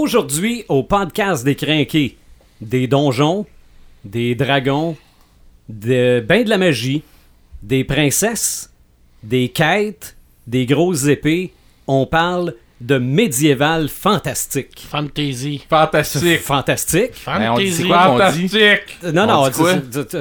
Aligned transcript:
Aujourd'hui, 0.00 0.64
au 0.68 0.84
podcast 0.84 1.44
des 1.44 1.56
crinqués, 1.56 2.16
des 2.60 2.86
donjons, 2.86 3.46
des 4.04 4.36
dragons, 4.36 4.96
de, 5.68 6.24
ben 6.24 6.44
de 6.44 6.48
la 6.48 6.56
magie, 6.56 7.02
des 7.64 7.82
princesses, 7.82 8.72
des 9.24 9.48
quêtes, 9.48 10.16
des 10.46 10.66
grosses 10.66 11.06
épées. 11.06 11.52
On 11.88 12.06
parle 12.06 12.54
de 12.80 12.98
médiéval 12.98 13.88
fantastique. 13.88 14.86
Fantasy. 14.90 15.64
Fantastique. 15.68 16.40
Fantastique? 16.40 17.10
Ben, 17.26 17.50
on 17.52 17.56
dit 17.58 17.70
Fantasy. 17.70 17.86
quoi? 17.88 17.98
Fantastique. 17.98 18.98
Non, 19.12 19.26
non, 19.26 19.34
On 19.34 19.44
on 19.44 19.48
dit 19.48 19.58
quoi? 19.58 19.72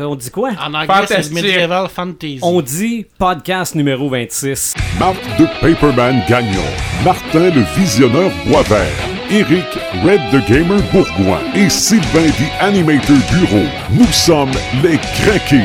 on 0.07 0.16
dit 0.16 0.31
quoi? 0.31 0.49
En 0.59 0.73
anglais, 0.73 1.05
c'est. 1.07 1.31
Medieval 1.31 1.88
Fantasy. 1.89 2.39
On 2.41 2.62
dit 2.62 3.05
podcast 3.20 3.75
numéro 3.75 4.09
26. 4.09 4.73
Marc 4.99 5.16
de 5.38 5.45
Paperman 5.62 6.21
Gagnon, 6.27 6.62
Martin 7.04 7.49
le 7.52 7.62
Visionneur 7.77 8.31
Boisvert, 8.48 8.88
Eric 9.30 9.66
Red 10.03 10.21
the 10.31 10.48
Gamer 10.49 10.81
Bourgoin 10.91 11.39
et 11.55 11.70
Sylvain 11.70 12.27
the 12.27 12.62
Animator 12.63 13.17
Bureau. 13.34 13.66
Nous 13.91 14.08
sommes 14.12 14.52
les 14.84 14.98
Craqués. 14.98 15.62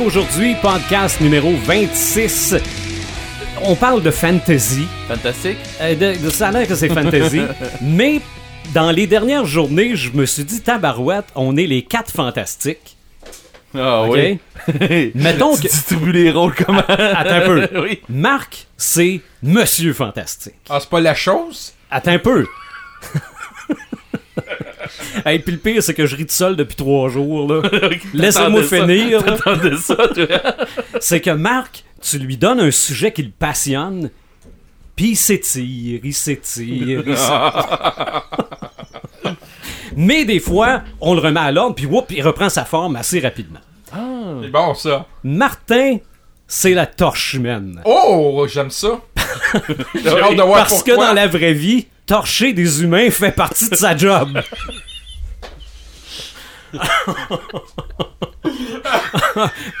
Aujourd'hui, 0.00 0.54
podcast 0.62 1.20
numéro 1.20 1.52
26. 1.64 2.56
On 3.62 3.74
parle 3.76 4.02
de 4.02 4.10
fantasy. 4.10 4.86
Fantastique. 5.08 5.58
Euh, 5.80 5.94
de, 5.94 6.24
de- 6.24 6.30
ça 6.30 6.48
a 6.48 6.52
l'air 6.52 6.66
que 6.66 6.74
c'est 6.74 6.88
fantasy. 6.88 7.42
mais 7.82 8.20
dans 8.72 8.90
les 8.90 9.06
dernières 9.06 9.44
journées, 9.44 9.96
je 9.96 10.10
me 10.12 10.24
suis 10.26 10.44
dit, 10.44 10.60
tabarouette, 10.62 11.26
on 11.34 11.56
est 11.56 11.66
les 11.66 11.82
quatre 11.82 12.10
fantastiques. 12.12 12.96
Ah 13.74 14.02
OK? 14.04 14.16
oui. 14.16 15.12
Mettons 15.14 15.54
tu 15.54 15.62
que. 15.62 15.68
distribues 15.68 16.12
les 16.12 16.30
rôles 16.30 16.54
comment? 16.54 16.82
Attends 16.88 17.34
un 17.34 17.40
peu. 17.42 17.68
oui. 17.82 18.00
Marc, 18.08 18.66
c'est 18.76 19.20
Monsieur 19.42 19.92
Fantastique. 19.92 20.54
Ah, 20.68 20.78
c'est 20.80 20.88
pas 20.88 21.00
la 21.00 21.14
chose? 21.14 21.74
Attends 21.90 22.12
un 22.12 22.18
peu. 22.18 22.46
Et 25.26 25.38
puis 25.38 25.52
le 25.52 25.58
pire, 25.58 25.82
c'est 25.82 25.94
que 25.94 26.06
je 26.06 26.16
ris 26.16 26.26
tout 26.26 26.34
seul 26.34 26.56
depuis 26.56 26.76
trois 26.76 27.08
jours. 27.08 27.52
là. 27.52 27.62
Laissez-moi 28.14 28.62
finir. 28.62 29.24
T'attendais 29.24 29.76
ça, 29.76 29.96
toi. 29.96 30.26
C'est 31.00 31.20
que 31.20 31.30
Marc, 31.30 31.84
tu 32.00 32.18
lui 32.18 32.36
donnes 32.36 32.60
un 32.60 32.70
sujet 32.70 33.12
qui 33.12 33.22
le 33.22 33.30
passionne, 33.30 34.10
puis 34.96 35.10
il 35.10 35.16
s'étire, 35.16 36.00
il 36.02 36.14
s'étire, 36.14 37.02
il 37.06 37.16
s'étire. 37.16 38.22
Mais 39.96 40.24
des 40.24 40.40
fois, 40.40 40.82
on 41.00 41.14
le 41.14 41.20
remet 41.20 41.40
à 41.40 41.50
l'ordre, 41.52 41.74
puis 41.74 41.86
whoop, 41.86 42.06
il 42.10 42.22
reprend 42.22 42.48
sa 42.48 42.64
forme 42.64 42.96
assez 42.96 43.20
rapidement. 43.20 43.60
C'est 44.42 44.50
bon, 44.50 44.74
ça. 44.74 45.06
Martin, 45.24 45.96
c'est 46.46 46.74
la 46.74 46.86
torche 46.86 47.34
humaine. 47.34 47.80
Oh, 47.84 48.46
j'aime 48.48 48.70
ça. 48.70 49.00
J'ai 49.94 50.08
hâte 50.08 50.36
de 50.36 50.42
voir 50.42 50.58
Parce 50.60 50.74
pourquoi. 50.74 50.94
que 50.94 51.00
dans 51.00 51.12
la 51.12 51.26
vraie 51.26 51.52
vie, 51.52 51.86
torcher 52.10 52.52
des 52.52 52.82
humains 52.82 53.08
fait 53.08 53.30
partie 53.30 53.70
de 53.70 53.76
sa 53.76 53.96
job. 53.96 54.42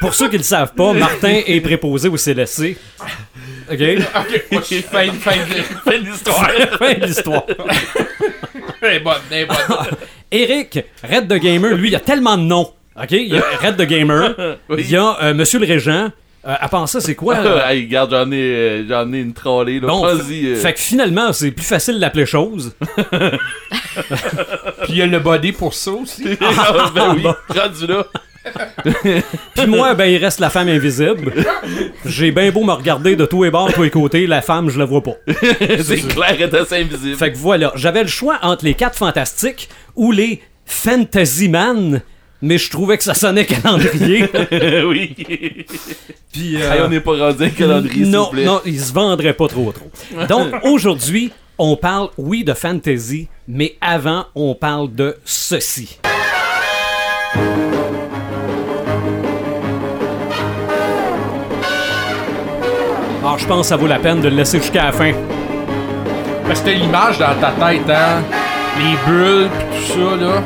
Pour 0.00 0.14
ceux 0.14 0.28
qui 0.28 0.34
ne 0.34 0.38
le 0.38 0.44
savent 0.44 0.74
pas, 0.74 0.92
Martin 0.92 1.40
est 1.44 1.60
préposé 1.60 2.08
au 2.08 2.16
CLSC. 2.16 2.76
OK? 3.68 3.80
Ok, 3.80 4.44
moi, 4.52 4.60
je 4.60 4.66
suis 4.66 4.82
fin, 4.82 5.10
fin, 5.12 5.32
Fin 5.84 5.98
de 5.98 6.06
l'histoire. 6.08 6.50
Fin 6.78 6.94
de 6.94 7.06
l'histoire. 7.06 7.42
Elle 8.80 8.94
est 8.94 9.00
bonne, 9.00 9.16
elle 9.32 9.38
est 9.38 9.46
bonne. 9.46 9.56
Eric, 10.30 10.78
Red 11.02 11.26
the 11.26 11.34
Gamer, 11.34 11.74
lui, 11.74 11.88
il 11.88 11.96
a 11.96 12.00
tellement 12.00 12.36
de 12.38 12.44
noms. 12.44 12.72
OK? 12.96 13.10
Il 13.10 13.34
y 13.34 13.36
a 13.36 13.42
Red 13.60 13.76
the 13.76 13.82
Gamer. 13.88 14.56
Il 14.78 14.88
y 14.88 14.96
a 14.96 15.20
euh, 15.20 15.34
Monsieur 15.34 15.58
le 15.58 15.66
Régent. 15.66 16.12
Euh, 16.46 16.54
à 16.58 16.68
part 16.68 16.88
ça, 16.88 17.00
c'est 17.00 17.14
quoi? 17.14 17.36
euh, 17.36 17.60
hey, 17.68 17.84
regarde, 17.84 18.10
j'en 18.12 18.30
ai, 18.32 18.36
euh, 18.36 18.84
j'en 18.88 19.12
ai 19.12 19.18
une 19.20 19.34
trollée, 19.34 19.78
là. 19.78 19.88
Bon, 19.88 20.02
Vas-y. 20.02 20.46
euh. 20.46 20.56
fait 20.56 20.72
que 20.72 20.80
finalement, 20.80 21.32
c'est 21.32 21.50
plus 21.50 21.66
facile 21.66 22.00
d'appeler 22.00 22.24
chose. 22.26 22.74
Puis 24.82 24.90
il 24.90 24.96
y 24.96 25.02
a 25.02 25.06
le 25.06 25.18
body 25.20 25.52
pour 25.52 25.74
ça 25.74 25.90
aussi. 25.92 26.24
Ah, 26.40 26.90
ben 26.94 27.14
oui, 27.16 27.24
rendu 27.48 27.86
là. 27.86 28.06
Puis 29.54 29.66
moi, 29.66 29.92
ben, 29.94 30.06
il 30.06 30.16
reste 30.16 30.40
la 30.40 30.48
femme 30.48 30.68
invisible. 30.68 31.32
J'ai 32.06 32.32
bien 32.32 32.50
beau 32.50 32.64
me 32.64 32.72
regarder 32.72 33.14
de 33.16 33.26
tous 33.26 33.44
les 33.44 33.50
bords, 33.50 33.68
de 33.68 33.72
tous 33.74 33.82
les 33.82 33.90
côtés, 33.90 34.26
la 34.26 34.40
femme, 34.40 34.70
je 34.70 34.78
la 34.78 34.86
vois 34.86 35.02
pas. 35.02 35.16
C'est 35.82 36.08
clair, 36.08 36.34
elle 36.38 36.42
est 36.42 36.54
assez 36.54 36.76
invisible. 36.80 37.16
Fait 37.16 37.30
que 37.32 37.36
voilà, 37.36 37.70
j'avais 37.74 38.02
le 38.02 38.08
choix 38.08 38.38
entre 38.42 38.64
les 38.64 38.72
quatre 38.74 38.96
fantastiques 38.96 39.68
ou 39.94 40.10
les 40.10 40.40
Fantasy 40.64 41.48
Man, 41.50 42.00
mais 42.42 42.58
je 42.58 42.70
trouvais 42.70 42.96
que 42.98 43.04
ça 43.04 43.14
sonnait 43.14 43.44
calendrier. 43.46 44.28
oui. 44.86 45.14
Puis, 46.32 46.56
euh, 46.60 46.72
Hey, 46.72 46.80
on 46.82 46.88
n'est 46.88 47.00
pas 47.00 47.16
rendu 47.16 47.44
un 47.44 47.50
calendrier, 47.50 48.04
s'il 48.04 48.10
non, 48.10 48.24
vous 48.26 48.30
plaît. 48.30 48.44
non, 48.44 48.60
il 48.64 48.80
se 48.80 48.92
vendrait 48.92 49.34
pas 49.34 49.48
trop 49.48 49.72
trop. 49.72 49.90
Donc 50.28 50.48
aujourd'hui, 50.64 51.32
on 51.58 51.76
parle, 51.76 52.08
oui, 52.16 52.42
de 52.44 52.54
fantasy, 52.54 53.28
mais 53.46 53.76
avant, 53.80 54.24
on 54.34 54.54
parle 54.54 54.94
de 54.94 55.16
ceci. 55.24 55.98
Alors, 63.22 63.38
je 63.38 63.46
pense 63.46 63.60
que 63.62 63.66
ça 63.68 63.76
vaut 63.76 63.86
la 63.86 63.98
peine 63.98 64.20
de 64.20 64.28
le 64.28 64.36
laisser 64.36 64.58
jusqu'à 64.58 64.86
la 64.86 64.92
fin. 64.92 65.12
Ben, 66.46 66.54
C'était 66.54 66.74
l'image 66.74 67.18
dans 67.18 67.34
ta 67.40 67.50
tête, 67.52 67.88
hein? 67.88 68.22
Les 68.78 68.96
bulles, 69.12 69.48
pis 69.50 69.92
tout 69.92 69.92
ça, 69.92 70.16
là. 70.16 70.42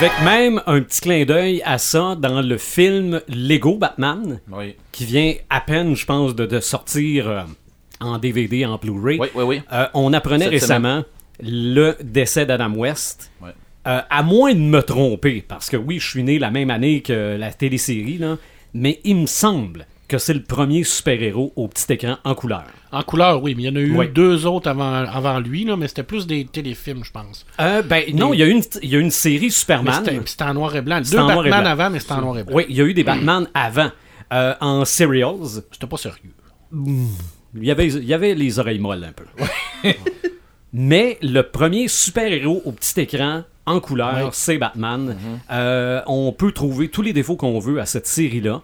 Avec 0.00 0.12
même 0.24 0.62
un 0.66 0.80
petit 0.80 1.02
clin 1.02 1.24
d'œil 1.26 1.60
à 1.62 1.76
ça 1.76 2.16
dans 2.18 2.40
le 2.40 2.56
film 2.56 3.20
Lego 3.28 3.76
Batman, 3.76 4.40
Oui. 4.50 4.74
qui 4.92 5.04
vient 5.04 5.34
à 5.50 5.60
peine, 5.60 5.94
je 5.94 6.06
pense, 6.06 6.34
de, 6.34 6.46
de 6.46 6.58
sortir 6.58 7.28
euh, 7.28 7.42
en 8.00 8.16
DVD, 8.16 8.64
en 8.64 8.78
Blu-ray. 8.78 9.18
Oui, 9.20 9.28
oui, 9.34 9.44
oui. 9.44 9.62
Euh, 9.70 9.86
on 9.92 10.14
apprenait 10.14 10.44
Cette 10.44 10.52
récemment 10.54 11.04
le 11.42 11.96
décès 12.02 12.46
d'Adam 12.46 12.72
West. 12.74 13.30
Euh, 13.42 14.00
à 14.08 14.22
moins 14.22 14.54
de 14.54 14.58
me 14.58 14.80
tromper, 14.82 15.44
parce 15.46 15.68
que 15.68 15.76
oui, 15.76 15.98
je 15.98 16.08
suis 16.08 16.22
né 16.22 16.38
la 16.38 16.50
même 16.50 16.70
année 16.70 17.02
que 17.02 17.36
la 17.38 17.52
télésérie, 17.52 18.16
là, 18.16 18.38
mais 18.72 19.00
il 19.04 19.16
me 19.16 19.26
semble 19.26 19.86
que 20.10 20.18
c'est 20.18 20.34
le 20.34 20.42
premier 20.42 20.84
super-héros 20.84 21.52
au 21.56 21.68
petit 21.68 21.92
écran 21.92 22.16
en 22.24 22.34
couleur. 22.34 22.64
En 22.92 23.02
couleur, 23.02 23.42
oui, 23.42 23.54
mais 23.54 23.62
il 23.62 23.66
y 23.66 23.68
en 23.70 23.76
a 23.76 23.80
eu 23.80 23.96
Ouais. 23.96 24.08
deux 24.08 24.44
autres 24.46 24.68
avant, 24.68 24.92
avant 24.92 25.38
lui, 25.40 25.64
là, 25.64 25.76
mais 25.76 25.86
c'était 25.88 26.02
plus 26.02 26.26
des 26.26 26.44
téléfilms, 26.44 27.04
je 27.04 27.12
pense. 27.12 27.46
Euh, 27.60 27.82
ben 27.82 28.02
non, 28.14 28.34
il 28.34 28.40
y, 28.40 28.42
a 28.42 28.46
eu 28.46 28.50
une- 28.50 28.62
il 28.82 28.90
y 28.90 28.96
a 28.96 28.98
eu 28.98 29.02
une 29.02 29.10
série 29.10 29.50
Superman. 29.50 30.02
c'était 30.26 30.44
en 30.44 30.54
noir 30.54 30.74
et 30.76 30.82
blanc. 30.82 31.00
C'était 31.04 31.16
Deux 31.16 31.22
en 31.22 31.32
noir 31.32 31.46
et 31.46 31.50
Batman 31.50 31.62
blanc. 31.76 31.84
avant, 31.84 31.90
mais 31.90 32.00
c'était 32.00 32.12
en 32.12 32.20
noir 32.22 32.38
et 32.38 32.44
blanc. 32.44 32.56
Oui, 32.56 32.66
il 32.68 32.76
y 32.76 32.80
a 32.80 32.84
eu 32.84 32.92
des 32.94 33.04
Batman 33.04 33.48
avant. 33.54 33.90
Euh, 34.32 34.54
en 34.60 34.84
serials, 34.84 35.62
C'était 35.72 35.86
pas 35.86 35.96
sérieux. 35.96 36.30
il 36.72 37.64
y, 37.64 37.70
avait, 37.70 37.88
il 37.88 38.04
y 38.04 38.14
avait 38.14 38.34
les 38.34 38.58
oreilles 38.58 38.78
molles 38.78 39.04
un 39.04 39.12
peu. 39.12 39.24
Mais 40.72 41.18
le 41.22 41.42
premier 41.42 41.88
super-héros 41.88 42.62
au 42.64 42.72
petit 42.72 43.00
écran 43.00 43.42
en 43.66 43.80
couleur, 43.80 44.34
c'est 44.34 44.56
Batman. 44.58 45.16
Euh, 45.50 46.00
on 46.06 46.32
peut 46.32 46.52
trouver 46.52 46.88
tous 46.88 47.02
les 47.02 47.12
défauts 47.12 47.36
qu'on 47.36 47.58
veut 47.58 47.80
à 47.80 47.86
cette 47.86 48.06
série-là, 48.06 48.62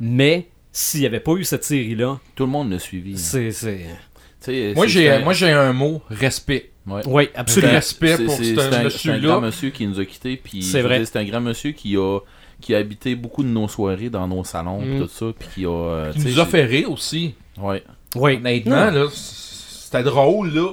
mais 0.00 0.48
s'il 0.72 1.00
n'y 1.00 1.06
avait 1.06 1.20
pas 1.20 1.32
eu 1.32 1.44
cette 1.44 1.64
série-là, 1.64 2.18
Tout 2.34 2.44
le 2.44 2.50
monde 2.50 2.70
l'a 2.70 2.78
suivi. 2.78 3.14
hein. 3.14 3.16
c'est... 3.18 3.50
sais, 4.40 4.72
Moi, 4.74 4.86
j'ai, 4.86 5.18
moi, 5.22 5.32
j'ai 5.32 5.50
un 5.50 5.72
mot, 5.72 6.02
respect. 6.10 6.70
Ouais. 6.86 7.02
Oui, 7.06 7.28
absolument. 7.34 7.72
Respect 7.74 8.16
C'est- 8.16 8.24
pour 8.24 8.34
c'est- 8.34 8.44
ce 8.44 8.60
c'est 8.60 8.74
un- 8.74 8.90
C'est 8.90 9.10
un 9.10 9.18
grand 9.18 9.40
monsieur 9.42 9.70
qui 9.70 9.86
nous 9.86 10.00
a 10.00 10.04
quittés. 10.04 10.40
puis 10.42 10.62
C'est 10.62 10.80
vrai. 10.82 10.98
dire, 10.98 11.06
C'est 11.06 11.18
un 11.18 11.24
grand 11.24 11.40
monsieur 11.40 11.72
qui 11.72 11.96
a, 11.96 12.20
qui 12.60 12.74
a 12.74 12.78
habité 12.78 13.14
beaucoup 13.14 13.42
de 13.42 13.48
nos 13.48 13.68
soirées 13.68 14.08
dans 14.10 14.26
nos 14.26 14.42
salons, 14.44 14.80
pis 14.80 14.86
Mm. 14.88 15.00
tout 15.02 15.08
ça. 15.08 15.26
Puis 15.38 15.48
qui 15.54 15.64
a. 15.66 15.70
euh, 15.70 16.12
Qui 16.12 16.20
nous 16.20 16.40
a 16.40 16.46
fait 16.46 16.64
rire 16.64 16.90
aussi. 16.90 17.34
Ouais. 17.60 17.82
Oui. 18.16 18.36
Honnêtement, 18.36 18.90
là, 18.90 19.06
c'était 19.12 20.02
drôle, 20.02 20.54
là. 20.54 20.70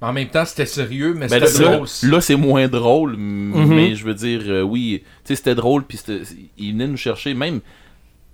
Mais 0.00 0.06
en 0.06 0.12
même 0.12 0.28
temps, 0.28 0.44
c'était 0.44 0.64
sérieux, 0.66 1.12
mais 1.14 1.26
Ben, 1.26 1.44
c'était 1.44 1.62
là, 1.64 1.70
drôle. 1.70 1.82
aussi. 1.82 2.06
là, 2.06 2.20
c'est 2.20 2.36
moins 2.36 2.68
drôle, 2.68 3.14
m- 3.14 3.20
Mhm. 3.52 3.74
mais 3.74 3.94
je 3.96 4.04
veux 4.04 4.14
dire, 4.14 4.42
euh, 4.46 4.62
oui, 4.62 5.02
tu 5.02 5.08
sais, 5.24 5.34
c'était 5.34 5.56
drôle, 5.56 5.82
puis 5.82 5.98
c'était- 5.98 6.22
il 6.56 6.72
venait 6.72 6.86
nous 6.86 6.96
chercher, 6.96 7.34
même, 7.34 7.60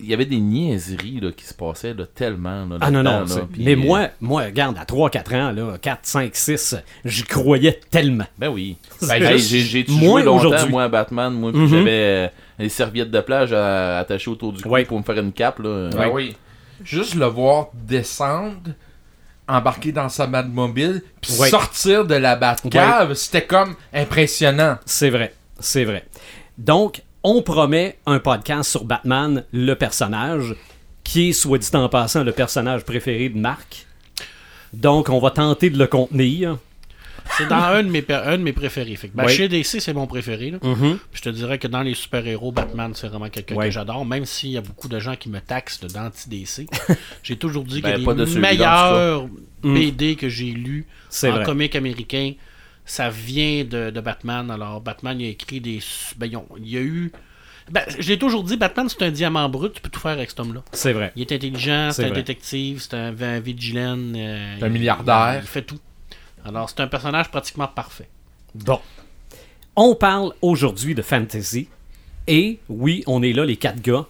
il 0.00 0.06
y 0.06 0.14
avait 0.14 0.26
des 0.26 0.40
niaiseries 0.40 1.20
là, 1.20 1.30
qui 1.32 1.44
se 1.44 1.54
passaient 1.54 1.94
là, 1.94 2.04
tellement. 2.12 2.66
Là, 2.66 2.78
Ah 2.80 2.90
non, 2.90 3.02
non. 3.02 3.20
là, 3.20 3.24
mais 3.56 3.72
euh, 3.74 3.76
moi, 3.76 4.08
moi, 4.20 4.42
regarde, 4.44 4.76
à 4.76 4.84
3-4 4.84 5.34
ans, 5.36 5.52
là, 5.52 5.78
4, 5.80 6.00
5, 6.02 6.34
6, 6.34 6.76
j'y 7.04 7.22
croyais 7.22 7.78
tellement. 7.90 8.26
Ben 8.38 8.48
oui. 8.48 8.76
Ben, 9.08 9.36
j'ai 9.38 9.60
joué 9.86 10.22
longtemps, 10.22 10.36
aujourd'hui. 10.36 10.68
moi, 10.70 10.84
à 10.84 10.88
Batman. 10.88 11.32
Moi, 11.32 11.52
Mhm. 11.52 11.68
j'avais 11.68 11.90
euh, 11.90 12.28
des 12.58 12.68
serviettes 12.68 13.10
de 13.10 13.20
plage 13.20 13.52
à- 13.52 13.98
attachées 13.98 14.30
autour 14.30 14.52
du 14.52 14.62
cou 14.62 14.68
Ouais. 14.70 14.84
pour 14.84 14.98
me 14.98 15.04
faire 15.04 15.18
une 15.18 15.32
cape. 15.32 15.58
Là. 15.60 15.90
Ben 15.92 16.10
oui. 16.12 16.36
Juste 16.84 17.14
le 17.14 17.26
voir 17.26 17.68
descendre, 17.72 18.72
embarquer 19.46 19.92
dans 19.92 20.08
sa 20.08 20.26
Batmobile, 20.26 21.02
puis 21.20 21.32
Ouais. 21.38 21.48
sortir 21.50 22.04
de 22.04 22.14
la 22.16 22.34
Batcave, 22.34 23.14
c'était 23.14 23.44
comme 23.44 23.74
impressionnant. 23.92 24.78
C'est 24.86 25.10
vrai, 25.10 25.34
c'est 25.60 25.84
vrai. 25.84 26.04
Donc, 26.58 27.02
on 27.24 27.42
promet 27.42 27.98
un 28.06 28.20
podcast 28.20 28.70
sur 28.70 28.84
Batman, 28.84 29.44
le 29.52 29.74
personnage, 29.74 30.54
qui 31.02 31.30
est, 31.30 31.32
soit 31.32 31.58
dit 31.58 31.68
en 31.74 31.88
passant, 31.88 32.22
le 32.22 32.32
personnage 32.32 32.84
préféré 32.84 33.28
de 33.30 33.38
Marc? 33.38 33.86
Donc, 34.72 35.08
on 35.08 35.18
va 35.18 35.30
tenter 35.30 35.70
de 35.70 35.78
le 35.78 35.86
contenir. 35.86 36.58
C'est 37.38 37.48
dans 37.48 37.56
un 37.56 37.82
de 37.82 37.88
mes, 37.88 38.02
per- 38.02 38.20
un 38.26 38.36
de 38.36 38.42
mes 38.42 38.52
préférés. 38.52 38.94
Fait 38.96 39.08
que, 39.08 39.16
ben, 39.16 39.24
Oui. 39.24 39.32
Chez 39.32 39.48
DC, 39.48 39.80
c'est 39.80 39.94
mon 39.94 40.06
préféré. 40.06 40.50
là. 40.50 40.58
Mhm. 40.62 40.98
Puis 40.98 40.98
Je 41.14 41.22
te 41.22 41.28
dirais 41.30 41.58
que 41.58 41.66
dans 41.66 41.80
les 41.80 41.94
super-héros, 41.94 42.52
Batman, 42.52 42.92
c'est 42.94 43.08
vraiment 43.08 43.30
quelqu'un 43.30 43.56
que 43.56 43.70
j'adore. 43.70 44.04
Même 44.04 44.26
s'il 44.26 44.50
y 44.50 44.58
a 44.58 44.60
beaucoup 44.60 44.88
de 44.88 44.98
gens 45.00 45.16
qui 45.16 45.30
me 45.30 45.40
taxent 45.40 45.80
de 45.80 45.88
d'anti-DC. 45.88 46.66
J'ai 47.22 47.36
toujours 47.36 47.64
dit 47.64 47.80
Ben, 47.80 47.98
que 47.98 48.04
pas 48.04 48.12
les 48.14 48.38
meilleurs 48.38 49.26
Mm. 49.62 49.74
BD 49.74 50.16
que 50.16 50.28
j'ai 50.28 50.50
lus 50.50 50.86
C'est 51.08 51.30
en 51.30 51.36
vrai. 51.36 51.44
comique 51.46 51.74
américain, 51.74 52.32
ça 52.84 53.10
vient 53.10 53.64
de, 53.64 53.90
de 53.90 54.00
Batman. 54.00 54.50
Alors, 54.50 54.80
Batman, 54.80 55.20
il 55.20 55.26
a 55.26 55.28
écrit 55.30 55.60
des... 55.60 55.80
Ben, 56.16 56.30
il 56.58 56.68
y 56.68 56.76
a 56.76 56.80
eu... 56.80 57.12
Ben, 57.70 57.82
j'ai 57.98 58.18
toujours 58.18 58.44
dit, 58.44 58.56
Batman, 58.58 58.88
c'est 58.90 59.02
un 59.02 59.10
diamant 59.10 59.48
brut. 59.48 59.72
Tu 59.72 59.80
peux 59.80 59.88
tout 59.88 60.00
faire 60.00 60.10
avec 60.12 60.28
cet 60.28 60.38
homme-là. 60.40 60.62
C'est 60.72 60.92
vrai. 60.92 61.12
Il 61.16 61.22
est 61.22 61.32
intelligent, 61.32 61.90
C'est 61.92 62.04
un 62.04 62.08
vrai. 62.08 62.16
détective, 62.16 62.80
c'est 62.82 62.94
un, 62.94 63.18
un 63.18 63.40
vigilant. 63.40 63.96
euh, 63.98 64.56
C'est 64.58 64.64
un 64.64 64.66
il- 64.66 64.72
milliardaire. 64.72 65.40
Il 65.42 65.46
fait 65.48 65.62
tout. 65.62 65.78
Alors, 66.44 66.68
c'est 66.68 66.80
un 66.80 66.86
personnage 66.88 67.30
pratiquement 67.30 67.66
parfait. 67.68 68.08
Bon. 68.54 68.80
On 69.76 69.94
parle 69.94 70.32
aujourd'hui 70.42 70.94
de 70.94 71.00
fantasy. 71.02 71.68
Et 72.26 72.58
oui, 72.68 73.02
on 73.06 73.22
est 73.22 73.32
là, 73.32 73.44
les 73.46 73.56
quatre 73.56 73.80
gars. 73.80 74.06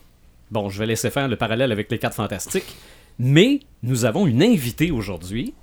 Bon, 0.51 0.69
je 0.69 0.79
vais 0.79 0.87
laisser 0.87 1.11
faire 1.11 1.29
le 1.29 1.37
parallèle 1.37 1.71
avec 1.73 1.91
les 1.91 1.99
quatre 1.99 2.15
fantastiques. 2.17 2.75
Mais 3.21 3.61
nous 3.85 4.05
avons 4.05 4.27
une 4.27 4.43
invitée 4.43 4.91
aujourd'hui 4.91 5.55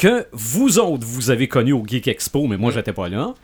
que 0.00 0.26
vous 0.32 0.78
autres, 0.78 1.06
vous 1.06 1.30
avez 1.30 1.46
connue 1.46 1.74
au 1.74 1.84
Geek 1.86 2.08
Expo, 2.08 2.46
mais 2.46 2.56
moi, 2.56 2.72
j'étais 2.72 2.94
pas 2.94 3.10
là, 3.10 3.34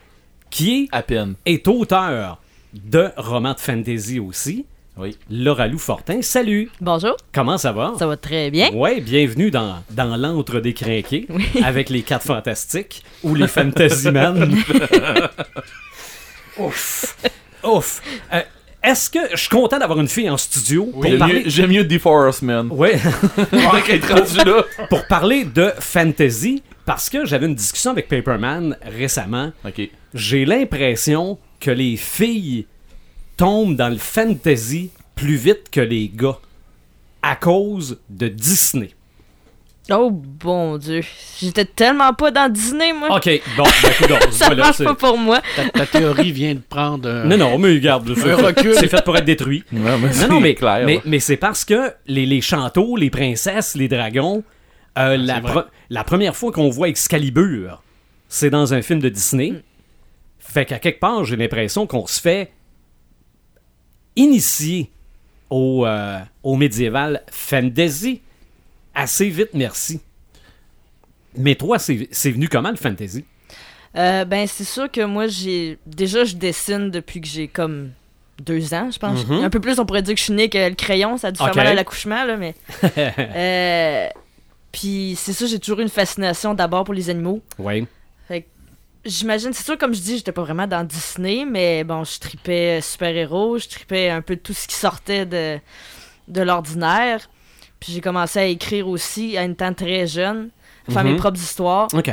qui 0.49 0.85
est 0.85 0.87
À 0.91 1.03
peine. 1.03 1.35
est 1.45 1.67
auteur 1.67 2.41
de 2.73 3.09
romans 3.15 3.53
de 3.53 3.59
fantasy 3.59 4.19
aussi. 4.19 4.65
Oui. 4.97 5.15
Laura 5.29 5.67
Lou 5.67 5.77
Fortin, 5.77 6.23
salut! 6.23 6.71
Bonjour, 6.81 7.15
Comment 7.31 7.59
ça 7.59 7.71
va? 7.73 7.93
ça 7.99 8.07
va 8.07 8.17
très 8.17 8.49
bien. 8.49 8.71
Ouais, 8.73 8.99
bienvenue 9.01 9.51
dans, 9.51 9.83
dans 9.91 10.17
l'antre 10.17 10.59
des 10.59 10.73
crinqués 10.73 11.27
avec 11.63 11.91
les 11.91 12.01
quatre 12.01 12.25
fantastiques 12.25 13.03
ou 13.21 13.35
les 13.35 13.47
fantasy 13.47 14.09
men. 14.09 14.57
Ouf! 16.57 17.15
Ouf! 17.63 18.01
Euh, 18.33 18.41
Est-ce 18.87 19.09
que 19.09 19.19
je 19.31 19.35
suis 19.35 19.49
content 19.49 19.79
d'avoir 19.79 19.99
une 19.99 20.07
fille 20.07 20.29
en 20.29 20.37
studio 20.37 20.85
pour 20.85 21.17
parler... 21.17 21.43
j'aime 21.47 21.71
mieux 21.71 21.83
DeForest 21.83 22.41
Man. 22.41 22.69
Rendu 22.71 24.37
là. 24.45 24.63
pour 24.89 25.05
parler 25.07 25.43
de 25.43 25.73
fantasy, 25.77 26.63
parce 26.85 27.09
que 27.09 27.25
j'avais 27.25 27.47
une 27.47 27.55
discussion 27.55 27.91
avec 27.91 28.07
Paperman 28.07 28.77
récemment. 28.83 29.51
Ok. 29.65 29.89
J'ai 30.13 30.45
l'impression 30.45 31.37
que 31.59 31.69
les 31.69 31.97
filles 31.97 32.65
tombent 33.35 33.75
dans 33.75 33.89
le 33.89 33.97
fantasy 33.97 34.89
plus 35.15 35.35
vite 35.35 35.69
que 35.69 35.81
les 35.81 36.07
gars 36.07 36.37
à 37.21 37.35
cause 37.35 37.99
de 38.09 38.29
Disney. 38.29 38.91
Oh 39.89 40.09
bon 40.11 40.77
Dieu, 40.77 41.01
j'étais 41.39 41.63
tellement 41.63 42.13
pas 42.13 42.29
dans 42.31 42.51
Disney 42.51 42.91
moi. 42.91 43.15
Ok, 43.15 43.29
bon, 43.55 43.63
ben, 43.63 44.19
ça 44.31 44.47
voilà, 44.47 44.63
marche 44.65 44.83
pas 44.83 44.95
pour 44.95 45.17
moi. 45.17 45.41
Ta, 45.55 45.69
ta 45.69 45.85
théorie 45.85 46.31
vient 46.33 46.55
de 46.55 46.59
prendre 46.59 47.07
un... 47.09 47.23
Non, 47.23 47.37
non, 47.37 47.57
mais 47.57 47.69
regarde, 47.73 48.11
c'est 48.13 48.87
fait 48.89 49.03
pour 49.05 49.15
être 49.15 49.23
détruit. 49.25 49.63
Ouais, 49.71 49.79
mais 49.79 50.07
Non, 50.07 50.13
c'est 50.13 50.27
non, 50.27 50.39
mais, 50.41 50.55
clair. 50.55 50.85
mais, 51.05 51.19
c'est 51.19 51.37
parce 51.37 51.63
que 51.63 51.93
les, 52.05 52.25
les 52.25 52.41
chanteaux, 52.41 52.97
les 52.97 53.09
princesses, 53.09 53.75
les 53.75 53.87
dragons, 53.87 54.43
euh, 54.97 55.15
la, 55.15 55.39
pre- 55.39 55.65
la 55.89 56.03
première 56.03 56.35
fois 56.35 56.51
qu'on 56.51 56.69
voit 56.69 56.89
Excalibur, 56.89 57.81
c'est 58.27 58.49
dans 58.49 58.73
un 58.73 58.81
film 58.81 58.99
de 58.99 59.07
Disney. 59.09 59.53
Fait 60.39 60.65
qu'à 60.65 60.79
quelque 60.79 60.99
part, 60.99 61.23
j'ai 61.23 61.35
l'impression 61.37 61.87
qu'on 61.87 62.07
se 62.07 62.19
fait 62.19 62.51
initier 64.15 64.89
au, 65.49 65.85
euh, 65.85 66.19
au 66.43 66.55
médiéval 66.55 67.21
fantasy 67.31 68.21
assez 68.97 69.29
vite, 69.29 69.49
merci. 69.53 70.01
Mais 71.37 71.55
toi, 71.55 71.79
c'est 71.79 72.07
c'est 72.11 72.31
venu 72.31 72.49
comment 72.49 72.71
le 72.71 72.75
fantasy? 72.77 73.23
Euh, 73.95 74.25
ben 74.25 74.47
c'est 74.47 74.63
sûr 74.65 74.91
que 74.91 75.01
moi 75.05 75.27
j'ai 75.27 75.79
déjà 75.85 76.23
je 76.25 76.35
dessine 76.35 76.91
depuis 76.91 77.21
que 77.21 77.27
j'ai 77.27 77.47
comme 77.47 77.91
deux 78.43 78.73
ans, 78.73 78.89
je 78.91 78.99
pense. 78.99 79.25
Mhm. 79.25 79.43
Un 79.45 79.49
peu 79.49 79.59
plus 79.59 79.79
on 79.79 79.85
pourrait 79.85 80.01
dire 80.01 80.13
que 80.13 80.19
je 80.19 80.25
suis 80.25 80.33
née 80.33 80.49
que 80.49 80.57
le 80.69 80.75
crayon, 80.75 81.17
ça 81.17 81.27
a 81.27 81.31
dû 81.31 81.39
Ok. 81.41 81.47
faire 81.47 81.55
mal 81.55 81.67
à 81.67 81.73
l'accouchement 81.73 82.23
là, 82.25 82.37
mais. 82.37 82.53
Euh, 83.17 84.07
Puis 84.71 85.15
c'est 85.17 85.33
ça, 85.33 85.45
j'ai 85.47 85.59
toujours 85.59 85.79
eu 85.79 85.83
une 85.83 85.89
fascination 85.89 86.53
d'abord 86.53 86.83
pour 86.83 86.93
les 86.93 87.09
animaux. 87.09 87.41
Oui. 87.57 87.85
J'imagine, 89.05 89.53
c'est 89.53 89.63
sûr, 89.63 89.77
comme 89.77 89.93
je 89.93 90.01
dis, 90.01 90.17
j'étais 90.17 90.33
pas 90.33 90.41
vraiment 90.41 90.67
dans 90.67 90.83
Disney, 90.83 91.45
mais 91.49 91.85
bon, 91.85 92.03
je 92.03 92.19
tripais 92.19 92.81
super-héros, 92.81 93.57
je 93.57 93.69
tripais 93.69 94.09
un 94.09 94.21
peu 94.21 94.35
tout 94.35 94.51
ce 94.53 94.67
qui 94.67 94.75
sortait 94.75 95.25
de, 95.25 95.59
de 96.27 96.41
l'ordinaire. 96.41 97.29
Puis 97.79 97.91
j'ai 97.93 98.01
commencé 98.01 98.39
à 98.39 98.45
écrire 98.45 98.87
aussi 98.87 99.37
à 99.37 99.43
une 99.43 99.55
temps 99.55 99.73
très 99.73 100.07
jeune, 100.07 100.49
faire 100.89 101.03
Mhm. 101.03 101.11
mes 101.11 101.17
propres 101.17 101.37
histoires. 101.39 101.87
OK. 101.93 102.11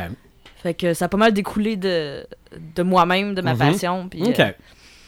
Fait 0.62 0.74
que 0.74 0.94
ça 0.94 1.06
a 1.06 1.08
pas 1.08 1.16
mal 1.16 1.32
découlé 1.32 1.76
de, 1.76 2.26
de 2.74 2.82
moi-même, 2.82 3.34
de 3.34 3.42
ma 3.42 3.52
Mhm. 3.52 3.58
passion. 3.58 4.08
Puis 4.08 4.22
OK. 4.22 4.40
euh, 4.40 4.50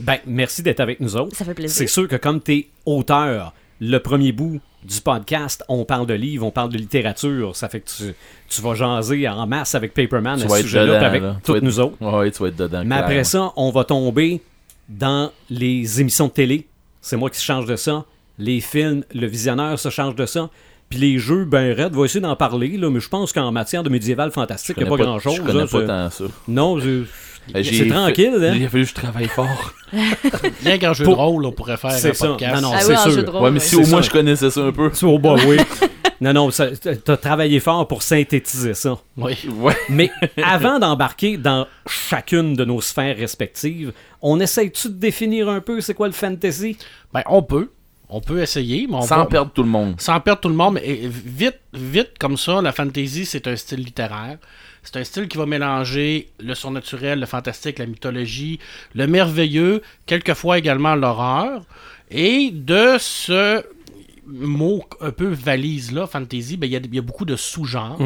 Ben, 0.00 0.18
merci 0.26 0.62
d'être 0.62 0.80
avec 0.80 1.00
nous 1.00 1.16
autres. 1.16 1.34
ça 1.34 1.44
fait 1.44 1.50
C'est 1.52 1.54
plaisir. 1.54 1.88
sûr 1.88 2.06
que 2.08 2.16
comme 2.16 2.42
tu 2.42 2.52
es 2.54 2.68
auteur, 2.84 3.54
le 3.80 3.98
premier 3.98 4.32
bout 4.32 4.60
du 4.84 5.00
podcast, 5.00 5.64
on 5.68 5.84
parle 5.86 6.06
de 6.06 6.12
livres, 6.14 6.44
on 6.46 6.50
parle 6.50 6.70
de 6.70 6.76
littérature. 6.76 7.56
Ça 7.56 7.68
fait 7.70 7.80
que 7.80 7.88
tu, 7.88 8.14
tu 8.48 8.60
vas 8.62 8.74
jaser 8.74 9.26
en 9.28 9.46
masse 9.46 9.74
avec 9.74 9.94
Paperman 9.94 10.38
Tu 10.38 10.44
à 10.44 10.48
ce 10.50 10.62
sujet-là, 10.62 11.04
avec 11.06 11.22
là. 11.22 11.36
Toutes 11.42 11.56
être- 11.56 11.62
nous 11.62 11.80
autres. 11.80 11.96
Ouais, 12.00 12.30
tu 12.30 12.42
vas 12.42 12.48
être 12.48 12.56
dedans. 12.56 12.82
Mais 12.84 12.94
clair. 12.94 13.04
après 13.04 13.24
ça, 13.24 13.52
on 13.56 13.70
va 13.70 13.84
tomber 13.84 14.42
dans 14.88 15.32
les 15.50 16.00
émissions 16.00 16.26
de 16.28 16.32
télé. 16.32 16.66
C'est 17.00 17.16
moi 17.16 17.30
qui 17.30 17.38
se 17.38 17.44
change 17.44 17.64
de 17.66 17.76
ça. 17.76 18.04
Les 18.38 18.60
films, 18.60 19.02
le 19.14 19.26
visionneur 19.26 19.78
se 19.78 19.88
change 19.90 20.14
de 20.14 20.26
ça. 20.26 20.50
Puis 20.88 20.98
les 21.00 21.18
jeux, 21.18 21.44
ben 21.44 21.72
Red 21.76 21.94
va 21.94 22.04
essayer 22.04 22.20
d'en 22.20 22.36
parler, 22.36 22.76
là, 22.76 22.90
mais 22.90 23.00
je 23.00 23.08
pense 23.08 23.32
qu'en 23.32 23.50
matière 23.50 23.82
de 23.82 23.88
médiéval 23.88 24.30
fantastique, 24.30 24.76
il 24.78 24.84
n'y 24.84 24.88
a 24.88 24.96
pas 24.96 25.02
grand-chose. 25.02 25.36
Je 25.36 25.42
connais 25.42 25.62
hein, 25.62 25.66
pas 25.66 25.80
c'est- 25.80 25.86
tant 25.86 26.10
ça. 26.10 26.24
Non, 26.46 26.78
c'est 26.80 27.62
j'ai 27.62 27.78
c'est 27.78 27.84
fait- 27.84 27.90
tranquille. 27.90 28.32
hein. 28.40 28.52
Il 28.56 28.64
a 28.64 28.68
fallu 28.68 28.84
que 28.84 28.90
je 28.90 28.94
travaille 28.94 29.26
fort. 29.28 29.72
Bien 30.62 30.78
qu'en 30.78 30.92
jeu 30.92 31.04
Pour- 31.04 31.16
de 31.16 31.20
rôle, 31.20 31.44
on 31.46 31.52
pourrait 31.52 31.76
faire 31.76 31.92
C'est 31.92 32.10
un 32.10 32.14
ça. 32.14 32.28
podcast. 32.28 32.54
Non, 32.56 32.60
non, 32.60 32.70
Ah 32.74 32.80
c'est 32.80 32.92
oui, 33.08 33.12
sûr. 33.24 33.34
Ouais, 33.42 33.50
mais 33.50 33.58
si 33.60 33.74
au 33.76 33.86
moins 33.86 34.02
je 34.02 34.10
connaissais 34.10 34.50
ça 34.50 34.60
un 34.60 34.72
peu. 34.72 34.90
Tu 34.92 35.04
au 35.06 35.18
bas, 35.18 35.34
oui. 35.46 35.56
non, 36.20 36.32
non, 36.32 36.50
t'as 36.50 37.16
travaillé 37.16 37.58
fort 37.58 37.86
pour 37.88 38.02
synthétiser 38.02 38.74
ça. 38.74 38.96
Oui. 39.16 39.34
Ouais. 39.58 39.76
Mais 39.88 40.10
avant 40.42 40.78
d'embarquer 40.78 41.36
dans 41.36 41.66
chacune 41.88 42.54
de 42.54 42.64
nos 42.64 42.80
sphères 42.80 43.16
respectives, 43.16 43.92
on 44.22 44.38
essaye-tu 44.40 44.88
de 44.88 44.94
définir 44.94 45.48
un 45.48 45.60
peu 45.60 45.80
c'est 45.80 45.94
quoi 45.94 46.06
le 46.06 46.12
fantasy? 46.12 46.76
Ben, 47.12 47.22
on 47.26 47.42
peut. 47.42 47.70
On 48.08 48.20
peut 48.20 48.40
essayer, 48.40 48.86
mais 48.88 48.94
on 48.96 49.02
Sans 49.02 49.16
va- 49.18 49.26
perdre 49.26 49.50
tout 49.52 49.62
le 49.64 49.68
monde. 49.68 50.00
sans 50.00 50.20
perdre 50.20 50.40
tout 50.42 50.48
le 50.48 50.54
monde, 50.54 50.74
mais 50.74 50.82
eh, 50.84 51.08
vite, 51.08 51.58
vite 51.72 52.12
comme 52.20 52.36
ça, 52.36 52.62
la 52.62 52.72
fantasy, 52.72 53.26
c'est 53.26 53.46
un 53.48 53.56
style 53.56 53.80
littéraire. 53.80 54.38
C'est 54.84 54.96
un 54.98 55.02
style 55.04 55.26
qui 55.26 55.36
va 55.36 55.46
mélanger 55.46 56.28
le 56.38 56.54
surnaturel, 56.54 57.18
le 57.18 57.26
fantastique, 57.26 57.80
la 57.80 57.86
mythologie, 57.86 58.60
le 58.94 59.08
merveilleux, 59.08 59.82
quelquefois 60.06 60.58
également 60.58 60.94
l'horreur. 60.94 61.64
Et 62.08 62.52
de 62.52 62.96
ce 63.00 63.64
mot 64.28 64.84
un 65.00 65.10
peu 65.10 65.26
valise-là, 65.26 66.06
fantasy, 66.06 66.56
ben, 66.56 66.66
il 66.68 66.72
y, 66.72 66.76
a- 66.76 66.80
il 66.84 66.94
y 66.94 66.98
a 66.98 67.02
beaucoup 67.02 67.24
de 67.24 67.34
sous-genres, 67.36 67.98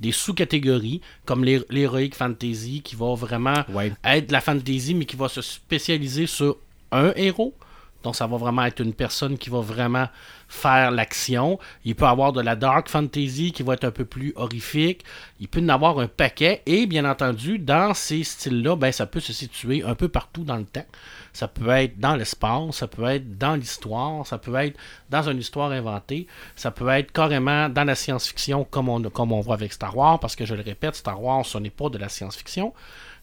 des 0.00 0.12
sous-catégories, 0.12 1.00
comme 1.24 1.44
l'hé- 1.44 1.64
l'héroïque 1.70 2.14
fantasy, 2.14 2.82
qui 2.82 2.96
va 2.96 3.14
vraiment 3.14 3.64
Ouais. 3.72 3.92
être 4.04 4.30
la 4.30 4.40
fantasy, 4.42 4.94
mais 4.94 5.06
qui 5.06 5.16
va 5.16 5.28
se 5.30 5.40
spécialiser 5.40 6.26
sur 6.26 6.56
un 6.92 7.12
héros. 7.16 7.54
Donc, 8.02 8.14
ça 8.16 8.26
va 8.26 8.36
vraiment 8.36 8.64
être 8.64 8.80
une 8.80 8.94
personne 8.94 9.36
qui 9.38 9.50
va 9.50 9.60
vraiment 9.60 10.08
faire 10.46 10.90
l'action. 10.90 11.58
Il 11.84 11.94
peut 11.94 12.06
avoir 12.06 12.32
de 12.32 12.40
la 12.40 12.56
dark 12.56 12.88
fantasy 12.88 13.52
qui 13.52 13.62
va 13.62 13.74
être 13.74 13.84
un 13.84 13.90
peu 13.90 14.04
plus 14.04 14.32
horrifique. 14.36 15.04
Il 15.40 15.48
peut 15.48 15.60
en 15.60 15.68
avoir 15.68 15.98
un 15.98 16.06
paquet. 16.06 16.62
Et 16.66 16.86
bien 16.86 17.04
entendu, 17.04 17.58
dans 17.58 17.94
ces 17.94 18.24
styles-là, 18.24 18.76
ben, 18.76 18.92
ça 18.92 19.06
peut 19.06 19.20
se 19.20 19.32
situer 19.32 19.82
un 19.82 19.94
peu 19.94 20.08
partout 20.08 20.44
dans 20.44 20.56
le 20.56 20.64
temps. 20.64 20.86
Ça 21.32 21.46
peut 21.46 21.68
être 21.68 21.98
dans 22.00 22.16
l'espace, 22.16 22.76
ça 22.76 22.88
peut 22.88 23.04
être 23.04 23.38
dans 23.38 23.54
l'histoire, 23.54 24.26
ça 24.26 24.38
peut 24.38 24.54
être 24.56 24.76
dans 25.10 25.28
une 25.28 25.38
histoire 25.38 25.70
inventée, 25.70 26.26
ça 26.56 26.70
peut 26.70 26.88
être 26.88 27.12
carrément 27.12 27.68
dans 27.68 27.84
la 27.84 27.94
science-fiction 27.94 28.64
comme 28.64 28.88
on, 28.88 29.02
comme 29.02 29.38
voit 29.40 29.54
avec 29.54 29.72
Star 29.72 29.96
Wars, 29.96 30.18
parce 30.18 30.34
que 30.34 30.44
je 30.44 30.54
le 30.54 30.62
répète, 30.62 30.96
Star 30.96 31.22
Wars, 31.22 31.44
ce 31.46 31.58
n'est 31.58 31.70
pas 31.70 31.90
de 31.90 31.98
la 31.98 32.08
science-fiction, 32.08 32.72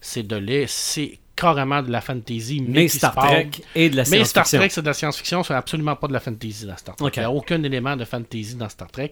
c'est 0.00 0.22
de 0.22 0.64
c'est 0.66 1.18
carrément 1.36 1.82
de 1.82 1.92
la 1.92 2.00
fantasy. 2.00 2.60
Mais, 2.66 2.80
Mais 2.80 2.86
qui 2.88 2.96
Star. 2.96 3.14
Trek 3.14 3.50
et 3.74 3.90
de 3.90 3.96
la 3.96 4.02
Mais 4.10 4.24
Star 4.24 4.46
science-fiction. 4.46 4.58
Trek, 4.58 4.70
c'est 4.70 4.82
de 4.82 4.86
la 4.86 4.94
science-fiction, 4.94 5.42
c'est 5.44 5.54
absolument 5.54 5.94
pas 5.94 6.08
de 6.08 6.12
la 6.14 6.20
fantasy 6.20 6.66
dans 6.66 6.76
Star 6.76 6.96
Trek. 6.96 7.10
Il 7.14 7.18
n'y 7.20 7.24
a 7.24 7.30
aucun 7.30 7.62
élément 7.62 7.94
de 7.96 8.04
fantasy 8.04 8.54
dans 8.56 8.68
Star 8.68 8.90
Trek. 8.90 9.10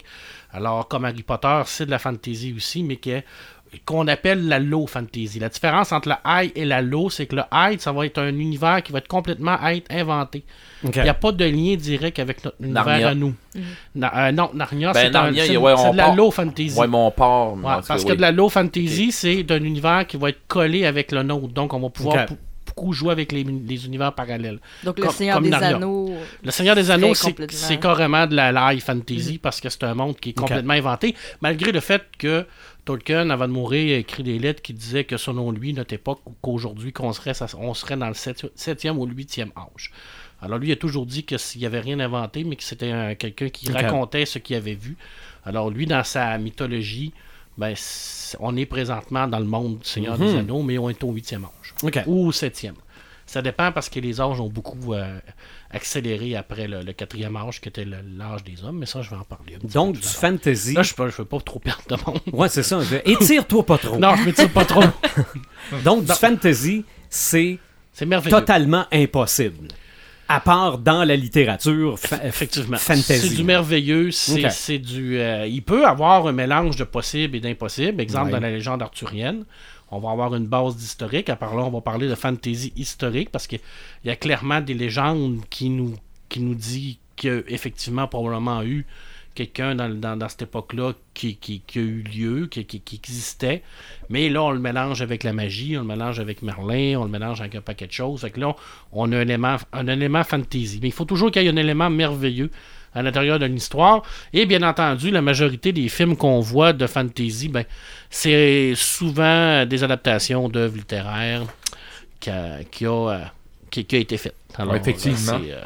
Alors, 0.53 0.89
comme 0.89 1.05
Harry 1.05 1.23
Potter, 1.23 1.63
c'est 1.67 1.87
de 1.87 1.91
la 1.91 1.99
fantasy 1.99 2.55
aussi, 2.57 2.83
mais 2.83 2.97
que- 2.97 3.23
qu'on 3.85 4.07
appelle 4.09 4.47
la 4.49 4.59
low 4.59 4.87
fantasy. 4.87 5.39
La 5.39 5.49
différence 5.49 5.93
entre 5.93 6.09
le 6.09 6.15
high 6.27 6.53
et 6.55 6.65
la 6.65 6.83
low, 6.83 7.11
c'est 7.11 7.27
que 7.27 7.37
le 7.37 7.43
high, 7.53 7.79
ça 7.81 7.93
va 7.93 8.07
être 8.07 8.19
un 8.19 8.29
univers 8.29 8.83
qui 8.83 8.93
va 8.93 8.99
être 8.99 9.09
complètement 9.09 9.57
être 9.67 9.91
inventé. 9.91 10.45
Il 10.83 11.03
n'y 11.03 11.09
a 11.09 11.15
pas 11.15 11.33
de 11.33 11.45
lien 11.45 11.77
direct 11.77 12.19
avec 12.19 12.45
notre 12.45 12.57
univers 12.61 12.85
Narnia. 12.85 13.09
à 13.09 13.15
nous. 13.15 13.35
Na- 13.95 14.27
euh, 14.29 14.33
non, 14.33 14.51
Narnia, 14.53 14.93
Ben, 14.93 15.11
c'est 15.35 15.57
ouais, 15.57 15.73
on 15.77 15.93
de 15.93 15.97
la 15.97 16.05
part- 16.07 16.17
low 16.17 16.31
fantasy. 16.31 16.79
Ouais, 16.79 16.87
mon 16.87 17.11
port. 17.11 17.55
Ouais, 17.55 17.63
parce 17.87 18.05
que 18.05 18.13
de 18.13 18.21
la 18.21 18.33
low 18.33 18.49
fantasy, 18.49 19.11
c'est 19.13 19.43
d'un 19.43 19.63
univers 19.63 20.07
qui 20.07 20.17
va 20.17 20.29
être 20.31 20.41
collé 20.47 20.85
avec 20.85 21.11
le 21.13 21.23
nôtre. 21.23 21.49
Donc, 21.49 21.73
on 21.73 21.81
va 21.81 21.89
pouvoir 21.89 22.27
beaucoup 22.67 22.93
jouer 22.93 23.13
avec 23.13 23.31
les, 23.31 23.45
les 23.45 23.87
univers 23.87 24.13
parallèles. 24.13 24.59
Donc, 24.83 24.99
le 24.99 25.05
Comme- 25.05 25.15
Seigneur 25.15 25.37
comme 25.37 25.45
des 25.45 25.51
Narnia. 25.51 25.77
Anneaux. 25.77 26.13
Le 26.43 26.51
Seigneur 26.51 26.75
des 26.75 26.91
Anneaux, 26.91 27.15
c'est 27.15 27.77
carrément 27.79 28.27
de 28.27 28.35
la, 28.35 28.73
high 28.73 28.81
fantasy 28.81 29.39
parce 29.39 29.61
que 29.61 29.69
c'est 29.69 29.85
un 29.85 29.95
monde 29.95 30.17
qui 30.19 30.31
est 30.31 30.33
complètement 30.33 30.75
inventé, 30.75 31.15
malgré 31.41 31.73
le 31.73 31.81
fait 31.81 32.03
que 32.19 32.45
Tolkien, 32.85 33.31
avant 33.31 33.49
de 33.49 33.53
mourir, 33.53 33.95
a 33.97 33.99
écrit 33.99 34.23
des 34.23 34.39
lettres 34.39 34.61
qui 34.63 34.75
disaient 34.75 35.05
que 35.05 35.17
selon 35.17 35.51
lui, 35.51 35.73
notre 35.73 35.95
époque, 35.95 36.21
qu'aujourd'hui, 36.43 36.93
qu'on 36.93 37.13
serait, 37.13 37.33
on 37.59 37.73
serait 37.75 37.97
dans 37.97 38.09
le 38.09 38.15
7e 38.15 38.99
ou 38.99 39.07
8e 39.07 39.51
âge. 39.57 39.91
Alors 40.43 40.59
lui, 40.59 40.69
il 40.69 40.73
a 40.73 40.77
toujours 40.77 41.07
dit 41.07 41.25
qu'il 41.25 41.39
n'y 41.57 41.67
avait 41.67 41.81
rien 41.81 41.99
inventé, 42.01 42.45
mais 42.45 42.57
que 42.57 42.63
c'était 42.65 42.91
un- 42.91 43.15
quelqu'un 43.15 43.49
qui 43.49 43.71
racontait 43.73 44.27
ce 44.27 44.39
qu'il 44.39 44.57
avait 44.57 44.75
vu. 44.75 44.97
Alors 45.47 45.71
lui, 45.71 45.87
dans 45.87 46.05
sa 46.05 46.37
mythologie, 46.37 47.13
ben, 47.57 47.75
on 48.41 48.57
est 48.57 48.67
présentement 48.67 49.27
dans 49.29 49.39
le 49.39 49.45
monde 49.47 49.79
du 49.79 49.89
Seigneur 49.89 50.19
des 50.19 50.33
Mhm. 50.33 50.39
Anneaux, 50.41 50.63
mais 50.63 50.77
on 50.77 50.91
est 50.91 51.03
au 51.05 51.13
8e 51.13 51.45
âge. 51.45 51.75
Ou 52.07 52.27
au 52.27 52.33
7e. 52.33 52.75
Ça 53.27 53.41
dépend 53.41 53.73
parce 53.73 53.89
que 53.89 54.01
les 54.01 54.21
âges 54.21 54.39
ont 54.41 54.51
beaucoup 54.51 54.93
euh, 54.93 55.19
accéléré 55.75 56.37
après 56.37 56.67
le, 56.69 56.83
le 56.83 56.93
quatrième 56.93 57.37
âge, 57.37 57.61
qui 57.61 57.69
était 57.69 57.85
l'âge 57.85 58.45
des 58.45 58.63
hommes, 58.65 58.79
mais 58.79 58.87
ça, 58.87 59.03
je 59.03 59.11
vais 59.11 59.17
en 59.17 59.25
parler. 59.25 59.57
Donc, 59.73 59.95
du 59.97 60.07
fantasy. 60.09 60.75
Là, 60.75 60.83
je 60.83 60.95
ne 60.99 61.09
veux 61.11 61.25
pas 61.25 61.41
trop 61.41 61.59
perdre 61.59 61.83
de 61.89 61.97
monde. 62.07 62.21
Ouais, 62.33 62.49
c'est 62.49 62.63
ça. 62.63 62.81
Étire-toi 63.05 63.67
pas 63.67 63.79
trop. 63.79 63.99
non, 63.99 64.15
je 64.17 64.23
me 64.25 64.33
tire 64.33 64.51
pas 64.51 64.65
trop. 64.65 64.83
Donc, 65.85 66.05
du 66.05 66.13
fantasy, 66.13 66.85
c'est 67.11 67.59
totalement 68.29 68.87
impossible. 68.93 69.69
À 70.27 70.41
part 70.41 70.79
dans 70.79 71.05
la 71.05 71.17
littérature 71.17 71.99
fa- 71.99 72.25
Effectivement. 72.27 72.79
fantasy. 72.79 73.29
C'est 73.29 73.35
du 73.37 73.45
merveilleux. 73.45 74.11
C'est 74.11 74.47
Ok. 74.47 74.51
c'est 74.53 74.79
du. 74.79 75.19
euh, 75.19 75.47
il 75.47 75.61
peut 75.63 75.87
avoir 75.87 76.27
un 76.27 76.33
mélange 76.33 76.77
de 76.77 76.85
possible 76.85 77.37
et 77.37 77.41
d'impossible. 77.41 78.01
Exemple, 78.01 78.27
Ouais. 78.27 78.31
dans 78.33 78.41
la 78.41 78.51
légende 78.51 78.81
arthurienne, 78.81 79.45
on 79.91 79.99
va 79.99 80.11
avoir 80.11 80.35
une 80.35 80.47
base 80.47 80.77
d'historique. 80.77 81.29
À 81.29 81.37
part 81.37 81.55
là, 81.55 81.63
on 81.65 81.71
va 81.71 81.81
parler 81.81 82.09
de 82.09 82.15
fantasy 82.15 82.73
historique 82.77 83.31
parce 83.31 83.47
qu'il 83.47 83.61
y 84.05 84.11
a 84.11 84.17
clairement 84.17 84.61
des 84.61 84.75
légendes 84.75 85.41
qui 85.51 85.71
nous, 85.71 85.95
qui 86.29 86.41
nous 86.41 86.55
dit 86.55 86.99
qu'il 87.17 87.31
y 87.31 87.33
a 87.33 87.41
effectivement 87.49 88.09
probablement 88.09 88.63
eu 88.63 88.87
quelqu'un 89.35 89.75
dans, 89.75 90.29
cette 90.29 90.43
époque-là 90.43 90.93
qui, 91.13 91.37
qui, 91.37 91.61
qui 91.67 91.79
a 91.79 91.83
eu 91.83 92.03
lieu, 92.03 92.47
qui, 92.47 92.65
qui, 92.65 92.97
existait. 92.97 93.63
Mais 94.09 94.29
là, 94.29 94.45
on 94.45 94.51
le 94.51 94.61
mélange 94.61 95.03
avec 95.03 95.25
la 95.25 95.33
magie, 95.33 95.77
on 95.77 95.81
le 95.81 95.87
mélange 95.87 96.21
avec 96.21 96.43
Merlin, 96.43 96.99
on 96.99 97.05
le 97.05 97.11
mélange 97.11 97.41
avec 97.41 97.57
un 97.57 97.61
paquet 97.61 97.87
de 97.87 97.93
choses. 97.93 98.21
Fait 98.21 98.31
que 98.31 98.41
là, 98.41 98.55
on 98.93 99.11
a 99.13 99.19
un 99.19 99.59
un 99.73 99.87
élément 99.89 100.25
fantasy. 100.25 100.79
Mais 100.81 100.89
il 100.89 100.93
faut 100.95 101.05
toujours 101.05 101.31
qu'il 101.31 101.43
y 101.43 101.47
ait 101.47 101.51
un 101.51 101.57
élément 101.57 101.91
merveilleux 101.91 102.51
à 102.95 103.03
l'intérieur 103.03 103.39
d'une 103.39 103.57
histoire. 103.57 104.03
Et 104.33 104.47
bien 104.47 104.63
entendu, 104.63 105.11
la 105.11 105.23
majorité 105.23 105.73
des 105.73 105.89
films 105.89 106.17
qu'on 106.17 106.41
voit 106.41 106.73
de 106.73 106.87
fantasy, 106.87 107.49
ben, 107.49 107.65
c'est 108.11 108.73
souvent 108.77 109.67
des 109.67 109.83
adaptations 109.83 110.49
d'œuvres 110.49 110.77
littéraires 110.77 111.43
qui 112.21 112.31
a, 112.31 112.65
qui 112.71 112.87
a, 112.87 112.91
euh, 112.91 113.25
qui- 113.71 113.85
qui 113.85 113.97
a 113.97 113.99
été 113.99 114.17
faites. 114.17 114.37
Alors, 114.57 114.77
effectivement. 114.77 115.41
C'est 115.45 115.53
euh, 115.53 115.61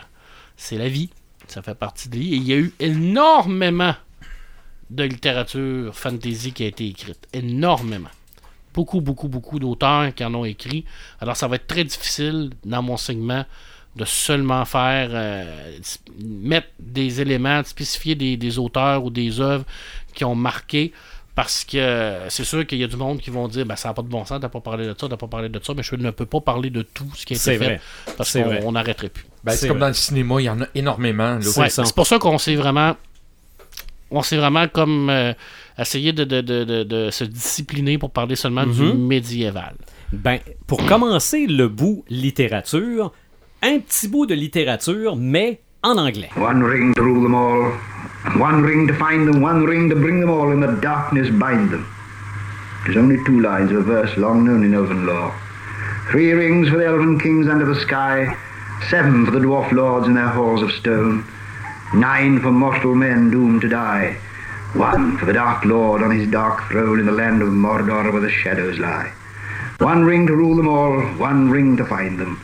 c'est 0.57 0.79
la 0.79 0.89
vie. 0.89 1.11
Ça 1.47 1.63
fait 1.63 1.75
partie 1.75 2.09
de 2.09 2.15
la 2.17 2.21
vie. 2.21 2.35
Et 2.35 2.37
il 2.37 2.45
y 2.49 2.53
a 2.53 2.57
eu 2.57 2.73
énormément 2.81 3.95
de 4.91 5.05
littérature 5.05 5.95
fantasy 5.95 6.53
qui 6.53 6.65
a 6.65 6.67
été 6.69 6.87
écrite. 6.89 7.29
Énormément. 7.33 8.09
Beaucoup, 8.75 9.01
beaucoup, 9.01 9.29
beaucoup 9.29 9.59
d'auteurs 9.59 10.15
qui 10.15 10.25
en 10.25 10.35
ont 10.35 10.45
écrit. 10.45 10.85
Alors, 11.21 11.37
ça 11.37 11.47
va 11.49 11.57
être 11.57 11.67
très 11.67 11.85
difficile 11.85 12.51
dans 12.65 12.83
mon 12.83 12.97
segment 12.97 13.45
de 13.97 14.05
seulement 14.05 14.65
faire 14.65 15.09
euh, 15.13 15.77
mettre 16.21 16.69
des 16.79 17.21
éléments, 17.21 17.63
de 17.63 17.67
spécifier 17.67 18.15
des, 18.15 18.37
des 18.37 18.59
auteurs 18.59 19.05
ou 19.05 19.11
des 19.11 19.41
œuvres 19.41 19.65
qui 20.15 20.25
ont 20.25 20.35
marqué 20.35 20.93
parce 21.35 21.65
que 21.65 22.17
c'est 22.29 22.43
sûr 22.45 22.67
qu'il 22.67 22.79
y 22.79 22.85
a 22.85 22.89
du 22.89 22.97
monde 22.97 23.19
qui 23.21 23.31
vont 23.31 23.47
dire 23.49 23.65
ben, 23.65 23.77
ça 23.77 23.89
n'a 23.89 23.95
pas 23.95 24.03
de 24.03 24.09
bon 24.09 24.25
sens, 24.25 24.41
t'as 24.41 24.49
pas 24.49 24.61
parlé 24.61 24.87
de 24.87 24.95
ça, 24.99 25.09
t'as 25.09 25.17
pas 25.17 25.29
parlé 25.29 25.49
de 25.49 25.61
ça, 25.63 25.73
mais 25.75 25.83
je 25.85 25.95
ne 25.95 26.11
peux 26.11 26.27
pas 26.27 26.41
parler 26.41 26.71
de 26.71 26.83
tout 26.83 27.07
ce 27.15 27.25
qui 27.25 27.35
a 27.35 27.37
été 27.37 27.59
fait 27.59 27.65
vrai. 27.65 27.81
parce 28.17 28.33
qu'on 28.33 28.73
n'arrêterait 28.73 29.09
plus. 29.09 29.25
Ben, 29.45 29.53
C'est 29.53 29.69
comme 29.69 29.77
vrai. 29.79 29.87
dans 29.87 29.89
le 29.89 29.95
cinéma, 29.95 30.41
il 30.41 30.45
y 30.45 30.51
en 30.51 30.61
a 30.63 30.67
énormément. 30.75 31.39
C'est 31.41 31.61
Ouais, 31.61 31.69
ça. 31.71 31.85
c'est 31.85 31.95
pour 31.95 32.07
ça 32.09 32.19
qu'on 32.19 32.39
s'est 32.39 32.57
vraiment 32.57 32.97
on 34.11 34.23
s'est 34.23 34.37
vraiment 34.39 34.67
comme 34.69 35.11
euh, 35.11 35.33
essayé 35.79 36.13
de, 36.13 36.25
de- 36.25 36.41
de- 36.41 36.65
de- 36.65 36.83
de 36.83 37.11
se 37.11 37.25
discipliner 37.25 37.99
pour 37.99 38.11
parler 38.11 38.37
seulement 38.37 38.65
du 38.67 38.83
Mhm. 38.83 38.99
médiéval. 39.07 39.75
Ben, 40.13 40.39
pour 40.67 40.85
commencer 40.87 41.47
le 41.47 41.69
bout 41.69 42.05
littérature, 42.09 43.13
un 43.63 43.81
petit 43.81 44.09
bout 44.09 44.27
de 44.27 44.35
littérature, 44.35 45.17
mais 45.17 45.61
en 45.83 45.99
anglais. 45.99 46.31
One 46.37 46.63
ring 46.63 46.95
to 46.95 47.03
rule 47.03 47.23
them 47.23 47.35
all, 47.35 47.73
one 48.39 48.63
ring 48.63 48.87
to 48.87 48.95
find 48.95 49.27
them, 49.27 49.41
one 49.43 49.65
ring 49.65 49.89
to 49.89 49.97
bring 49.97 50.21
them 50.21 50.31
all, 50.31 50.53
in 50.53 50.61
the 50.61 50.81
darkness 50.81 51.31
bind 51.31 51.71
them. 51.71 51.87
Is 52.89 52.97
only 52.97 53.23
two 53.25 53.41
lines 53.41 53.71
of 53.71 53.79
a 53.79 53.83
verse 53.83 54.17
long 54.17 54.45
known 54.45 54.65
in 54.65 54.75
elven 54.75 55.07
lore. 55.07 55.35
Three 56.11 56.33
rings 56.33 56.69
for 56.69 56.79
the 56.79 56.87
elven 56.87 57.19
kings 57.19 57.49
under 57.49 57.67
the 57.67 57.81
sky, 57.81 58.37
seven 58.89 59.27
for 59.27 59.33
the 59.33 59.41
dwarf 59.41 59.73
lords 59.73 60.07
in 60.07 60.15
their 60.15 60.29
halls 60.29 60.63
of 60.63 60.73
stone, 60.73 61.27
nine 61.95 62.41
for 62.41 62.51
mortal 62.51 62.95
men 62.95 63.31
doomed 63.31 63.61
to 63.63 63.69
die, 63.69 64.17
one 64.75 65.19
for 65.19 65.27
the 65.27 65.33
dark 65.33 65.65
lord 65.65 66.03
on 66.03 66.17
his 66.17 66.31
dark 66.31 66.71
throne 66.71 67.01
in 67.01 67.07
the 67.07 67.13
land 67.13 67.43
of 67.43 67.49
Mordor 67.49 68.13
where 68.13 68.23
the 68.23 68.31
shadows 68.31 68.79
lie. 68.79 69.13
One 69.79 70.05
ring 70.05 70.27
to 70.27 70.35
rule 70.37 70.57
them 70.57 70.69
all, 70.69 71.01
one 71.19 71.51
ring 71.51 71.77
to 71.77 71.85
find 71.85 72.19
them. 72.19 72.41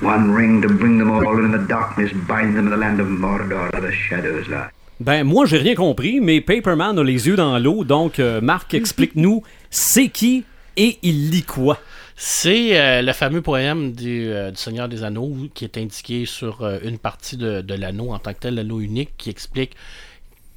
One 0.00 0.32
ring 0.32 0.62
to 0.62 0.68
bring 0.68 0.98
them 0.98 1.10
all, 1.10 1.26
and 1.26 1.46
in 1.46 1.50
the 1.50 1.66
darkness 1.66 2.12
bind 2.28 2.54
them 2.54 2.66
in 2.66 2.70
the 2.70 2.76
land 2.76 3.00
of 3.00 3.08
Mordor 3.08 3.72
where 3.72 3.82
the 3.82 3.92
shadows 3.92 4.48
lie. 4.48 4.70
Ben, 5.00 5.24
moi, 5.24 5.44
j'ai 5.46 5.58
rien 5.58 5.74
compris, 5.74 6.20
mais 6.20 6.40
Paperman 6.40 6.98
a 6.98 7.02
les 7.02 7.26
yeux 7.26 7.36
dans 7.36 7.58
l'eau, 7.58 7.84
donc 7.84 8.18
euh, 8.18 8.40
Marc, 8.40 8.74
explique-nous, 8.74 9.42
c'est 9.70 10.08
qui 10.08 10.44
et 10.76 10.98
il 11.02 11.30
lit 11.30 11.42
quoi? 11.42 11.78
C'est 12.14 12.78
euh, 12.80 13.02
le 13.02 13.12
fameux 13.12 13.42
poème 13.42 13.92
du, 13.92 14.28
euh, 14.28 14.50
du 14.50 14.56
Seigneur 14.56 14.88
des 14.88 15.04
Anneaux 15.04 15.36
qui 15.54 15.64
est 15.64 15.78
indiqué 15.78 16.26
sur 16.26 16.62
euh, 16.62 16.78
une 16.84 16.98
partie 16.98 17.36
de, 17.36 17.60
de 17.60 17.74
l'anneau 17.74 18.12
en 18.12 18.18
tant 18.18 18.32
que 18.32 18.40
tel, 18.40 18.56
l'anneau 18.56 18.80
unique, 18.80 19.10
qui 19.18 19.30
explique 19.30 19.76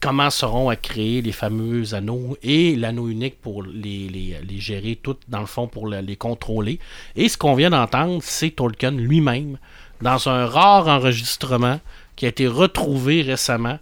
comment 0.01 0.29
seront 0.29 0.69
à 0.69 0.75
créer 0.75 1.21
les 1.21 1.31
fameux 1.31 1.93
anneaux 1.93 2.35
et 2.43 2.75
l'anneau 2.75 3.07
unique 3.07 3.39
pour 3.41 3.63
les, 3.63 4.09
les- 4.09 4.37
les 4.47 4.59
gérer 4.59 4.97
toutes, 5.01 5.21
dans 5.29 5.39
le 5.39 5.45
fond, 5.45 5.67
pour 5.67 5.87
le- 5.87 5.99
les 6.01 6.15
contrôler. 6.17 6.79
Et 7.15 7.29
ce 7.29 7.37
qu'on 7.37 7.53
vient 7.53 7.69
d'entendre, 7.69 8.19
c'est 8.23 8.49
Tolkien 8.51 8.91
lui-même, 8.91 9.57
dans 10.01 10.27
un 10.27 10.45
rare 10.47 10.87
enregistrement 10.87 11.79
qui 12.15 12.25
a 12.25 12.29
été 12.29 12.47
retrouvé 12.47 13.21
récemment, 13.21 13.77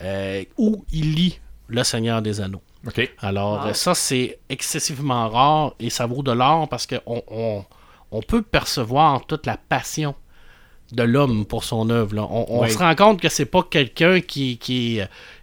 euh, 0.00 0.44
où 0.56 0.84
il 0.92 1.14
lit 1.14 1.40
Le 1.66 1.82
Seigneur 1.84 2.22
des 2.22 2.40
Anneaux. 2.40 2.62
OK. 2.86 3.10
Alors, 3.18 3.66
Wow. 3.66 3.74
ça, 3.74 3.94
c'est 3.94 4.38
excessivement 4.48 5.28
rare 5.28 5.74
et 5.80 5.90
ça 5.90 6.06
vaut 6.06 6.22
de 6.22 6.30
l'or 6.32 6.68
parce 6.68 6.86
qu'on 6.86 7.22
on, 7.28 7.64
on 8.12 8.22
peut 8.22 8.42
percevoir 8.42 9.26
toute 9.26 9.44
la 9.46 9.56
passion 9.56 10.14
de 10.92 11.02
l'homme 11.02 11.44
pour 11.44 11.64
son 11.64 11.90
œuvre. 11.90 12.16
On, 12.18 12.46
on 12.48 12.62
Oui. 12.62 12.70
se 12.70 12.78
rend 12.78 12.94
compte 12.94 13.20
que 13.20 13.28
c'est 13.28 13.44
pas 13.44 13.62
quelqu'un 13.62 14.20
qui, 14.22 14.56
qui, 14.56 15.00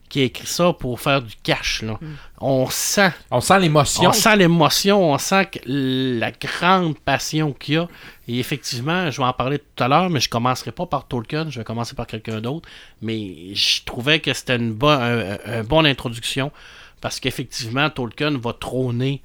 qui 0.10 0.22
a 0.22 0.24
écrit 0.26 0.48
ça 0.48 0.72
pour 0.74 1.00
faire 1.00 1.22
du 1.22 1.34
cash. 1.44 1.82
là. 1.82 2.00
On 2.40 2.68
sent 2.70 3.12
On 3.32 3.42
sent 3.42 3.60
l'émotion. 3.60 4.10
on 4.10 4.14
sent 4.14 4.36
l'émotion, 4.38 5.12
on 5.14 5.18
sent 5.18 5.46
que 5.48 5.60
la 5.66 6.32
grande 6.32 6.98
passion 7.00 7.54
qu'il 7.54 7.74
y 7.76 7.78
a. 7.78 7.88
Et 8.28 8.40
effectivement, 8.40 9.10
je 9.12 9.18
vais 9.18 9.28
en 9.28 9.34
parler 9.34 9.60
tout 9.60 9.84
à 9.84 9.88
l'heure, 9.88 10.10
mais 10.10 10.20
je 10.20 10.30
commencerai 10.30 10.72
pas 10.72 10.86
par 10.86 11.08
Tolkien, 11.08 11.48
je 11.50 11.60
vais 11.60 11.64
commencer 11.66 11.96
par 11.96 12.08
quelqu'un 12.08 12.40
d'autre. 12.42 12.68
Mais 13.02 13.54
je 13.56 13.84
trouvais 13.84 14.20
que 14.20 14.34
c'était 14.34 14.56
une, 14.58 14.74
bonne 14.74 15.02
un, 15.02 15.32
un- 15.34 15.60
un 15.60 15.64
bonne 15.64 15.86
introduction 15.86 16.52
parce 17.02 17.20
qu'effectivement, 17.20 17.90
Tolkien 17.90 18.38
va 18.38 18.54
trôner 18.54 19.22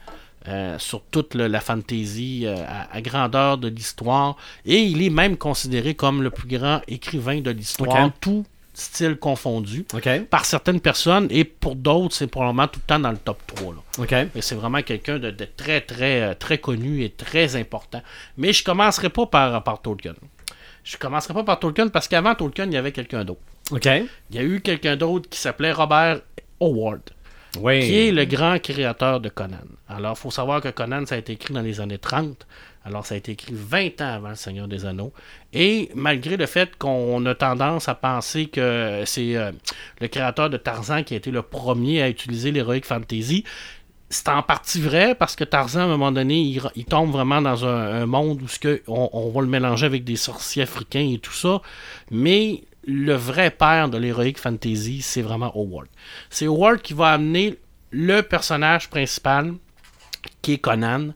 euh, 0.48 0.78
sur 0.78 1.02
toute 1.10 1.34
le- 1.34 1.46
la 1.48 1.60
fantasy 1.60 2.42
euh, 2.46 2.56
à, 2.66 2.94
à 2.96 3.00
grandeur 3.02 3.58
de 3.58 3.68
l'histoire. 3.68 4.36
Et 4.64 4.78
il 4.82 5.02
est 5.02 5.10
même 5.10 5.36
considéré 5.36 5.94
comme 5.94 6.22
le 6.22 6.30
plus 6.30 6.48
grand 6.48 6.80
écrivain 6.88 7.40
de 7.42 7.50
l'histoire, 7.50 8.10
tout 8.20 8.44
style 8.72 9.16
confondu, 9.16 9.84
par 10.30 10.44
certaines 10.44 10.80
personnes. 10.80 11.26
Et 11.30 11.44
pour 11.44 11.76
d'autres, 11.76 12.14
c'est 12.14 12.26
probablement 12.26 12.68
tout 12.68 12.80
le 12.82 12.86
temps 12.86 12.98
dans 13.00 13.10
le 13.10 13.18
top 13.18 13.38
3. 13.46 13.74
Là. 13.74 14.24
Et 14.34 14.42
c'est 14.42 14.54
vraiment 14.54 14.82
quelqu'un 14.82 15.18
de, 15.18 15.30
de 15.30 15.44
très, 15.56 15.80
très, 15.80 16.22
euh, 16.22 16.34
très 16.34 16.58
connu 16.58 17.02
et 17.02 17.10
très 17.10 17.56
important. 17.56 18.02
Mais 18.36 18.52
je 18.52 18.64
commencerai 18.64 19.10
pas 19.10 19.26
par, 19.26 19.62
par 19.64 19.82
Tolkien. 19.82 20.14
Je 20.84 20.96
commencerai 20.96 21.34
pas 21.34 21.44
par 21.44 21.58
Tolkien 21.58 21.88
parce 21.88 22.08
qu'avant 22.08 22.34
Tolkien, 22.34 22.66
il 22.66 22.72
y 22.72 22.76
avait 22.76 22.92
quelqu'un 22.92 23.24
d'autre. 23.24 23.40
Il 24.30 24.36
y 24.36 24.38
a 24.38 24.42
eu 24.42 24.60
quelqu'un 24.60 24.96
d'autre 24.96 25.28
qui 25.28 25.38
s'appelait 25.38 25.72
Robert 25.72 26.20
Howard. 26.60 27.02
Oui. 27.58 27.80
qui 27.80 27.98
est 27.98 28.12
le 28.12 28.24
grand 28.26 28.60
créateur 28.60 29.18
de 29.18 29.28
Conan. 29.28 29.56
Alors, 29.88 30.14
il 30.16 30.20
faut 30.20 30.30
savoir 30.30 30.60
que 30.60 30.68
Conan, 30.68 31.04
ça 31.04 31.16
a 31.16 31.18
été 31.18 31.32
écrit 31.32 31.52
dans 31.52 31.62
les 31.62 31.80
années 31.80 31.98
30. 31.98 32.46
Alors, 32.84 33.04
ça 33.04 33.14
a 33.14 33.18
été 33.18 33.32
écrit 33.32 33.52
20 33.54 34.00
ans 34.00 34.14
avant 34.14 34.30
Le 34.30 34.34
Seigneur 34.34 34.66
des 34.66 34.86
Anneaux. 34.86 35.12
Et 35.52 35.90
malgré 35.94 36.36
le 36.36 36.46
fait 36.46 36.76
qu'on 36.76 37.24
a 37.26 37.34
tendance 37.34 37.88
à 37.88 37.94
penser 37.94 38.46
que 38.46 39.02
c'est 39.04 39.36
euh, 39.36 39.52
le 40.00 40.08
créateur 40.08 40.48
de 40.48 40.56
Tarzan 40.56 41.02
qui 41.02 41.14
a 41.14 41.18
été 41.18 41.30
le 41.30 41.42
premier 41.42 42.02
à 42.02 42.08
utiliser 42.08 42.52
l'Heroic 42.52 42.82
Fantasy, 42.84 43.44
c'est 44.08 44.28
en 44.28 44.42
partie 44.42 44.80
vrai 44.80 45.14
parce 45.14 45.36
que 45.36 45.44
Tarzan, 45.44 45.80
à 45.80 45.84
un 45.84 45.88
moment 45.88 46.10
donné, 46.10 46.40
il, 46.40 46.84
tombe 46.86 47.12
vraiment 47.12 47.40
dans 47.40 47.64
un, 47.64 48.06
monde 48.06 48.42
où 48.42 48.46
que 48.60 48.82
on, 48.88 49.08
on 49.12 49.30
va 49.30 49.40
le 49.42 49.46
mélanger 49.46 49.86
avec 49.86 50.02
des 50.04 50.16
sorciers 50.16 50.62
africains 50.62 51.08
et 51.12 51.18
tout 51.18 51.32
ça. 51.32 51.60
Mais 52.10 52.64
le 52.84 53.14
vrai 53.14 53.50
père 53.50 53.88
de 53.88 53.98
l'Heroic 53.98 54.34
Fantasy, 54.36 55.02
c'est 55.02 55.22
vraiment 55.22 55.52
Howard. 55.54 55.86
C'est 56.28 56.46
Howard 56.46 56.80
qui 56.80 56.94
va 56.94 57.12
amener 57.12 57.58
le 57.90 58.22
personnage 58.22 58.88
principal, 58.88 59.54
qui 60.42 60.54
est 60.54 60.58
Conan. 60.58 61.12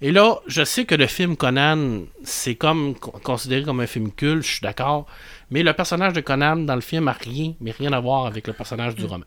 Et 0.00 0.12
là, 0.12 0.36
je 0.46 0.62
sais 0.64 0.84
que 0.84 0.94
le 0.94 1.06
film 1.08 1.36
Conan, 1.36 2.02
c'est 2.22 2.54
comme 2.54 2.94
con- 2.94 3.10
considéré 3.22 3.64
comme 3.64 3.80
un 3.80 3.86
film 3.86 4.12
culte, 4.12 4.42
je 4.44 4.52
suis 4.52 4.60
d'accord. 4.60 5.06
Mais 5.50 5.62
le 5.64 5.72
personnage 5.72 6.12
de 6.12 6.20
Conan 6.20 6.56
dans 6.56 6.76
le 6.76 6.80
film 6.80 7.08
a 7.08 7.12
rien, 7.12 7.54
mais 7.60 7.72
rien 7.72 7.92
à 7.92 7.98
voir 8.00 8.26
avec 8.26 8.46
le 8.46 8.52
personnage 8.52 8.94
du 8.94 9.04
roman. 9.06 9.24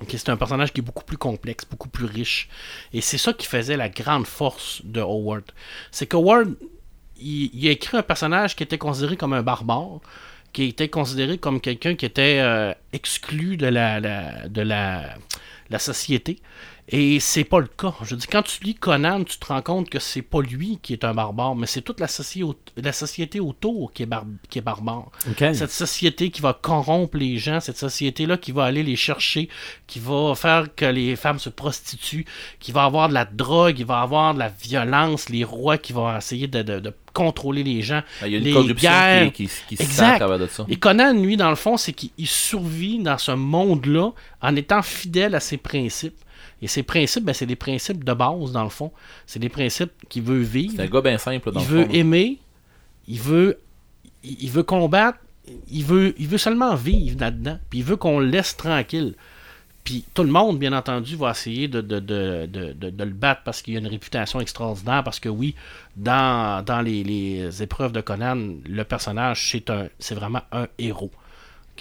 Ok, 0.00 0.08
c'est 0.12 0.28
un 0.28 0.36
personnage 0.36 0.72
qui 0.72 0.80
est 0.80 0.84
beaucoup 0.84 1.04
plus 1.04 1.18
complexe, 1.18 1.64
beaucoup 1.68 1.88
plus 1.88 2.04
riche. 2.06 2.48
Et 2.92 3.00
c'est 3.00 3.18
ça 3.18 3.32
qui 3.32 3.46
faisait 3.46 3.76
la 3.76 3.88
grande 3.88 4.26
force 4.26 4.80
de 4.84 5.00
Howard. 5.00 5.44
C'est 5.90 6.06
que 6.06 6.16
Howard, 6.16 6.54
il, 7.20 7.50
il 7.52 7.68
a 7.68 7.72
écrit 7.72 7.96
un 7.98 8.02
personnage 8.02 8.54
qui 8.56 8.62
était 8.62 8.78
considéré 8.78 9.16
comme 9.16 9.32
un 9.32 9.42
barbare, 9.42 10.00
qui 10.52 10.64
était 10.64 10.88
considéré 10.88 11.36
comme 11.38 11.60
quelqu'un 11.60 11.96
qui 11.96 12.06
était 12.06 12.38
euh, 12.40 12.72
exclu 12.92 13.56
de 13.56 13.66
la, 13.66 13.98
la- 14.00 14.48
de 14.48 14.62
la, 14.62 15.14
la 15.68 15.78
société. 15.78 16.38
Et 16.92 17.20
c'est 17.20 17.44
pas 17.44 17.60
le 17.60 17.68
cas. 17.68 17.94
Je 18.02 18.16
dis, 18.16 18.26
quand 18.26 18.42
tu 18.42 18.64
lis 18.64 18.74
Conan, 18.74 19.22
tu 19.22 19.38
te 19.38 19.46
rends 19.46 19.62
compte 19.62 19.88
que 19.88 19.98
c'est 20.00 20.22
pas 20.22 20.40
lui 20.40 20.78
qui 20.82 20.92
est 20.92 21.04
un 21.04 21.14
barbare, 21.14 21.54
mais 21.54 21.66
c'est 21.68 21.82
toute 21.82 22.00
la, 22.00 22.06
soci- 22.08 22.44
la 22.76 22.92
société 22.92 23.38
autour 23.38 23.92
qui 23.92 24.02
est, 24.02 24.06
bar- 24.06 24.24
qui 24.48 24.58
est 24.58 24.62
barbare. 24.62 25.06
Cette 25.54 25.70
société 25.70 26.30
qui 26.30 26.40
va 26.40 26.52
corrompre 26.52 27.16
les 27.16 27.38
gens, 27.38 27.60
cette 27.60 27.78
société-là 27.78 28.38
qui 28.38 28.50
va 28.52 28.64
aller 28.64 28.82
les 28.82 28.96
chercher, 28.96 29.48
qui 29.86 30.00
va 30.00 30.34
faire 30.34 30.74
que 30.74 30.84
les 30.84 31.14
femmes 31.16 31.38
se 31.38 31.48
prostituent, 31.48 32.26
qui 32.58 32.72
va 32.72 32.84
avoir 32.84 33.08
de 33.08 33.14
la 33.14 33.24
drogue, 33.24 33.76
qui 33.76 33.84
va 33.84 34.00
avoir 34.00 34.34
de 34.34 34.40
la 34.40 34.48
violence, 34.48 35.28
les 35.28 35.44
rois 35.44 35.78
qui 35.78 35.92
vont 35.92 36.14
essayer 36.16 36.48
de, 36.48 36.62
de- 36.62 36.80
de 36.80 36.92
contrôler 37.12 37.62
les 37.62 37.82
gens. 37.82 38.02
Ah, 38.22 38.26
Il 38.26 38.32
y 38.32 38.34
a 38.36 38.38
une 38.38 38.44
les 38.44 38.52
corruption 38.52 38.90
guerres. 38.90 39.32
qui, 39.32 39.46
qui, 39.46 39.76
qui 39.76 39.84
se 39.84 39.90
sent 39.92 40.02
à 40.02 40.16
travers 40.18 40.38
de 40.38 40.46
ça. 40.46 40.64
Et 40.68 40.76
Conan, 40.76 41.12
lui, 41.12 41.36
dans 41.36 41.50
le 41.50 41.56
fond, 41.56 41.76
c'est 41.76 41.92
qu'il 41.92 42.10
il 42.18 42.26
survit 42.26 42.98
dans 42.98 43.18
ce 43.18 43.32
monde-là 43.32 44.10
en 44.42 44.56
étant 44.56 44.82
fidèle 44.82 45.34
à 45.34 45.40
ses 45.40 45.56
principes. 45.56 46.16
Et 46.62 46.66
ces 46.68 46.82
principes, 46.82 47.24
ben, 47.24 47.32
c'est 47.32 47.46
des 47.46 47.56
principes 47.56 48.04
de 48.04 48.12
base, 48.12 48.52
dans 48.52 48.64
le 48.64 48.70
fond. 48.70 48.92
C'est 49.26 49.38
des 49.38 49.48
principes 49.48 49.92
qu'il 50.08 50.22
veut 50.22 50.40
vivre. 50.40 50.74
C'est 50.76 50.82
un 50.82 50.86
gars 50.88 51.00
bien 51.00 51.18
simple, 51.18 51.50
dans 51.52 51.60
Il 51.60 51.66
le 51.66 51.72
veut 51.74 51.84
fond. 51.86 51.92
aimer, 51.92 52.38
il 53.08 53.18
veut, 53.20 53.58
il 54.22 54.36
il 54.42 54.50
veut 54.50 54.62
combattre, 54.62 55.18
il 55.70 55.84
veut, 55.84 56.14
il 56.18 56.28
veut 56.28 56.38
seulement 56.38 56.74
vivre 56.74 57.18
là-dedans, 57.18 57.58
puis 57.70 57.78
il 57.80 57.84
veut 57.84 57.96
qu'on 57.96 58.20
le 58.20 58.26
laisse 58.26 58.56
tranquille. 58.56 59.14
Puis 59.82 60.04
tout 60.12 60.22
le 60.22 60.30
monde, 60.30 60.58
bien 60.58 60.74
entendu, 60.74 61.16
va 61.16 61.30
essayer 61.30 61.66
de, 61.66 61.80
de, 61.80 61.98
de, 62.00 62.46
de, 62.46 62.72
de- 62.74 62.90
de 62.90 63.04
le 63.04 63.10
battre 63.12 63.40
parce 63.44 63.62
qu'il 63.62 63.74
a 63.76 63.78
une 63.80 63.86
réputation 63.86 64.38
extraordinaire. 64.38 65.02
Parce 65.02 65.18
que 65.18 65.30
oui, 65.30 65.54
dans, 65.96 66.62
dans 66.64 66.82
les, 66.82 67.02
les 67.02 67.62
épreuves 67.62 67.90
de 67.92 68.02
Conan, 68.02 68.36
le 68.68 68.84
personnage, 68.84 69.48
c'est 69.50 69.70
un, 69.70 69.88
c'est 69.98 70.14
vraiment 70.14 70.42
un 70.52 70.66
héros. 70.78 71.10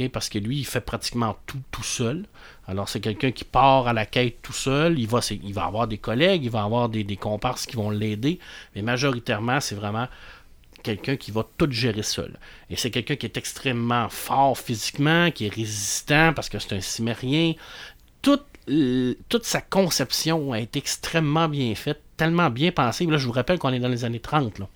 Parce 0.08 0.30
que 0.30 0.40
lui, 0.40 0.60
il 0.60 0.66
fait 0.66 0.80
pratiquement 0.82 1.36
tout 1.46 1.58
tout 1.72 1.84
seul. 1.84 2.26
Alors, 2.68 2.88
c'est 2.88 3.02
quelqu'un 3.02 3.32
qui 3.32 3.44
part 3.44 3.88
à 3.88 3.94
la 3.94 4.06
quête 4.06 4.42
tout 4.42 4.54
seul. 4.54 4.98
Il 5.00 5.08
va, 5.08 5.22
c'est- 5.22 5.40
il 5.44 5.54
va 5.54 5.66
avoir 5.66 5.88
des 5.88 5.98
collègues, 5.98 6.46
il 6.46 6.52
va 6.52 6.64
avoir 6.64 6.88
des, 6.88 7.04
des 7.04 7.18
comparses 7.18 7.66
qui 7.66 7.76
vont 7.76 7.90
l'aider. 7.90 8.40
Mais 8.76 8.82
majoritairement, 8.84 9.60
c'est 9.60 9.76
vraiment 9.76 10.08
quelqu'un 10.84 11.18
qui 11.18 11.32
va 11.32 11.46
tout 11.58 11.70
gérer 11.70 12.04
seul. 12.04 12.38
Et 12.70 12.78
c'est 12.78 12.92
quelqu'un 12.92 13.16
qui 13.18 13.26
est 13.26 13.36
extrêmement 13.36 14.08
fort 14.08 14.58
physiquement, 14.58 15.30
qui 15.32 15.48
est 15.48 15.54
résistant 15.54 16.32
parce 16.34 16.48
que 16.48 16.60
c'est 16.60 16.74
un 16.74 16.80
cimérien. 16.82 17.54
Toute, 18.22 18.46
toute 19.30 19.46
sa 19.46 19.62
conception 19.62 20.54
a 20.54 20.60
été 20.60 20.80
extrêmement 20.80 21.50
bien 21.50 21.74
faite, 21.76 22.02
tellement 22.18 22.50
bien 22.50 22.72
pensée. 22.72 23.06
Là, 23.08 23.18
je 23.18 23.26
vous 23.26 23.32
rappelle 23.34 23.58
qu'on 23.60 23.74
est 23.74 23.80
dans 23.80 23.90
les 23.90 24.06
années 24.06 24.20
30. 24.20 24.60
Là. 24.60 24.68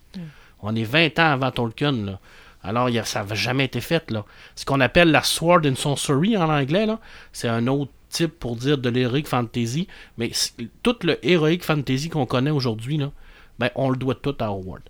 On 0.62 0.76
est 0.76 0.84
20 0.84 1.20
ans 1.20 1.32
avant 1.34 1.52
Tolkien. 1.52 1.92
Là. 1.92 2.20
Alors, 2.64 2.90
il 2.90 2.96
y 2.96 3.00
a- 3.00 3.06
ça 3.06 3.20
n'avait 3.20 3.36
jamais 3.36 3.66
été 3.66 3.82
fait. 3.82 4.10
Là. 4.12 4.26
Ce 4.56 4.66
qu'on 4.66 4.80
appelle 4.80 5.12
la 5.12 5.24
Sword 5.24 5.62
and 5.66 5.76
Sorcery 5.76 6.38
en 6.38 6.50
anglais, 6.50 6.86
là, 6.86 7.00
c'est 7.32 7.48
un 7.50 7.68
autre 7.68 7.92
type 8.10 8.40
pour 8.40 8.56
dire 8.56 8.78
de 8.78 8.90
l'heroic 8.90 9.24
fantasy. 9.26 9.88
Mais 10.18 10.32
tout 10.82 10.96
le 11.04 11.18
heroic 11.26 11.60
fantasy 11.62 12.10
qu'on 12.10 12.26
connaît 12.26 12.52
aujourd'hui, 12.52 12.98
là, 12.98 13.12
ben, 13.60 13.70
on 13.76 13.90
le 13.90 13.98
doit 13.98 14.16
tout 14.16 14.36
à 14.40 14.46
Howard 14.46 14.82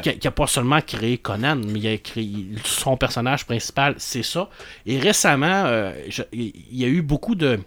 qui, 0.00 0.08
a, 0.10 0.12
qui 0.12 0.28
a 0.28 0.30
pas 0.30 0.46
seulement 0.46 0.80
créé 0.82 1.16
Conan, 1.18 1.56
mais 1.56 1.78
il 1.80 1.86
a 1.88 1.96
créé 1.98 2.46
son 2.64 2.96
personnage 2.98 3.46
principal, 3.46 3.94
c'est 3.98 4.22
ça. 4.22 4.50
Et 4.84 4.98
récemment, 4.98 5.64
euh, 5.66 5.92
je- 6.08 6.22
il 6.32 6.52
y 6.72 6.84
a 6.84 6.88
eu 6.88 7.00
beaucoup 7.02 7.34
de. 7.34 7.58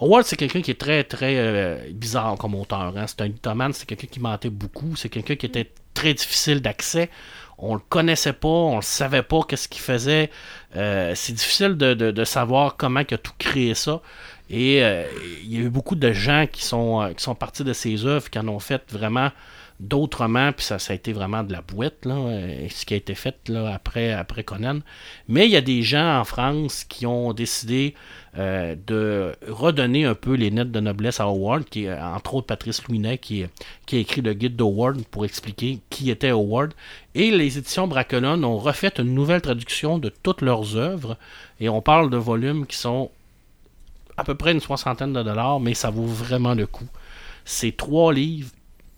Howard, 0.00 0.24
c'est 0.24 0.36
quelqu'un 0.36 0.62
qui 0.62 0.70
est 0.72 0.80
très, 0.80 1.04
très 1.04 1.34
euh, 1.38 1.76
bizarre 1.92 2.36
comme 2.38 2.54
auteur. 2.54 2.92
hein. 2.96 3.04
C'est 3.06 3.20
un 3.20 3.28
mythomane, 3.28 3.72
c'est 3.72 3.86
quelqu'un 3.86 4.06
qui 4.08 4.20
mentait 4.20 4.50
beaucoup, 4.50 4.94
c'est 4.96 5.08
quelqu'un 5.08 5.34
qui 5.36 5.46
était 5.46 5.70
très 5.94 6.14
difficile 6.14 6.60
d'accès. 6.60 7.08
On 7.58 7.74
le 7.74 7.80
connaissait 7.88 8.32
pas, 8.32 8.48
on 8.48 8.76
le 8.76 8.82
savait 8.82 9.22
pas, 9.22 9.40
qu'est-ce 9.46 9.68
qu'il 9.68 9.82
faisait. 9.82 10.30
Euh, 10.76 11.12
c'est 11.16 11.32
difficile 11.32 11.76
de, 11.76 12.24
savoir 12.24 12.76
comment 12.76 13.00
il 13.00 13.14
a 13.14 13.18
tout 13.18 13.32
créé 13.38 13.74
ça. 13.74 14.00
Et 14.48 14.82
euh, 14.82 15.04
il 15.42 15.54
y 15.54 15.56
a 15.58 15.60
eu 15.62 15.68
beaucoup 15.68 15.96
de 15.96 16.12
gens 16.12 16.46
qui 16.50 16.64
sont, 16.64 17.02
euh, 17.02 17.12
qui 17.12 17.22
sont 17.22 17.34
partis 17.34 17.64
de 17.64 17.72
ses 17.72 18.06
œuvres, 18.06 18.30
qui 18.30 18.38
en 18.38 18.48
ont 18.48 18.60
fait 18.60 18.82
vraiment 18.92 19.30
d'autrement, 19.80 20.52
puis 20.52 20.64
ça, 20.64 20.76
a 20.76 20.92
été 20.92 21.12
vraiment 21.12 21.44
de 21.44 21.52
la 21.52 21.62
boîte, 21.62 22.06
euh, 22.06 22.66
ce 22.68 22.84
qui 22.84 22.94
a 22.94 22.96
été 22.96 23.14
fait 23.14 23.36
après, 23.70 24.44
Conan. 24.44 24.80
Mais 25.28 25.46
il 25.46 25.52
y 25.52 25.56
a 25.56 25.60
des 25.60 25.82
gens 25.82 26.18
en 26.20 26.24
France 26.24 26.84
qui 26.84 27.06
ont 27.06 27.32
décidé 27.32 27.94
euh, 28.36 28.74
de 28.86 29.36
redonner 29.46 30.04
un 30.04 30.14
peu 30.14 30.34
les 30.34 30.50
lettres 30.50 30.72
de 30.72 30.80
noblesse 30.80 31.20
à 31.20 31.24
Howard, 31.24 31.64
qui 31.64 31.84
est, 31.84 31.92
entre 31.92 32.34
autres 32.34 32.46
Patrice 32.46 32.82
Louinet, 32.88 33.18
qui, 33.18 33.44
qui 33.86 33.96
a 33.96 33.98
écrit 34.00 34.20
le 34.20 34.34
guide 34.34 34.56
d'Howard 34.56 35.00
pour 35.10 35.24
expliquer 35.24 35.78
qui 35.90 36.10
était 36.10 36.30
Howard. 36.30 36.74
Et 37.14 37.30
les 37.30 37.58
éditions 37.58 37.86
Bracolone 37.86 38.44
ont 38.44 38.58
refait 38.58 38.92
une 38.98 39.14
nouvelle 39.14 39.42
traduction 39.42 39.98
de 39.98 40.08
toutes 40.08 40.42
leurs 40.42 40.76
œuvres, 40.76 41.16
et 41.60 41.68
on 41.68 41.82
parle 41.82 42.10
de 42.10 42.16
volumes 42.16 42.66
qui 42.66 42.76
sont 42.76 43.10
à 44.16 44.24
peu 44.24 44.34
près 44.34 44.50
une 44.50 44.60
soixantaine 44.60 45.12
de 45.12 45.22
dollars, 45.22 45.60
mais 45.60 45.74
ça 45.74 45.90
vaut 45.90 46.04
vraiment 46.04 46.54
le 46.54 46.66
coup. 46.66 46.88
C'est 47.44 47.76
trois 47.76 48.12
livres, 48.12 48.50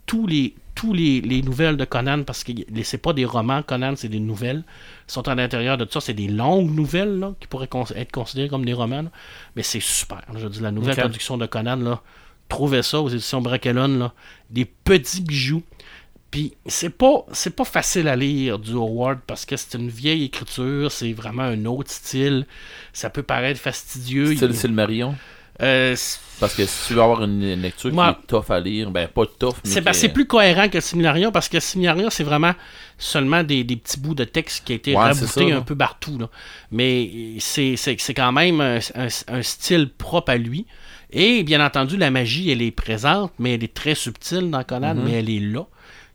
tous 0.06 0.26
les 0.26 0.54
tous 0.80 0.94
les, 0.94 1.20
les 1.20 1.42
nouvelles 1.42 1.76
de 1.76 1.84
Conan, 1.84 2.22
parce 2.24 2.42
que 2.42 2.52
c'est 2.84 2.96
pas 2.96 3.12
des 3.12 3.26
romans, 3.26 3.62
Conan, 3.62 3.92
c'est 3.96 4.08
des 4.08 4.18
nouvelles, 4.18 4.64
sont 5.06 5.28
à 5.28 5.34
l'intérieur 5.34 5.76
de 5.76 5.84
tout 5.84 5.92
ça. 5.92 6.00
C'est 6.00 6.14
des 6.14 6.28
longues 6.28 6.74
nouvelles 6.74 7.18
là, 7.18 7.34
qui 7.38 7.46
pourraient 7.48 7.68
cons- 7.68 7.84
être 7.94 8.10
considérées 8.12 8.48
comme 8.48 8.64
des 8.64 8.72
romans, 8.72 9.02
là. 9.02 9.10
mais 9.56 9.62
c'est 9.62 9.80
super. 9.80 10.22
là. 10.32 10.38
Je 10.40 10.48
dis, 10.48 10.60
la 10.60 10.70
nouvelle 10.70 10.94
traduction 11.02 11.36
de 11.36 11.44
Conan, 11.44 11.76
là, 11.76 12.00
trouvez 12.48 12.82
ça 12.82 12.98
aux 13.02 13.10
éditions 13.10 13.42
Braquelon, 13.42 13.98
là, 13.98 14.14
des 14.48 14.64
petits 14.64 15.20
bijoux. 15.20 15.62
Puis 16.30 16.54
c'est 16.64 16.90
pas 16.90 17.26
c'est 17.32 17.54
pas 17.56 17.64
facile 17.64 18.06
à 18.06 18.14
lire 18.16 18.58
du 18.60 18.72
Howard 18.74 19.18
parce 19.26 19.44
que 19.44 19.56
c'est 19.56 19.76
une 19.76 19.88
vieille 19.88 20.24
écriture, 20.24 20.90
c'est 20.92 21.12
vraiment 21.12 21.42
un 21.42 21.64
autre 21.66 21.90
style. 21.90 22.46
Ça 22.92 23.10
peut 23.10 23.24
paraître 23.24 23.60
fastidieux. 23.60 24.34
C'est 24.36 24.46
Il- 24.46 24.68
le 24.70 24.74
Marion. 24.74 25.14
Euh, 25.62 25.96
Parce 26.40 26.54
que 26.54 26.64
si 26.66 26.86
tu 26.88 26.94
veux 26.94 27.02
avoir 27.02 27.22
une 27.24 27.60
lecture 27.60 27.90
qui 27.90 27.96
est 27.98 28.26
tough 28.26 28.50
à 28.50 28.60
lire, 28.60 28.90
ben 28.90 29.06
pas 29.08 29.24
tough. 29.38 29.54
C'est 29.64 29.80
ben, 29.80 29.92
c'est 29.92 30.06
est- 30.06 30.08
plus 30.10 30.26
cohérent 30.26 30.68
que 30.68 30.80
Similarion 30.80 31.30
parce 31.32 31.48
que 31.48 31.60
Similarion, 31.60 32.08
c'est 32.10 32.24
vraiment 32.24 32.54
seulement 32.98 33.42
des, 33.42 33.64
des 33.64 33.76
petits 33.76 33.98
bouts 34.00 34.14
de 34.14 34.24
texte 34.24 34.64
qui 34.64 34.72
a 34.72 34.76
été 34.76 34.94
Ouais, 34.96 35.12
ça, 35.14 35.40
un 35.42 35.60
peu 35.62 35.76
partout. 35.76 36.18
là. 36.18 36.28
Mais 36.70 37.10
c'est 37.40 37.76
quand 38.14 38.32
même 38.32 38.60
un, 38.60 38.78
un- 38.94 39.08
un 39.28 39.42
style 39.42 39.88
propre 39.90 40.32
à 40.32 40.36
lui. 40.36 40.66
Et 41.12 41.42
bien 41.42 41.64
entendu, 41.64 41.96
la 41.96 42.10
magie, 42.10 42.50
elle 42.50 42.62
est 42.62 42.70
présente, 42.70 43.32
mais 43.38 43.54
elle 43.54 43.64
est 43.64 43.74
très 43.74 43.94
subtile 43.96 44.48
dans 44.50 44.62
Conan, 44.62 44.94
Mm-hmm. 44.94 45.02
mais 45.04 45.12
elle 45.12 45.28
est 45.30 45.40
là. 45.40 45.66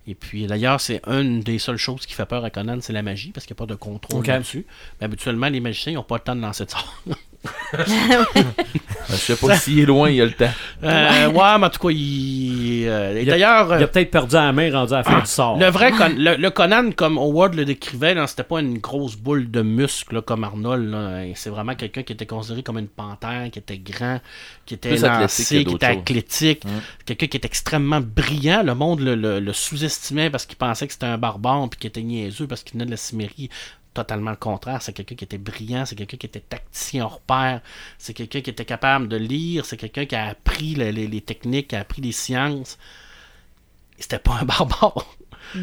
Et 0.07 0.13
puis 0.15 0.45
d'ailleurs, 0.45 0.79
c'est 0.79 1.01
une 1.07 1.39
des 1.41 1.57
seules 1.59 1.77
choses 1.77 2.05
qui 2.05 2.13
fait 2.13 2.27
peur 2.27 2.45
à 2.45 2.49
Conan, 2.51 2.77
c'est 2.79 2.93
la 2.93 3.01
magie, 3.01 3.31
parce 3.31 3.45
qu'il 3.45 3.55
n'y 3.55 3.57
a 3.57 3.65
pas 3.65 3.73
de 3.73 3.75
contrôle 3.77 4.19
Ok. 4.19 4.27
là-dessus. 4.27 4.65
Mais 5.01 5.05
habituellement, 5.05 5.49
les 5.49 5.59
magiciens, 5.59 5.93
n'ont 5.93 6.03
pas 6.03 6.15
le 6.17 6.21
temps 6.21 6.35
de 6.35 6.41
lancer 6.41 6.63
de 6.65 6.69
sort. 6.71 6.95
Je 9.09 9.15
sais 9.15 9.35
pas 9.35 9.55
s'il 9.57 9.79
est 9.79 9.85
loin, 9.85 10.09
il 10.09 10.15
y 10.17 10.21
a 10.21 10.25
le 10.25 10.31
temps. 10.31 10.49
Euh, 10.83 11.27
ouais, 11.27 11.57
mais 11.59 11.65
en 11.65 11.69
tout 11.69 11.87
cas, 11.87 11.93
il. 11.93 12.85
euh, 12.87 13.15
et 13.17 13.21
Il 13.23 13.29
a- 13.29 13.33
d'ailleurs. 13.33 13.77
Il 13.79 13.83
a 13.83 13.87
peut-être 13.87 14.11
perdu 14.11 14.35
la 14.35 14.51
main 14.51 14.71
rendu 14.71 14.93
à 14.93 14.97
la 14.97 15.03
fin 15.03 15.19
du 15.19 15.25
sort. 15.27 15.57
Le 15.57 15.67
vrai 15.67 15.91
Con- 15.91 16.15
le, 16.17 16.35
le 16.35 16.49
Conan, 16.49 16.91
comme 16.91 17.17
Howard 17.17 17.53
le 17.55 17.65
décrivait, 17.65 18.15
c'était 18.27 18.43
pas 18.43 18.59
une 18.59 18.79
grosse 18.79 19.15
boule 19.15 19.49
de 19.49 19.61
muscles 19.61 20.15
là, 20.15 20.21
comme 20.21 20.43
Arnold. 20.43 20.95
C'est 21.35 21.49
vraiment 21.49 21.75
quelqu'un 21.75 22.03
qui 22.03 22.13
était 22.13 22.25
considéré 22.25 22.63
comme 22.63 22.77
une 22.79 22.87
panthère, 22.87 23.49
qui 23.51 23.59
était 23.59 23.77
grand, 23.77 24.19
qui 24.65 24.73
était 24.75 24.89
Plus 24.89 25.05
athlétique 25.05 25.21
lancé, 25.21 25.63
que 25.63 25.69
qui 25.69 25.75
était 25.75 25.85
athlétique, 25.85 26.63
quelqu'un 27.05 27.27
qui 27.27 27.37
était 27.37 27.47
extrêmement 27.47 28.01
brillant. 28.01 28.63
Le 28.63 28.73
monde 28.75 28.99
le, 29.01 29.15
le- 29.15 29.39
le 29.39 29.53
sous-estimait 29.53 30.29
parce 30.29 30.45
qu'il 30.45 30.57
pensait 30.57 30.87
que 30.87 30.93
c'était 30.93 31.05
un 31.05 31.17
barbare 31.17 31.67
puis 31.69 31.79
qu'il 31.79 31.87
était 31.89 32.01
niaiseux 32.01 32.47
parce 32.47 32.63
qu'il 32.63 32.73
venait 32.73 32.85
de 32.85 32.91
la 32.91 32.97
Cimérie. 32.97 33.49
Totalement 33.95 34.29
le 34.29 34.37
contraire. 34.37 34.81
C'est 34.83 34.93
quelqu'un 34.93 35.15
qui 35.15 35.23
était 35.23 35.39
brillant, 35.39 35.85
c'est 35.87 35.95
quelqu'un 35.95 36.17
qui 36.17 36.27
était 36.27 36.39
tacticien 36.41 37.05
hors 37.05 37.21
pair, 37.21 37.61
c'est 37.97 38.13
quelqu'un 38.13 38.41
qui 38.41 38.51
était 38.51 38.65
capable 38.65 39.07
de 39.07 39.17
lire, 39.17 39.65
c'est 39.65 39.77
quelqu'un 39.77 40.05
qui 40.05 40.15
a 40.15 40.27
appris 40.27 40.75
le- 40.75 40.91
les, 40.91 41.07
les 41.07 41.21
techniques, 41.21 41.69
qui 41.69 41.75
a 41.75 41.79
appris 41.79 42.01
les 42.03 42.11
sciences. 42.11 42.77
C'était 43.97 44.19
pas 44.19 44.39
un 44.41 44.45
barbare. 44.45 45.05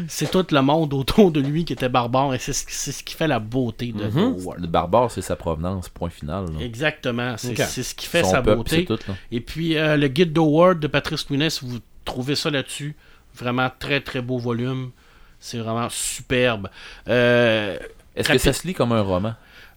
C'est 0.07 0.31
tout 0.31 0.45
le 0.49 0.61
monde 0.61 0.93
autour 0.93 1.29
de 1.31 1.39
lui 1.41 1.65
qui 1.65 1.73
était 1.73 1.89
barbare 1.89 2.33
et 2.33 2.39
c'est 2.39 2.53
ce, 2.53 3.03
qui 3.03 3.13
fait 3.15 3.27
la 3.27 3.39
beauté 3.39 3.91
de 3.91 4.05
Howard. 4.05 4.59
Le 4.61 4.67
barbare, 4.67 5.11
c'est 5.11 5.21
sa 5.21 5.35
provenance, 5.35 5.89
point 5.89 6.09
final. 6.09 6.45
là. 6.53 6.61
Exactement, 6.65 7.35
c'est 7.37 7.55
ce 7.55 7.93
qui 7.93 8.07
fait 8.07 8.23
Son 8.23 8.31
sa 8.31 8.41
peuple, 8.41 8.57
beauté. 8.57 8.85
tout. 8.85 8.97
Et 9.31 9.41
puis 9.41 9.77
euh, 9.77 9.97
le 9.97 10.07
guide 10.07 10.31
d'Howard 10.33 10.79
de 10.79 10.87
Patrice 10.87 11.29
Lounet, 11.29 11.49
si 11.49 11.65
vous 11.65 11.79
trouvez 12.05 12.35
ça 12.35 12.49
là-dessus, 12.49 12.95
vraiment 13.35 13.69
très 13.77 13.99
très 14.01 14.21
beau 14.21 14.37
volume. 14.39 14.91
C'est 15.39 15.57
vraiment 15.57 15.89
superbe. 15.89 16.69
Euh, 17.09 17.77
Est-ce 18.15 18.29
que 18.29 18.37
ça 18.37 18.53
se 18.53 18.67
lit 18.67 18.73
comme 18.73 18.91
un 18.91 19.01
roman? 19.01 19.33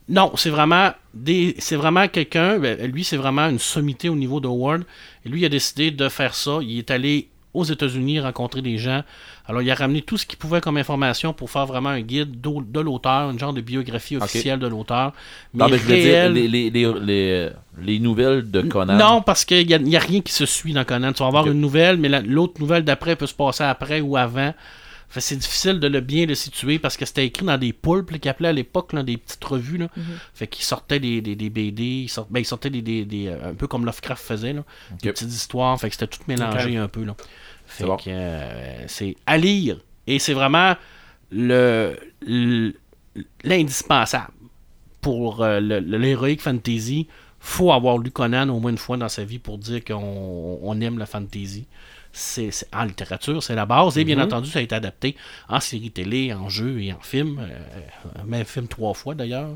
non, 0.09 0.31
c'est 0.37 0.51
vraiment 0.51 0.93
des, 1.15 1.57
c'est 1.59 1.75
vraiment 1.75 2.07
quelqu'un. 2.07 2.59
ben, 2.61 2.79
lui, 2.91 3.03
c'est 3.03 3.17
vraiment 3.17 3.49
une 3.49 3.59
sommité 3.59 4.09
au 4.09 4.15
niveau 4.15 4.39
de 4.39 4.47
Howard. 4.47 4.85
Et 5.25 5.29
lui, 5.29 5.41
il 5.41 5.45
a 5.45 5.49
décidé 5.49 5.91
de 5.91 6.09
faire 6.09 6.35
ça. 6.35 6.59
Il 6.63 6.79
est 6.79 6.91
allé 6.93 7.29
aux 7.53 7.65
États-Unis 7.65 8.21
rencontrer 8.21 8.63
des 8.63 8.79
gens. 8.79 9.03
Alors, 9.49 9.63
il 9.63 9.71
a 9.71 9.75
ramené 9.75 10.03
tout 10.03 10.17
ce 10.17 10.25
qu'il 10.27 10.39
pouvait 10.39 10.61
comme 10.61 10.77
information 10.77 11.33
pour 11.33 11.51
faire 11.51 11.67
vraiment 11.67 11.89
un 11.89 12.03
guide 12.03 12.41
de 12.41 12.81
l'auteur, 12.81 13.31
une 13.31 13.39
genre 13.39 13.53
de 13.53 13.61
biographie 13.63 14.17
officielle 14.17 14.59
de 14.61 14.67
l'auteur. 14.69 15.13
Mais, 15.55 15.65
Non, 15.65 15.71
mais 15.71 15.79
je 15.79 15.83
veux 15.85 15.95
dire, 15.97 16.05
réelle. 16.05 16.33
les, 16.35 16.47
les, 16.49 16.71
les, 16.71 16.93
les, 17.01 17.49
les 17.81 17.99
nouvelles 17.99 18.49
de 18.49 18.61
Conan. 18.61 18.97
Non, 18.97 19.23
parce 19.23 19.45
qu'il 19.45 19.67
n'y 19.67 19.97
a, 19.97 20.01
rien 20.01 20.21
qui 20.21 20.33
se 20.33 20.47
suit 20.47 20.73
dans 20.73 20.85
Conan. 20.85 21.13
Tu 21.13 21.21
vas 21.21 21.29
avoir 21.29 21.47
une 21.49 21.61
nouvelle, 21.61 21.97
mais 21.97 22.09
la- 22.09 22.21
l'autre 22.21 22.61
nouvelle 22.61 22.85
d'après 22.85 23.17
peut 23.17 23.27
se 23.27 23.35
passer 23.35 23.65
après 23.65 24.01
ou 24.01 24.17
avant. 24.17 24.53
Fait 25.09 25.21
que 25.21 25.27
c'est 25.27 25.37
difficile 25.37 25.79
de 25.81 25.87
le 25.87 26.01
bien 26.01 26.27
le 26.27 26.35
situer 26.35 26.79
parce 26.79 26.97
que 26.97 27.07
c'était 27.07 27.25
écrit 27.25 27.45
dans 27.47 27.57
des 27.59 27.73
là, 27.85 28.19
qu'ils 28.19 28.29
appelaient 28.31 28.49
à 28.49 28.53
l'époque 28.53 28.93
là, 28.93 29.03
des 29.03 29.17
petites 29.17 29.45
revues. 29.45 29.79
Là. 29.79 29.89
Fait 30.35 30.47
qu'ils 30.49 30.65
sortaient 30.65 30.99
des, 31.01 31.21
des, 31.21 31.37
des 31.37 31.49
BD, 31.49 31.83
ils 31.85 32.09
sortaient, 32.09 32.33
ben, 32.33 32.41
ils 32.41 32.45
sortaient 32.45 32.71
des, 32.71 32.83
des, 32.83 33.05
des, 33.05 33.29
euh, 33.29 33.51
un 33.51 33.55
peu 33.55 33.67
comme 33.69 33.85
Lovecraft 33.87 34.23
faisait, 34.23 34.53
là, 34.53 34.65
des 35.03 35.13
petites 35.13 35.29
histoires. 35.33 35.79
Fait 35.81 35.89
que 35.89 35.95
c'était 35.95 36.09
tout 36.09 36.23
mélangé 36.29 36.77
un 36.77 36.89
peu. 36.89 37.05
Là. 37.05 37.17
Fait 37.67 37.85
bon. 37.85 37.97
que 37.97 38.05
euh, 38.09 38.87
c'est 38.89 39.17
à 39.27 39.39
lire. 39.39 39.79
Et 40.07 40.19
c'est 40.19 40.35
vraiment 40.35 40.75
le 41.31 41.97
le- 42.21 42.75
l'indispensable 43.45 44.33
pour 45.01 45.43
euh, 45.43 45.61
l'héroïque 45.61 46.43
fantasy, 46.43 47.07
faut 47.39 47.73
avoir 47.73 47.99
lu 47.99 48.11
Conan 48.11 48.49
au 48.49 48.59
moins 48.59 48.73
une 48.73 48.79
fois 48.79 48.97
dans 48.97 49.09
sa 49.09 49.25
vie 49.25 49.39
pour 49.39 49.59
dire 49.59 49.85
qu'on 49.85 50.59
on 50.63 50.81
aime 50.81 50.99
la 50.99 51.07
fantasy. 51.07 51.67
C'est, 52.19 52.51
en 52.73 52.85
littérature, 52.85 53.43
c'est 53.43 53.55
la 53.55 53.67
base. 53.67 53.99
Et 53.99 54.05
bien 54.05 54.19
entendu, 54.19 54.49
ça 54.49 54.61
a 54.61 54.63
été 54.63 54.75
adapté 54.75 55.17
en 55.51 55.61
série 55.61 55.91
télé, 55.91 56.33
en 56.33 56.49
jeu 56.49 56.81
et 56.81 56.91
en 56.91 57.01
film. 57.01 57.39
Euh, 57.39 58.25
même 58.27 58.47
film 58.47 58.69
trois 58.69 58.95
fois 58.95 59.15
d'ailleurs. 59.15 59.51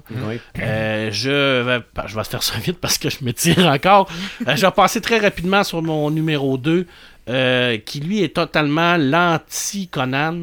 Euh, 0.59 1.11
je, 1.11 1.63
vais, 1.63 1.83
bah, 1.95 2.05
je 2.07 2.15
vais 2.15 2.25
faire 2.25 2.43
ça 2.43 2.59
vite 2.59 2.79
parce 2.79 2.99
que 2.99 3.09
je 3.09 3.25
me 3.25 3.33
tire 3.33 3.67
encore. 3.67 4.09
Euh, 4.47 4.57
je 4.57 4.65
vais 4.65 4.73
passer 4.73 5.01
très 5.01 5.19
rapidement 5.19 5.65
sur 5.65 5.83
mon 5.83 6.11
numéro 6.11 6.57
2, 6.57 6.87
euh, 7.29 7.79
qui 7.79 8.01
lui 8.01 8.23
est 8.23 8.35
totalement 8.35 8.97
l'anti-Conan, 8.97 10.43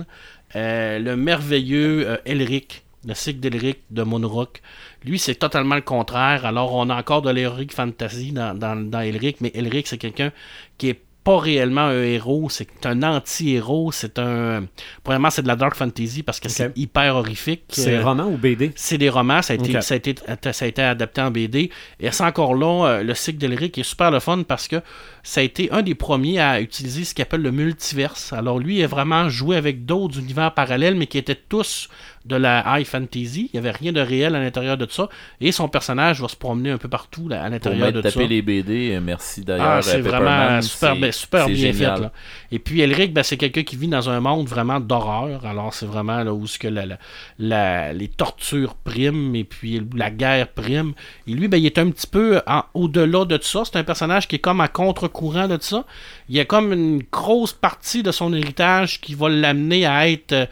le 0.54 1.16
merveilleux 1.16 2.20
Elric, 2.26 2.84
le 3.06 3.14
cycle 3.14 3.40
d'Elric 3.40 3.80
de 3.90 4.04
Monrock. 4.04 4.62
Lui, 5.04 5.20
c'est 5.20 5.36
totalement 5.36 5.76
le 5.76 5.82
contraire. 5.82 6.46
Alors, 6.46 6.74
on 6.74 6.90
a 6.90 6.96
encore 6.96 7.22
de 7.22 7.32
l'Heroic 7.32 7.72
Fantasy 7.72 8.32
dans, 8.32 8.54
dans, 8.58 8.76
dans 8.76 9.00
Elric, 9.00 9.42
mais 9.42 9.52
Elric, 9.56 9.88
c'est 9.88 9.98
quelqu'un 9.98 10.32
qui 10.78 10.90
est 10.90 11.02
pas 11.28 11.40
réellement 11.40 11.82
un 11.82 12.04
héros, 12.04 12.48
c'est 12.50 12.86
un 12.86 13.04
anti-héros, 13.04 13.92
c'est 13.92 14.18
un... 14.18 14.64
Premièrement, 15.04 15.30
c'est 15.30 15.42
de 15.42 15.50
la 15.50 15.58
dark 15.58 15.76
fantasy 15.76 16.24
parce 16.24 16.40
que 16.40 16.48
c'est 16.48 16.72
hyper 16.78 17.18
horrifique. 17.18 17.64
C'est 17.68 17.98
Euh, 17.98 18.02
roman 18.02 18.28
ou 18.28 18.38
BD? 18.38 18.72
c'est 18.78 18.98
des 18.98 19.10
romans, 19.10 19.42
ça 19.42 19.52
a, 19.52 19.58
été, 19.58 19.82
ça, 19.82 19.96
a 19.96 19.98
été, 19.98 20.16
ça 20.54 20.64
a 20.64 20.68
été 20.70 20.82
adapté 20.82 21.20
en 21.20 21.30
BD. 21.30 21.70
Et 22.00 22.12
c'est 22.12 22.24
encore 22.24 22.56
là, 22.56 22.86
euh, 22.86 23.04
le 23.04 23.14
cycle 23.14 23.40
d'Elric 23.40 23.78
est 23.78 23.84
super 23.84 24.10
le 24.10 24.22
fun 24.22 24.44
parce 24.48 24.70
que 24.70 24.78
ça 25.22 25.42
a 25.42 25.44
été 25.44 25.70
un 25.74 25.82
des 25.82 25.96
premiers 25.96 26.40
à 26.40 26.62
utiliser 26.62 27.04
ce 27.04 27.14
qu'il 27.14 27.24
appelle 27.24 27.42
le 27.42 27.52
multiverse. 27.52 28.32
Alors 28.32 28.58
lui, 28.58 28.78
il 28.78 28.84
a 28.86 28.88
vraiment 28.88 29.28
joué 29.28 29.58
avec 29.58 29.86
d'autres 29.86 30.20
univers 30.20 30.54
parallèles, 30.54 30.96
mais 30.96 31.08
qui 31.08 31.18
étaient 31.18 31.36
tous 31.36 31.90
de 32.28 32.36
la 32.36 32.64
high 32.80 32.86
fantasy. 32.86 33.50
Il 33.54 33.60
n'y 33.60 33.66
avait 33.66 33.76
rien 33.76 33.92
de 33.92 34.02
réel 34.02 34.36
à 34.36 34.40
l'intérieur 34.40 34.78
de 34.78 34.86
ça. 34.90 35.10
Et 35.42 35.52
son 35.52 35.68
personnage 35.70 36.22
va 36.22 36.28
se 36.28 36.36
promener 36.36 36.72
un 36.72 36.78
peu 36.78 36.88
partout 36.90 37.28
là, 37.30 37.44
à 37.44 37.50
l'intérieur 37.50 37.92
de 37.92 38.02
tapé 38.02 38.22
ça. 38.22 38.28
les 38.28 38.42
BD, 38.42 38.94
euh, 38.96 39.02
merci 39.02 39.44
d'ailleurs. 39.44 39.66
Ah, 39.68 39.82
c'est 39.82 40.02
Pepperman, 40.02 40.60
vraiment 40.60 40.62
super, 40.62 40.96
ben, 40.96 41.54
bien 41.54 41.72
génial. 41.74 41.96
fait. 41.98 42.02
Là. 42.04 42.12
Et 42.52 42.60
puis 42.60 42.82
Elric, 42.82 43.14
ben, 43.14 43.24
c'est 43.24 43.38
quelqu'un 43.38 43.64
qui 43.64 43.76
vit 43.76 43.88
dans 43.88 44.10
un 44.10 44.20
monde 44.20 44.48
vraiment 44.48 44.80
d'horreur. 44.80 45.46
Alors 45.46 45.74
c'est 45.74 45.86
vraiment 45.86 46.24
là 46.24 46.34
où 46.34 46.46
ce 46.48 46.60
que 46.60 46.68
la, 46.68 46.86
la- 46.86 46.98
la- 47.40 47.94
les 47.94 48.08
tortures 48.08 48.76
priment 48.76 49.36
et 49.36 49.44
puis 49.44 49.82
la 49.96 50.10
guerre 50.12 50.48
prime. 50.50 50.94
Et 51.28 51.32
lui, 51.34 51.48
ben, 51.48 51.58
il 51.58 51.66
est 51.66 51.78
un 51.78 51.90
petit 51.90 52.08
peu 52.08 52.42
au-delà 52.74 53.26
de 53.26 53.38
tout 53.38 53.44
ça. 53.48 53.64
C'est 53.66 53.78
un 53.78 53.84
personnage 53.84 54.28
qui 54.28 54.36
est 54.36 54.40
comme 54.40 54.62
à 54.62 54.68
contre-courant 54.68 55.48
de 55.48 55.58
ça. 55.62 55.86
Il 56.30 56.36
y 56.36 56.40
a 56.40 56.46
comme 56.46 56.74
une 56.74 57.04
grosse 57.12 57.54
partie 57.54 58.04
de 58.04 58.12
son 58.12 58.34
héritage 58.34 59.00
qui 59.02 59.14
va 59.16 59.30
l'amener 59.30 59.86
à 59.86 60.10
être 60.10 60.34
euh, 60.34 60.46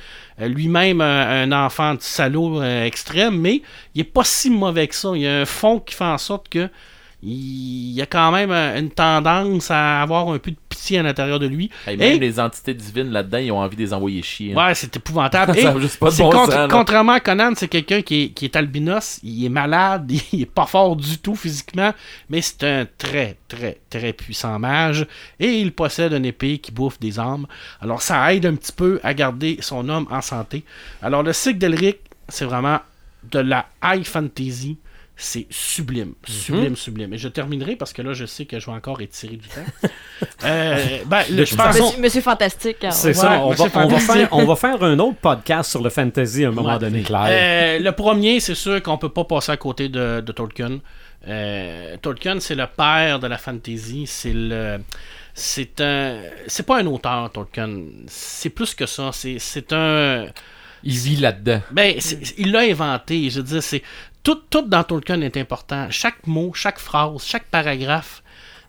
lui-même 0.48 1.02
un, 1.02 1.44
un 1.44 1.52
enfant 1.66 1.96
de 1.96 2.02
salaud 2.02 2.62
euh, 2.62 2.86
extrême, 2.86 3.40
mais 3.40 3.62
il 3.94 4.02
est 4.02 4.04
pas 4.04 4.24
si 4.24 4.50
mauvais 4.50 4.88
que 4.88 4.96
ça. 4.96 5.12
Il 5.16 5.22
y 5.22 5.28
a 5.28 5.42
un 5.42 5.46
fond 5.46 5.80
qui 5.80 5.96
fait 5.96 6.04
en 6.04 6.18
sorte 6.18 6.50
que 6.50 6.70
il 7.28 7.92
y 7.94 8.02
a 8.02 8.06
quand 8.06 8.32
même 8.32 8.52
euh, 8.52 8.80
une 8.80 8.92
tendance 8.92 9.72
à 9.72 10.02
avoir 10.02 10.30
un 10.30 10.38
peu 10.38 10.52
de 10.52 10.58
pitié 10.70 11.00
à 11.00 11.04
l'intérieur 11.04 11.40
de 11.40 11.48
lui. 11.48 11.72
Hey, 11.88 11.98
même 11.98 12.14
Et- 12.14 12.20
les 12.20 12.40
entités 12.40 12.74
divines 12.74 13.10
là-dedans, 13.12 13.40
ils 13.40 13.52
ont 13.52 13.58
envie 13.60 13.76
de 13.76 13.82
les 13.82 13.94
envoyer 13.94 14.22
chier. 14.22 14.54
hein. 14.54 14.68
Ouais, 14.68 14.76
c'est 14.76 14.96
épouvantable. 14.98 15.54
Ça 15.56 15.60
Et 15.60 15.66
a 15.66 15.80
juste 15.80 15.98
pas 15.98 16.08
de 16.10 16.12
c'est 16.12 16.22
bon 16.24 16.30
contre- 16.30 16.46
sens, 16.52 16.56
là. 16.56 16.68
contrairement 16.70 17.14
à 17.14 17.20
Conan, 17.20 17.54
c'est 17.56 17.68
quelqu'un 17.68 18.02
qui 18.04 18.24
est, 18.24 18.30
qui 18.30 18.46
est 18.46 18.56
albinos, 18.56 19.20
il 19.24 19.46
est 19.46 19.50
malade, 19.50 20.12
il 20.34 20.42
est 20.44 20.46
pas 20.46 20.66
fort 20.68 20.96
du 20.96 21.18
tout 21.18 21.36
physiquement, 21.36 21.94
mais 22.30 22.42
c'est 22.42 22.64
un 22.64 22.86
très, 22.98 23.38
très, 23.48 23.80
très 23.90 24.14
puissant 24.14 24.60
mage. 24.60 25.08
Et 25.40 25.60
il 25.62 25.72
possède 25.72 26.14
une 26.14 26.26
épée 26.26 26.60
qui 26.60 26.72
bouffe 26.72 27.00
des 27.00 27.20
âmes. 27.20 27.48
Alors 27.82 28.02
ça 28.04 28.34
aide 28.34 28.46
un 28.46 28.56
petit 28.56 28.72
peu 28.72 29.00
à 29.04 29.14
garder 29.16 29.58
son 29.62 29.90
homme 29.90 30.06
en 30.12 30.22
santé. 30.22 30.64
Alors 31.02 31.24
le 31.24 31.34
cycle 31.34 31.58
d'Elric, 31.58 31.98
c'est 32.30 32.46
vraiment 32.46 32.80
de 33.32 33.40
la 33.40 33.66
high 33.84 34.06
fantasy. 34.06 34.78
C'est 35.18 35.48
sublime, 35.50 36.14
sublime, 36.28 36.76
sublime. 36.76 37.14
Et 37.14 37.18
je 37.18 37.30
terminerai 37.30 37.78
parce 37.78 37.94
que 37.94 38.02
là, 38.02 38.14
je 38.14 38.26
sais 38.26 38.46
que 38.46 38.60
je 38.60 38.66
vais 38.66 38.74
encore 38.74 39.00
étirer 39.02 39.38
du 39.38 39.48
temps. 39.48 39.90
Euh, 40.46 41.00
ben, 41.08 41.24
le- 41.30 41.44
je 41.44 41.56
pense- 41.56 41.76
Monsieur, 41.78 42.02
Monsieur 42.02 42.22
Fantastique. 42.22 42.78
C'est 42.92 43.08
Ouais, 43.10 43.14
ça. 43.14 43.40
On 43.44 43.52
va, 43.52 43.66
on, 43.76 43.88
va 43.88 44.00
faire, 44.00 44.28
on 44.32 44.46
va 44.46 44.56
faire 44.56 44.82
un 44.84 44.98
autre 45.00 45.18
podcast 45.18 45.72
sur 45.72 45.82
le 45.84 45.90
fantasy 45.90 46.46
à 46.46 46.50
un 46.50 46.52
moment 46.52 46.74
Ouais. 46.74 46.80
donné. 46.80 47.04
Euh, 47.12 47.80
le 47.80 47.92
premier, 47.92 48.40
c'est 48.40 48.56
sûr 48.56 48.82
qu'on 48.82 48.98
peut 48.98 49.10
pas 49.10 49.26
passer 49.26 49.52
à 49.52 49.58
côté 49.58 49.90
de, 49.90 50.22
de 50.22 50.32
Tolkien. 50.32 50.80
Euh, 51.28 51.98
Tolkien, 52.02 52.40
c'est 52.40 52.56
le 52.56 52.66
père 52.68 53.20
de 53.20 53.28
la 53.28 53.38
fantasy. 53.38 54.06
C'est 54.08 54.34
le. 54.34 54.78
C'est 55.34 55.82
un. 55.82 56.20
C'est 56.48 56.66
pas 56.66 56.80
un 56.80 56.86
auteur, 56.86 57.30
Tolkien. 57.32 57.72
C'est 58.08 58.50
plus 58.50 58.74
que 58.74 58.86
ça. 58.86 59.10
C'est, 59.12 59.38
c'est 59.40 59.74
un. 59.74 60.28
Il 60.84 60.94
vit 60.98 61.18
là-dedans. 61.18 61.62
Ben, 61.72 61.96
il 62.38 62.52
l'a 62.52 62.60
inventé. 62.62 63.30
Je 63.30 63.38
veux 63.40 63.44
dire, 63.46 63.64
c'est. 63.64 63.82
Tout, 64.26 64.42
tout 64.50 64.64
dans 64.64 64.84
Tolkien 64.84 65.22
est 65.22 65.38
important. 65.38 65.88
Chaque 65.92 66.26
mot, 66.26 66.52
chaque 66.54 66.80
phrase, 66.80 67.24
chaque 67.24 67.46
paragraphe, 67.46 68.24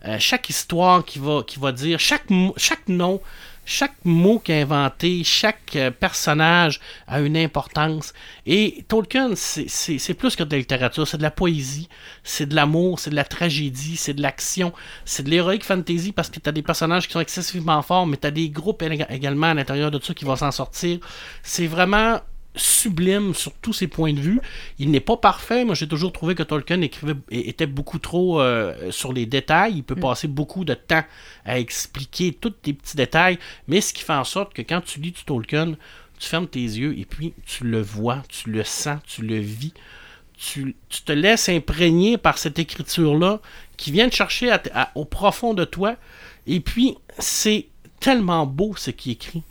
euh, 0.04 0.18
chaque 0.20 0.50
histoire 0.50 1.02
qui 1.02 1.18
va, 1.18 1.42
qui 1.46 1.58
va 1.58 1.72
dire, 1.72 1.98
chaque, 1.98 2.26
chaque 2.58 2.86
nom, 2.88 3.22
chaque 3.64 3.94
mot 4.04 4.38
qu'il 4.38 4.54
a 4.54 4.58
inventé, 4.60 5.24
chaque 5.24 5.74
euh, 5.76 5.90
personnage 5.90 6.78
a 7.08 7.20
une 7.22 7.38
importance. 7.38 8.12
Et 8.44 8.84
Tolkien, 8.86 9.30
c'est- 9.34 10.14
plus 10.14 10.36
que 10.36 10.44
de 10.44 10.52
la 10.52 10.58
littérature, 10.58 11.08
c'est 11.08 11.16
de 11.16 11.22
la 11.22 11.30
poésie, 11.30 11.88
c'est 12.22 12.44
de 12.46 12.54
l'amour, 12.54 13.00
c'est 13.00 13.10
de 13.10 13.16
la 13.16 13.24
tragédie, 13.24 13.96
c'est 13.96 14.12
de 14.14 14.20
l'action, 14.20 14.74
c'est 15.06 15.22
de 15.22 15.30
l'héroïque 15.30 15.64
fantasy 15.64 16.12
parce 16.12 16.28
que 16.28 16.38
tu 16.38 16.52
des 16.52 16.62
personnages 16.62 17.06
qui 17.06 17.14
sont 17.14 17.20
excessivement 17.20 17.80
forts, 17.80 18.06
mais 18.06 18.18
tu 18.18 18.30
des 18.30 18.50
groupes 18.50 18.82
ég- 18.82 19.06
également 19.10 19.46
à 19.48 19.54
l'intérieur 19.54 19.90
de 19.90 19.98
ça 20.04 20.12
qui 20.12 20.26
vont 20.26 20.36
s'en 20.36 20.52
sortir. 20.52 20.98
C'est 21.42 21.66
vraiment 21.66 22.20
sublime 22.56 23.34
sur 23.34 23.52
tous 23.54 23.72
ses 23.72 23.86
points 23.86 24.12
de 24.12 24.20
vue. 24.20 24.40
Il 24.78 24.90
n'est 24.90 25.00
pas 25.00 25.16
parfait. 25.16 25.64
Moi, 25.64 25.74
j'ai 25.74 25.86
toujours 25.86 26.12
trouvé 26.12 26.34
que 26.34 26.42
Tolkien 26.42 26.80
écrivait, 26.80 27.14
était 27.30 27.66
beaucoup 27.66 27.98
trop 27.98 28.40
euh, 28.40 28.90
sur 28.90 29.12
les 29.12 29.26
détails. 29.26 29.74
Il 29.76 29.82
peut 29.84 29.94
passer 29.96 30.26
beaucoup 30.28 30.64
de 30.64 30.74
temps 30.74 31.04
à 31.44 31.58
expliquer 31.58 32.32
tous 32.32 32.54
les 32.64 32.72
petits 32.72 32.96
détails. 32.96 33.38
Mais 33.68 33.80
ce 33.80 33.92
qui 33.92 34.02
fait 34.02 34.12
en 34.14 34.24
sorte 34.24 34.54
que 34.54 34.62
quand 34.62 34.80
tu 34.80 35.00
lis 35.00 35.12
du 35.12 35.22
Tolkien, 35.24 35.74
tu 36.18 36.28
fermes 36.28 36.48
tes 36.48 36.60
yeux 36.60 36.98
et 36.98 37.04
puis 37.04 37.34
tu 37.44 37.64
le 37.64 37.82
vois, 37.82 38.22
tu 38.28 38.50
le 38.50 38.64
sens, 38.64 39.00
tu 39.06 39.22
le 39.22 39.36
vis. 39.38 39.74
Tu, 40.38 40.76
tu 40.90 41.00
te 41.02 41.12
laisses 41.12 41.48
imprégner 41.48 42.18
par 42.18 42.36
cette 42.36 42.58
écriture-là 42.58 43.40
qui 43.78 43.90
vient 43.90 44.08
te 44.08 44.14
chercher 44.14 44.50
à- 44.50 44.62
à- 44.74 44.90
au 44.94 45.04
profond 45.06 45.54
de 45.54 45.64
toi. 45.64 45.96
Et 46.46 46.60
puis, 46.60 46.96
c'est 47.18 47.68
tellement 48.00 48.46
beau 48.46 48.74
ce 48.76 48.90
qui 48.90 49.12
écrit. 49.12 49.42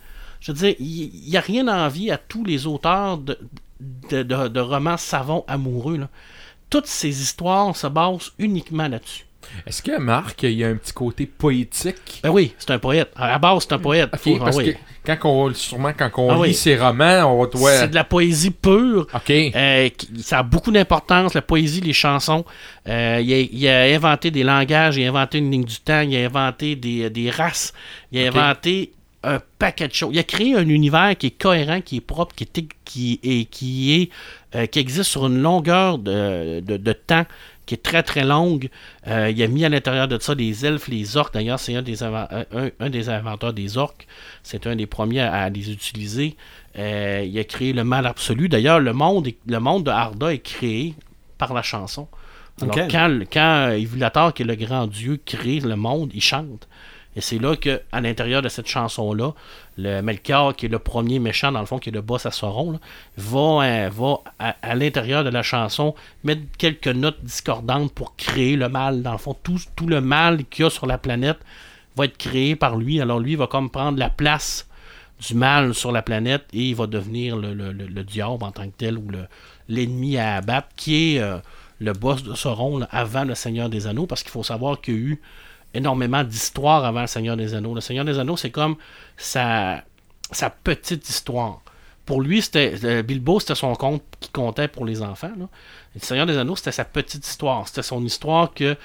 Je 0.46 0.52
veux 0.52 0.58
dire, 0.60 0.76
il 0.80 1.30
n'y 1.30 1.38
a 1.38 1.42
rien 1.42 1.68
à 1.68 1.88
envier 1.88 2.12
à 2.12 2.18
tous 2.18 2.46
les 2.46 2.68
auteurs 2.68 3.18
de, 3.18 3.36
de, 4.12 4.22
de- 4.22 4.48
de 4.48 4.60
romans 4.60 4.98
savants 4.98 5.44
amoureux. 5.48 5.98
là. 5.98 6.10
Toutes 6.70 6.86
ces 6.86 7.22
histoires 7.22 7.76
se 7.76 7.88
basent 7.88 8.32
uniquement 8.38 8.88
là-dessus. 8.88 9.26
Est-ce 9.66 9.82
que 9.82 9.98
Marc, 9.98 10.44
il 10.44 10.52
y 10.54 10.64
a 10.64 10.68
un 10.68 10.76
petit 10.76 10.94
côté 10.94 11.26
poétique? 11.26 12.20
Ben 12.24 12.30
oui, 12.30 12.54
c'est 12.60 12.72
un 12.72 12.80
poète. 12.80 13.12
À 13.16 13.28
la 13.28 13.40
base, 13.40 13.64
c'est 13.64 13.74
un 13.74 13.80
poète. 13.80 14.10
Ah 14.14 14.18
parce 14.40 14.56
oui. 14.58 14.74
que 15.06 15.14
quand 15.16 15.30
on, 15.30 15.54
sûrement 15.54 15.94
quand 15.98 16.10
on 16.18 16.30
Ah 16.32 16.36
lit 16.36 16.42
oui. 16.42 16.54
ses 16.54 16.78
romans, 16.78 17.26
on 17.26 17.46
doit. 17.48 17.72
C'est 17.80 17.88
de 17.90 17.96
la 17.96 18.04
poésie 18.04 18.50
pure. 18.52 19.08
Ok. 19.14 19.30
Euh, 19.32 19.90
ça 20.20 20.40
a 20.40 20.44
beaucoup 20.44 20.72
d'importance, 20.72 21.34
la 21.36 21.42
poésie, 21.44 21.82
les 21.82 21.94
chansons. 21.94 22.44
Euh, 22.88 23.20
il, 23.24 23.34
a, 23.34 23.40
il 23.40 23.68
a 23.68 23.96
inventé 23.96 24.30
des 24.32 24.44
langages, 24.44 24.98
il 24.98 25.06
a 25.06 25.10
inventé 25.10 25.38
une 25.38 25.52
ligne 25.52 25.64
du 25.66 25.78
temps, 25.80 26.02
il 26.02 26.16
a 26.18 26.26
inventé 26.26 26.76
des, 26.76 27.10
des 27.12 27.30
races, 27.30 27.74
il 28.12 28.24
a 28.24 28.28
inventé 28.28 28.94
un 29.26 29.42
paquet 29.60 29.88
de 29.88 29.94
choses. 29.94 30.10
Il 30.14 30.20
a 30.20 30.24
créé 30.24 30.56
un 30.56 30.68
univers 30.70 31.18
qui 31.18 31.28
est 31.28 31.42
cohérent, 31.42 31.82
qui 31.82 31.98
est 31.98 32.02
propre, 32.02 32.36
qui 32.36 32.44
est, 32.44 32.68
qui 32.86 33.20
est, 33.24 33.46
qui 33.46 33.94
est 33.94 34.10
euh, 34.56 34.66
qui 34.68 34.80
existe 34.80 35.10
sur 35.10 35.26
une 35.28 35.42
longueur 35.42 35.98
de, 35.98 36.62
de, 36.62 36.78
de 36.78 36.94
temps 36.94 37.26
qui 37.66 37.74
est 37.74 37.84
très 37.84 38.04
très 38.04 38.24
longue. 38.24 38.70
Euh, 39.08 39.32
il 39.32 39.42
a 39.42 39.48
mis 39.48 39.66
à 39.66 39.70
l'intérieur 39.70 40.08
de 40.08 40.20
ça 40.20 40.36
des 40.36 40.66
elfes, 40.66 40.88
les 40.88 41.18
orques. 41.18 41.34
D'ailleurs, 41.34 41.60
c'est 41.60 41.76
un 41.76 41.82
des, 41.82 42.04
inven- 42.04 42.46
un, 42.54 42.70
un 42.80 42.90
des 42.90 43.10
inventeurs 43.10 43.54
des 43.54 43.78
orques. 43.78 44.06
C'est 44.44 44.68
un 44.68 44.76
des 44.76 44.86
premiers 44.86 45.22
à, 45.22 45.34
à 45.34 45.50
les 45.50 45.72
utiliser. 45.72 46.36
Euh, 46.78 47.26
il 47.28 47.38
a 47.40 47.44
créé 47.44 47.74
le 47.74 47.84
mal 47.84 48.06
absolu. 48.06 48.50
D'ailleurs, 48.50 48.80
le 48.80 48.94
monde, 48.94 49.30
le 49.48 49.60
monde 49.60 49.86
de 49.86 49.92
Arda 49.92 50.32
est 50.32 50.40
créé 50.40 50.94
par 51.38 51.54
la 51.54 51.64
chanson. 51.64 52.08
Alors, 52.62 52.76
quand, 52.90 53.20
quand 53.34 53.72
Ivulator, 53.72 54.34
qui 54.34 54.44
est 54.44 54.46
le 54.46 54.56
grand 54.56 54.88
dieu, 54.88 55.20
crée 55.26 55.60
le 55.60 55.76
monde, 55.76 56.12
il 56.14 56.22
chante. 56.22 56.68
Et 57.16 57.22
c'est 57.22 57.40
là 57.40 57.56
que, 57.56 57.82
à 57.92 58.02
l'intérieur 58.02 58.42
de 58.42 58.50
cette 58.50 58.68
chanson-là, 58.68 59.32
le 59.78 60.02
Melchior, 60.02 60.56
qui 60.56 60.66
est 60.66 60.70
le 60.70 60.80
premier 60.80 61.20
méchant, 61.20 61.52
dans 61.52 61.62
le 61.62 61.66
fond, 61.66 61.80
qui 61.80 61.90
est 61.90 61.94
le 61.94 62.02
boss 62.02 62.26
à 62.26 62.32
Sauron, 62.32 62.80
va, 63.18 63.40
euh, 63.64 63.90
va 63.90 64.18
à, 64.38 64.76
l'intérieur 64.76 65.24
de 65.24 65.30
la 65.30 65.42
chanson 65.44 65.96
mettre 66.24 66.42
quelques 66.58 66.88
notes 66.90 67.24
discordantes 67.24 67.94
pour 67.94 68.16
créer 68.18 68.56
le 68.58 68.68
mal. 68.68 69.02
Dans 69.02 69.14
le 69.14 69.18
fond, 69.18 69.36
tout, 69.44 69.58
le 69.88 70.02
mal 70.02 70.44
qu'il 70.46 70.64
y 70.64 70.68
a 70.68 70.70
sur 70.70 70.88
la 70.88 70.98
planète 70.98 71.38
va 71.96 72.06
être 72.06 72.18
créé 72.18 72.56
par 72.58 72.76
lui. 72.76 73.00
Alors 73.00 73.20
lui, 73.20 73.32
il 73.32 73.38
va 73.38 73.48
comme 73.48 73.70
prendre 73.70 73.98
la 73.98 74.10
place 74.10 74.68
du 75.26 75.36
mal 75.36 75.74
sur 75.74 75.94
la 75.94 76.02
planète 76.02 76.44
et 76.52 76.70
il 76.70 76.76
va 76.76 76.88
devenir 76.88 77.38
le, 77.38 77.54
le- 77.54 77.72
le- 77.72 77.88
le 77.88 78.04
diable 78.04 78.44
en 78.44 78.52
tant 78.52 78.66
que 78.66 78.74
tel 78.78 78.98
ou 78.98 79.08
le- 79.10 79.28
l'ennemi 79.70 80.18
à 80.18 80.36
abattre 80.36 80.68
qui 80.76 81.16
est 81.16 81.20
euh, 81.22 81.38
le 81.80 81.94
boss 81.94 82.24
de 82.24 82.34
Sauron 82.36 82.86
avant 82.92 83.24
le 83.24 83.34
Seigneur 83.36 83.70
des 83.70 83.88
Anneaux 83.88 84.06
parce 84.08 84.24
qu'il 84.24 84.32
faut 84.32 84.44
savoir 84.44 84.82
qu'il 84.82 84.94
y 84.94 84.98
a 84.98 85.00
eu 85.00 85.22
énormément 85.76 86.24
d'histoires 86.24 86.86
avant 86.86 87.02
le 87.02 87.08
Seigneur 87.08 87.38
des 87.38 87.54
Anneaux. 87.54 87.76
Le 87.76 87.82
Seigneur 87.82 88.06
des 88.06 88.18
Anneaux, 88.18 88.38
c'est 88.38 88.52
comme 88.52 88.76
sa, 89.18 89.84
sa 90.32 90.50
petite 90.50 91.08
histoire. 91.08 91.62
Pour 92.06 92.22
lui, 92.22 92.42
c'était 92.42 92.74
euh, 92.84 93.02
Bilbo, 93.02 93.40
c'était 93.40 93.56
son 93.56 93.74
conte 93.74 94.04
qui 94.20 94.30
comptait 94.30 94.68
pour 94.68 94.86
les 94.86 95.02
enfants. 95.02 95.32
le 95.38 96.00
Seigneur 96.00 96.26
des 96.26 96.38
Anneaux, 96.38 96.56
c'était 96.56 96.72
sa 96.72 96.86
petite 96.86 97.28
histoire. 97.28 97.68
C'était 97.68 97.84
son 97.84 98.04
histoire 98.04 98.54
que 98.54 98.78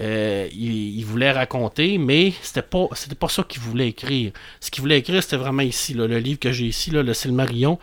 euh, 0.00 0.48
il, 0.52 1.04
voulait 1.04 1.30
raconter, 1.30 1.98
mais 1.98 2.32
c'était 2.42 2.62
pas 2.62 2.88
c'était 2.94 3.14
pas 3.14 3.28
ça 3.28 3.44
qu'il 3.44 3.62
voulait 3.62 3.88
écrire. 3.88 4.32
Ce 4.58 4.72
qu'il 4.72 4.80
voulait 4.80 4.98
écrire, 4.98 5.22
c'était 5.22 5.36
vraiment 5.36 5.62
ici, 5.62 5.94
le 5.94 6.06
livre 6.18 6.40
que 6.40 6.50
j'ai 6.50 6.66
ici, 6.66 6.90
le 6.90 7.14
Silmarillion. 7.14 7.78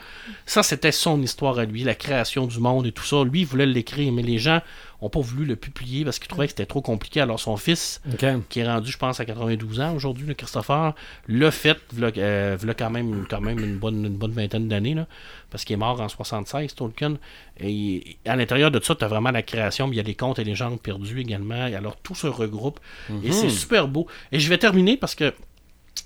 Ça, 0.46 0.62
c'était 0.62 0.92
son 0.92 1.22
histoire 1.22 1.58
à 1.58 1.64
lui, 1.64 1.86
la 1.86 1.96
création 1.96 2.48
du 2.48 2.60
monde 2.60 2.86
et 2.86 2.92
tout 2.92 3.06
ça. 3.06 3.24
Lui, 3.24 3.42
il 3.42 3.46
voulait 3.46 3.66
l'écrire, 3.66 4.12
mais 4.12 4.24
les 4.24 4.40
gens 4.40 4.60
ont 5.02 5.10
pas 5.10 5.20
voulu 5.20 5.46
le 5.46 5.56
publier 5.56 6.06
parce 6.06 6.20
qu'ils 6.20 6.28
trouvaient 6.28 6.46
que 6.46 6.52
c'était 6.52 6.66
trop 6.66 6.82
compliqué. 6.82 7.22
Alors 7.22 7.40
son 7.40 7.58
fils, 7.58 8.02
qui 8.50 8.60
est 8.60 8.68
rendu, 8.68 8.92
je 8.92 8.98
pense, 8.98 9.20
à 9.20 9.26
92 9.26 9.80
ans 9.82 9.94
aujourd'hui, 9.96 10.28
le 10.28 10.34
Christopher, 10.34 10.94
l'a 11.28 11.52
fait, 11.52 11.78
v'là, 11.94 12.12
euh, 12.18 12.58
v'là 12.60 12.74
quand 12.74 12.90
même, 12.90 13.26
quand 13.30 13.42
même 13.42 13.60
une, 13.60 13.78
bonne, 13.78 14.06
une 14.06 14.18
bonne 14.18 14.32
vingtaine 14.32 14.68
d'années, 14.68 14.94
là, 14.94 15.08
parce 15.50 15.66
qu'il 15.66 15.74
est 15.74 15.78
mort 15.78 16.00
en 16.00 16.08
76, 16.08 16.76
Tolkien. 16.76 17.18
Et 17.60 18.18
à 18.26 18.36
l'intérieur 18.36 18.72
de 18.72 18.80
ça, 18.80 18.96
tu 18.96 19.04
as 19.04 19.08
vraiment 19.08 19.32
la 19.32 19.44
création, 19.44 19.88
mais 19.88 19.96
il 19.96 19.98
y 19.98 20.02
a 20.02 20.04
les 20.04 20.16
contes 20.16 20.40
et 20.40 20.44
légendes 20.44 20.80
perdus 20.80 21.20
également. 21.20 21.68
Et 21.68 21.76
alors, 21.76 21.98
tout 21.98 22.16
se 22.16 22.28
regroupe. 22.28 22.80
Et 23.24 23.32
c'est 23.32 23.50
super 23.50 23.88
beau. 23.88 24.08
Et 24.32 24.40
je 24.40 24.50
vais 24.50 24.58
terminer 24.58 24.98
parce 24.98 25.16
que 25.16 25.34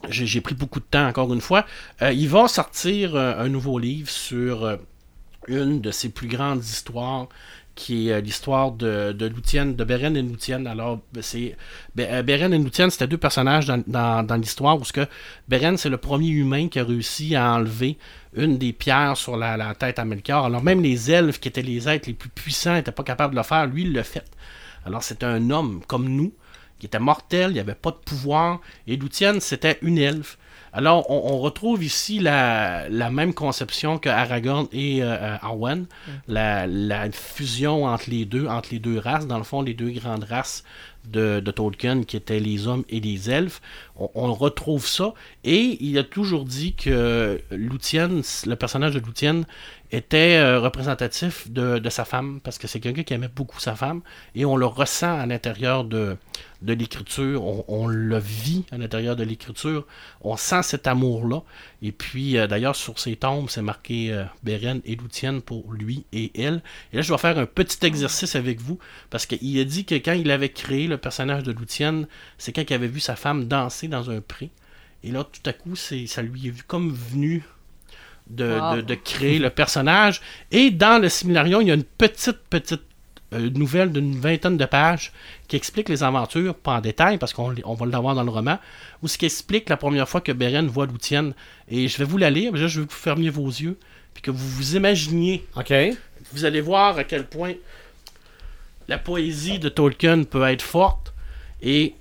j'ai 0.09 0.25
j'ai 0.25 0.41
pris 0.41 0.55
beaucoup 0.55 0.79
de 0.79 0.85
temps, 0.85 1.07
encore 1.07 1.33
une 1.33 1.41
fois. 1.41 1.65
Euh, 2.01 2.11
il 2.11 2.29
va 2.29 2.47
sortir 2.47 3.15
euh, 3.15 3.37
un 3.37 3.49
nouveau 3.49 3.79
livre 3.79 4.09
sur 4.09 4.65
euh, 4.65 4.77
une 5.47 5.81
de 5.81 5.91
ses 5.91 6.09
plus 6.09 6.27
grandes 6.27 6.63
histoires 6.63 7.27
qui 7.75 8.07
est 8.07 8.13
euh, 8.13 8.21
l'histoire 8.21 8.71
de, 8.71 9.11
de 9.11 9.25
Luthien, 9.27 9.65
de 9.67 9.83
Beren 9.83 10.15
et 10.15 10.21
Luthien. 10.21 10.65
Alors, 10.65 11.01
ben, 11.13 11.21
c'est 11.21 11.55
Be- 11.95 12.07
euh, 12.09 12.23
Beren 12.23 12.53
et 12.53 12.57
Luthien, 12.57 12.89
c'était 12.89 13.07
deux 13.07 13.17
personnages 13.17 13.67
dans, 13.67 14.39
l'histoire 14.39 14.79
où 14.79 14.85
ce 14.85 14.93
que 14.93 15.05
Beren, 15.47 15.77
c'est 15.77 15.89
le 15.89 15.97
premier 15.97 16.29
humain 16.29 16.69
qui 16.69 16.79
a 16.79 16.85
réussi 16.85 17.35
à 17.35 17.53
enlever 17.53 17.97
une 18.35 18.57
des 18.57 18.73
pierres 18.73 19.17
sur 19.17 19.37
la, 19.37 19.75
tête 19.75 19.99
à 19.99 20.05
Melchior. 20.05 20.45
Alors, 20.45 20.63
même 20.63 20.81
les 20.81 21.11
elfes, 21.11 21.39
qui 21.39 21.49
étaient 21.49 21.61
les 21.61 21.87
êtres 21.87 22.07
les 22.07 22.13
plus 22.13 22.29
puissants, 22.29 22.73
n'étaient 22.73 22.91
pas 22.91 23.03
capables 23.03 23.33
de 23.33 23.39
le 23.39 23.43
faire. 23.43 23.67
Lui, 23.67 23.83
il 23.83 23.93
l'a 23.93 24.03
fait. 24.03 24.25
Alors, 24.85 25.03
c'était 25.03 25.25
un 25.25 25.49
homme 25.49 25.81
comme 25.85 26.07
nous, 26.07 26.33
qui 26.79 26.85
était 26.85 26.99
mortel, 26.99 27.51
il 27.51 27.55
n'y 27.55 27.59
avait 27.59 27.75
pas 27.75 27.91
de 27.91 27.97
pouvoir. 27.97 28.61
Et 28.87 28.95
Luthien, 28.95 29.39
c'était 29.39 29.79
une 29.81 29.97
elfe. 29.97 30.37
Alors, 30.77 31.09
on, 31.09 31.33
on 31.33 31.39
retrouve 31.39 31.85
ici 31.85 32.19
la, 32.19 32.89
la 32.89 33.09
même 33.09 33.33
conception 33.33 33.97
que 33.97 34.09
Aragorn 34.09 34.67
et 34.73 35.01
euh, 35.01 35.07
euh, 35.07 35.37
Arwen, 35.41 35.85
la, 36.27 36.67
la 36.67 37.09
fusion 37.11 37.85
entre 37.85 38.09
les 38.09 38.25
deux, 38.25 38.45
entre 38.47 38.69
les 38.71 38.79
deux 38.79 38.99
races, 38.99 39.25
dans 39.25 39.37
le 39.37 39.45
fond, 39.45 39.61
les 39.61 39.73
deux 39.73 39.91
grandes 39.91 40.25
races 40.25 40.65
de, 41.05 41.39
de 41.39 41.51
Tolkien, 41.51 42.03
qui 42.03 42.17
étaient 42.17 42.41
les 42.41 42.67
hommes 42.67 42.83
et 42.89 42.99
les 42.99 43.29
elfes. 43.29 43.61
On, 43.97 44.33
retrouve 44.33 44.85
ça, 44.85 45.13
et 45.45 45.77
il 45.79 45.97
a 45.97 46.03
toujours 46.03 46.43
dit 46.43 46.75
que 46.75 47.39
le 47.51 48.55
personnage 48.55 48.93
de 48.93 48.99
Luthien, 48.99 49.43
était 49.91 50.37
euh, 50.37 50.59
représentatif 50.59 51.49
de, 51.51 51.89
sa 51.89 52.05
femme, 52.05 52.39
parce 52.43 52.57
que 52.57 52.67
c'est 52.67 52.79
quelqu'un 52.79 53.03
qui 53.03 53.13
aimait 53.13 53.27
beaucoup 53.27 53.59
sa 53.59 53.75
femme, 53.75 54.01
et 54.33 54.45
on 54.45 54.57
le 54.57 54.65
ressent 54.65 55.19
à 55.19 55.25
l'intérieur 55.25 55.85
de, 55.85 56.17
l'écriture, 56.61 57.69
on, 57.69 57.87
le 57.87 58.17
vit 58.17 58.65
à 58.71 58.77
l'intérieur 58.77 59.15
de 59.15 59.23
l'écriture, 59.23 59.85
on 60.21 60.35
sent 60.35 60.63
cet 60.63 60.87
amour-là. 60.87 61.43
Et 61.83 61.91
puis, 61.91 62.37
euh, 62.37 62.47
d'ailleurs, 62.47 62.75
sur 62.75 62.97
ses 62.97 63.15
tombes, 63.15 63.49
c'est 63.49 63.61
marqué 63.61 64.11
euh, 64.11 64.23
Beren 64.41 64.81
et 64.85 64.95
Luthien 64.95 65.41
pour 65.41 65.71
lui 65.71 66.05
et 66.11 66.31
elle. 66.41 66.63
Et 66.91 66.97
là, 66.97 67.01
je 67.03 67.11
vais 67.11 67.19
faire 67.19 67.37
un 67.37 67.45
petit 67.45 67.85
exercice 67.85 68.35
avec 68.35 68.59
vous, 68.59 68.79
parce 69.11 69.27
qu'il 69.27 69.59
a 69.59 69.63
dit 69.63 69.85
que 69.85 69.95
quand 69.95 70.13
il 70.13 70.31
avait 70.31 70.49
créé 70.49 70.87
le 70.87 70.97
personnage 70.97 71.43
de 71.43 71.51
Luthien, 71.51 72.05
c'est 72.39 72.51
quand 72.51 72.63
il 72.67 72.73
avait 72.73 72.87
vu 72.87 72.99
sa 72.99 73.15
femme 73.15 73.45
danser 73.45 73.84
dans 73.87 74.09
un 74.11 74.21
pré. 74.21 74.49
Et 75.03 75.11
là, 75.11 75.23
tout 75.23 75.47
à 75.49 75.53
coup, 75.53 75.75
c'est, 75.75 76.07
ça 76.07 76.21
lui 76.21 76.47
est 76.47 76.51
vu 76.51 76.63
comme 76.65 76.91
venu 76.91 77.43
de, 78.29 78.57
Wow. 78.59 78.75
de- 78.77 78.81
de 78.81 78.95
créer 78.95 79.37
le 79.39 79.49
personnage. 79.51 80.21
Et 80.51 80.71
dans 80.71 80.99
le 81.01 81.09
Similarion, 81.09 81.61
il 81.61 81.67
y 81.67 81.71
a 81.71 81.75
une 81.75 81.83
petite, 81.83 82.39
petite 82.49 82.81
euh, 83.33 83.49
nouvelle 83.51 83.91
d'une 83.91 84.15
vingtaine 84.19 84.57
de 84.57 84.65
pages 84.65 85.11
qui 85.47 85.55
explique 85.55 85.89
les 85.89 86.03
aventures, 86.03 86.55
pas 86.55 86.77
en 86.77 86.81
détail, 86.81 87.17
parce 87.17 87.33
qu'on 87.33 87.53
on 87.65 87.73
va 87.75 87.85
l'avoir 87.85 88.15
dans 88.15 88.23
le 88.23 88.29
roman, 88.31 88.57
où 89.03 89.07
ce 89.07 89.17
qui 89.17 89.25
explique 89.25 89.69
la 89.69 89.77
première 89.77 90.07
fois 90.09 90.21
que 90.21 90.31
Beren 90.31 90.67
voit 90.67 90.85
Luthien. 90.87 91.33
Et 91.67 91.87
je 91.87 91.97
vais 91.97 92.03
vous 92.05 92.17
la 92.17 92.29
lire, 92.31 92.51
mais 92.53 92.59
là, 92.59 92.67
je 92.67 92.79
veux 92.79 92.85
que 92.85 92.91
vous 92.91 92.97
fermiez 92.97 93.29
vos 93.29 93.47
yeux, 93.47 93.77
puis 94.13 94.21
que 94.23 94.31
vous 94.31 94.47
vous 94.49 94.75
imaginiez. 94.75 95.45
OK. 95.55 95.73
Vous 96.33 96.45
allez 96.45 96.61
voir 96.61 96.97
à 96.97 97.03
quel 97.03 97.25
point 97.27 97.53
la 98.87 98.97
poésie 98.97 99.59
de 99.59 99.69
Tolkien 99.69 100.23
peut 100.23 100.43
être 100.43 100.61
forte 100.61 101.13
et 101.61 101.95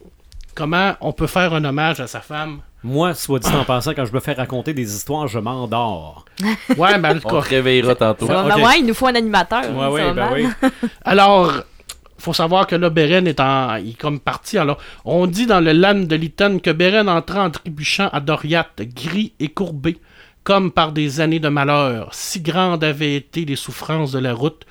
comment 0.55 0.95
on 1.01 1.13
peut 1.13 1.27
faire 1.27 1.55
un 1.55 1.65
hommage 1.65 2.01
à 2.01 2.07
sa 2.07 2.21
femme? 2.21 2.61
Moi, 2.83 3.15
soit 3.15 3.39
dit 3.39 3.49
en 3.55 3.65
passant, 3.65 3.95
quand 3.95 4.05
je 4.05 4.13
me 4.13 4.21
fais 4.21 4.35
raconter 4.35 4.75
des 4.75 4.95
histoires, 4.95 5.27
je 5.27 5.39
m'endors. 5.39 6.25
Ouais, 6.77 6.99
ben, 6.99 7.19
On 7.25 7.29
te 7.41 7.49
réveillera 7.49 7.95
tantôt. 7.95 8.27
Ça 8.27 8.43
va- 8.43 8.57
ok. 8.59 8.65
ouais, 8.65 8.81
il 8.81 8.87
nous 8.87 8.95
faut 8.95 9.07
un 9.07 9.15
animateur. 9.15 9.63
Ouais, 9.91 10.13
ben 10.13 10.15
mal. 10.15 10.33
oui. 10.35 10.69
Alors, 11.05 11.53
faut 12.19 12.33
savoir 12.35 12.67
que 12.67 12.77
là, 12.77 12.91
Beren 12.91 13.27
est, 13.27 13.41
en, 13.41 13.77
il 13.77 13.91
est 13.91 13.99
comme 13.99 14.21
parti. 14.21 14.59
Alors, 14.59 14.79
on 15.05 15.27
dit 15.27 15.47
dans 15.47 15.61
le 15.61 15.73
Lan 15.73 15.95
de 16.07 16.17
Lytton 16.17 16.59
que 16.63 16.71
Beren 16.71 17.09
entra 17.09 17.45
en 17.45 17.51
trébuchant 17.51 18.09
à 18.13 18.21
Doriath, 18.21 18.83
gris 18.95 19.33
et 19.41 19.49
courbé, 19.49 19.99
comme 20.43 20.71
par 20.71 20.93
des 20.93 21.21
années 21.21 21.41
de 21.41 21.49
malheur. 21.49 22.09
Si 22.13 22.41
grandes 22.41 22.85
avaient 22.85 23.15
été 23.17 23.45
les 23.47 23.57
souffrances 23.57 24.13
de 24.13 24.19
la 24.19 24.35
route. 24.35 24.65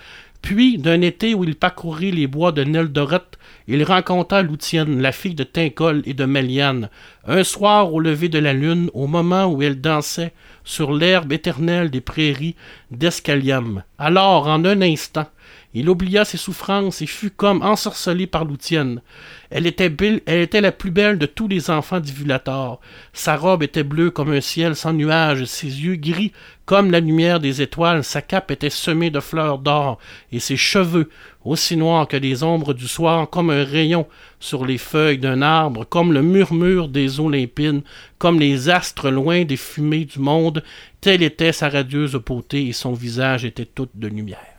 Puis, 0.43 0.77
d'un 0.77 1.01
été 1.01 1.33
où 1.33 1.43
il 1.45 1.55
parcourit 1.55 2.11
les 2.11 2.27
bois 2.27 2.51
de 2.51 2.63
Neldoret, 2.63 3.21
il 3.67 3.83
rencontra 3.83 4.41
Loutienne, 4.41 5.01
la 5.01 5.11
fille 5.11 5.35
de 5.35 5.43
Tincol 5.43 6.01
et 6.05 6.13
de 6.13 6.25
Meliane, 6.25 6.89
un 7.25 7.43
soir 7.43 7.93
au 7.93 7.99
lever 7.99 8.29
de 8.29 8.39
la 8.39 8.53
lune, 8.53 8.89
au 8.93 9.07
moment 9.07 9.45
où 9.45 9.61
elle 9.61 9.79
dansait 9.79 10.33
sur 10.63 10.93
l'herbe 10.93 11.31
éternelle 11.31 11.89
des 11.89 12.01
prairies 12.01 12.55
d'Escaliam. 12.91 13.83
Alors, 13.97 14.47
en 14.47 14.65
un 14.65 14.81
instant, 14.81 15.27
il 15.73 15.89
oublia 15.89 16.25
ses 16.25 16.37
souffrances 16.37 17.01
et 17.01 17.07
fut 17.07 17.31
comme 17.31 17.61
ensorcelé 17.61 18.27
par 18.27 18.45
Loutienne. 18.45 19.01
Elle 19.49 19.67
était, 19.67 19.89
belle- 19.89 20.21
elle 20.25 20.41
était 20.41 20.61
la 20.61 20.71
plus 20.71 20.91
belle 20.91 21.17
de 21.17 21.25
tous 21.25 21.47
les 21.47 21.69
enfants 21.69 21.99
d'Ivulator. 21.99 22.79
Sa 23.11 23.35
robe 23.35 23.63
était 23.63 23.83
bleue 23.83 24.11
comme 24.11 24.31
un 24.31 24.41
ciel 24.41 24.75
sans 24.75 24.93
nuages, 24.93 25.45
ses 25.45 25.67
yeux 25.67 25.95
gris 25.95 26.31
comme 26.65 26.91
la 26.91 27.01
lumière 27.01 27.39
des 27.39 27.61
étoiles, 27.61 28.03
sa 28.03 28.21
cape 28.21 28.49
était 28.49 28.69
semée 28.69 29.09
de 29.09 29.19
fleurs 29.19 29.59
d'or, 29.59 29.99
et 30.31 30.39
ses 30.39 30.55
cheveux, 30.55 31.09
aussi 31.43 31.75
noirs 31.75 32.07
que 32.07 32.15
les 32.15 32.41
ombres 32.41 32.73
du 32.73 32.87
soir, 32.87 33.29
comme 33.29 33.49
un 33.49 33.65
rayon 33.65 34.07
sur 34.39 34.65
les 34.65 34.77
feuilles 34.77 35.17
d'un 35.17 35.41
arbre, 35.41 35.85
comme 35.85 36.13
le 36.13 36.21
murmure 36.21 36.87
des 36.87 37.19
eaux 37.19 37.29
limpides, 37.29 37.81
comme 38.17 38.39
les 38.39 38.69
astres 38.69 39.09
loin 39.09 39.43
des 39.43 39.57
fumées 39.57 40.05
du 40.05 40.19
monde, 40.19 40.63
telle 41.01 41.21
était 41.21 41.51
sa 41.51 41.67
radieuse 41.67 42.15
beauté, 42.15 42.67
et 42.67 42.73
son 42.73 42.93
visage 42.93 43.43
était 43.43 43.65
tout 43.65 43.89
de 43.93 44.07
lumière. 44.07 44.52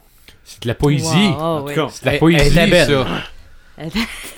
C'est 0.45 0.63
de 0.63 0.69
la 0.69 0.75
poésie. 0.75 1.07
Wow, 1.07 1.41
En 1.43 1.63
oui. 1.65 1.75
tout 1.75 1.81
cas, 1.81 1.89
C'est 1.93 2.03
de 2.03 2.07
la 2.07 2.13
elle- 2.15 2.19
poésie, 2.21 2.41
elle 2.41 2.53
était 2.53 2.67
belle. 2.71 2.87
ça. 2.87 3.07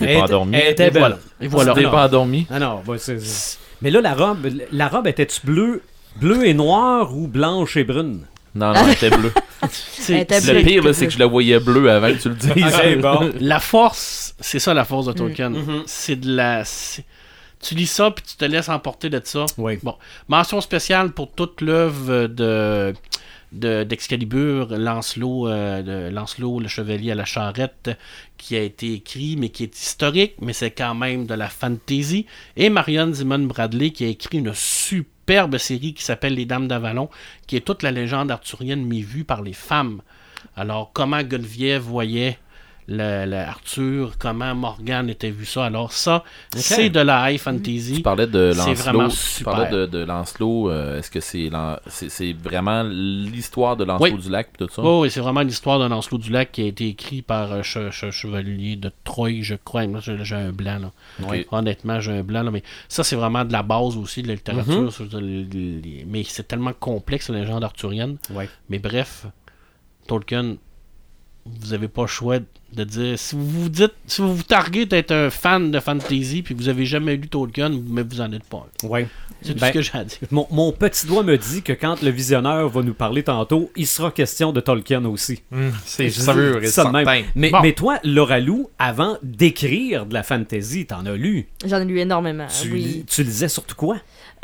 Elle- 0.01 0.15
pas 0.19 0.23
endormi. 0.25 0.57
Elle 0.57 0.73
était 0.73 0.91
belle. 0.91 1.01
voilà. 1.01 1.19
Et 1.41 1.49
voilà. 1.49 1.75
T'es 1.75 1.83
non. 1.83 1.91
pas 1.91 2.07
endormi. 2.07 2.47
Ah 2.51 2.59
non, 2.59 2.83
bah, 2.87 2.95
c'est- 2.99 3.21
c'est- 3.21 3.59
Mais 3.83 3.91
là, 3.91 4.01
la 4.01 4.15
robe, 4.15 4.47
la 4.73 4.89
robe 4.89 5.07
était-tu 5.07 5.41
bleue, 5.45 5.83
bleue 6.17 6.47
et 6.47 6.55
noire 6.55 7.15
ou 7.15 7.27
blanche 7.29 7.77
et 7.77 7.85
brune? 7.85 8.23
Non, 8.55 8.73
non, 8.73 8.81
elle 8.87 8.93
était 8.93 9.11
bleue. 9.11 9.33
Elle 10.09 10.17
était 10.19 10.41
Le 10.41 10.53
bleue. 10.53 10.63
pire, 10.63 10.85
là, 10.85 10.93
c'est 10.93 11.07
que 11.07 11.13
je 11.13 11.19
la 11.19 11.27
voyais 11.27 11.59
bleue 11.61 11.91
avant 11.91 12.09
que 12.09 12.19
tu 12.23 12.29
le 12.29 12.35
dises. 12.37 13.03
Bon. 13.03 13.33
La 13.41 13.59
force, 13.59 14.35
c'est 14.41 14.59
ça 14.61 14.73
la 14.73 14.85
force 14.85 15.07
de 15.07 15.13
Mm. 15.13 15.15
Tolkien. 15.15 15.51
Mhm. 15.51 15.83
C'est 15.87 16.17
de 16.17 16.35
la. 16.35 16.65
c'est- 16.65 17.05
Tu 17.63 17.75
lis 17.75 17.87
ça 17.87 18.11
puis 18.11 18.25
tu 18.27 18.37
te 18.37 18.45
laisses 18.45 18.69
emporter 18.69 19.11
de 19.11 19.21
ça. 19.25 19.45
Oui. 19.59 19.79
Bon, 19.83 19.95
mention 20.29 20.61
spéciale 20.61 21.11
pour 21.11 21.33
toute 21.33 21.61
l'œuvre 21.63 22.27
de 22.29 22.95
de- 23.53 23.85
d'Excalibur, 23.85 24.77
Lancelot, 24.77 25.49
euh, 25.49 25.83
de 25.83 26.15
Lancelot, 26.15 26.61
le 26.61 26.69
chevalier 26.69 27.13
à 27.13 27.15
la 27.15 27.25
charrette, 27.25 27.91
qui 28.37 28.57
a 28.57 28.63
été 28.63 28.93
écrit, 28.93 29.37
mais 29.37 29.49
qui 29.49 29.63
est 29.65 29.79
historique, 29.81 30.35
mais 30.41 30.53
c'est 30.53 30.71
quand 30.71 30.95
même 30.95 31.27
de 31.27 31.35
la 31.35 31.49
fantasy. 31.49 32.27
Et 32.57 32.69
Marion 32.71 33.13
Zimon 33.13 33.41
Bradley, 33.41 33.91
qui 33.91 34.05
a 34.05 34.09
écrit 34.09 34.39
une 34.39 34.53
superbe 34.55 35.59
série 35.59 35.95
qui 35.95 36.03
s'appelle 36.03 36.35
Les 36.35 36.47
Dames 36.47 36.69
d'Avalon, 36.69 37.09
qui 37.47 37.57
est 37.57 37.61
toute 37.67 37.83
la 37.83 37.91
légende 37.91 38.31
arthurienne, 38.31 38.85
mais 38.85 39.01
vue 39.01 39.25
par 39.25 39.43
les 39.43 39.53
femmes. 39.53 40.03
Alors, 40.55 40.91
comment 40.93 41.23
Guinevere 41.23 41.81
voyait 41.81 42.39
le, 42.89 43.27
le 43.27 43.37
Arthur, 43.37 44.13
comment 44.19 44.55
Morgan 44.55 45.09
était 45.11 45.31
vu 45.31 45.45
ça. 45.45 45.65
Alors, 45.67 45.93
ça, 45.93 46.23
c'est 46.55 46.89
de 46.89 47.01
la 47.01 47.33
high 47.33 47.39
fantasy. 47.39 47.95
Tu 47.97 48.03
parlais 48.03 48.27
de 48.29 48.53
C'est 48.55 48.75
vraiment 48.75 49.03
Lancelot. 49.05 49.37
Tu 49.39 49.45
parlais 49.45 49.71
de, 49.71 49.87
de 49.87 49.99
Lancelot. 50.05 50.71
euh, 50.71 50.99
Est-ce 50.99 51.11
que 51.11 51.19
c'est 51.21 52.33
vraiment 52.33 52.83
l'histoire 52.85 53.77
de 53.77 53.85
Lancelot 53.85 54.15
Oui. 54.17 54.23
du 54.23 54.31
lac 54.31 54.51
et 54.55 54.59
tout 54.59 54.69
ça? 54.73 54.83
Oh, 54.85 55.05
et 55.05 55.11
c'est 55.11 55.21
vraiment 55.21 55.41
l'histoire 55.43 55.79
d'un 55.79 55.89
Lancelot 55.89 56.19
du 56.19 56.31
Lac 56.31 56.53
qui 56.53 56.63
a 56.63 56.67
été 56.67 56.87
écrit 56.89 57.23
par 57.23 57.53
un 57.53 57.63
che- 57.63 57.91
che- 57.91 58.11
chevalier 58.11 58.77
de 58.77 58.91
Troyes, 59.05 59.43
je 59.43 59.55
crois. 59.57 59.87
Moi, 59.87 60.01
j'ai 60.01 60.35
un 60.37 60.53
blanc, 60.53 60.79
là. 60.81 61.33
Honnêtement, 61.51 61.99
j'ai 62.01 62.13
un 62.13 62.23
blanc, 62.23 62.43
là. 62.43 62.51
Mais 62.51 62.63
ça, 62.89 63.03
c'est 63.03 63.17
vraiment 63.17 63.45
de 63.45 63.53
la 63.53 63.63
base 63.63 63.97
aussi 63.97 64.23
de 64.23 64.29
la 64.29 64.35
littérature. 64.35 64.93
Mhm. 65.13 65.21
les- 65.21 66.05
Mais 66.09 66.23
c'est 66.25 66.47
tellement 66.47 66.73
complexe, 66.73 67.31
la 67.31 67.41
légende 67.41 67.65
arthurienne. 67.65 68.17
Ouais. 68.31 68.49
Mais 68.69 68.79
bref, 68.79 69.27
Tolkien, 70.07 70.57
vous 71.61 71.73
avez 71.73 71.89
pas 71.89 72.03
le 72.03 72.09
choix 72.09 72.39
de 72.39 72.85
dire. 72.85 73.19
Si 73.19 73.35
vous 73.37 73.47
vous 73.49 73.69
dites, 73.69 73.93
si 74.07 74.21
vous 74.23 74.35
vous 74.37 74.43
targuez 74.43 74.87
d'être 74.87 75.13
un 75.13 75.31
fan 75.31 75.71
de 75.71 75.81
fantasy 75.81 76.43
puis 76.43 76.55
que 76.55 76.61
vous 76.61 76.69
avez 76.69 76.85
jamais 76.87 77.17
lu 77.17 77.29
Tolkien, 77.29 77.71
mais 77.89 78.03
vous 78.03 78.21
en 78.21 78.31
êtes 78.33 78.45
pas. 78.45 78.67
un. 78.85 78.87
Ouais. 78.89 79.07
C'est 79.43 79.53
tout 79.55 79.61
Ben, 79.61 79.69
ce 79.69 79.73
que 79.73 79.83
j'ai 79.83 79.95
à 79.95 80.05
dire. 80.05 80.19
Mon, 80.31 80.47
mon 80.51 80.73
petit 80.73 81.07
doigt 81.07 81.23
me 81.23 81.37
dit 81.37 81.63
que 81.63 81.73
quand 81.75 82.03
le 82.03 82.11
visionneur 82.11 82.69
va 82.71 82.83
nous 82.83 82.95
parler 82.95 83.23
tantôt, 83.23 83.71
il 83.77 83.87
sera 83.87 84.11
question 84.11 84.53
de 84.53 84.61
Tolkien 84.61 85.05
aussi. 85.05 85.43
Hum, 85.53 85.73
c'est 85.85 86.09
sûr 86.11 86.63
et 86.63 86.91
même. 86.91 87.25
Mais, 87.35 87.51
Bon. 87.51 87.61
mais 87.63 87.73
toi, 87.73 87.99
Laura 88.03 88.41
Lou, 88.41 88.71
avant 88.79 89.19
d'écrire 89.23 90.07
de 90.07 90.15
la 90.15 90.23
fantasy, 90.23 90.87
t'en 90.87 91.05
as 91.07 91.15
lu. 91.17 91.47
J'en 91.67 91.81
ai 91.81 91.85
lu 91.85 91.99
énormément. 92.01 92.47
Tu, 92.63 92.73
oui. 92.73 93.05
tu 93.07 93.23
lisais 93.23 93.49
surtout 93.49 93.77
quoi? 93.77 93.97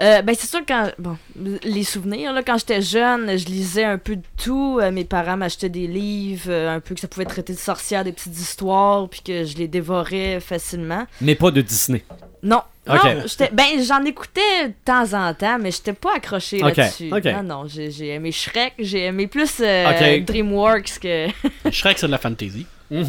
Euh, 0.02 0.20
ben 0.22 0.34
c'est 0.36 0.48
sûr 0.48 0.60
quand 0.66 0.90
bon 0.98 1.16
les 1.62 1.84
souvenirs 1.84 2.32
là 2.32 2.42
quand 2.42 2.58
j'étais 2.58 2.82
jeune 2.82 3.38
je 3.38 3.46
lisais 3.46 3.84
un 3.84 3.98
peu 3.98 4.16
de 4.16 4.22
tout 4.42 4.80
Euh, 4.82 4.90
mes 4.90 5.04
parents 5.04 5.36
m'achetaient 5.36 5.68
des 5.68 5.86
livres 5.86 6.50
euh, 6.50 6.74
un 6.74 6.80
peu 6.80 6.94
que 6.94 7.00
ça 7.00 7.06
pouvait 7.08 7.24
traiter 7.26 7.52
de 7.52 7.58
sorcières 7.58 8.02
des 8.02 8.10
petites 8.12 8.36
histoires 8.38 9.08
puis 9.08 9.20
que 9.24 9.44
je 9.44 9.56
les 9.58 9.68
dévorais 9.68 10.40
facilement 10.40 11.06
Mais 11.20 11.34
pas 11.36 11.50
de 11.52 11.60
Disney. 11.60 12.02
non 12.42 12.62
Ok. 12.88 12.96
non 13.04 13.22
j'étais 13.26 13.50
ben 13.52 13.80
j'en 13.86 14.02
écoutais 14.04 14.68
de 14.68 14.72
temps 14.84 15.12
en 15.14 15.32
temps 15.34 15.58
mais 15.60 15.70
j'étais 15.70 15.92
pas 15.92 16.16
accroché 16.16 16.58
là-dessus 16.58 17.12
ok. 17.14 17.24
non 17.26 17.42
non 17.44 17.68
j'ai 17.68 17.92
j'ai 17.92 18.08
aimé 18.08 18.32
Shrek 18.32 18.72
j'ai 18.80 19.04
aimé 19.04 19.28
plus 19.28 19.60
euh. 19.60 20.20
DreamWorks 20.26 20.98
que 21.00 21.28
Shrek, 21.70 21.98
c'est 21.98 22.06
de 22.06 22.10
la 22.10 22.18
fantasy. 22.18 22.66
Ouais, 22.90 23.00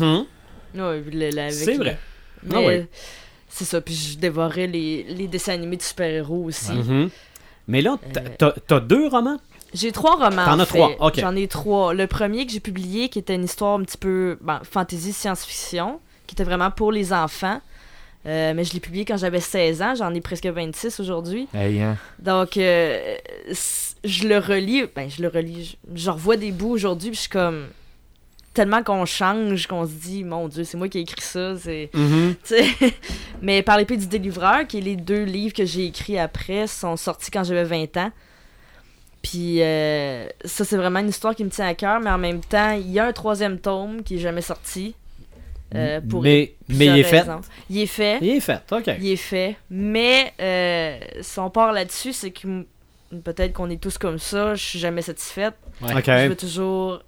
le- 1.12 1.40
avec 1.40 1.54
C'est 1.54 1.74
vrai. 1.76 1.98
mais 2.44 2.56
Ah 2.56 2.62
oui. 2.62 2.86
C'est 3.54 3.66
ça 3.66 3.80
puis 3.82 3.94
je 3.94 4.18
dévorais 4.18 4.68
les, 4.68 5.04
les 5.04 5.28
dessins 5.28 5.54
animés 5.54 5.78
de 5.78 5.82
super-héros 5.82 6.44
aussi 6.46 6.72
Mhm. 6.74 7.10
Mais 7.68 7.82
là, 7.82 7.98
t'as- 8.12 8.48
Euh, 8.48 8.52
t'as 8.68 8.80
deux 8.82 9.08
romans? 9.08 9.38
J'ai 9.74 9.92
trois 9.94 10.16
romans. 10.18 10.44
T'en 10.46 10.54
en 10.56 10.60
as 10.60 10.66
trois, 10.66 10.92
ok. 11.00 11.20
J'en 11.20 11.36
ai 11.36 11.48
trois. 11.48 11.94
Le 11.94 12.06
premier 12.08 12.46
que 12.46 12.52
j'ai 12.52 12.60
publié, 12.60 13.08
qui 13.10 13.18
était 13.20 13.36
une 13.36 13.46
histoire 13.46 13.80
un 13.80 13.84
petit 13.84 13.98
peu 13.98 14.38
ben, 14.42 14.60
fantasy 14.70 15.14
science-fiction, 15.14 16.00
qui 16.28 16.36
était 16.36 16.44
vraiment 16.44 16.70
pour 16.72 16.92
les 16.92 17.14
enfants. 17.14 17.60
Euh, 18.26 18.54
mais 18.54 18.64
je 18.66 18.74
l'ai 18.74 18.80
publié 18.80 19.04
quand 19.06 19.18
j'avais 19.18 19.40
16 19.40 19.82
ans. 19.82 19.96
J'en 19.96 20.14
ai 20.14 20.22
presque 20.22 20.46
26 20.46 21.00
aujourd'hui. 21.00 21.48
Hey, 21.54 21.82
hein. 21.82 21.98
Donc, 22.20 22.58
euh, 22.58 23.16
je 24.04 24.28
le 24.28 24.38
relis. 24.38 24.84
Ben, 24.96 25.10
je 25.10 25.22
le 25.22 25.28
relis. 25.30 25.78
Je, 25.94 26.04
je 26.04 26.10
revois 26.10 26.38
des 26.38 26.52
bouts 26.52 26.70
aujourd'hui. 26.72 27.10
Puis 27.10 27.16
je 27.16 27.22
suis 27.22 27.30
comme. 27.30 27.68
Tellement 28.54 28.84
qu'on 28.84 29.06
change, 29.06 29.66
qu'on 29.68 29.86
se 29.88 29.92
dit, 29.94 30.24
mon 30.24 30.48
Dieu, 30.48 30.64
c'est 30.64 30.78
moi 30.78 30.88
qui 30.88 31.00
ai 31.00 31.02
écrit 31.02 31.22
ça. 31.22 31.58
C'est. 31.58 31.90
Mhm. 31.94 32.36
Mais 33.42 33.64
par 33.64 33.78
l'épée 33.78 33.98
du 33.98 34.06
délivreur, 34.08 34.68
qui 34.68 34.78
est 34.78 34.82
les 34.82 34.96
deux 34.96 35.24
livres 35.24 35.54
que 35.56 35.66
j'ai 35.66 35.86
écrits 35.88 36.20
après, 36.20 36.68
sont 36.68 36.96
sortis 36.96 37.32
quand 37.32 37.44
j'avais 37.44 37.64
20 37.64 37.98
ans. 37.98 38.12
Puis 39.24 39.62
euh, 39.64 40.28
ça, 40.46 40.66
c'est 40.66 40.76
vraiment 40.78 41.00
une 41.00 41.10
histoire 41.10 41.34
qui 41.34 41.44
me 41.46 41.50
tient 41.50 41.66
à 41.66 41.74
cœur, 41.74 42.00
mais 42.02 42.10
en 42.10 42.18
même 42.18 42.42
temps, 42.42 42.72
il 42.72 42.92
y 42.92 43.00
a 43.00 43.06
un 43.06 43.14
troisième 43.14 43.58
tome 43.58 44.04
qui 44.04 44.16
est 44.16 44.20
jamais 44.20 44.42
sorti. 44.42 44.96
euh, 45.74 46.02
pour 46.02 46.22
mais 46.22 46.54
mais 46.70 46.86
il 46.88 47.00
est 47.00 47.04
fait. 47.04 47.26
Il 47.70 47.80
est 47.80 47.86
fait. 47.88 48.18
Il 48.22 48.30
est 48.30 48.40
fait, 48.42 48.60
ok. 48.72 48.92
Il 49.00 49.08
est 49.08 49.16
fait. 49.16 49.56
Mais 49.70 50.34
euh, 50.42 51.00
si 51.22 51.40
on 51.40 51.50
part 51.50 51.72
là-dessus, 51.72 52.14
c'est 52.14 52.32
que 52.32 52.66
peut-être 53.24 53.54
qu'on 53.54 53.70
est 53.70 53.82
tous 53.82 53.98
comme 53.98 54.20
ça. 54.20 54.56
Je 54.56 54.64
suis 54.64 54.80
jamais 54.80 55.02
satisfaite. 55.02 55.56
Je 55.82 56.28
veux 56.28 56.36
toujours 56.36 57.02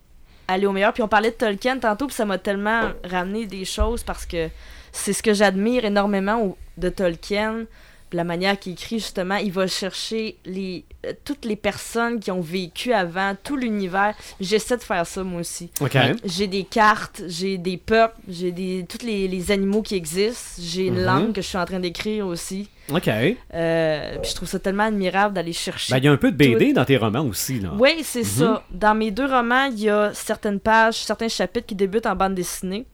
aller 0.48 0.66
au 0.66 0.72
meilleur. 0.72 0.94
Puis 0.94 1.04
on 1.04 1.08
parlait 1.08 1.32
de 1.32 1.36
Tolkien 1.36 1.80
tantôt, 1.80 2.08
puis 2.08 2.16
ça 2.16 2.26
m'a 2.26 2.38
tellement 2.38 2.82
ramené 3.04 3.46
des 3.46 3.66
choses 3.66 4.04
parce 4.04 4.26
que 4.26 4.50
c'est 4.92 5.14
ce 5.14 5.24
que 5.24 5.34
j'admire 5.34 5.86
énormément 5.86 6.58
de 6.78 6.90
Tolkien. 6.90 7.66
La 8.14 8.24
manière 8.24 8.58
qu'il 8.60 8.74
écrit, 8.74 9.00
justement, 9.00 9.36
il 9.38 9.52
va 9.52 9.68
chercher 9.68 10.38
les, 10.46 10.86
euh, 11.06 11.12
toutes 11.26 11.44
les 11.44 11.56
personnes 11.56 12.20
qui 12.20 12.32
ont 12.32 12.40
vécu 12.40 12.94
avant, 12.94 13.36
tout 13.44 13.58
l'univers. 13.58 14.14
J'essaie 14.40 14.78
de 14.78 14.84
faire 14.84 15.06
ça, 15.06 15.24
moi 15.24 15.42
aussi. 15.42 15.70
Ok. 15.82 15.98
J'ai 16.24 16.48
des 16.48 16.64
cartes, 16.64 17.24
j'ai 17.28 17.58
des 17.58 17.78
peuples, 17.78 18.16
j'ai 18.30 18.52
des 18.52 18.86
tous 18.88 19.06
les, 19.06 19.28
les 19.28 19.52
animaux 19.52 19.82
qui 19.82 19.96
existent. 19.96 20.62
J'ai 20.62 20.86
une 20.88 21.00
Mhm. 21.00 21.04
langue 21.06 21.34
que 21.34 21.42
je 21.42 21.48
suis 21.48 21.58
en 21.58 21.66
train 21.66 21.80
d'écrire 21.80 22.28
aussi. 22.28 22.70
Ok. 22.94 23.06
Ben, 23.08 23.36
Euh, 23.56 24.18
puis 24.22 24.30
je 24.32 24.36
trouve 24.36 24.48
ça 24.48 24.60
tellement 24.60 24.84
admirable 24.84 25.34
d'aller 25.34 25.52
chercher 25.54 25.98
il 25.98 26.04
y 26.04 26.08
a 26.08 26.12
un 26.12 26.18
peu 26.18 26.32
de 26.32 26.38
BD 26.38 26.72
dans 26.74 26.86
tes 26.86 26.98
romans 26.98 27.26
aussi, 27.26 27.60
là. 27.60 27.72
oui, 27.78 27.98
c'est 28.04 28.24
ça. 28.24 28.64
Dans 28.72 28.94
mes 28.96 29.10
deux 29.12 29.26
romans, 29.26 29.66
il 29.66 29.80
y 29.80 29.90
a 29.90 30.14
certaines 30.14 30.60
pages, 30.60 30.96
certains 31.04 31.28
chapitres 31.28 31.66
qui 31.66 31.76
débutent 31.76 32.06
en 32.06 32.16
bande 32.16 32.36
dessinée. 32.36 32.86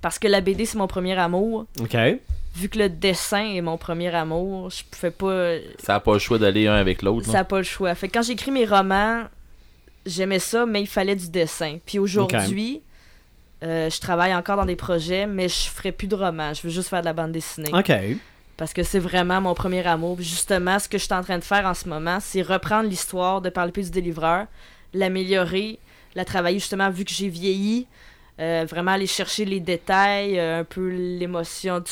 Parce 0.00 0.18
que 0.20 0.28
la 0.28 0.40
BD, 0.40 0.64
c'est 0.64 0.78
mon 0.78 0.86
premier 0.86 1.18
amour. 1.18 1.66
Ok. 1.80 1.96
Vu 2.54 2.68
que 2.68 2.78
le 2.78 2.88
dessin 2.88 3.44
est 3.44 3.60
mon 3.60 3.76
premier 3.76 4.14
amour, 4.14 4.70
je 4.70 4.82
pouvais 4.90 5.10
pas. 5.10 5.58
Ça 5.78 5.94
n'a 5.94 6.00
pas 6.00 6.14
le 6.14 6.18
choix 6.18 6.38
d'aller 6.38 6.66
un 6.66 6.74
avec 6.74 7.02
l'autre. 7.02 7.26
Ça 7.26 7.32
n'a 7.34 7.44
pas 7.44 7.58
le 7.58 7.64
choix. 7.64 7.94
Fait 7.94 8.08
que 8.08 8.14
quand 8.14 8.22
j'écris 8.22 8.50
mes 8.50 8.64
romans, 8.64 9.24
j'aimais 10.06 10.38
ça, 10.38 10.66
mais 10.66 10.80
il 10.80 10.86
fallait 10.86 11.16
du 11.16 11.28
dessin. 11.30 11.78
Puis 11.86 11.98
aujourd'hui, 11.98 12.82
euh, 13.62 13.90
je 13.90 14.00
travaille 14.00 14.34
encore 14.34 14.56
dans 14.56 14.66
des 14.66 14.76
projets, 14.76 15.26
mais 15.26 15.48
je 15.48 15.68
ferai 15.68 15.92
plus 15.92 16.08
de 16.08 16.16
romans. 16.16 16.54
Je 16.54 16.62
veux 16.62 16.70
juste 16.70 16.88
faire 16.88 17.00
de 17.00 17.06
la 17.06 17.12
bande 17.12 17.32
dessinée. 17.32 17.70
Ok. 17.72 17.92
Parce 18.56 18.72
que 18.72 18.82
c'est 18.82 18.98
vraiment 18.98 19.40
mon 19.40 19.54
premier 19.54 19.86
amour. 19.86 20.16
Puis 20.16 20.24
justement, 20.24 20.78
ce 20.78 20.88
que 20.88 20.98
je 20.98 21.04
suis 21.04 21.14
en 21.14 21.22
train 21.22 21.38
de 21.38 21.44
faire 21.44 21.64
en 21.64 21.74
ce 21.74 21.88
moment, 21.88 22.18
c'est 22.20 22.42
reprendre 22.42 22.88
l'histoire 22.88 23.40
de 23.40 23.50
Par 23.50 23.66
le 23.66 23.72
pied 23.72 23.84
du 23.84 23.90
délivreur, 23.90 24.46
l'améliorer, 24.94 25.78
la 26.14 26.24
travailler 26.24 26.58
justement 26.58 26.90
vu 26.90 27.04
que 27.04 27.12
j'ai 27.12 27.28
vieilli, 27.28 27.86
euh, 28.40 28.64
vraiment 28.68 28.92
aller 28.92 29.06
chercher 29.06 29.44
les 29.44 29.60
détails, 29.60 30.38
euh, 30.38 30.60
un 30.60 30.64
peu 30.64 30.88
l'émotion, 30.88 31.82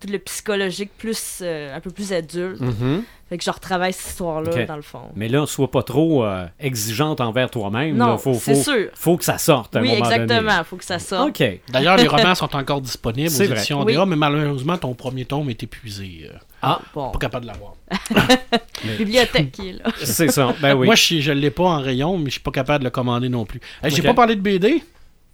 tout, 0.00 0.08
le 0.10 0.18
psychologique 0.18 0.90
plus 0.98 1.38
euh, 1.42 1.76
un 1.76 1.80
peu 1.80 1.90
plus 1.90 2.12
adulte. 2.12 2.60
Mhm. 2.60 3.02
Fait 3.28 3.36
que 3.36 3.44
je 3.44 3.50
retravaille 3.50 3.92
cette 3.92 4.06
histoire-là 4.12 4.64
dans 4.64 4.76
le 4.76 4.80
fond. 4.82 5.02
Mais 5.14 5.28
là, 5.28 5.44
sois 5.46 5.70
pas 5.70 5.82
trop 5.82 6.24
euh, 6.24 6.46
exigeante 6.58 7.20
envers 7.20 7.50
toi-même. 7.50 7.94
Non, 7.94 8.16
faut, 8.16 8.32
c'est 8.32 8.54
sûr. 8.54 8.88
faut 8.94 9.18
que 9.18 9.24
ça 9.24 9.36
sorte 9.36 9.76
à 9.76 9.80
un 9.80 9.82
Oui, 9.82 9.88
moment 9.90 10.08
exactement. 10.10 10.64
Faut 10.64 10.76
que 10.76 10.84
ça 10.84 10.98
sorte. 10.98 11.38
donné. 11.38 11.60
Ok. 11.66 11.72
D'ailleurs, 11.72 11.98
les 11.98 12.06
romans 12.08 12.34
sont 12.34 12.56
encore 12.56 12.80
disponibles 12.80 13.28
aux 13.28 13.42
éditions 13.42 13.82
Oui. 13.84 13.94
DA, 13.94 14.06
mais 14.06 14.16
malheureusement, 14.16 14.78
ton 14.78 14.94
premier 14.94 15.26
tome 15.26 15.50
est 15.50 15.62
épuisé. 15.62 16.30
euh, 16.32 16.38
Ah, 16.62 16.80
Bon, 16.94 17.10
pas 17.10 17.18
capable 17.18 17.44
de 17.44 17.50
l'avoir. 17.52 17.74
bibliothèque 18.98 19.52
qui 19.52 19.68
est 19.70 19.72
là. 19.72 19.90
c'est 20.02 20.30
ça. 20.30 20.54
Ben 20.62 20.74
oui. 20.74 20.86
Moi, 20.86 20.94
je, 20.94 21.20
je 21.20 21.32
l'ai 21.32 21.50
pas 21.50 21.64
en 21.64 21.80
rayon, 21.80 22.16
mais 22.18 22.26
je 22.26 22.32
suis 22.32 22.40
pas 22.40 22.50
capable 22.50 22.80
de 22.80 22.84
le 22.84 22.90
commander 22.90 23.28
non 23.28 23.44
plus. 23.44 23.60
Hey, 23.82 23.90
J'ai 23.90 24.02
pas 24.02 24.14
parlé 24.14 24.36
de 24.36 24.40
BD. 24.40 24.82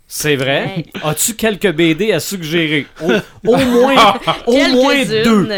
C'est 0.07 0.37
vrai? 0.37 0.75
Hey. 0.77 0.87
As-tu 1.03 1.35
quelques 1.35 1.73
BD 1.73 2.13
à 2.13 2.21
suggérer? 2.21 2.87
Au, 3.03 3.11
au 3.49 3.57
moins, 3.57 4.15
au 4.47 4.67
moins 4.69 5.05
deux. 5.05 5.49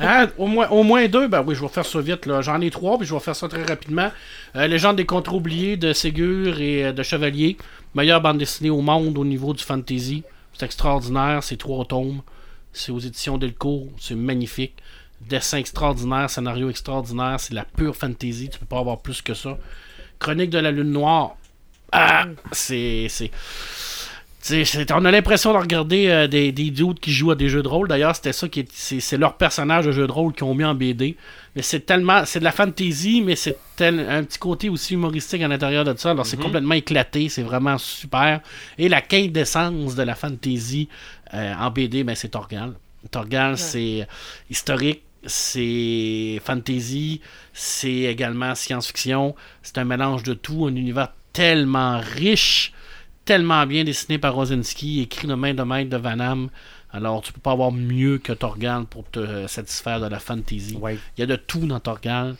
Hein, 0.00 0.28
au, 0.36 0.46
moins, 0.46 0.68
au 0.68 0.82
moins 0.82 1.08
deux, 1.08 1.28
ben 1.28 1.42
oui, 1.46 1.54
je 1.54 1.62
vais 1.62 1.68
faire 1.68 1.86
ça 1.86 2.00
vite. 2.00 2.26
là. 2.26 2.42
J'en 2.42 2.60
ai 2.60 2.70
trois, 2.70 2.98
puis 2.98 3.06
je 3.06 3.14
vais 3.14 3.20
faire 3.20 3.34
ça 3.34 3.48
très 3.48 3.64
rapidement. 3.64 4.10
Euh, 4.54 4.66
Légende 4.66 4.96
des 4.96 5.06
contre 5.06 5.34
oubliés 5.34 5.76
de 5.76 5.92
Ségur 5.92 6.60
et 6.60 6.84
euh, 6.86 6.92
de 6.92 7.02
Chevalier. 7.02 7.56
Meilleure 7.94 8.20
bande 8.20 8.38
dessinée 8.38 8.70
au 8.70 8.82
monde 8.82 9.16
au 9.16 9.24
niveau 9.24 9.54
du 9.54 9.64
fantasy. 9.64 10.22
C'est 10.52 10.66
extraordinaire, 10.66 11.42
c'est 11.42 11.56
trois 11.56 11.84
tomes. 11.86 12.20
C'est 12.72 12.92
aux 12.92 13.00
éditions 13.00 13.38
Delcourt, 13.38 13.88
c'est 13.98 14.14
magnifique. 14.14 14.74
Dessin 15.22 15.58
extraordinaire, 15.58 16.30
scénario 16.30 16.70
extraordinaire, 16.70 17.40
c'est 17.40 17.54
la 17.54 17.64
pure 17.64 17.96
fantasy, 17.96 18.48
tu 18.50 18.58
peux 18.58 18.66
pas 18.66 18.78
avoir 18.78 19.00
plus 19.00 19.20
que 19.22 19.34
ça. 19.34 19.58
Chronique 20.18 20.50
de 20.50 20.58
la 20.58 20.70
Lune 20.70 20.92
Noire, 20.92 21.36
ah, 21.92 22.26
c'est. 22.52 23.06
c'est... 23.08 23.30
On 24.92 25.04
a 25.04 25.10
l'impression 25.10 25.52
de 25.52 25.58
regarder 25.58 26.08
euh, 26.08 26.26
des, 26.26 26.50
des 26.50 26.70
dudes 26.70 26.98
qui 26.98 27.12
jouent 27.12 27.32
à 27.32 27.34
des 27.34 27.50
jeux 27.50 27.62
de 27.62 27.68
rôle. 27.68 27.88
D'ailleurs, 27.88 28.16
c'était 28.16 28.32
ça 28.32 28.48
qui 28.48 28.60
est, 28.60 28.68
c'est, 28.72 29.18
leur 29.18 29.36
personnage 29.36 29.84
de 29.84 29.92
jeu 29.92 30.06
de 30.06 30.12
rôle 30.12 30.32
qu'ils 30.32 30.44
ont 30.44 30.54
mis 30.54 30.64
en 30.64 30.74
BD. 30.74 31.16
Mais 31.54 31.62
c'est 31.62 31.80
tellement, 31.80 32.24
c'est 32.24 32.38
de 32.38 32.44
la 32.44 32.52
fantasy, 32.52 33.22
mais 33.24 33.36
c'est 33.36 33.58
un 33.80 34.24
petit 34.24 34.38
côté 34.38 34.70
aussi 34.70 34.94
humoristique 34.94 35.42
à 35.42 35.48
l'intérieur 35.48 35.84
de 35.84 35.94
ça. 35.96 36.12
Alors 36.12 36.24
c'est 36.24 36.38
complètement 36.38 36.74
éclaté, 36.74 37.28
c'est 37.28 37.42
vraiment 37.42 37.76
super. 37.76 38.40
Et 38.78 38.88
la 38.88 39.02
quintessence 39.02 39.94
de 39.94 40.02
la 40.02 40.14
fantasy 40.14 40.88
euh, 41.34 41.54
en 41.54 41.70
BD, 41.70 42.02
ben 42.02 42.14
c'est 42.14 42.28
Torgal. 42.28 42.72
Torgal, 43.10 43.58
c'est 43.58 44.06
historique, 44.48 45.02
c'est 45.26 46.40
fantasy, 46.44 47.20
c'est 47.52 47.90
également 47.90 48.54
science-fiction. 48.54 49.34
C'est 49.62 49.78
un 49.78 49.84
mélange 49.84 50.22
de 50.22 50.34
tout, 50.34 50.66
un 50.66 50.74
univers 50.74 51.12
tellement 51.32 52.00
riche 52.00 52.72
tellement 53.30 53.64
bien 53.64 53.84
dessiné 53.84 54.18
par 54.18 54.34
Rosinski, 54.34 55.02
écrit 55.02 55.28
de 55.28 55.34
main 55.34 55.54
de 55.54 55.62
maître 55.62 55.88
de 55.90 55.96
Van 55.96 56.16
Damme. 56.16 56.48
Alors, 56.92 57.22
tu 57.22 57.32
peux 57.32 57.40
pas 57.40 57.52
avoir 57.52 57.70
mieux 57.70 58.18
que 58.18 58.32
Torgal 58.32 58.86
pour 58.86 59.08
te 59.08 59.20
euh, 59.20 59.46
satisfaire 59.46 60.00
de 60.00 60.08
la 60.08 60.18
fantasy. 60.18 60.76
Ouais. 60.80 60.98
Il 61.16 61.20
y 61.20 61.22
a 61.22 61.26
de 61.26 61.36
tout 61.36 61.64
dans 61.64 61.78
Torgal. 61.78 62.34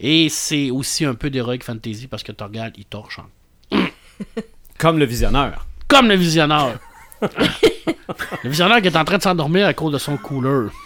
Et 0.00 0.28
c'est 0.28 0.72
aussi 0.72 1.04
un 1.04 1.14
peu 1.14 1.30
d'heroic 1.30 1.60
fantasy 1.62 2.08
parce 2.08 2.24
que 2.24 2.32
Torgal, 2.32 2.72
il 2.76 2.86
torche. 2.86 3.20
hein. 3.70 3.86
Comme 4.78 4.98
le 4.98 5.04
visionneur. 5.04 5.64
Comme 5.86 6.08
le 6.08 6.16
visionnaire. 6.16 6.80
le 8.42 8.50
visionnaire 8.50 8.82
qui 8.82 8.88
est 8.88 8.96
en 8.96 9.04
train 9.04 9.18
de 9.18 9.22
s'endormir 9.22 9.68
à 9.68 9.74
cause 9.74 9.92
de 9.92 9.98
son 9.98 10.16
cooler. 10.16 10.70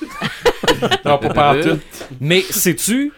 Non, 1.06 1.16
pas 1.16 1.30
par 1.30 1.60
tout. 1.60 1.78
Mais 2.20 2.42
sais-tu, 2.42 3.10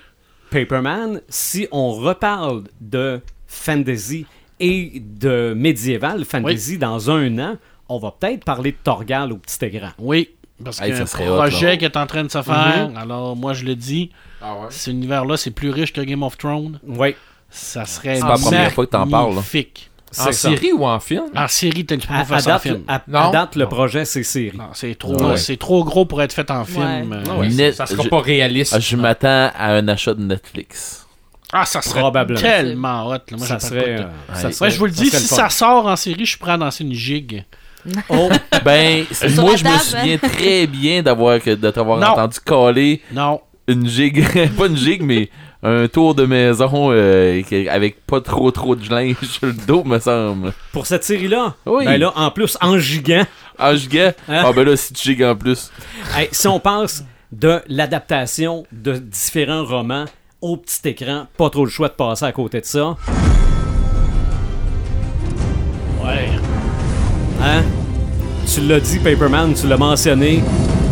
Paperman, 0.51 1.20
si 1.28 1.66
on 1.72 1.91
reparle 1.91 2.64
de 2.80 3.20
fantasy 3.49 4.27
et 4.61 5.03
de 5.05 5.55
médiéval 5.57 6.25
fantasy 6.25 6.79
dans 6.79 7.11
un 7.11 7.39
an, 7.39 7.57
on 7.89 7.99
va 7.99 8.13
peut-être 8.19 8.45
parler 8.45 8.73
de 8.73 8.77
Torgal 8.85 9.33
au 9.33 9.39
petit 9.39 9.65
écran. 9.65 9.89
Oui, 9.99 10.31
parce 10.63 10.81
Hey, 10.81 10.93
a 10.93 11.07
ça 11.07 11.19
un 11.23 11.29
hot, 11.31 11.37
projet 11.37 11.79
qui 11.79 11.85
est 11.87 11.97
en 11.97 12.07
train 12.07 12.23
de 12.25 12.31
se 12.31 12.43
faire. 12.43 12.91
Alors, 12.97 13.35
moi, 13.35 13.55
je 13.55 13.65
le 13.65 13.75
dis, 13.75 14.11
Ah 14.43 14.55
ouais. 14.55 14.67
cet 14.71 14.93
univers-là, 14.93 15.37
c'est 15.37 15.51
plus 15.53 15.71
riche 15.71 15.93
que 15.93 16.01
Game 16.03 16.23
of 16.23 16.37
Thrones. 16.37 16.79
Oui, 16.87 17.15
Ça 17.51 17.87
serait 17.87 18.17
C'est 18.17 18.21
pas 18.21 18.29
la 18.35 18.39
première 18.39 18.73
fois 18.73 18.85
que 18.85 18.91
t'en 18.91 19.07
parles. 19.09 19.39
En 19.39 19.43
c'est 19.43 20.33
ça. 20.33 20.33
série 20.51 20.73
ou 20.73 20.85
en 20.87 21.01
film? 21.01 21.25
En 21.37 21.49
série, 21.49 21.85
tu 21.87 21.97
peux 21.99 22.05
À, 22.15 22.25
faire 22.25 22.37
à 22.37 22.41
ça 22.41 22.51
en 22.51 22.53
date, 22.55 22.63
film. 22.63 22.83
à- 22.89 22.95
à 22.97 23.03
Non? 23.09 23.31
date, 23.31 23.57
le 23.57 23.65
Non. 23.65 23.69
projet, 23.71 24.05
c'est 24.07 24.23
série. 24.23 24.57
Non, 24.57 24.69
c'est 24.75 24.95
trop, 24.99 25.15
Ouais. 25.17 25.37
c'est 25.39 25.57
trop 25.59 25.85
gros 25.85 26.05
pour 26.07 26.21
être 26.23 26.33
fait 26.33 26.51
en 26.51 26.65
film. 26.65 27.11
Ouais. 27.11 27.17
Euh, 27.29 27.37
ouais, 27.39 27.49
Net- 27.49 27.75
ça 27.75 27.87
sera 27.87 28.03
je- 28.03 28.09
pas 28.09 28.21
réaliste. 28.21 28.73
Ah, 28.75 28.81
Je 28.81 28.97
m'attends 28.97 29.51
à 29.55 29.73
un 29.73 29.87
achat 29.89 30.13
de 30.15 30.23
Netflix. 30.23 31.07
Ah, 31.53 31.65
ça 31.65 31.81
serait 31.83 32.01
Probablement. 32.01 32.41
tellement 32.41 33.07
hot. 33.09 33.13
là. 33.13 33.21
Moi, 33.37 33.47
ça 33.47 33.59
serait. 33.59 33.97
euh, 34.01 34.03
de- 34.03 34.37
ça 34.37 34.47
Ouais. 34.49 34.53
serait- 34.53 34.65
Ouais, 34.67 34.71
je 34.71 34.79
vous 34.79 34.85
le 34.87 34.91
dis, 34.93 35.11
si 35.11 35.17
ça 35.27 35.49
sort 35.49 35.87
en 35.87 35.97
série, 35.97 36.25
je 36.25 36.31
suis 36.31 36.39
prêt 36.39 36.53
à 36.53 36.57
danser 36.59 36.85
une 36.85 36.93
gigue. 36.95 37.45
Oh, 38.11 38.29
Ben, 38.65 39.05
moi, 39.37 39.57
je 39.57 39.65
me 39.65 39.79
souviens 39.79 40.19
très 40.19 40.67
bien 40.67 41.03
d'avoir 41.03 41.39
de 41.39 41.71
t'avoir 41.71 42.11
entendu 42.13 42.39
caler 42.45 43.01
Non. 43.13 43.41
une 43.67 43.89
gigue, 43.89 44.27
pas 44.59 44.67
une 44.67 44.77
gigue, 44.77 45.03
mais 45.03 45.31
un 45.63 45.89
tour 45.89 46.15
de 46.15 46.27
maison 46.27 46.91
euh, 46.93 47.41
avec 47.71 48.05
pas 48.05 48.21
trop 48.21 48.51
trop 48.51 48.77
de 48.77 48.89
linge 48.91 49.17
sur 49.23 49.47
le 49.47 49.53
dos, 49.55 49.85
me 49.85 49.99
semble. 50.01 50.53
pour 50.73 50.87
cette 50.87 51.05
série-là, 51.05 51.55
Oui. 51.67 51.85
ben 51.87 51.99
là, 51.99 52.13
en 52.15 52.31
plus, 52.31 52.59
en 52.61 52.79
gigant, 52.79 53.25
Ah, 53.59 53.75
giga? 53.75 54.09
Hein? 54.29 54.43
Ah, 54.45 54.53
ben 54.55 54.65
là, 54.65 54.77
si 54.77 54.93
tu 54.93 55.03
gigues 55.11 55.23
en 55.25 55.35
plus. 55.35 55.71
Hey, 56.17 56.29
si 56.31 56.47
on 56.47 56.61
pense 56.61 57.03
de 57.33 57.61
l'adaptation 57.69 58.65
de 58.73 58.95
différents 58.99 59.65
romans 59.65 60.05
au 60.41 60.57
petit 60.57 60.89
écran, 60.89 61.26
pas 61.36 61.51
trop 61.51 61.64
le 61.64 61.70
choix 61.70 61.89
de 61.89 61.95
passer 61.95 62.24
à 62.24 62.32
côté 62.32 62.61
de 62.61 62.64
ça. 62.64 62.97
Ouais. 66.03 66.28
Hein? 67.43 67.62
Tu 68.47 68.61
l'as 68.62 68.80
dit, 68.80 68.99
Paperman, 68.99 69.55
tu 69.55 69.66
l'as 69.66 69.76
mentionné. 69.76 70.43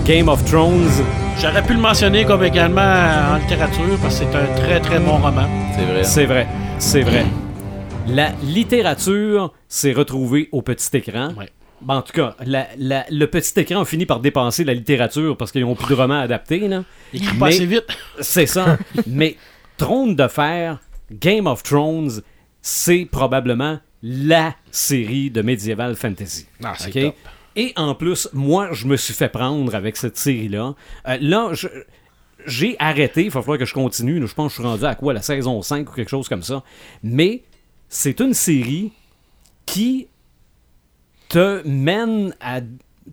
Game 0.05 0.29
of 0.29 0.45
Thrones. 0.45 1.05
J'aurais 1.41 1.63
pu 1.63 1.75
le 1.75 1.81
mentionner 1.81 2.25
comme 2.25 2.45
également 2.45 2.81
en 2.81 3.37
littérature 3.37 3.99
parce 4.01 4.21
que 4.21 4.25
c'est 4.25 4.37
un 4.37 4.47
très 4.57 4.81
très 4.81 5.01
bon 5.01 5.19
roman. 5.19 5.49
C'est 5.75 5.85
vrai. 5.85 6.05
C'est 6.05 6.27
vrai, 6.27 6.47
c'est 6.79 7.03
vrai. 7.03 7.27
La 8.07 8.31
littérature 8.43 9.53
s'est 9.69 9.93
retrouvée 9.93 10.49
au 10.53 10.63
petit 10.63 10.97
écran. 10.97 11.31
Ouais. 11.37 11.49
Ben, 11.83 11.97
en 11.97 12.03
tout 12.03 12.13
cas, 12.13 12.35
la- 12.45 12.69
la- 12.79 13.05
le 13.11 13.27
petit 13.27 13.59
écran 13.61 13.81
a 13.81 13.85
fini 13.85 14.07
par 14.07 14.21
dépenser 14.21 14.65
la 14.65 14.75
littérature 14.75 15.37
parce 15.37 15.53
qu'ils 15.53 15.61
n'ont 15.63 15.75
plus 15.75 15.89
de 15.95 15.95
romans 16.01 16.21
adaptés. 16.21 16.67
Là. 16.69 16.85
Mais- 17.13 17.47
assez 17.49 17.67
vite. 17.67 17.87
C'est 18.21 18.47
ça. 18.47 18.79
Mais 19.07 19.37
Trône 19.77 20.17
de 20.17 20.27
fer, 20.29 20.79
Game 21.13 21.47
of 21.47 21.63
Thrones, 21.63 22.23
c'est 22.63 23.05
probablement 23.11 23.79
la 24.03 24.55
série 24.71 25.31
de 25.31 25.43
medieval 25.43 25.97
fantasy. 25.97 26.47
Ah, 26.65 26.75
c'est 26.79 26.89
OK? 26.89 27.03
top. 27.05 27.15
Et 27.57 27.73
en 27.77 27.95
plus, 27.95 28.29
moi, 28.33 28.69
je 28.73 28.87
me 28.87 28.97
suis 28.97 29.15
fait 29.15 29.29
prendre 29.29 29.75
avec 29.75 29.97
cette 29.97 30.17
série-là. 30.17 30.75
Euh, 31.09 31.19
là, 31.21 31.51
j'ai 32.47 32.77
arrêté. 32.79 33.25
Il 33.25 33.31
va 33.31 33.41
falloir 33.41 33.59
que 33.59 33.65
je 33.65 33.73
continue. 33.75 34.27
Je 34.27 34.35
pense 34.35 34.53
que 34.53 34.57
je 34.57 34.61
suis 34.63 34.69
rendu 34.69 34.85
à 34.85 34.95
quoi, 34.95 35.13
la 35.13 35.23
saison 35.23 35.61
5 35.63 35.91
ou 35.91 35.95
quelque 35.95 36.09
chose 36.11 36.29
comme 36.29 36.43
ça. 36.43 36.63
Mais 37.03 37.43
c'est 37.89 38.21
une 38.21 38.35
série 38.35 38.93
qui 39.65 40.09
te 41.29 41.63
mène 41.67 42.35
à... 42.41 42.61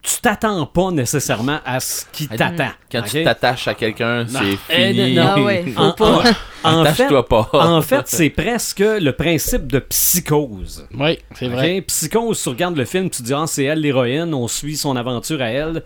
Tu 0.01 0.19
t'attends 0.21 0.65
pas 0.65 0.91
nécessairement 0.91 1.59
à 1.63 1.79
ce 1.79 2.05
qui 2.11 2.27
t'attend. 2.27 2.69
Quand 2.91 3.03
tu 3.03 3.23
t'attaches 3.23 3.67
à 3.67 3.73
quelqu'un, 3.75 4.25
c'est 4.27 4.57
Eh, 4.69 4.91
fini. 4.93 5.13
non. 5.15 5.43
Ouais, 5.45 5.63
faut 5.73 5.81
En- 5.81 5.91
pas. 5.93 6.23
En 6.63 6.83
fait, 6.83 7.03
Attache-toi 7.03 7.27
pas. 7.27 7.49
en 7.53 7.81
fait, 7.81 8.01
c'est 8.07 8.29
presque 8.31 8.79
le 8.79 9.11
principe 9.11 9.71
de 9.71 9.79
psychose. 9.79 10.87
Oui, 10.99 11.19
c'est 11.35 11.47
vrai. 11.47 11.81
Psychose, 11.81 12.41
tu 12.41 12.49
regardes 12.49 12.75
le 12.75 12.85
film, 12.85 13.09
tu 13.09 13.21
te 13.21 13.27
dis, 13.27 13.33
ah, 13.33 13.45
c'est 13.47 13.63
elle 13.65 13.79
l'héroïne, 13.79 14.33
on 14.33 14.47
suit 14.47 14.75
son 14.77 14.95
aventure 14.95 15.41
à 15.41 15.49
elle. 15.49 15.83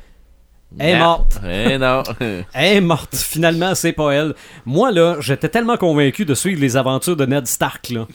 Elle 0.80 0.90
est 0.90 1.00
Non. 1.00 1.06
morte. 1.06 1.40
Eh 1.48 1.78
non. 1.78 2.04
Elle 2.54 2.78
est 2.78 2.82
morte. 2.82 3.16
Finalement, 3.16 3.74
c'est 3.76 3.94
pas 3.94 4.12
elle. 4.12 4.34
Moi, 4.66 4.92
là, 4.92 5.16
j'étais 5.20 5.48
tellement 5.50 5.78
convaincu 5.78 6.26
de 6.26 6.34
suivre 6.34 6.60
les 6.60 6.76
aventures 6.76 7.16
de 7.16 7.26
Ned 7.26 7.46
Stark, 7.48 7.90
là. 7.90 8.06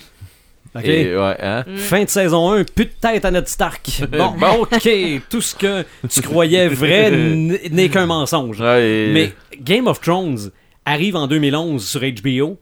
OK? 0.74 0.84
Et 0.86 1.16
ouais, 1.16 1.36
hein? 1.40 1.64
Fin 1.76 2.04
de 2.04 2.08
saison 2.08 2.50
1, 2.52 2.64
plus 2.64 2.86
de 2.86 2.92
tête 3.00 3.24
à 3.24 3.30
Ned 3.30 3.46
Stark. 3.48 4.02
Bon, 4.10 4.30
bon, 4.38 4.62
OK. 4.62 4.88
Tout 5.28 5.40
ce 5.40 5.54
que 5.54 5.84
tu 6.08 6.22
croyais 6.22 6.68
vrai 6.68 7.10
n'est 7.10 7.88
qu'un 7.90 8.06
mensonge. 8.06 8.60
Ouais, 8.60 8.88
et- 8.88 9.12
Mais 9.12 9.32
Game 9.60 9.86
of 9.86 10.00
Thrones 10.00 10.50
arrive 10.84 11.16
en 11.16 11.26
2011 11.26 11.86
sur 11.86 12.00
HBO. 12.00 12.58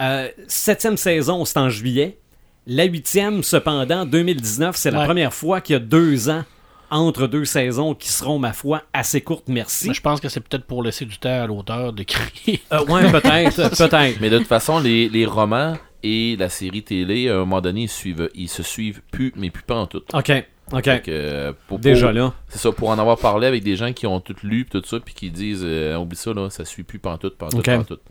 Euh, 0.00 0.28
septième 0.48 0.96
saison, 0.96 1.44
c'est 1.44 1.58
en 1.58 1.68
juillet. 1.68 2.18
La 2.66 2.84
huitième, 2.84 3.42
cependant, 3.42 4.06
2019, 4.06 4.76
c'est 4.76 4.90
la 4.90 5.04
première 5.04 5.34
fois 5.34 5.60
qu'il 5.60 5.74
y 5.74 5.76
a 5.76 5.80
deux 5.80 6.28
ans 6.30 6.44
entre 6.92 7.26
deux 7.26 7.44
saisons 7.44 7.94
qui 7.94 8.08
seront, 8.08 8.38
ma 8.38 8.52
foi, 8.52 8.82
assez 8.92 9.20
courtes, 9.22 9.48
merci. 9.48 9.88
Mais 9.88 9.94
je 9.94 10.00
pense 10.00 10.20
que 10.20 10.28
c'est 10.28 10.40
peut-être 10.40 10.64
pour 10.66 10.82
laisser 10.82 11.04
du 11.06 11.18
temps 11.18 11.42
à 11.42 11.46
l'auteur 11.46 11.92
d'écrire. 11.92 12.58
Euh, 12.72 12.84
ouais, 12.84 13.10
peut-être, 13.10 13.70
peut-être. 13.76 14.20
Mais 14.20 14.30
de 14.30 14.38
toute 14.38 14.46
façon, 14.46 14.78
les, 14.78 15.08
les 15.08 15.26
romans 15.26 15.76
et 16.02 16.36
la 16.38 16.48
série 16.48 16.82
télé, 16.82 17.28
à 17.28 17.34
un 17.36 17.38
moment 17.38 17.60
donné, 17.60 17.82
ils, 17.82 17.88
suivent, 17.88 18.28
ils 18.34 18.48
se 18.48 18.62
suivent 18.62 19.02
plus, 19.10 19.32
mais 19.36 19.50
plus 19.50 19.62
pas 19.64 19.76
en 19.76 19.86
tout. 19.86 20.02
OK, 20.12 20.32
OK. 20.72 20.88
Euh, 21.08 21.52
pour- 21.66 21.78
Déjà 21.78 22.06
pour- 22.08 22.14
là. 22.14 22.34
C'est 22.48 22.58
ça, 22.58 22.70
pour 22.72 22.90
en 22.90 22.98
avoir 22.98 23.16
parlé 23.18 23.46
avec 23.46 23.62
des 23.64 23.76
gens 23.76 23.92
qui 23.92 24.06
ont 24.06 24.20
tout 24.20 24.36
lu 24.42 24.66
tout 24.70 24.82
ça, 24.84 25.00
puis 25.00 25.14
qui 25.14 25.30
disent 25.30 25.62
euh, 25.64 25.96
oublie 25.96 26.16
ça, 26.16 26.32
là, 26.34 26.50
ça 26.50 26.64
suit 26.64 26.82
plus 26.84 26.98
pantoute, 26.98 27.36
pantoute, 27.38 27.60
Ok. 27.66 27.74
pantoute. 27.76 28.02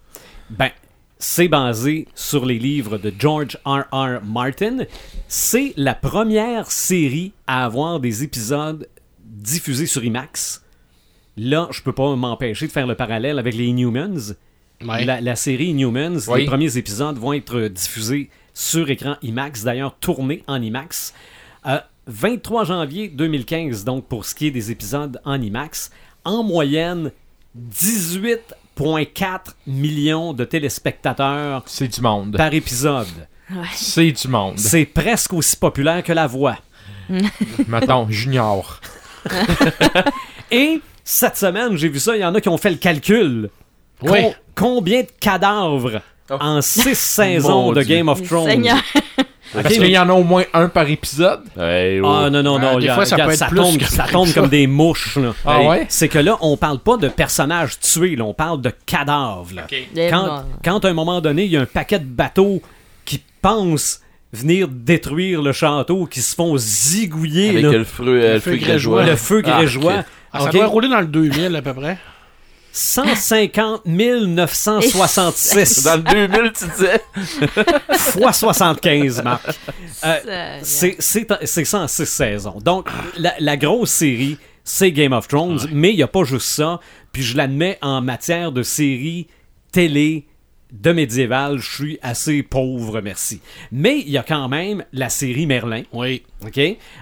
Ben, 0.49 0.69
c'est 1.21 1.47
basé 1.47 2.07
sur 2.15 2.45
les 2.45 2.57
livres 2.57 2.97
de 2.97 3.13
George 3.17 3.57
R. 3.63 3.83
R. 3.91 4.21
Martin. 4.25 4.79
C'est 5.27 5.73
la 5.77 5.93
première 5.93 6.71
série 6.71 7.31
à 7.45 7.63
avoir 7.65 7.99
des 7.99 8.23
épisodes 8.23 8.87
diffusés 9.23 9.85
sur 9.85 10.03
IMAX. 10.03 10.63
Là, 11.37 11.67
je 11.71 11.81
peux 11.83 11.93
pas 11.93 12.15
m'empêcher 12.15 12.65
de 12.65 12.71
faire 12.71 12.87
le 12.87 12.95
parallèle 12.95 13.37
avec 13.39 13.53
les 13.55 13.65
Inhumans. 13.65 14.33
Ouais. 14.83 15.05
La, 15.05 15.21
la 15.21 15.35
série 15.35 15.67
Inhumans, 15.67 16.17
Oui. 16.27 16.39
les 16.41 16.45
premiers 16.45 16.75
épisodes 16.77 17.17
vont 17.17 17.33
être 17.33 17.67
diffusés 17.67 18.29
sur 18.55 18.89
écran 18.89 19.15
IMAX, 19.21 19.63
d'ailleurs 19.63 19.95
tournés 19.99 20.43
en 20.47 20.59
IMAX. 20.59 21.13
Euh, 21.67 21.79
23 22.07 22.65
janvier 22.65 23.07
2015, 23.09 23.83
donc 23.85 24.05
pour 24.07 24.25
ce 24.25 24.33
qui 24.33 24.47
est 24.47 24.51
des 24.51 24.71
épisodes 24.71 25.21
en 25.23 25.39
IMAX, 25.39 25.91
en 26.25 26.41
moyenne 26.43 27.11
18,4 28.77 29.39
millions 29.67 30.33
de 30.33 30.43
téléspectateurs 30.45 31.63
C'est 31.65 31.87
du 31.87 32.01
monde. 32.01 32.37
par 32.37 32.53
épisode. 32.53 33.07
C'est 33.73 34.11
du 34.11 34.27
monde. 34.27 34.57
C'est 34.57 34.85
presque 34.85 35.33
aussi 35.33 35.57
populaire 35.57 36.03
que 36.03 36.13
La 36.13 36.27
Voix. 36.27 36.57
Mettons, 37.67 38.07
Junior. 38.09 38.79
Et 40.51 40.81
cette 41.03 41.37
semaine, 41.37 41.75
j'ai 41.77 41.89
vu 41.89 41.99
ça, 41.99 42.15
il 42.15 42.21
y 42.21 42.25
en 42.25 42.33
a 42.35 42.41
qui 42.41 42.49
ont 42.49 42.57
fait 42.57 42.69
le 42.71 42.77
calcul. 42.77 43.49
Oui. 44.01 44.21
Com- 44.21 44.33
combien 44.55 45.01
de 45.01 45.07
cadavres 45.19 46.01
Oh. 46.33 46.37
en 46.39 46.61
six 46.61 46.97
saisons 46.97 47.63
Mon 47.63 47.71
de 47.73 47.81
Dieu. 47.83 47.97
Game 47.97 48.07
of 48.07 48.21
Thrones? 48.23 48.63
Parce 49.53 49.73
qu'il 49.73 49.85
y 49.87 49.97
en 49.97 50.09
a 50.09 50.13
au 50.13 50.23
moins 50.23 50.43
un 50.53 50.69
par 50.69 50.89
épisode. 50.89 51.41
Oh. 51.57 51.59
Ah 51.61 52.29
non, 52.29 52.41
non, 52.43 52.57
non. 52.59 52.77
Ah, 52.77 52.79
des 52.79 52.87
fois, 52.89 53.05
ça 53.05 53.15
regarde, 53.15 53.29
peut 53.29 53.33
être 53.33 53.39
ça 53.39 53.45
plus 53.47 53.57
tombe, 53.57 53.77
que 53.77 53.85
ça 53.85 54.05
tombe 54.11 54.33
comme 54.33 54.47
des 54.49 54.67
mouches. 54.67 55.17
là. 55.17 55.33
Ah 55.45 55.61
ouais? 55.63 55.85
C'est 55.89 56.07
que 56.07 56.19
là, 56.19 56.37
on 56.41 56.55
parle 56.57 56.79
pas 56.79 56.97
de 56.97 57.07
personnages 57.09 57.79
tués, 57.79 58.15
là, 58.15 58.23
on 58.23 58.33
parle 58.33 58.61
de 58.61 58.71
cadavres. 58.85 59.53
là. 59.53 59.63
Les 59.93 60.09
Quand, 60.09 60.85
à 60.85 60.87
un 60.87 60.93
moment 60.93 61.19
donné, 61.21 61.43
il 61.45 61.51
y 61.51 61.57
a 61.57 61.61
un 61.61 61.65
paquet 61.65 61.99
de 61.99 62.05
bateaux 62.05 62.61
qui 63.05 63.21
pensent 63.41 64.01
venir 64.33 64.67
détruire 64.69 65.41
le 65.41 65.51
château, 65.51 66.05
qui 66.05 66.21
se 66.21 66.33
font 66.35 66.55
zigouiller 66.57 67.49
Avec 67.49 67.63
là. 67.63 67.71
le 67.73 67.83
feu, 67.83 68.03
euh, 68.07 68.33
le 68.35 68.39
feu 68.39 68.55
grégeois. 68.55 69.03
le 69.03 69.15
feu 69.17 69.41
Ah, 69.45 69.57
grégeois. 69.57 69.93
Ah, 70.31 70.39
ça 70.39 70.45
Ok. 70.45 70.51
doit 70.53 70.67
rouler 70.67 70.87
dans 70.87 71.01
le 71.01 71.07
2000 71.07 71.53
à 71.55 71.61
peu 71.61 71.73
près. 71.73 71.97
150 72.71 73.85
966 73.85 75.83
Dans 75.83 75.95
le 75.97 76.03
2000, 76.27 76.51
tu 76.53 76.65
disais. 76.69 77.01
fois 77.97 78.33
75, 78.33 79.23
Marc. 79.23 79.49
Euh, 80.03 80.59
c'est 80.63 80.95
c'est 80.99 81.27
c'est 81.45 81.65
ça 81.65 81.79
en 81.79 81.87
six 81.87 82.05
saisons. 82.05 82.59
Donc, 82.63 82.87
la, 83.17 83.33
la 83.39 83.57
grosse 83.57 83.91
série, 83.91 84.37
c'est 84.63 84.91
Game 84.91 85.13
of 85.13 85.27
Thrones, 85.27 85.67
mais 85.71 85.91
il 85.91 85.97
n'y 85.97 86.03
a 86.03 86.07
pas 86.07 86.23
juste 86.23 86.47
ça. 86.47 86.79
Puis 87.11 87.23
je 87.23 87.35
l'admets, 87.35 87.77
en 87.81 88.01
matière 88.01 88.51
de 88.51 88.63
série 88.63 89.27
télé 89.71 90.27
de 90.71 90.91
médiéval, 90.91 91.59
je 91.59 91.75
suis 91.75 91.99
assez 92.01 92.43
pauvre, 92.43 93.01
merci. 93.01 93.41
Mais 93.71 93.99
il 93.99 94.09
y 94.09 94.17
a 94.17 94.23
quand 94.23 94.47
même 94.47 94.83
la 94.93 95.09
série 95.09 95.45
Merlin. 95.45 95.83
Oui. 95.91 96.23
OK? 96.45 96.59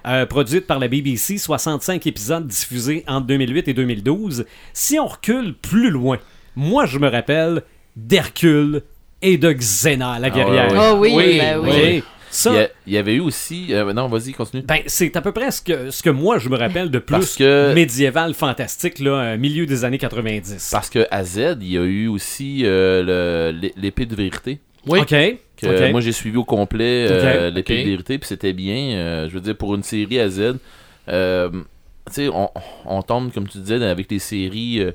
Euh, 0.07 0.25
produite 0.25 0.65
par 0.65 0.79
la 0.79 0.87
BBC, 0.87 1.37
65 1.37 2.05
épisodes 2.07 2.47
diffusés 2.47 3.03
entre 3.07 3.27
2008 3.27 3.67
et 3.67 3.73
2012. 3.73 4.45
Si 4.73 4.99
on 4.99 5.05
recule 5.07 5.53
plus 5.55 5.89
loin, 5.89 6.17
moi 6.55 6.85
je 6.85 6.97
me 6.97 7.07
rappelle 7.07 7.61
d'Hercule 7.95 8.81
et 9.21 9.37
de 9.37 9.51
Xena, 9.51 10.17
la 10.19 10.29
guerrière. 10.29 10.69
Ah 10.75 10.95
oui, 10.95 11.11
Oui, 11.13 11.37
ben 11.37 11.59
oui. 11.59 12.03
Ça, 12.31 12.51
Il 12.51 12.55
y, 12.55 12.59
a- 12.59 12.69
il 12.87 12.93
y 12.93 12.97
avait 12.97 13.15
eu 13.15 13.19
aussi. 13.21 13.67
euh, 13.73 13.91
non, 13.93 14.07
vas-y, 14.07 14.33
continue. 14.33 14.61
ben, 14.63 14.79
c'est 14.85 15.15
à 15.17 15.21
peu 15.21 15.31
près 15.31 15.49
ce 15.51 15.61
que, 15.61 15.89
ce 15.89 16.03
que 16.03 16.09
moi 16.09 16.37
je 16.37 16.49
me 16.49 16.57
rappelle 16.57 16.91
de 16.91 16.99
plus 16.99 17.11
Parce 17.11 17.35
que- 17.35 17.73
médiéval 17.73 18.33
fantastique, 18.33 18.99
là, 18.99 19.11
euh, 19.33 19.37
milieu 19.37 19.65
des 19.65 19.83
années 19.85 19.97
90. 19.97 20.69
Parce 20.71 20.89
que 20.89 21.07
à 21.09 21.23
Z, 21.23 21.57
il 21.61 21.71
y 21.71 21.77
a 21.77 21.81
eu 21.83 22.07
aussi 22.07 22.61
euh, 22.65 23.51
l'épée 23.77 24.05
de 24.05 24.15
vérité. 24.15 24.59
Oui. 24.87 24.99
OK? 24.99 25.15
Que 25.57 25.91
moi 25.91 25.99
j'ai 25.99 26.13
suivi 26.13 26.37
au 26.37 26.45
complet 26.45 27.05
euh, 27.09 27.49
l'épée 27.49 27.83
de 27.83 27.89
vérité 27.89 28.17
puis 28.17 28.27
c'était 28.29 28.53
bien 28.53 28.91
euh, 28.95 29.27
je 29.27 29.33
veux 29.33 29.41
dire 29.41 29.57
pour 29.57 29.75
une 29.75 29.83
série 29.83 30.17
à 30.17 30.29
Z 30.29 30.55
euh, 31.09 31.49
tu 31.51 32.13
sais 32.13 32.29
on, 32.29 32.49
on 32.85 33.01
tombe 33.01 33.33
comme 33.33 33.45
tu 33.45 33.57
disais 33.57 33.83
avec 33.83 34.09
les 34.09 34.19
séries 34.19 34.79
euh, 34.79 34.91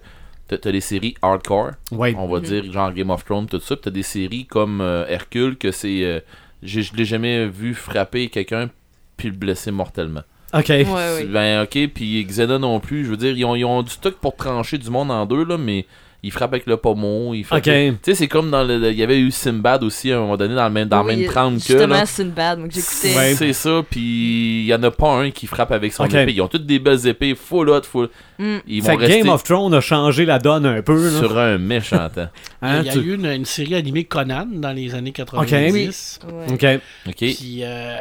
t'as 0.49 0.71
les 0.71 0.81
séries 0.81 1.15
hardcore 1.21 1.73
Ouais. 1.93 2.15
on 2.17 2.27
va 2.29 2.41
dire 2.41 2.65
genre 2.73 2.95
Game 2.95 3.11
of 3.11 3.27
Thrones 3.27 3.47
tout 3.47 3.61
ça 3.61 3.77
puis 3.77 3.83
t'as 3.85 3.91
des 3.91 4.03
séries 4.03 4.47
comme 4.47 4.81
euh, 4.81 5.05
Hercule 5.07 5.57
que 5.59 5.71
c'est 5.71 6.25
j'ai- 6.65 6.83
je 6.83 6.95
l'ai 6.97 7.05
jamais 7.05 7.47
vu 7.47 7.75
frapper 7.75 8.29
quelqu'un 8.29 8.71
puis 9.17 9.29
le 9.29 9.35
blesser 9.37 9.71
mortellement 9.71 10.23
OK. 10.53 10.69
Ouais, 10.69 10.85
oui. 11.19 11.25
ben 11.27 11.63
ok 11.63 11.89
puis 11.95 12.25
Xena 12.25 12.59
non 12.59 12.81
plus 12.81 13.05
je 13.05 13.11
veux 13.11 13.17
dire 13.17 13.37
ils 13.37 13.45
ont, 13.45 13.55
ils 13.57 13.65
ont 13.65 13.83
du 13.83 13.91
stock 13.91 14.15
pour 14.17 14.37
trancher 14.37 14.79
du 14.79 14.89
monde 14.91 15.11
en 15.11 15.27
deux 15.27 15.45
là 15.45 15.59
mais 15.59 15.87
ils 16.27 16.31
frappent 16.31 16.53
avec 16.55 16.67
le 16.67 16.77
pommeau 16.77 17.35
ils 17.35 17.45
frappent 17.45 17.59
Ok. 17.67 17.73
tu 17.73 17.97
sais 18.03 18.15
c'est 18.15 18.29
comme 18.29 18.51
dans 18.51 18.65
le 18.65 18.91
il 18.91 18.99
y 18.99 19.03
avait 19.03 19.19
eu 19.21 19.31
Simbad 19.31 19.83
aussi 19.85 20.11
à 20.11 20.17
un 20.17 20.21
moment 20.21 20.37
donné 20.37 20.55
dans 20.55 20.65
le 20.65 20.71
même 20.73 20.89
dans 20.89 21.03
la 21.03 21.05
Oui, 21.05 21.17
même 21.17 21.27
trame 21.31 21.55
que 21.57 21.61
Justement, 21.65 21.95
là. 21.95 22.07
c'est 22.07 22.23
une 22.23 22.31
bad, 22.31 22.59
moi, 22.59 22.69
que 22.69 22.75
j'écoutais. 22.75 23.17
Ouais. 23.17 23.35
C'est 23.35 23.53
ça, 23.53 23.83
puis 23.89 24.61
il 24.63 24.67
y 24.67 24.75
en 24.75 24.83
a 24.83 24.91
pas 24.91 25.11
un 25.13 25.31
qui 25.31 25.47
frappe 25.47 25.73
avec 25.73 25.93
son 25.93 26.05
épée. 26.07 26.33
Ils 26.33 26.41
ont 26.41 26.49
toutes 26.49 26.67
des 26.67 26.79
belles 26.79 27.07
épées, 27.07 27.35
full 27.35 27.69
hot, 27.71 27.83
full. 27.83 28.09
Mm. 28.39 28.57
Ils 28.67 28.83
vont 28.83 28.97
rester 28.97 29.19
Game 29.21 29.29
of 29.29 29.45
Thrones 29.45 29.75
a 29.75 29.81
changé 29.81 30.25
la 30.25 30.39
donne 30.39 30.67
un 30.67 30.83
peu. 30.83 30.95
là. 31.13 31.19
sur 31.19 31.39
un 31.39 31.59
méchant 31.59 32.09
temps. 32.09 32.29
Hein, 32.63 32.81
il 32.81 32.87
y 32.87 32.89
a 32.89 32.93
tu- 32.95 32.99
eu 33.01 33.15
une, 33.15 33.27
une 33.27 33.45
série 33.45 33.75
animée 33.75 34.05
Conan 34.05 34.47
dans 34.51 34.73
les 34.73 34.95
années 34.95 35.13
90. 35.13 36.21
Ouais. 36.33 36.53
OK. 36.53 36.81
Ok. 37.09 37.15
Puis 37.17 37.61
euh, 37.63 37.97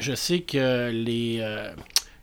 je 0.00 0.14
sais 0.14 0.40
que 0.40 0.90
les, 0.90 1.38
euh, 1.40 1.70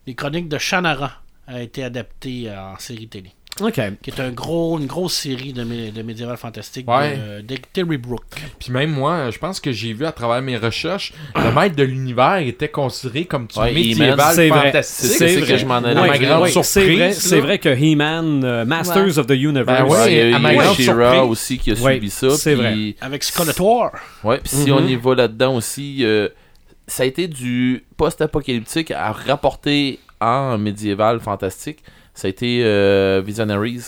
les 0.05 0.13
chroniques 0.15 0.49
de 0.49 0.57
Shannara 0.57 1.21
a 1.47 1.61
été 1.61 1.83
adaptées 1.83 2.49
en 2.51 2.77
série 2.79 3.07
télé. 3.07 3.31
OK. 3.61 3.79
Qui 4.01 4.09
est 4.09 4.19
un 4.19 4.31
gros, 4.31 4.77
une 4.77 4.85
grosse 4.85 5.13
série 5.13 5.53
de, 5.53 5.63
mé- 5.63 5.93
de 5.93 6.01
médiéval 6.01 6.35
fantastique 6.35 6.89
Ouais. 6.89 7.15
de, 7.15 7.41
de 7.41 7.55
Terry 7.71 7.95
Brooke. 7.97 8.23
Puis 8.59 8.69
même 8.71 8.89
moi, 8.91 9.31
je 9.31 9.37
pense 9.37 9.61
que 9.61 9.71
j'ai 9.71 9.93
vu 9.93 10.05
à 10.05 10.11
travers 10.11 10.41
mes 10.41 10.57
recherches, 10.57 11.13
le 11.35 11.53
maître 11.53 11.73
de 11.75 11.83
l'univers 11.83 12.35
était 12.37 12.67
considéré 12.67 13.23
comme 13.23 13.47
du 13.47 13.57
Ouais, 13.57 13.71
médiéval 13.73 14.35
vrai. 14.35 14.49
fantastique. 14.49 15.09
C'est 15.11 15.29
c'est 15.29 15.41
que 15.41 15.55
je 15.57 15.65
m'en 15.65 15.75
allais 15.77 15.97
À 15.99 16.05
ma 16.07 16.17
dire. 16.17 16.27
grande 16.27 16.41
Ouais, 16.43 16.49
surprise, 16.49 17.17
c'est 17.17 17.39
vrai, 17.39 17.57
vrai 17.57 17.59
que 17.59 17.69
He-Man, 17.69 18.43
euh, 18.43 18.65
Masters 18.65 19.05
Ouais. 19.05 19.19
of 19.19 19.27
the 19.27 19.31
Universe. 19.31 19.65
Ben 19.65 20.07
il 20.09 20.13
y 20.31 20.33
a, 20.33 20.39
ma 20.39 20.49
a 20.49 20.73
She-Ra 20.73 21.23
aussi 21.23 21.57
qui 21.57 21.71
a 21.71 21.75
Ouais, 21.75 21.93
subi 21.93 22.09
ça. 22.09 22.29
c'est 22.31 22.55
puis- 22.57 22.97
Avec 22.99 23.23
Skeletor. 23.23 23.91
Ouais, 24.25 24.39
puis 24.39 24.49
si 24.53 24.69
Mhm. 24.69 24.77
on 24.77 24.85
y 24.87 24.95
va 24.97 25.15
là-dedans 25.15 25.55
aussi, 25.55 25.99
euh, 26.03 26.27
ça 26.87 27.03
a 27.03 27.05
été 27.05 27.29
du 27.29 27.85
post-apocalyptique 27.95 28.91
à 28.91 29.13
rapporter 29.13 29.99
en 30.19 30.57
médiéval 30.57 31.21
fantastique. 31.21 31.79
Ça 32.15 32.27
a 32.27 32.29
été 32.29 32.61
euh, 32.63 33.21
Visionaries. 33.23 33.83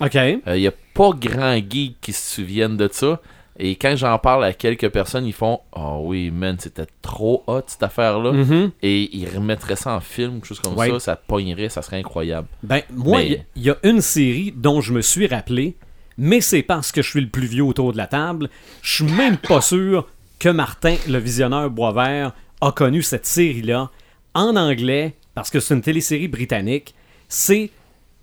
OK. 0.00 0.14
Il 0.14 0.40
n'y 0.54 0.66
a 0.68 0.72
pas 0.94 1.10
grand 1.14 1.56
geek 1.56 1.96
qui 2.00 2.12
se 2.12 2.36
souviennent 2.36 2.76
de 2.76 2.88
ça. 2.92 3.20
Et 3.58 3.74
quand 3.76 3.94
j'en 3.96 4.18
parle 4.18 4.44
à 4.44 4.52
quelques 4.54 4.88
personnes, 4.88 5.26
ils 5.26 5.34
font 5.34 5.60
Oh 5.76 6.00
oui, 6.04 6.30
man, 6.30 6.56
c'était 6.58 6.86
trop 7.02 7.42
hot 7.46 7.62
cette 7.66 7.82
affaire-là. 7.82 8.32
Mhm. 8.32 8.70
Et 8.82 9.14
ils 9.14 9.28
remettraient 9.28 9.76
ça 9.76 9.94
en 9.94 10.00
film, 10.00 10.34
quelque 10.36 10.46
chose 10.46 10.60
comme 10.60 10.76
Ouais. 10.78 10.88
ça, 10.90 11.00
ça 11.00 11.16
pognerait, 11.16 11.68
ça 11.68 11.82
serait 11.82 11.98
incroyable. 11.98 12.48
Ben, 12.62 12.80
moi, 12.90 13.18
Mais- 13.18 13.26
il 13.26 13.32
y- 13.32 13.42
il 13.56 13.62
y, 13.64 13.70
a 13.70 13.76
une 13.82 14.00
série 14.00 14.54
dont 14.56 14.80
je 14.80 14.92
me 14.94 15.02
suis 15.02 15.26
rappelé, 15.26 15.76
mais 16.16 16.40
c'est 16.40 16.62
parce 16.62 16.90
que 16.92 17.02
je 17.02 17.10
suis 17.10 17.20
le 17.20 17.28
plus 17.28 17.46
vieux 17.48 17.64
autour 17.64 17.92
de 17.92 17.98
la 17.98 18.06
table. 18.06 18.48
Je 18.80 18.94
suis 19.04 19.12
même 19.12 19.36
pas 19.36 19.60
sûr 19.60 20.08
que 20.38 20.48
Martin, 20.48 20.96
le 21.08 21.18
visionneur 21.18 21.68
Boisvert, 21.68 22.32
a 22.62 22.72
connu 22.72 23.02
cette 23.02 23.26
série-là 23.26 23.90
en 24.34 24.56
anglais, 24.56 25.14
parce 25.34 25.50
que 25.50 25.60
c'est 25.60 25.74
une 25.74 25.82
télésérie 25.82 26.28
britannique. 26.28 26.94
C'est, 27.30 27.70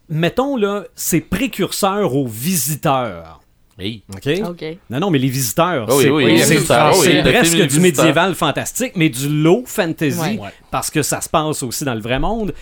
mettons 0.09 0.55
là, 0.57 0.83
c'est 0.93 1.21
précurseur 1.21 2.13
aux 2.15 2.27
visiteurs. 2.27 3.41
Hey. 3.79 4.03
OK? 4.13 4.29
Ok. 4.49 4.65
Non, 4.89 4.99
non, 4.99 5.09
mais 5.09 5.19
les 5.19 5.29
visiteurs, 5.29 5.89
c'est 5.91 6.09
oui, 6.09 6.39
oui, 6.41 7.21
presque 7.23 7.67
du 7.67 7.79
médiéval 7.79 8.35
fantastique, 8.35 8.93
mais 8.95 9.09
du 9.09 9.29
low 9.29 9.63
fantasy. 9.65 10.37
Ouais. 10.37 10.49
parce 10.69 10.91
que 10.91 11.01
ça 11.01 11.21
se 11.21 11.29
passe 11.29 11.63
aussi 11.63 11.83
dans 11.85 11.93
le 11.95 12.01
vrai 12.01 12.19
monde. 12.19 12.53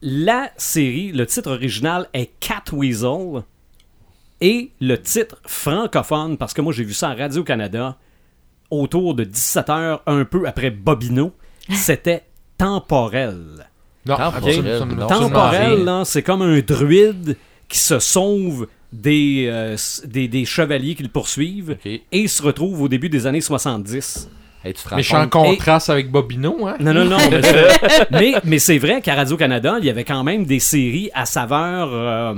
La 0.00 0.50
série, 0.56 1.12
le 1.12 1.26
titre 1.26 1.52
original 1.52 2.08
est 2.12 2.30
Catweasel, 2.40 3.42
et 4.40 4.72
le 4.80 5.00
titre 5.00 5.40
francophone, 5.46 6.36
parce 6.36 6.52
que 6.52 6.60
moi 6.60 6.72
j'ai 6.72 6.82
vu 6.82 6.94
ça 6.94 7.10
à 7.10 7.14
Radio-Canada, 7.14 7.96
autour 8.70 9.14
de 9.14 9.24
17h, 9.24 10.00
un 10.06 10.24
peu 10.24 10.48
après 10.48 10.70
Bobino, 10.70 11.32
c'était 11.72 12.24
Temporel. 12.58 13.68
Non, 14.06 14.16
Temporel, 14.16 14.96
Temporel, 15.08 15.90
c'est 16.04 16.22
comme 16.22 16.42
un 16.42 16.58
druide 16.60 17.36
qui 17.68 17.78
se 17.78 17.98
sauve 17.98 18.66
des, 18.92 19.46
euh, 19.48 19.76
des, 20.04 20.28
des 20.28 20.44
chevaliers 20.44 20.94
qui 20.94 21.02
le 21.04 21.08
poursuivent 21.08 21.76
Ok. 21.84 22.00
et 22.10 22.28
se 22.28 22.42
retrouve 22.42 22.82
au 22.82 22.88
début 22.88 23.08
des 23.08 23.26
années 23.26 23.40
70. 23.40 24.28
Hey, 24.64 24.74
tu 24.74 24.82
te 24.82 24.88
rends 24.88 24.96
Méchant 24.96 25.28
compte? 25.28 25.46
contraste 25.56 25.88
avec 25.90 26.10
Bobino, 26.10 26.66
hein? 26.66 26.76
Non, 26.80 26.92
non, 26.92 27.04
non. 27.04 27.16
mais 27.30 27.42
c'est- 27.42 28.10
mais 28.10 28.34
mais 28.44 28.58
c'est 28.58 28.78
vrai 28.78 29.00
qu'à 29.00 29.14
Radio-Canada, 29.14 29.76
il 29.80 29.84
y 29.86 29.90
avait 29.90 30.04
quand 30.04 30.22
même 30.24 30.44
des 30.44 30.60
séries 30.60 31.10
à 31.14 31.24
saveur 31.24 31.88
euh, 31.92 32.34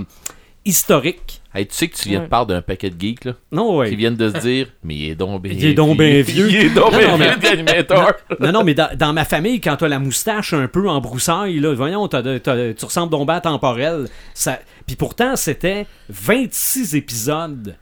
historique. 0.65 1.41
Hey, 1.55 1.67
tu 1.69 1.75
sais 1.77 1.87
que 1.89 1.97
tu 1.97 2.09
viens 2.09 2.21
de 2.21 2.27
parler 2.27 2.55
d'un 2.55 2.63
paquet 2.63 2.91
de 2.91 3.01
geeks 3.01 3.25
là, 3.27 3.35
Non, 3.53 3.77
ouais. 3.77 3.89
qui 3.89 3.95
viennent 3.95 4.17
de 4.17 4.29
se 4.29 4.39
dire 4.39 4.67
Mais 4.83 4.95
il 4.97 5.11
est 5.11 5.15
donc 5.15 5.41
bien 5.41 5.53
Il 5.53 5.65
est 5.67 5.75
donc 5.75 5.97
bien 5.97 6.21
vieux. 6.27 6.51
Il 6.51 6.57
est 6.57 6.71
donc 6.71 6.93
Non, 6.93 7.17
bien 7.17 7.37
vieux 7.37 7.41
d'animateur. 7.41 8.15
Non, 8.41 8.51
non, 8.51 8.65
mais 8.65 8.75
dans, 8.75 8.89
dans 8.97 9.13
ma 9.13 9.25
famille, 9.25 9.61
quand 9.61 9.77
t'as 9.77 9.87
la 9.87 10.01
moustache 10.01 10.53
un 10.53 10.67
peu 10.67 10.89
en 10.89 11.01
broussaille, 11.01 11.61
là, 11.61 11.73
voyons, 11.75 12.09
t'as 12.09 12.23
de- 12.23 12.39
t'as- 12.39 12.75
tu 12.75 12.85
ressembles 12.85 13.13
donc 13.13 13.27
bien 13.29 13.37
à 13.37 13.41
temporel. 13.41 14.09
Ça... 14.35 14.59
Puis 14.87 14.97
pourtant, 14.97 15.37
c'était 15.37 15.87
26 16.09 16.97
épisodes. 16.97 17.77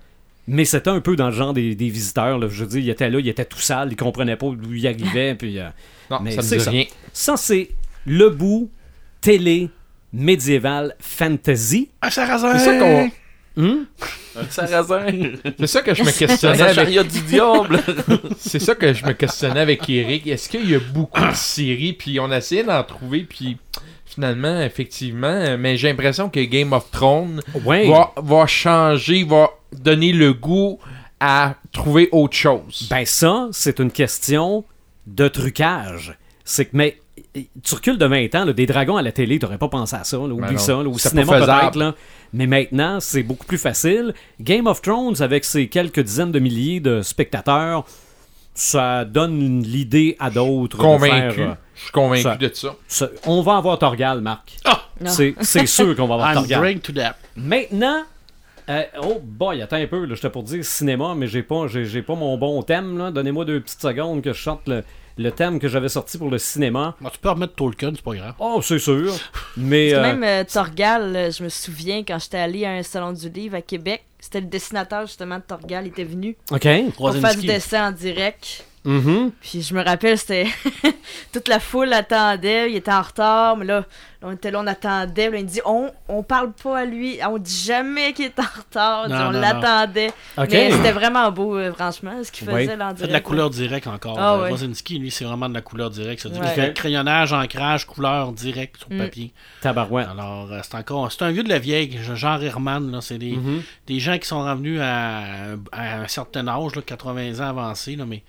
Mais 0.48 0.64
c'était 0.66 0.90
un 0.90 1.00
peu 1.00 1.16
dans 1.16 1.26
le 1.28 1.32
genre 1.32 1.54
des, 1.54 1.74
des 1.74 1.88
visiteurs. 1.88 2.38
Là. 2.38 2.48
Je 2.50 2.64
veux 2.64 2.68
dire, 2.68 2.80
il 2.80 2.90
était 2.90 3.08
là, 3.08 3.20
il 3.20 3.28
était 3.28 3.44
tout 3.44 3.58
sale, 3.60 3.88
il 3.92 3.96
comprenait 3.96 4.36
pas 4.36 4.48
d'où 4.50 4.74
il 4.74 4.86
arrivait. 4.86 5.34
Puis, 5.34 5.58
euh, 5.58 5.68
Non, 6.10 6.18
Mais 6.22 6.32
ça 6.32 6.38
me 6.38 6.42
c'est 6.42 6.56
dit 6.58 6.64
ça. 6.64 6.70
rien. 6.70 6.84
Ça, 7.12 7.36
c'est 7.38 7.70
le 8.06 8.28
bout 8.28 8.68
télé 9.20 9.70
médiéval 10.12 10.94
fantasy. 11.00 11.88
Un 12.02 12.10
sarrasin! 12.10 12.58
C'est 12.58 12.64
ça 12.66 12.78
qu'on- 12.78 13.10
Hum? 13.56 13.86
Un 14.36 14.44
sarrasin. 14.48 15.06
C'est 15.58 15.66
ça 15.66 15.82
que 15.82 15.94
je 15.94 16.02
me 16.02 16.10
questionnais 16.10 16.62
avec... 16.62 16.88
du 17.08 17.20
diable. 17.20 17.80
C'est 18.38 18.58
ça 18.58 18.74
que 18.74 18.92
je 18.94 19.04
me 19.04 19.12
questionnais 19.12 19.60
avec 19.60 19.88
Eric. 19.90 20.26
Est-ce 20.26 20.48
qu'il 20.48 20.70
y 20.70 20.74
a 20.74 20.78
beaucoup 20.78 21.20
de 21.20 21.34
séries, 21.34 21.92
puis 21.92 22.18
on 22.18 22.30
a 22.30 22.38
essayé 22.38 22.64
d'en 22.64 22.82
trouver, 22.82 23.24
puis 23.24 23.58
finalement, 24.06 24.60
effectivement, 24.62 25.56
mais 25.58 25.76
j'ai 25.76 25.88
l'impression 25.88 26.30
que 26.30 26.40
Game 26.40 26.72
of 26.72 26.90
Thrones 26.90 27.42
Ouais. 27.64 27.88
va, 27.88 28.12
va 28.16 28.46
changer, 28.46 29.24
va 29.24 29.50
donner 29.72 30.12
le 30.12 30.32
goût 30.32 30.78
à 31.20 31.54
trouver 31.72 32.08
autre 32.12 32.36
chose. 32.36 32.86
Ben 32.90 33.04
ça, 33.04 33.48
c'est 33.52 33.78
une 33.80 33.90
question 33.90 34.64
de 35.06 35.28
trucage. 35.28 36.16
C'est 36.44 36.66
que, 36.66 36.70
mais 36.72 36.98
tu 37.34 37.74
recules 37.74 37.98
de 37.98 38.04
20 38.06 38.34
ans, 38.34 38.44
là, 38.44 38.52
des 38.52 38.66
dragons 38.66 38.96
à 38.96 39.02
la 39.02 39.12
télé, 39.12 39.38
t'aurais 39.38 39.58
pas 39.58 39.68
pensé 39.68 39.96
à 39.96 40.04
ça. 40.04 40.16
là, 40.18 40.24
oublie 40.24 40.40
Ben 40.54 40.58
ça. 40.58 40.72
là, 40.74 40.88
au 40.88 40.98
cinéma 40.98 41.38
peut-être. 41.38 41.76
là. 41.76 41.94
Mais 42.34 42.46
maintenant, 42.46 43.00
c'est 43.00 43.22
beaucoup 43.22 43.46
plus 43.46 43.58
facile. 43.58 44.12
Game 44.40 44.66
of 44.66 44.82
Thrones, 44.82 45.20
avec 45.20 45.44
ses 45.44 45.68
quelques 45.68 46.00
dizaines 46.00 46.32
de 46.32 46.38
milliers 46.38 46.80
de 46.80 47.00
spectateurs, 47.02 47.84
ça 48.54 49.04
donne 49.04 49.62
l'idée 49.62 50.16
à 50.18 50.30
d'autres. 50.30 50.76
convaincu. 50.76 51.36
faire, 51.36 51.50
euh, 51.50 51.54
Je 51.74 51.82
suis 51.84 51.92
convaincu 51.92 52.22
ça- 52.22 52.36
de 52.36 52.50
ça. 52.52 52.76
ça- 52.86 53.08
on 53.26 53.40
va 53.42 53.56
avoir 53.56 53.78
Torgal, 53.78 54.20
Marc. 54.20 54.58
Non. 55.00 55.10
C'est 55.10 55.34
c'est 55.40 55.66
sûr 55.66 55.96
qu'on 55.96 56.06
va 56.06 56.14
avoir 56.14 56.28
I'm 56.32 56.38
Torgal. 56.40 56.60
bring 56.60 56.78
to 56.80 56.92
that. 56.92 57.16
Maintenant, 57.34 58.02
euh, 58.68 58.82
oh 59.02 59.20
boy, 59.24 59.62
attends 59.62 59.76
un 59.76 59.86
peu, 59.86 60.06
j'étais 60.14 60.28
pour 60.30 60.42
dire 60.42 60.64
cinéma, 60.64 61.14
mais 61.16 61.26
j'ai 61.28 61.42
pas, 61.42 61.66
j'ai, 61.66 62.02
pas 62.02 62.14
mon 62.14 62.36
bon 62.36 62.62
thème. 62.62 62.98
là. 62.98 63.10
Donnez-moi 63.10 63.44
deux 63.46 63.60
petites 63.60 63.80
secondes 63.80 64.20
que 64.22 64.32
je 64.34 64.42
sorte 64.42 64.68
le- 64.68 64.84
le 65.18 65.30
thème 65.30 65.58
que 65.58 65.68
j'avais 65.68 65.88
sorti 65.88 66.18
pour 66.18 66.30
le 66.30 66.38
cinéma. 66.38 66.96
Bon, 67.00 67.08
tu 67.10 67.18
peux 67.18 67.30
remettre 67.30 67.54
Tolkien, 67.54 67.92
c'est 67.94 68.02
pas 68.04 68.14
grave. 68.14 68.34
Oh, 68.38 68.60
c'est 68.62 68.78
sûr. 68.78 69.12
Mais. 69.56 69.94
Euh, 69.94 70.02
même 70.02 70.24
euh, 70.24 70.44
Torgal, 70.44 71.14
euh, 71.14 71.30
je 71.30 71.42
me 71.44 71.48
souviens 71.48 72.02
quand 72.06 72.18
j'étais 72.18 72.38
allé 72.38 72.64
à 72.64 72.72
un 72.72 72.82
salon 72.82 73.12
du 73.12 73.28
livre 73.28 73.56
à 73.56 73.62
Québec, 73.62 74.04
c'était 74.18 74.40
le 74.40 74.46
dessinateur 74.46 75.06
justement 75.06 75.36
de 75.36 75.42
Torgal, 75.42 75.86
il 75.86 75.88
était 75.88 76.04
venu 76.04 76.36
OK. 76.50 76.68
pour 76.96 77.14
faire 77.14 77.34
du 77.34 77.46
dessin 77.46 77.88
en 77.88 77.92
direct. 77.92 78.64
Mhm. 78.84 79.30
Puis 79.40 79.62
je 79.62 79.74
me 79.74 79.84
rappelle, 79.84 80.18
c'était 80.18 80.46
toute 81.32 81.48
la 81.48 81.60
foule 81.60 81.92
attendait, 81.92 82.70
il 82.70 82.76
était 82.76 82.92
en 82.92 83.02
retard, 83.02 83.56
mais 83.56 83.64
là, 83.64 83.84
on 84.22 84.32
était 84.32 84.50
là, 84.50 84.60
on 84.60 84.66
attendait, 84.66 85.30
là, 85.30 85.38
il 85.38 85.46
dit 85.46 85.60
on 85.64 85.90
on 86.08 86.22
parle 86.24 86.52
pas 86.52 86.80
à 86.80 86.84
lui, 86.84 87.18
on 87.28 87.38
dit 87.38 87.62
jamais 87.64 88.12
qu'il 88.12 88.24
est 88.26 88.38
en 88.38 88.42
retard, 88.42 89.08
Non, 89.08 89.26
on 89.28 89.30
l'attendait. 89.30 90.10
Mais 90.36 90.70
c'était 90.72 90.92
vraiment 90.92 91.30
beau, 91.30 91.56
euh, 91.56 91.72
franchement, 91.72 92.12
ce 92.24 92.32
qu'il 92.32 92.48
Oui. 92.50 92.62
faisait 92.64 92.76
là 92.76 92.86
en 92.86 92.92
direct. 92.92 93.00
C'est 93.00 93.06
de 93.08 93.12
la 93.12 93.20
couleur 93.20 93.50
directe 93.50 93.86
encore. 93.86 94.16
Ah, 94.18 94.34
Euh. 94.34 94.48
Rosinski, 94.48 94.98
lui, 94.98 95.10
c'est 95.10 95.24
vraiment 95.24 95.48
de 95.48 95.54
la 95.54 95.60
couleur 95.62 95.90
directe. 95.90 96.22
C'est 96.22 96.32
du 96.32 96.40
Ouais. 96.40 96.52
cray- 96.52 96.74
crayonnage, 96.74 97.32
ancrage, 97.32 97.86
couleur 97.86 98.32
directe 98.32 98.78
sur 98.78 98.90
Mm. 98.90 98.98
papier. 98.98 99.32
Tabarouette. 99.60 100.08
Alors, 100.10 100.50
euh, 100.52 100.60
c'est 100.62 100.74
encore. 100.76 101.10
C'est 101.12 101.22
un 101.22 101.30
vieux 101.30 101.44
de 101.44 101.48
la 101.48 101.58
vieille, 101.58 101.98
genre 102.14 102.42
Herman. 102.42 102.90
Là, 102.90 103.00
c'est 103.00 103.18
des, 103.18 103.36
Mhm. 103.36 103.62
des 103.86 104.00
gens 104.00 104.18
qui 104.18 104.26
sont 104.26 104.42
revenus 104.44 104.80
à, 104.82 105.20
à 105.72 106.00
un 106.00 106.08
certain 106.08 106.46
âge, 106.48 106.74
là, 106.74 106.82
80 106.82 107.40
ans 107.40 107.48
avancés, 107.48 107.96
là, 107.96 108.04
mais 108.06 108.22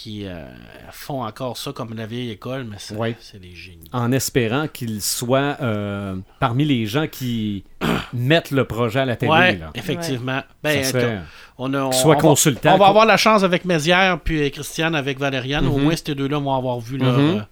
qui 0.00 0.26
euh, 0.26 0.44
font 0.92 1.24
encore 1.24 1.56
ça 1.56 1.72
comme 1.72 1.92
la 1.94 2.06
vieille 2.06 2.30
école, 2.30 2.62
mais 2.70 2.76
c'est 2.78 2.94
Ouais. 2.94 3.16
des 3.34 3.52
génies. 3.54 3.88
En 3.92 4.12
espérant 4.12 4.68
qu'il 4.68 5.02
soit 5.02 5.56
euh, 5.60 6.14
parmi 6.38 6.64
les 6.64 6.86
gens 6.86 7.08
qui 7.08 7.64
mettent 8.12 8.52
le 8.52 8.64
projet 8.64 9.00
à 9.00 9.04
la 9.04 9.16
télé. 9.16 9.32
Ouais, 9.32 9.56
là. 9.56 9.70
effectivement. 9.74 10.42
Ben, 10.62 10.84
serait- 10.84 11.18
on 11.58 11.74
a, 11.74 11.82
on, 11.82 11.90
Soit 11.92 12.12
on 12.12 12.14
va- 12.14 12.20
consultant. 12.20 12.74
On 12.74 12.78
va 12.78 12.86
avoir 12.86 13.06
la 13.06 13.16
chance 13.16 13.42
avec 13.42 13.64
Mézières 13.64 14.20
puis 14.20 14.48
Christiane 14.52 14.94
avec 14.94 15.18
Valériane. 15.18 15.66
Au 15.66 15.76
Mhm. 15.78 15.82
moins, 15.82 15.96
ces 15.96 16.14
deux-là 16.14 16.38
vont 16.38 16.54
avoir 16.54 16.78
vu 16.78 16.96
leur 16.96 17.18
Mhm. 17.18 17.44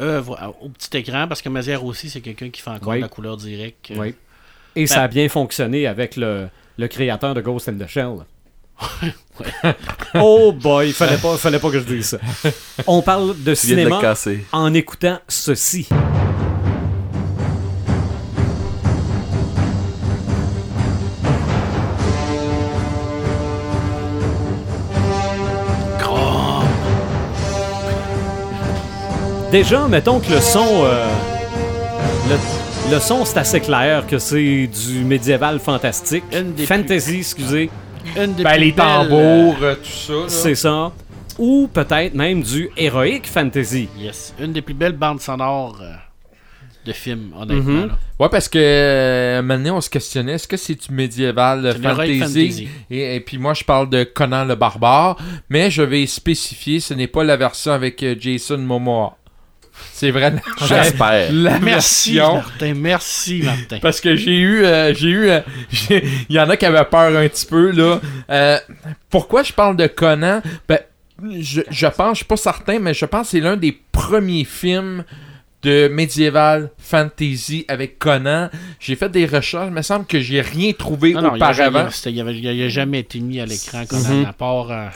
euh, 0.00 0.16
œuvre 0.18 0.54
au 0.60 0.68
petit 0.68 0.94
écran 0.98 1.26
parce 1.28 1.40
que 1.40 1.48
Mézières 1.48 1.82
aussi, 1.84 2.10
c'est 2.10 2.20
quelqu'un 2.20 2.50
qui 2.50 2.60
fait 2.60 2.70
encore 2.70 2.94
de 2.94 2.98
la 3.00 3.08
couleur 3.08 3.38
directe. 3.38 3.90
Oui. 3.96 4.14
Et 4.76 4.86
ça 4.86 5.02
a 5.04 5.08
bien 5.08 5.28
fonctionné 5.30 5.86
avec 5.86 6.16
le, 6.16 6.48
le 6.76 6.88
créateur 6.88 7.32
de 7.34 7.40
Ghost 7.40 7.70
in 7.70 7.78
the 7.78 7.86
Shell. 7.86 8.16
oh 10.14 10.52
boy, 10.52 10.92
fallait 10.92 11.16
pas, 11.16 11.36
fallait 11.36 11.58
pas 11.58 11.70
que 11.70 11.78
je 11.80 11.84
dise 11.84 12.06
ça. 12.06 12.18
On 12.86 13.02
parle 13.02 13.28
de 13.28 13.34
Tu 13.34 13.42
de 13.44 13.54
cinéma 13.54 14.00
casser. 14.00 14.44
en 14.52 14.72
écoutant 14.74 15.18
ceci. 15.28 15.88
Déjà, 29.50 29.88
mettons 29.88 30.20
que 30.20 30.30
le 30.30 30.40
son, 30.40 30.64
euh, 30.84 31.06
le, 32.28 32.94
le 32.94 33.00
son 33.00 33.24
c'est 33.24 33.38
assez 33.38 33.58
clair 33.60 34.06
que 34.06 34.18
c'est 34.20 34.68
du 34.68 35.02
médiéval 35.04 35.58
fantastique, 35.58 36.22
fantasy, 36.66 37.18
excusez, 37.18 37.68
Une 38.16 38.34
des 38.34 38.42
Ben, 38.44 38.50
plus 38.52 38.60
les 38.60 38.72
belles, 38.72 38.74
tambours, 38.74 39.56
euh, 39.62 39.74
tout 39.76 39.90
ça. 39.90 40.14
c'est 40.28 40.54
ça, 40.54 40.92
ou 41.38 41.68
peut-être 41.72 42.14
même 42.14 42.42
du 42.42 42.70
héroïque 42.76 43.26
fantasy. 43.26 43.88
yes, 43.98 44.34
une 44.40 44.52
des 44.52 44.62
plus 44.62 44.74
belles 44.74 44.96
bandes 44.96 45.20
sonores 45.20 45.78
euh, 45.82 45.92
de 46.84 46.92
films, 46.92 47.32
honnêtement. 47.38 47.72
Mhm. 47.72 47.86
là. 47.88 47.98
Ouais, 48.18 48.28
parce 48.30 48.48
que 48.48 48.58
euh, 48.58 49.42
maintenant, 49.42 49.76
on 49.76 49.80
se 49.80 49.88
questionnait, 49.90 50.32
est-ce 50.32 50.48
que 50.48 50.56
c'est 50.56 50.74
du 50.74 50.92
médiéval 50.94 51.64
euh, 51.66 51.74
fantasy? 51.74 52.18
fantasy. 52.18 52.68
Et, 52.90 53.16
et 53.16 53.20
puis 53.20 53.38
moi, 53.38 53.54
je 53.54 53.64
parle 53.64 53.88
de 53.90 54.04
Conan 54.04 54.44
le 54.44 54.54
barbare, 54.56 55.16
mais 55.48 55.70
je 55.70 55.82
vais 55.82 56.04
spécifier, 56.06 56.80
ce 56.80 56.92
n'est 56.94 57.06
pas 57.06 57.24
la 57.24 57.36
version 57.36 57.72
avec 57.72 58.04
Jason 58.18 58.58
Momoa. 58.58 59.16
C'est 59.92 60.10
vraiment 60.10 60.40
J'espère. 60.66 61.32
la 61.32 61.58
Merci, 61.58 62.14
version. 62.14 62.34
Martin. 62.36 62.74
Merci, 62.74 63.42
Martin. 63.44 63.78
Parce 63.82 64.00
que 64.00 64.16
j'ai 64.16 64.36
eu, 64.36 64.64
euh, 64.64 64.94
j'ai 64.94 65.08
eu, 65.08 65.28
euh, 65.28 65.40
j'ai- 65.70 66.04
il 66.28 66.36
y 66.36 66.40
en 66.40 66.48
a 66.48 66.56
qui 66.56 66.64
avaient 66.66 66.84
peur 66.84 67.16
un 67.16 67.28
petit 67.28 67.46
peu 67.46 67.70
là. 67.70 68.00
Euh, 68.30 68.58
pourquoi 69.10 69.42
je 69.42 69.52
parle 69.52 69.76
de 69.76 69.86
Conan? 69.86 70.40
Ben, 70.68 70.78
je, 71.38 71.60
je 71.70 71.86
pense, 71.86 72.12
je 72.12 72.16
suis 72.18 72.24
pas 72.24 72.36
certain, 72.36 72.78
mais 72.78 72.94
je 72.94 73.04
pense 73.04 73.26
que 73.26 73.30
c'est 73.32 73.40
l'un 73.40 73.56
des 73.56 73.78
premiers 73.92 74.44
films 74.44 75.04
de 75.62 75.88
médiéval 75.88 76.70
fantasy 76.78 77.66
avec 77.68 77.98
Conan. 77.98 78.48
J'ai 78.78 78.96
fait 78.96 79.10
des 79.10 79.26
recherches, 79.26 79.66
il 79.68 79.74
me 79.74 79.82
semble 79.82 80.06
que 80.06 80.18
j'ai 80.18 80.40
rien 80.40 80.72
trouvé 80.72 81.12
Non, 81.12 81.20
non, 81.20 81.34
auparavant. 81.34 81.88
il 82.06 82.20
avait- 82.20 82.38
il 82.38 82.62
a 82.62 82.68
jamais 82.70 83.00
été 83.00 83.20
mis 83.20 83.38
à 83.40 83.44
l'écran, 83.44 83.84
Conan, 83.86 84.08
Mhm. 84.20 84.24
à 84.24 84.32
part 84.32 84.70
euh, 84.70 84.86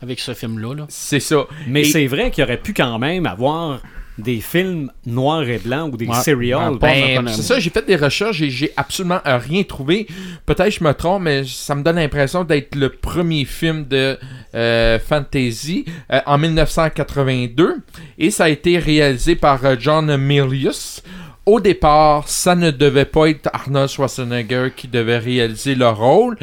avec 0.00 0.20
ce 0.20 0.34
film-là. 0.34 0.74
là. 0.76 0.86
C'est 0.88 1.18
ça. 1.18 1.46
Mais 1.66 1.80
Et- 1.80 1.84
c'est 1.84 2.06
vrai 2.06 2.30
qu'il 2.30 2.44
aurait 2.44 2.58
pu 2.58 2.72
quand 2.72 2.96
même 3.00 3.26
avoir 3.26 3.80
des 4.18 4.40
films 4.40 4.90
noirs 5.06 5.48
et 5.48 5.58
blancs 5.58 5.94
ou 5.94 5.96
des 5.96 6.06
Ouais. 6.06 6.14
serials. 6.22 6.76
Ben, 6.80 7.26
c'est 7.28 7.42
ça, 7.42 7.58
j'ai 7.60 7.70
fait 7.70 7.86
des 7.86 7.96
recherches 7.96 8.42
et 8.42 8.50
j'ai 8.50 8.72
absolument 8.76 9.20
euh, 9.26 9.38
rien 9.38 9.62
trouvé. 9.62 10.06
Peut-être 10.44 10.70
je 10.70 10.82
me 10.84 10.92
trompe, 10.92 11.22
mais 11.22 11.44
ça 11.46 11.74
me 11.74 11.82
donne 11.82 11.96
l'impression 11.96 12.42
d'être 12.44 12.74
le 12.74 12.88
premier 12.90 13.44
film 13.44 13.86
de 13.86 14.18
euh, 14.54 14.98
fantasy 14.98 15.84
euh, 16.12 16.20
en 16.26 16.36
1982 16.38 17.76
et 18.18 18.30
ça 18.30 18.44
a 18.44 18.48
été 18.48 18.78
réalisé 18.78 19.36
par 19.36 19.64
euh, 19.64 19.76
John 19.78 20.16
Milius. 20.16 21.02
Au 21.46 21.60
départ, 21.60 22.28
ça 22.28 22.54
ne 22.54 22.70
devait 22.70 23.06
pas 23.06 23.26
être 23.30 23.48
Arnold 23.54 23.88
Schwarzenegger 23.88 24.68
qui 24.76 24.86
devait 24.86 25.16
réaliser 25.16 25.74
le 25.74 25.88
rôle. 25.88 26.36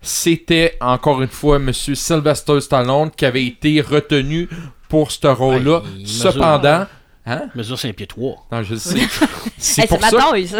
C'était 0.00 0.76
encore 0.80 1.20
une 1.22 1.28
fois 1.28 1.58
Monsieur 1.58 1.94
Sylvester 1.96 2.60
Stallone 2.60 3.10
qui 3.16 3.24
avait 3.24 3.44
été 3.44 3.80
retenu 3.80 4.48
pour 4.88 5.10
ce 5.10 5.26
rôle-là. 5.26 5.82
Mesure- 5.98 6.32
Cependant, 6.32 6.86
hein? 7.26 7.42
Mesure 7.54 7.78
5 7.78 7.94
pieds 7.94 8.06
3. 8.06 8.46
Non, 8.52 8.62
je 8.62 8.74
le 8.74 8.78
sais. 8.78 8.98
C'est 9.58 9.82
Hey, 9.82 9.88
pour 9.88 9.98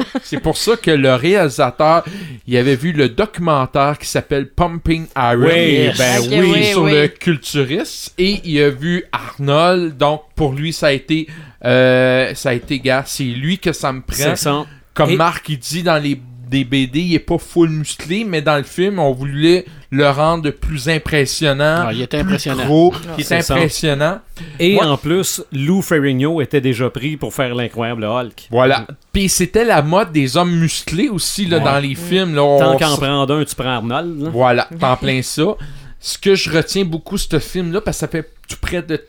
pour 0.39 0.57
ça 0.57 0.77
que 0.77 0.91
le 0.91 1.15
réalisateur, 1.15 2.05
il 2.47 2.57
avait 2.57 2.77
vu 2.77 2.93
le 2.93 3.09
documentaire 3.09 3.99
qui 3.99 4.07
s'appelle 4.07 4.49
Pumping 4.49 5.07
Iron 5.17 5.37
Oui, 5.47 5.73
Yes. 5.73 5.99
ben 5.99 6.21
oui. 6.31 6.51
oui. 6.53 6.65
sur 6.67 6.85
le 6.87 7.09
culturiste 7.09 8.15
et 8.19 8.41
il 8.45 8.61
a 8.63 8.71
vu 8.71 9.05
Arnold. 9.13 9.97
Donc 9.97 10.23
pour 10.37 10.53
lui, 10.53 10.73
ça 10.73 10.89
a 10.89 10.93
été, 10.93 11.27
euh, 11.65 12.35
ça 12.35 12.51
a 12.51 12.53
été 12.55 12.79
gars, 12.79 13.05
c'est 13.07 13.25
lui 13.25 13.59
que 13.59 13.73
ça 13.73 13.93
me 13.93 14.01
prend. 14.01 14.15
C'est 14.17 14.37
ça. 14.37 14.65
Comme 14.95 15.11
Et- 15.11 15.17
Marc 15.17 15.49
il 15.49 15.59
dit 15.59 15.83
dans 15.83 15.97
les 16.03 16.21
des 16.53 16.65
BD, 16.65 17.01
il 17.01 17.15
est 17.15 17.19
pas 17.19 17.39
full 17.39 17.71
musclé, 17.71 18.25
mais 18.25 18.43
dans 18.43 18.57
le 18.57 18.63
film, 18.63 18.99
on 18.99 19.13
voulait 19.13 19.65
le 19.91 20.09
rendre 20.09 20.51
plus 20.51 20.89
impressionnant. 20.89 21.85
Ah, 21.87 21.91
il 21.93 22.03
était 22.03 22.19
plus 22.19 22.27
impressionnant. 22.29 22.65
Gros, 22.67 22.95
il 23.19 23.25
C'est 23.25 23.39
est 23.39 23.43
ça. 23.43 23.55
impressionnant. 23.55 24.21
Et 24.59 24.77
Ouais. 24.77 24.85
en 24.85 24.97
plus, 24.97 25.43
Lou 25.53 25.83
Ferrigno 25.83 26.41
était 26.41 26.61
déjà 26.61 26.89
pris 26.91 27.17
pour 27.17 27.33
faire 27.35 27.55
l'incroyable 27.55 28.05
Hulk. 28.05 28.49
Voilà. 28.51 28.87
Puis 29.13 29.29
c'était 29.29 29.65
la 29.65 29.83
mode 29.83 30.13
des 30.13 30.37
hommes 30.37 30.53
musclés 30.55 31.09
aussi 31.09 31.47
là, 31.47 31.59
Ouais. 31.59 31.65
dans 31.65 31.79
les 31.79 31.95
films. 31.95 32.35
Là, 32.35 32.59
Tant 32.59 32.77
qu'en 32.79 32.97
prendre 32.97 33.35
un, 33.35 33.45
tu 33.45 33.55
prends 33.55 33.69
Arnold. 33.77 34.23
là. 34.23 34.31
Voilà, 34.33 34.69
t'en 34.81 34.97
plein 34.97 35.23
ça. 35.23 35.57
Ce 36.01 36.19
que 36.19 36.35
je 36.35 36.51
retiens 36.51 36.85
beaucoup 36.85 37.17
ce 37.17 37.39
film-là, 37.39 37.81
parce 37.81 37.97
que 37.97 38.01
ça 38.01 38.09
fait 38.09 38.29
tout 38.49 38.57
près 38.61 38.83
de 38.83 39.01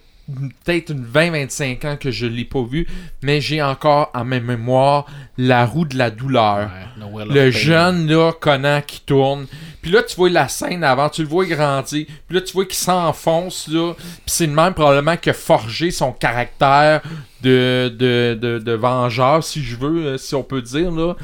peut-être 0.64 0.92
une 0.92 1.06
20-25 1.06 1.88
ans 1.88 1.98
que 1.98 2.12
je 2.12 2.26
l'ai 2.26 2.46
pas 2.46 2.64
vu, 2.64 2.88
mais 3.22 3.42
j'ai 3.42 3.62
encore 3.62 4.10
en 4.14 4.24
ma 4.24 4.40
mémoire 4.40 5.06
la 5.38 5.66
roue 5.66 5.86
de 5.86 5.98
la 5.98 6.12
douleur. 6.12 6.70
Ouais, 7.12 7.26
Le 7.30 7.52
jeune 7.52 8.08
là, 8.08 8.32
Conan 8.32 8.82
qui 8.86 9.02
tourne. 9.02 9.48
Puis 9.82 9.92
là, 9.92 10.02
tu 10.02 10.16
vois 10.16 10.30
la 10.30 10.48
scène 10.48 10.84
avant, 10.84 11.10
tu 11.10 11.24
le 11.24 11.28
vois 11.28 11.46
grandir. 11.46 12.06
Puis 12.28 12.36
là, 12.36 12.42
tu 12.42 12.54
vois 12.54 12.66
qu'il 12.66 12.76
s'enfonce 12.76 13.68
là. 13.68 13.94
Puis 13.96 14.22
c'est 14.28 14.48
le 14.48 14.54
même 14.54 14.74
probablement 14.74 15.18
qui 15.18 15.30
a 15.30 15.34
forgé 15.34 15.92
son 15.92 16.14
caractère 16.14 17.02
de, 17.42 17.94
de, 17.94 18.38
de, 18.40 18.60
de 18.60 18.72
vengeur, 18.72 19.44
si 19.44 19.62
je 19.62 19.76
veux, 19.76 20.06
euh, 20.06 20.18
si 20.18 20.36
on 20.36 20.44
peut 20.44 20.62
dire 20.62 20.92
là. 20.92 21.16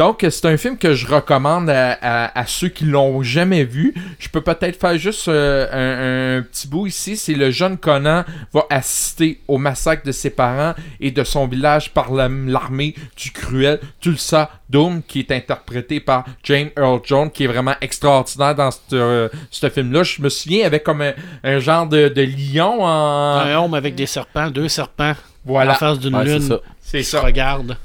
Donc, 0.00 0.24
c'est 0.30 0.46
un 0.46 0.56
film 0.56 0.78
que 0.78 0.94
je 0.94 1.06
recommande 1.06 1.68
à, 1.68 1.92
à- 2.00 2.38
à 2.40 2.46
ceux 2.46 2.68
qui 2.68 2.84
l'ont 2.86 3.22
jamais 3.22 3.64
vu. 3.64 3.92
Je 4.18 4.30
peux 4.30 4.40
peut-être 4.40 4.80
faire 4.80 4.96
juste 4.96 5.28
euh, 5.28 5.66
un, 5.70 6.38
un 6.38 6.42
petit 6.42 6.66
bout 6.68 6.86
ici. 6.86 7.18
C'est 7.18 7.34
le 7.34 7.50
jeune 7.50 7.76
Conan 7.76 8.24
va 8.54 8.64
assister 8.70 9.40
au 9.46 9.58
massacre 9.58 10.06
de 10.06 10.12
ses 10.12 10.30
parents 10.30 10.72
et 11.00 11.10
de 11.10 11.22
son 11.22 11.46
village 11.46 11.90
par 11.92 12.12
la- 12.14 12.30
l'armée 12.30 12.94
du 13.14 13.30
cruel 13.30 13.78
Tulsa 14.00 14.48
Doom, 14.70 15.02
qui 15.06 15.18
est 15.20 15.32
interprété 15.32 16.00
par 16.00 16.24
James 16.44 16.70
Earl 16.78 17.00
Jones, 17.04 17.30
qui 17.30 17.44
est 17.44 17.48
vraiment 17.48 17.74
extraordinaire 17.82 18.54
dans 18.54 18.70
ce 18.70 18.78
euh, 18.94 19.28
film-là. 19.74 20.02
Je 20.02 20.22
me 20.22 20.30
souviens 20.30 20.64
avec 20.64 20.82
comme 20.82 21.02
un, 21.02 21.12
un 21.44 21.58
genre 21.58 21.86
de, 21.86 22.08
de 22.08 22.22
lion 22.22 22.82
en... 22.82 23.36
Un 23.40 23.54
homme 23.54 23.74
avec 23.74 23.94
des 23.96 24.06
serpents, 24.06 24.48
deux 24.50 24.68
serpents, 24.68 25.12
Voilà, 25.44 25.72
en 25.72 25.74
face 25.74 25.98
d'une 25.98 26.14
Ouais, 26.16 26.24
c'est 26.24 26.38
lune. 26.38 26.48
ça. 26.48 26.60
c'est 26.80 26.98
qui 27.00 27.04
se 27.04 27.10
ça. 27.10 27.20
regarde. 27.20 27.76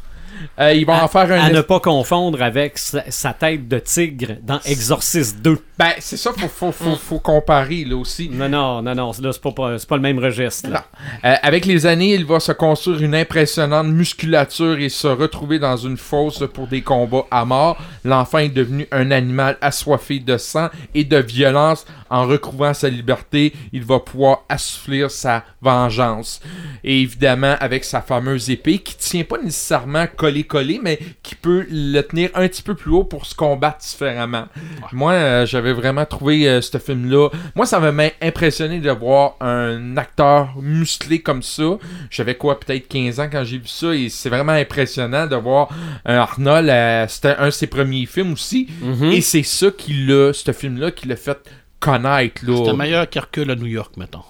Euh, 0.59 0.73
ils 0.73 0.85
vont 0.85 0.93
en 0.93 1.07
faire 1.07 1.31
un... 1.31 1.39
À 1.39 1.49
ne 1.49 1.61
pas 1.61 1.79
confondre 1.79 2.41
avec 2.41 2.77
sa, 2.77 3.09
sa 3.09 3.33
tête 3.33 3.67
de 3.67 3.79
tigre 3.79 4.37
dans 4.43 4.59
Exorcist 4.65 5.41
2. 5.41 5.57
Ben, 5.78 5.91
c'est 5.99 6.15
ça, 6.15 6.32
faut, 6.32 6.47
faut, 6.47 6.71
faut, 6.71 6.95
faut 6.95 7.19
comparer 7.19 7.84
là 7.84 7.97
aussi. 7.97 8.30
Non, 8.30 8.47
non, 8.47 8.82
non, 8.82 8.95
non, 8.95 9.11
là, 9.21 9.32
c'est 9.34 9.41
pas, 9.41 9.51
pas- 9.51 9.76
le 9.97 9.99
même 10.01 10.19
registre. 10.19 10.69
là. 10.69 10.86
Euh, 11.26 11.36
avec 11.41 11.65
les 11.65 11.86
années, 11.86 12.13
il 12.13 12.26
va 12.26 12.39
se 12.39 12.53
construire 12.53 13.01
une 13.01 13.13
impressionnante 13.13 13.88
musculature 13.88 14.80
et 14.80 14.88
se 14.88 15.07
retrouver 15.07 15.59
dans 15.59 15.76
une 15.76 15.97
fosse 15.97 16.43
pour 16.53 16.67
des 16.67 16.82
combats 16.82 17.26
à 17.30 17.43
mort. 17.43 17.78
L'enfant 18.05 18.38
est 18.38 18.49
devenu 18.49 18.88
un 18.91 19.11
animal 19.11 19.57
assoiffé 19.59 20.19
de 20.19 20.38
sang 20.38 20.69
et 20.93 21.03
de 21.03 21.17
violence. 21.17 21.86
En 22.09 22.26
recouvrant 22.28 22.73
sa 22.73 22.88
liberté, 22.88 23.51
il 23.73 23.84
va 23.84 23.99
pouvoir 23.99 24.43
assouvir 24.47 25.11
sa 25.11 25.43
vengeance. 25.61 26.39
Et 26.86 27.01
évidemment, 27.01 27.55
avec 27.59 27.84
sa 27.84 28.01
fameuse 28.01 28.49
épée 28.49 28.78
qui 28.78 28.95
tient 28.95 29.23
pas 29.23 29.39
nécessairement 29.39 30.05
collé-collé, 30.15 30.80
mais 30.82 30.99
qui 31.23 31.36
peut 31.36 31.65
le 31.69 31.99
tenir 32.01 32.30
un 32.36 32.47
petit 32.47 32.61
peu 32.61 32.76
plus 32.76 32.91
haut 32.91 33.03
pour 33.03 33.26
se 33.26 33.36
combattre 33.36 33.80
différemment. 33.80 34.45
Moi, 34.93 35.11
euh, 35.13 35.45
j'avais 35.45 35.64
vraiment 35.74 36.05
trouvé 36.05 36.47
euh, 36.47 36.61
ce 36.61 36.78
film-là. 36.78 37.30
Moi, 37.55 37.66
ça 37.66 37.80
m'a 37.80 38.03
impressionné 38.22 38.80
de 38.80 38.91
voir 38.91 39.36
un 39.41 39.97
acteur 39.97 40.55
musclé 40.61 41.20
comme 41.20 41.41
ça. 41.43 41.78
J'avais 42.09 42.36
quoi, 42.36 42.59
peut-être 42.59 42.88
15 42.88 43.20
ans 43.20 43.28
quand 43.32 43.43
j'ai 43.43 43.57
vu 43.57 43.68
ça, 43.68 43.93
et 43.95 44.09
c'est 44.09 44.30
vraiment 44.30 44.51
impressionnant 44.53 45.28
de 45.28 45.36
voir 45.36 45.70
un 46.05 46.16
Arnold. 46.16 46.70
euh, 46.70 47.05
C'était 47.07 47.36
un 47.38 47.45
de 47.47 47.51
ses 47.51 47.68
premiers 47.68 48.05
films 48.05 48.34
aussi, 48.34 48.68
Mhm. 48.82 49.11
et 49.11 49.22
c'est 49.22 49.43
ça 49.43 49.68
qui 49.76 49.93
l'a, 50.05 50.32
ce 50.34 50.51
film-là, 50.51 50.91
qui 50.91 51.07
l'a 51.07 51.16
fait 51.16 51.38
connaître. 51.80 52.41
Là. 52.45 52.57
C'était 52.57 52.74
meilleur 52.74 53.09
qu'Hercule 53.09 53.51
à 53.51 53.55
New 53.55 53.66
York, 53.68 53.93
mettons. 53.97 54.24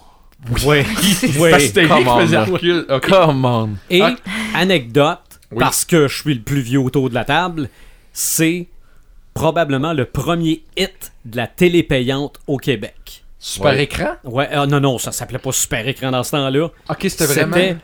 Oui, 0.66 0.84
c'était 1.60 1.82
lui 1.84 1.88
Come 1.90 2.04
qui 2.04 2.10
on, 2.10 2.20
faisait 2.20 2.36
là. 2.36 2.46
Hercule. 2.48 2.86
Ok. 2.90 3.10
Come 3.10 3.46
on. 3.46 3.70
Et 3.90 4.02
Ah. 4.02 4.16
anecdote, 4.54 5.20
Oui. 5.52 5.58
parce 5.60 5.86
que 5.86 6.08
je 6.08 6.22
suis 6.22 6.34
le 6.36 6.42
plus 6.42 6.62
vieux 6.62 6.80
autour 6.80 7.10
de 7.10 7.16
la 7.16 7.24
table, 7.26 7.70
c'est 8.14 8.68
probablement 9.46 9.94
le 9.94 10.06
premier 10.06 10.64
hit 10.78 11.12
de 11.26 11.38
la 11.38 11.46
télé 11.46 11.84
payante 11.84 12.40
au 12.48 12.58
Québec. 12.58 13.24
Super 13.38 13.74
Ouais. 13.74 13.84
écran? 13.84 14.14
Ouais, 14.24 14.48
ah, 14.52 14.66
non, 14.66 14.80
non, 14.80 14.98
ça 14.98 15.12
s'appelait 15.12 15.38
pas 15.38 15.52
Super 15.52 15.88
Écran 15.88 16.10
dans 16.10 16.24
ce 16.24 16.32
temps-là. 16.32 16.70
Ok, 16.90 16.98
c'était 17.10 17.26
vraiment... 17.26 17.56
C'était 17.56 17.76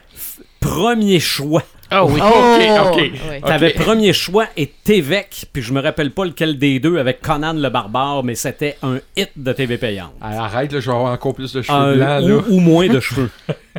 premier 0.58 1.20
choix. 1.20 1.62
Ah 1.90 2.04
oui, 2.06 2.20
Oh! 2.24 2.26
ok, 2.26 2.86
ok. 2.86 2.96
Ouais. 2.96 3.40
T'avais 3.44 3.70
premier 3.74 4.12
choix 4.14 4.46
et 4.56 4.66
Tévec, 4.82 5.44
puis 5.52 5.60
je 5.62 5.72
me 5.74 5.80
rappelle 5.82 6.10
pas 6.10 6.24
lequel 6.24 6.58
des 6.58 6.80
deux 6.80 6.96
avec 6.98 7.20
Conan 7.20 7.52
le 7.52 7.68
barbare, 7.68 8.24
mais 8.24 8.34
c'était 8.34 8.78
un 8.82 8.96
hit 9.14 9.30
de 9.36 9.52
TV 9.52 9.76
payante. 9.76 10.12
Ah, 10.22 10.44
Arrête, 10.44 10.72
là, 10.72 10.80
je 10.80 10.86
vais 10.90 10.96
avoir 10.96 11.12
encore 11.12 11.34
plus 11.34 11.52
de 11.52 11.60
cheveux 11.60 11.76
Un- 11.78 11.94
blancs. 11.96 12.22
là. 12.28 12.36
ou 12.48 12.60
moins 12.60 12.88
de 12.88 12.98
cheveux. 12.98 13.30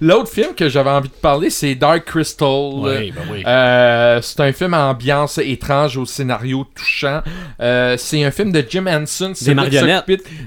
L'autre 0.00 0.30
film 0.30 0.54
que 0.54 0.68
j'avais 0.68 0.90
envie 0.90 1.08
de 1.08 1.14
parler, 1.14 1.50
c'est 1.50 1.74
Dark 1.74 2.04
Crystal. 2.04 2.48
Oui, 2.74 3.10
ben 3.12 3.22
oui. 3.32 3.42
Euh, 3.46 4.20
c'est 4.22 4.40
un 4.40 4.52
film 4.52 4.74
à 4.74 4.86
ambiance 4.86 5.38
étrange 5.38 5.96
au 5.96 6.04
scénario 6.04 6.66
touchant. 6.74 7.22
Euh, 7.60 7.96
c'est 7.98 8.24
un 8.24 8.30
film 8.30 8.52
de 8.52 8.64
Jim 8.68 8.86
Henson. 8.86 9.32
c'est 9.34 9.46
Des 9.46 9.54
marionnettes. 9.54 10.04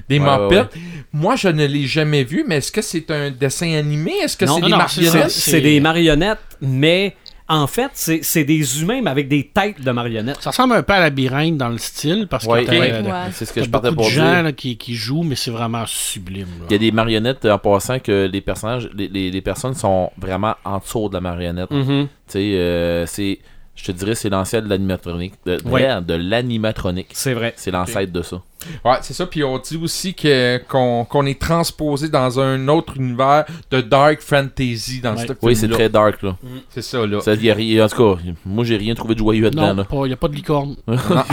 Des 0.08 0.18
Ouais, 0.18 0.64
Moi, 1.12 1.36
je 1.36 1.48
ne 1.48 1.66
l'ai 1.66 1.86
jamais 1.86 2.24
vu, 2.24 2.44
mais 2.46 2.56
est-ce 2.56 2.72
que 2.72 2.82
c'est 2.82 3.10
un 3.10 3.30
dessin 3.30 3.74
animé? 3.74 4.12
Est-ce 4.22 4.36
que 4.36 4.44
Non, 4.44 4.54
c'est 4.54 4.60
non, 4.60 4.66
des 4.66 4.72
non, 4.72 4.78
marionnettes? 4.78 5.30
C'est 5.30 5.60
des 5.60 5.80
marionnettes, 5.80 6.38
mais 6.60 7.16
en 7.54 7.66
fait, 7.66 7.90
c'est 7.94 8.44
des 8.44 8.82
humains, 8.82 9.00
mais 9.02 9.10
avec 9.10 9.28
des 9.28 9.48
têtes 9.48 9.80
de 9.80 9.90
marionnettes. 9.90 10.40
Ça 10.40 10.50
ressemble 10.50 10.74
un 10.74 10.82
peu 10.82 10.92
à 10.92 11.00
Labyrinthe 11.00 11.56
dans 11.56 11.68
le 11.68 11.78
style, 11.78 12.26
parce 12.28 12.44
que 12.46 12.50
Ouais, 12.50 12.64
euh, 12.68 13.02
Ouais. 13.02 13.30
C'est 13.32 13.44
ce 13.44 13.52
que 13.52 13.62
je 13.62 13.68
partais 13.70 13.88
beaucoup 13.90 14.02
pour 14.02 14.06
de 14.10 14.14
gens 14.14 14.42
là, 14.42 14.52
qui, 14.52 14.76
qui 14.76 14.94
jouent, 14.94 15.22
mais 15.22 15.34
c'est 15.36 15.50
vraiment 15.50 15.84
sublime. 15.86 16.46
là. 16.60 16.66
Il 16.70 16.72
y 16.72 16.76
a 16.76 16.78
des 16.78 16.92
marionnettes 16.92 17.44
en 17.46 17.58
passant 17.58 17.98
que 17.98 18.28
les 18.32 18.40
personnages, 18.40 18.88
les, 18.94 19.08
les- 19.08 19.30
les 19.30 19.40
personnes 19.42 19.74
sont 19.74 20.10
vraiment 20.18 20.54
en 20.64 20.78
dessous 20.78 21.08
de 21.08 21.14
la 21.14 21.20
marionnette. 21.20 21.70
Mhm. 21.70 22.06
Tu 22.06 22.08
sais, 22.28 22.38
euh, 22.54 23.06
c'est, 23.06 23.38
je 23.74 23.84
te 23.84 23.92
dirais, 23.92 24.14
c'est 24.14 24.30
l'ancêtre 24.30 24.64
de 24.64 24.70
l'animatronique. 24.70 25.34
De, 25.46 25.56
de- 25.56 25.68
Ouais. 25.68 25.88
de 26.02 26.14
l'animatronique. 26.14 27.08
C'est 27.12 27.34
vrai. 27.34 27.54
C'est 27.56 27.70
l'ancêtre 27.70 28.12
de 28.12 28.22
ça. 28.22 28.42
Ouais, 28.84 28.96
c'est 29.02 29.14
ça. 29.14 29.26
Puis 29.26 29.42
on 29.44 29.58
dit 29.58 29.78
aussi 29.82 30.14
que 30.14 30.58
qu'on 30.68 31.04
qu'on 31.04 31.26
est 31.26 31.40
transposé 31.40 32.08
dans 32.08 32.38
un 32.40 32.68
autre 32.68 32.94
univers 32.96 33.44
de 33.70 33.80
dark 33.80 34.20
fantasy 34.20 35.00
dans 35.00 35.12
Ouais. 35.12 35.18
ce 35.22 35.26
film. 35.26 35.36
Oui, 35.42 35.56
c'est 35.56 35.68
très 35.68 35.88
dark, 35.88 36.22
là. 36.22 36.36
C'est 36.70 36.82
ça, 36.82 37.06
là. 37.06 37.20
Ça, 37.20 37.34
y 37.34 37.50
a 37.50 37.54
rien- 37.54 37.84
en 37.84 37.88
tout 37.88 38.14
cas, 38.16 38.20
moi, 38.46 38.64
j'ai 38.64 38.76
rien 38.76 38.94
trouvé 38.94 39.14
de 39.14 39.18
joyeux 39.20 39.50
Non, 39.50 39.74
dedans, 39.74 39.84
il 40.04 40.08
n'y 40.08 40.12
a 40.12 40.16
pas 40.16 40.28
de 40.28 40.34
licorne. 40.34 40.76
là. 40.86 40.96
Ça, 41.12 41.24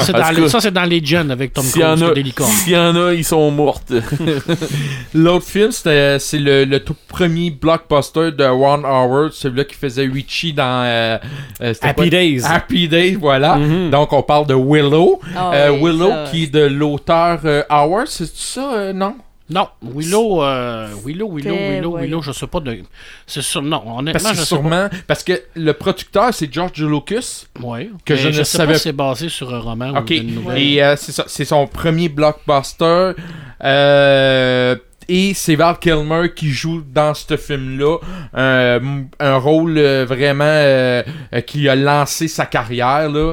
c'est 0.00 0.12
dans, 0.12 0.28
tout 0.28 0.34
les- 0.36 0.42
cas, 0.42 0.48
ça, 0.48 0.60
c'est 0.60 0.70
dans 0.72 0.84
Legend 0.84 1.30
avec 1.30 1.52
Tom 1.52 1.64
S'il 1.64 1.80
y 1.80 1.84
Cruise, 1.84 2.04
y 2.10 2.14
des 2.14 2.22
licornes. 2.22 2.50
s'il 2.50 2.72
y 2.72 2.76
en 2.76 2.94
a, 2.96 3.12
ils 3.14 3.24
sont 3.24 3.50
mortes. 3.50 3.92
L'autre 5.14 5.46
film, 5.46 5.70
c'était- 5.72 6.18
c'est 6.18 6.38
le, 6.38 6.64
le 6.64 6.80
tout 6.80 6.96
premier 7.08 7.50
blockbuster 7.50 8.30
de 8.32 8.44
Ron 8.44 8.84
Howard, 8.84 9.32
celui-là 9.32 9.64
qui 9.64 9.74
faisait 9.74 10.06
Richie 10.06 10.52
dans 10.52 10.84
euh, 10.84 11.18
euh, 11.62 11.74
Happy 11.80 11.94
quoi? 11.94 12.06
Days. 12.08 12.42
Happy 12.44 12.88
Days, 12.88 13.14
voilà. 13.14 13.56
Mhm. 13.56 13.90
Donc 13.90 14.12
on 14.12 14.22
parle 14.22 14.46
de 14.46 14.54
Willow. 14.54 15.20
Ah 15.36 15.50
Euh, 15.54 15.70
oui, 15.70 15.90
Willow 15.92 16.08
ça, 16.10 16.24
qui 16.30 16.44
est 16.44 16.46
de 16.58 16.66
l'auteur 16.66 17.40
euh, 17.44 17.62
Howard, 17.68 18.06
c'est 18.08 18.26
ça, 18.34 18.72
euh, 18.74 18.92
non? 18.92 19.16
Non, 19.50 19.66
Willow, 19.82 20.42
euh, 20.42 20.88
Willow, 21.06 21.32
Willow, 21.32 21.54
Willow, 21.54 21.90
voyons. 21.92 22.04
Willow, 22.04 22.22
je 22.22 22.32
sais 22.32 22.46
pas 22.46 22.60
de. 22.60 22.80
C'est 23.26 23.40
sûr, 23.40 23.62
non, 23.62 23.82
honnêtement, 23.98 24.12
Parce 24.12 24.24
que 24.24 24.30
je 24.30 24.34
sais 24.34 24.54
pas. 24.56 24.60
sûrement, 24.60 24.88
parce 25.06 25.24
que 25.24 25.40
le 25.54 25.72
producteur 25.72 26.34
c'est 26.34 26.52
George 26.52 26.82
Lucas. 26.82 27.46
Ouais. 27.62 27.88
que 28.04 28.14
je 28.14 28.28
ne 28.28 28.32
sais 28.34 28.44
savais- 28.44 28.72
pas 28.74 28.78
si 28.78 28.82
c'est 28.84 28.92
basé 28.92 29.28
sur 29.30 29.54
un 29.54 29.60
roman 29.60 29.90
ou 29.92 30.04
une 30.12 30.34
nouvelle. 30.34 30.58
Et 30.62 30.82
euh, 30.82 30.96
c'est 30.96 31.12
ça, 31.12 31.24
c'est 31.28 31.46
son 31.46 31.66
premier 31.66 32.10
blockbuster. 32.10 33.12
Euh, 33.64 34.76
et 35.08 35.32
c'est 35.32 35.54
Val 35.56 35.78
Kilmer 35.78 36.34
qui 36.36 36.50
joue 36.50 36.82
dans 36.82 37.14
ce 37.14 37.38
film-là 37.38 37.96
euh, 38.36 38.80
un 39.18 39.36
rôle 39.38 39.78
vraiment 40.04 41.02
qui 41.46 41.66
a 41.70 41.74
lancé 41.74 42.28
sa 42.28 42.44
carrière. 42.44 43.08
Là. 43.08 43.32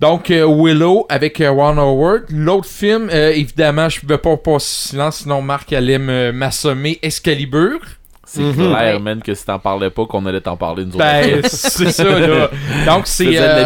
Donc 0.00 0.30
euh, 0.30 0.46
Willow 0.46 1.06
avec 1.08 1.40
euh, 1.40 1.50
Ron 1.50 1.78
Howard. 1.78 2.24
L'autre 2.30 2.68
film, 2.68 3.08
euh, 3.12 3.30
évidemment, 3.30 3.88
je 3.88 3.96
ne 3.96 4.00
pouvais 4.02 4.18
pas 4.18 4.36
passer 4.36 4.88
silence, 4.90 5.18
sinon 5.22 5.40
Marc 5.42 5.72
allait 5.72 5.98
me- 5.98 6.32
m'assommer. 6.32 6.98
Excalibur. 7.02 7.78
C'est 8.28 8.42
Mhm. 8.42 8.54
clair, 8.74 9.00
man, 9.00 9.22
que 9.22 9.32
si 9.34 9.44
t'en 9.46 9.58
parlais 9.60 9.88
pas, 9.88 10.04
qu'on 10.04 10.26
allait 10.26 10.40
t'en 10.40 10.56
parler, 10.56 10.84
nous 10.84 10.90
autres. 10.90 10.98
Ben, 10.98 11.40
c'est 11.44 11.92
ça, 11.92 12.04
là. 12.04 12.50
Donc, 12.86 13.06
c'est 13.06 13.24
c'est 13.24 13.38
euh, 13.38 13.62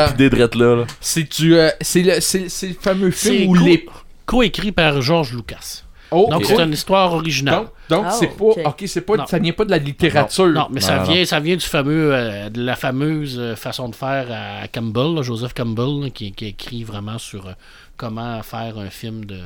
là, 0.55 0.75
là. 0.77 0.85
c'est 1.01 1.41
du, 1.41 1.57
euh, 1.57 1.71
c'est 1.81 2.03
le, 2.03 2.21
c'est- 2.21 2.49
c'est 2.51 2.69
le 2.69 2.75
fameux 2.79 3.11
film 3.11 3.51
où 3.51 3.57
co- 3.59 3.65
les... 3.65 3.87
coécrit 4.27 4.71
par 4.71 5.01
George 5.01 5.33
Lucas. 5.35 5.83
Oh, 6.13 6.29
Donc, 6.31 6.45
c'est 6.45 6.59
une 6.61 6.73
histoire 6.73 7.13
originale. 7.13 7.55
Donc, 7.55 7.69
donc 7.89 8.05
Ah, 8.09 8.11
c'est 8.11 8.27
pas, 8.37 8.45
ok. 8.45 8.83
c'est 8.87 9.01
pas, 9.03 9.17
Non. 9.17 9.27
ça 9.27 9.39
vient 9.39 9.53
pas 9.53 9.65
de 9.65 9.71
la 9.71 9.79
littérature. 9.79 10.47
Non, 10.49 10.67
mais 10.71 10.81
ça 10.81 10.99
Non, 10.99 11.03
vient, 11.05 11.25
ça 11.25 11.39
vient 11.41 11.57
du 11.57 11.65
fameux, 11.65 12.13
euh, 12.13 12.49
de 12.51 12.63
la 12.63 12.75
fameuse 12.77 13.39
euh, 13.39 13.55
façon 13.57 13.89
de 13.89 13.95
faire 13.95 14.27
à 14.31 14.67
Campbell, 14.69 15.15
là, 15.15 15.23
Joseph 15.23 15.55
Campbell, 15.55 16.05
là, 16.05 16.11
qui, 16.11 16.33
qui 16.33 16.47
écrit 16.47 16.83
vraiment 16.85 17.19
sur 17.19 17.47
euh, 17.47 17.53
comment 17.97 18.43
faire 18.43 18.79
un 18.79 18.91
film 18.91 19.25
de, 19.25 19.39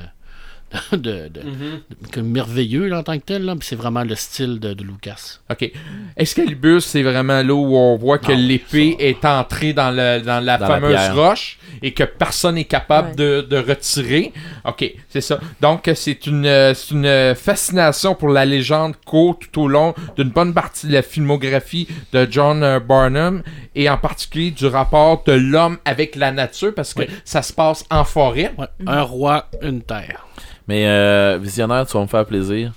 de, 0.93 0.97
de- 0.99 1.29
de- 1.29 2.09
que 2.11 2.21
merveilleux 2.21 2.87
là, 2.89 2.99
en 2.99 3.03
tant 3.03 3.19
que 3.19 3.25
tel. 3.25 3.45
là, 3.45 3.55
C'est 3.61 3.77
vraiment 3.77 4.05
le 4.05 4.15
style 4.15 4.59
de, 4.61 4.75
de 4.75 4.83
Lucas. 4.85 5.39
Ok. 5.51 5.71
Excalibur, 6.17 6.81
c'est 6.83 7.03
vraiment 7.03 7.43
là 7.43 7.55
où 7.55 7.77
on 7.77 7.97
voit 7.97 8.19
que 8.19 8.33
Non, 8.33 8.39
l'épée 8.39 8.97
ça- 8.99 9.05
est 9.05 9.25
entrée 9.25 9.73
dans, 9.73 9.91
le, 9.91 10.21
dans 10.21 10.43
la 10.45 10.59
Dans 10.59 10.67
fameuse 10.67 11.11
roche 11.11 11.59
et 11.83 11.93
que 11.93 12.05
personne 12.05 12.55
n'est 12.57 12.65
capable 12.65 13.09
Ouais. 13.11 13.15
de, 13.17 13.41
de 13.49 13.57
retirer. 13.57 14.33
Ok, 14.65 14.93
c'est 15.09 15.21
ça. 15.21 15.39
Donc, 15.61 15.91
c'est 15.95 16.27
une, 16.27 16.45
c'est 16.75 16.91
une 16.95 17.35
fascination 17.35 18.15
pour 18.15 18.29
la 18.29 18.45
légende 18.45 18.95
court 19.05 19.39
tout 19.39 19.63
au 19.63 19.69
long 19.69 19.95
d'une 20.17 20.31
bonne 20.31 20.55
partie 20.55 20.87
de 20.87 20.93
la 20.93 21.03
filmographie 21.03 21.89
de 22.13 22.27
John 22.31 22.63
euh, 22.63 22.81
Barnum 22.81 23.43
et 23.75 23.89
en 23.91 23.99
particulier 23.99 24.51
du 24.53 24.67
rapport 24.67 25.23
de 25.27 25.33
l'homme 25.33 25.79
avec 25.85 26.17
la 26.17 26.31
nature 26.33 26.73
parce 26.75 26.95
que 26.95 27.01
Oui. 27.01 27.09
ça 27.25 27.43
se 27.43 27.53
passe 27.53 27.85
en 27.91 28.05
forêt. 28.05 28.53
Ouais. 28.57 28.67
Un 28.87 29.03
roi, 29.03 29.47
une 29.63 29.83
terre. 29.83 30.27
Mais, 30.69 30.87
euh, 30.87 31.39
visionnaire, 31.41 31.87
tu 31.87 31.93
vas 31.97 32.03
me 32.03 32.07
faire 32.09 32.25
plaisir. 32.25 32.73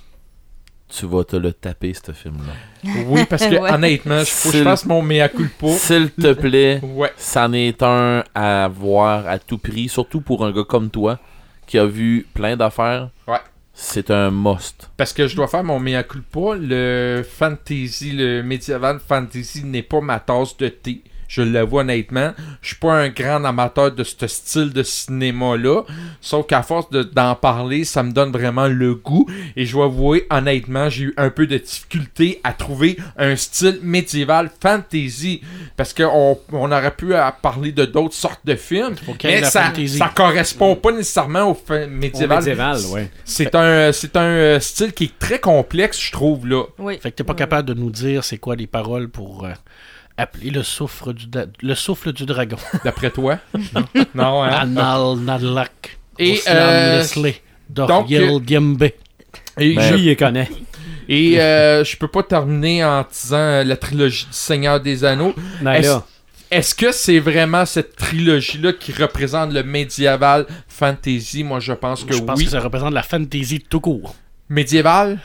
Tu 0.88 1.04
vas 1.06 1.22
te 1.24 1.36
le 1.36 1.52
taper, 1.52 1.92
ce 1.94 2.12
film-là. 2.12 2.52
Oui, 3.08 3.24
parce 3.28 3.44
que 3.46 3.56
Ouais. 3.56 3.70
honnêtement, 3.72 4.20
il 4.20 4.24
faut 4.26 4.50
que 4.50 4.58
je 4.58 4.62
fasse 4.64 4.86
mon 4.86 5.02
mea 5.02 5.28
culpa. 5.28 5.68
S'il 5.72 6.10
te 6.10 6.32
plaît, 6.32 6.80
Ouais. 6.82 7.12
c'en 7.18 7.52
est 7.52 7.82
un 7.82 8.24
à 8.34 8.68
voir 8.68 9.26
à 9.26 9.38
tout 9.38 9.58
prix, 9.58 9.88
surtout 9.88 10.20
pour 10.22 10.44
un 10.46 10.52
gars 10.52 10.64
comme 10.66 10.88
toi 10.90 11.18
qui 11.66 11.78
a 11.78 11.84
vu 11.84 12.26
plein 12.32 12.56
d'affaires. 12.56 13.10
Ouais. 13.26 13.36
C'est 13.74 14.10
un 14.10 14.30
must. 14.30 14.90
Parce 14.96 15.12
que 15.12 15.28
je 15.28 15.36
dois 15.36 15.46
faire 15.46 15.62
mon 15.62 15.78
mea 15.78 16.02
culpa. 16.02 16.56
Le 16.58 17.22
fantasy, 17.28 18.12
le 18.12 18.42
medieval 18.42 18.98
fantasy 18.98 19.64
n'est 19.64 19.82
pas 19.82 20.00
ma 20.00 20.18
tasse 20.20 20.56
de 20.56 20.68
thé. 20.68 21.02
Je 21.28 21.42
l'avoue 21.42 21.78
honnêtement. 21.80 22.32
Je 22.62 22.68
suis 22.68 22.76
pas 22.76 22.94
un 22.94 23.10
grand 23.10 23.44
amateur 23.44 23.92
de 23.92 24.02
ce 24.02 24.26
style 24.26 24.72
de 24.72 24.82
cinéma-là. 24.82 25.82
Sauf 26.22 26.46
qu'à 26.46 26.62
force 26.62 26.88
de- 26.90 27.02
d'en 27.02 27.34
parler, 27.34 27.84
ça 27.84 28.02
me 28.02 28.12
donne 28.12 28.32
vraiment 28.32 28.66
le 28.66 28.94
goût. 28.94 29.26
Et 29.54 29.66
je 29.66 29.72
dois 29.72 29.84
avouer, 29.84 30.26
honnêtement, 30.30 30.88
j'ai 30.88 31.04
eu 31.04 31.14
un 31.18 31.28
peu 31.30 31.46
de 31.46 31.58
difficulté 31.58 32.40
à 32.44 32.52
trouver 32.54 32.96
un 33.18 33.36
style 33.36 33.78
médiéval 33.82 34.50
fantasy. 34.60 35.42
Parce 35.76 35.92
qu'on 35.92 36.38
on 36.52 36.72
aurait 36.72 36.94
pu 36.96 37.12
parler 37.42 37.72
de 37.72 37.84
d'autres 37.84 38.14
sortes 38.14 38.40
de 38.44 38.54
films. 38.54 38.94
Mais 39.24 39.42
ça, 39.44 39.60
correspond 40.14 40.76
pas 40.76 40.92
nécessairement 40.92 41.50
au 41.50 41.58
médiéval. 41.90 42.38
médiéval, 42.38 42.78
ouais. 42.92 43.10
C'est 43.24 43.54
un, 43.54 43.92
c'est 43.92 44.16
un 44.16 44.22
euh, 44.22 44.60
style 44.60 44.92
qui 44.92 45.04
est 45.04 45.18
très 45.18 45.38
complexe, 45.40 46.00
je 46.00 46.10
trouve, 46.12 46.46
là. 46.48 46.64
Oui. 46.78 46.98
Fait 47.00 47.10
que 47.10 47.16
t'es 47.16 47.24
pas 47.24 47.34
capable 47.34 47.68
de 47.68 47.74
nous 47.74 47.90
dire 47.90 48.24
c'est 48.24 48.38
quoi 48.38 48.56
les 48.56 48.66
paroles 48.66 49.08
pour 49.08 49.44
euh, 49.44 49.50
appeler 50.18 50.50
le 50.50 50.62
souffle 50.62 51.14
du, 51.14 51.26
le 51.62 51.74
souffle 51.74 52.12
du 52.12 52.26
dragon. 52.26 52.56
D'après 52.84 53.10
toi? 53.10 53.38
non, 54.14 54.42
hein? 54.42 54.48
Anal 54.50 55.16
Nalak. 55.18 55.98
Et, 56.18 56.40
euh, 56.48 56.98
Leslie, 56.98 57.36
Doriel 57.70 58.40
Diembe. 58.40 58.82
et 58.82 59.74
Ben, 59.74 59.80
je, 59.80 59.94
il 59.96 60.04
les 60.06 60.16
connaît. 60.16 60.48
et, 61.08 61.40
euh, 61.40 61.84
je 61.84 61.96
peux 61.96 62.08
pas 62.08 62.24
terminer 62.24 62.84
en 62.84 63.04
disant 63.10 63.36
euh, 63.36 63.64
la 63.64 63.76
trilogie 63.76 64.26
du 64.26 64.32
Seigneur 64.36 64.80
des 64.80 65.04
Anneaux. 65.04 65.32
Ben 65.62 65.74
Est-ce 65.74 65.88
là, 65.88 66.04
est-ce 66.50 66.74
que 66.74 66.92
c'est 66.92 67.18
vraiment 67.20 67.64
cette 67.66 67.94
trilogie-là 67.96 68.72
qui 68.72 68.90
représente 68.92 69.52
le 69.52 69.62
médiéval 69.62 70.46
fantasy? 70.66 71.44
Moi, 71.44 71.60
je 71.60 71.72
pense 71.74 72.04
que 72.04 72.14
Je 72.14 72.22
pense 72.22 72.38
oui. 72.38 72.46
que 72.46 72.50
ça 72.50 72.60
représente 72.60 72.92
la 72.94 73.02
fantasy 73.02 73.60
tout 73.68 73.80
court. 73.80 74.14
Médiéval? 74.48 75.18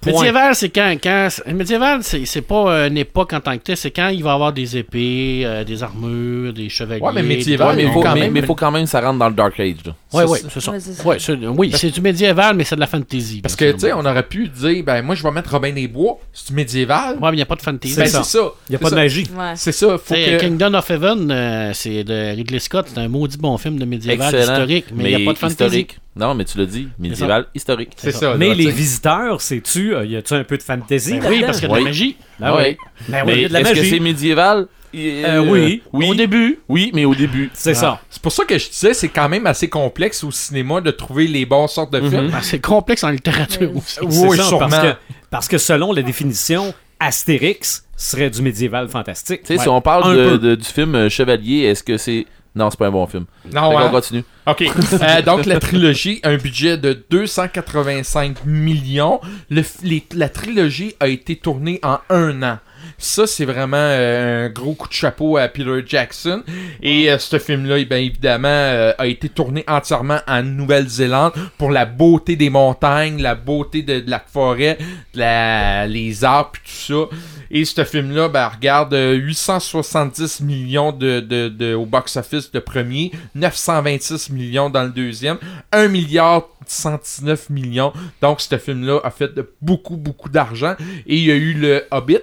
Point. 0.00 0.12
Médiéval, 0.12 0.54
c'est 0.54 0.68
quand, 0.68 0.94
quand 1.02 1.28
médiéval, 1.52 2.02
c'est 2.02 2.24
c'est 2.24 2.42
pas 2.42 2.86
une 2.86 2.96
époque 2.96 3.32
en 3.32 3.40
tant 3.40 3.56
que 3.58 3.62
telle, 3.64 3.76
c'est 3.76 3.90
quand 3.90 4.08
il 4.08 4.22
va 4.22 4.30
y 4.30 4.32
avoir 4.34 4.52
des 4.52 4.76
épées, 4.76 5.42
euh, 5.44 5.64
des 5.64 5.82
armures, 5.82 6.52
des 6.52 6.68
chevaliers. 6.68 7.00
Ouais, 7.02 7.12
mais 7.12 7.22
médiéval, 7.22 7.74
mais 7.76 7.90
faut 7.90 8.00
quand 8.00 8.14
mais- 8.14 8.20
même- 8.20 8.32
mais 8.32 8.42
faut 8.42 8.54
quand 8.54 8.70
même 8.70 8.84
que 8.84 8.90
ça 8.90 9.00
rentre 9.00 9.18
dans 9.18 9.28
le 9.28 9.34
Dark 9.34 9.58
Age. 9.58 9.74
là. 9.84 9.92
Ouais, 10.12 10.22
C'est 10.24 10.30
ouais, 10.30 10.38
ça. 10.38 10.48
c'est 10.50 10.60
ça. 10.60 11.06
Ouais, 11.06 11.48
oui, 11.56 11.72
c'est 11.74 11.90
du 11.90 12.00
médiéval, 12.00 12.56
mais 12.56 12.64
c'est 12.64 12.76
de 12.76 12.80
la 12.80 12.86
fantasy. 12.86 13.40
Parce 13.42 13.56
que, 13.56 13.72
tu 13.72 13.80
sais, 13.80 13.92
on 13.92 14.00
aurait 14.06 14.22
pu 14.22 14.48
dire, 14.48 14.84
ben, 14.84 15.02
moi, 15.02 15.14
je 15.14 15.22
vais 15.22 15.30
mettre 15.32 15.50
Robin 15.50 15.72
des 15.72 15.88
Bois. 15.88 16.18
C'est 16.32 16.52
médiéval. 16.54 17.14
Ouais, 17.16 17.18
mais 17.22 17.32
il 17.32 17.36
n'y 17.36 17.42
a 17.42 17.46
pas 17.46 17.56
de 17.56 17.62
fantasy. 17.62 17.96
Ben, 17.96 18.06
c'est 18.06 18.24
ça. 18.24 18.38
il 18.68 18.72
n'y 18.72 18.76
a 18.76 18.78
pas 18.78 18.84
de 18.86 18.90
ça. 18.90 18.96
magie. 18.96 19.26
Ouais. 19.36 19.52
C'est 19.56 19.72
ça. 19.72 19.98
Faut 19.98 20.14
T'sais, 20.14 20.36
que... 20.38 20.40
Kingdom 20.46 20.74
of 20.74 20.88
Heaven, 20.90 21.30
euh, 21.30 21.70
c'est 21.74 22.04
de 22.04 22.34
Ridley 22.36 22.58
Scott, 22.60 22.86
c'est 22.92 23.00
un 23.00 23.08
maudit 23.08 23.36
bon 23.36 23.56
film 23.58 23.78
de 23.78 23.84
médiéval 23.84 24.34
Excellent. 24.34 24.52
historique, 24.54 24.86
mais 24.94 25.10
il 25.10 25.16
n'y 25.16 25.22
a 25.22 25.26
pas 25.26 25.32
de 25.34 25.38
fantasy. 25.38 25.86
Non, 26.16 26.34
mais 26.34 26.44
tu 26.44 26.58
l'as 26.58 26.66
dit, 26.66 26.88
médiéval, 26.98 27.46
historique. 27.54 27.92
C'est 27.96 28.10
ça. 28.12 28.34
Mais 28.36 28.48
là, 28.48 28.54
les 28.54 28.64
tu 28.64 28.70
sais. 28.70 28.76
visiteurs, 28.76 29.40
sais-tu, 29.40 29.94
euh, 29.94 30.04
y 30.04 30.16
a-tu 30.16 30.34
un 30.34 30.42
peu 30.44 30.56
de 30.58 30.62
fantasy 30.62 31.20
Ben 31.20 31.26
oui, 31.30 31.42
parce 31.46 31.60
qu'il 31.60 31.68
y 31.68 31.72
a 31.72 31.74
de 31.76 31.80
la 31.80 31.84
magie. 31.84 32.16
Ben 32.40 32.56
oui. 32.56 32.76
Ben 33.08 33.22
oui, 33.26 33.32
il 33.34 33.38
y 33.38 33.40
Mais 33.40 33.44
a 33.44 33.48
de 33.48 33.52
la 33.52 33.60
est-ce 33.60 33.68
que 33.70 33.76
c'est 33.76 33.82
magie. 33.82 34.00
médiéval 34.00 34.66
Euh, 34.94 35.38
oui. 35.46 35.82
Oui. 35.92 36.08
Au 36.10 36.14
début, 36.14 36.58
Oui, 36.68 36.90
mais 36.94 37.04
au 37.04 37.14
début. 37.14 37.50
C'est 37.54 37.74
ça. 37.74 38.00
C'est 38.10 38.20
pour 38.22 38.32
ça 38.32 38.44
que 38.44 38.58
je 38.58 38.68
disais, 38.68 38.94
c'est 38.94 39.08
quand 39.10 39.28
même 39.28 39.46
assez 39.46 39.68
complexe 39.68 40.24
au 40.24 40.30
cinéma 40.32 40.80
de 40.80 40.90
trouver 40.90 41.26
les 41.28 41.44
bons 41.46 41.68
sortes 41.68 41.92
de 41.92 42.00
films. 42.00 42.30
ben, 42.30 42.40
c'est 42.42 42.58
complexe 42.60 43.04
en 43.04 43.10
littérature 43.10 43.70
Oui. 43.72 43.78
aussi. 43.78 43.98
C'est 44.00 44.26
Oui, 44.26 44.36
ça, 44.38 44.42
sûrement. 44.44 44.68
Parce 44.68 44.82
que, 44.82 44.92
parce 45.30 45.48
que 45.48 45.58
selon 45.58 45.92
la 45.92 46.02
définition, 46.02 46.74
Astérix 46.98 47.84
serait 47.96 48.30
du 48.30 48.42
médiéval 48.42 48.88
fantastique. 48.88 49.42
Tu 49.44 49.54
sais, 49.56 49.62
si 49.62 49.68
on 49.68 49.80
parle 49.80 50.38
de- 50.38 50.54
du 50.56 50.64
film 50.64 50.94
euh, 50.96 51.08
Chevalier, 51.08 51.60
est-ce 51.64 51.82
que 51.84 51.96
c'est. 51.96 52.26
Non, 52.54 52.70
c'est 52.70 52.78
pas 52.78 52.88
un 52.88 52.90
bon 52.90 53.06
film. 53.06 53.24
Non, 53.52 53.70
qu'on 53.70 53.78
hein? 53.78 53.88
continue. 53.90 54.24
OK. 54.46 54.64
Euh, 55.00 55.22
donc, 55.22 55.46
la 55.46 55.60
trilogie, 55.60 56.20
un 56.24 56.36
budget 56.36 56.76
de 56.76 57.04
285 57.10 58.44
millions. 58.46 59.20
Le 59.50 59.62
les- 59.82 60.04
la 60.14 60.28
trilogie 60.28 60.94
a 61.00 61.08
été 61.08 61.36
tournée 61.36 61.78
en 61.82 61.98
un 62.10 62.42
an. 62.42 62.58
Ça, 63.00 63.28
c'est 63.28 63.44
vraiment 63.44 63.76
euh, 63.76 64.46
un 64.46 64.48
gros 64.50 64.74
coup 64.74 64.88
de 64.88 64.92
chapeau 64.92 65.36
à 65.36 65.46
Peter 65.46 65.82
Jackson. 65.86 66.42
Et 66.82 67.08
euh, 67.10 67.18
ce 67.18 67.38
film-là, 67.38 67.78
eh 67.78 67.84
bien 67.84 67.98
évidemment, 67.98 68.48
euh, 68.48 68.92
a 68.98 69.06
été 69.06 69.28
tourné 69.28 69.64
entièrement 69.68 70.18
en 70.26 70.42
Nouvelle-Zélande 70.42 71.32
pour 71.58 71.70
la 71.70 71.86
beauté 71.86 72.34
des 72.34 72.50
montagnes, 72.50 73.22
la 73.22 73.36
beauté 73.36 73.82
de, 73.82 74.00
de 74.00 74.10
la 74.10 74.18
forêt, 74.18 74.78
de 75.14 75.20
la- 75.20 75.86
les 75.86 76.24
arbres, 76.24 76.50
puis 76.52 76.62
tout 76.64 76.92
ça. 77.10 77.16
Et 77.52 77.64
ce 77.64 77.84
film-là, 77.84 78.28
ben, 78.28 78.48
regarde, 78.48 78.92
euh, 78.94 79.14
870 79.14 80.40
millions 80.40 80.90
de, 80.90 81.20
de- 81.20 81.48
de- 81.48 81.74
au 81.74 81.86
box-office 81.86 82.50
le 82.52 82.60
premier, 82.60 83.12
926 83.36 84.30
millions 84.30 84.70
dans 84.70 84.82
le 84.82 84.90
deuxième, 84.90 85.38
1 85.70 85.86
milliard 85.86 86.48
119 86.66 87.48
millions. 87.48 87.92
Donc, 88.20 88.40
ce 88.40 88.58
film-là 88.58 88.98
a 89.04 89.10
fait 89.10 89.32
de 89.34 89.48
beaucoup, 89.62 89.96
beaucoup 89.96 90.28
d'argent. 90.28 90.74
Et 91.06 91.16
il 91.16 91.24
y 91.24 91.30
a 91.30 91.36
eu 91.36 91.54
le 91.54 91.84
Hobbit. 91.92 92.18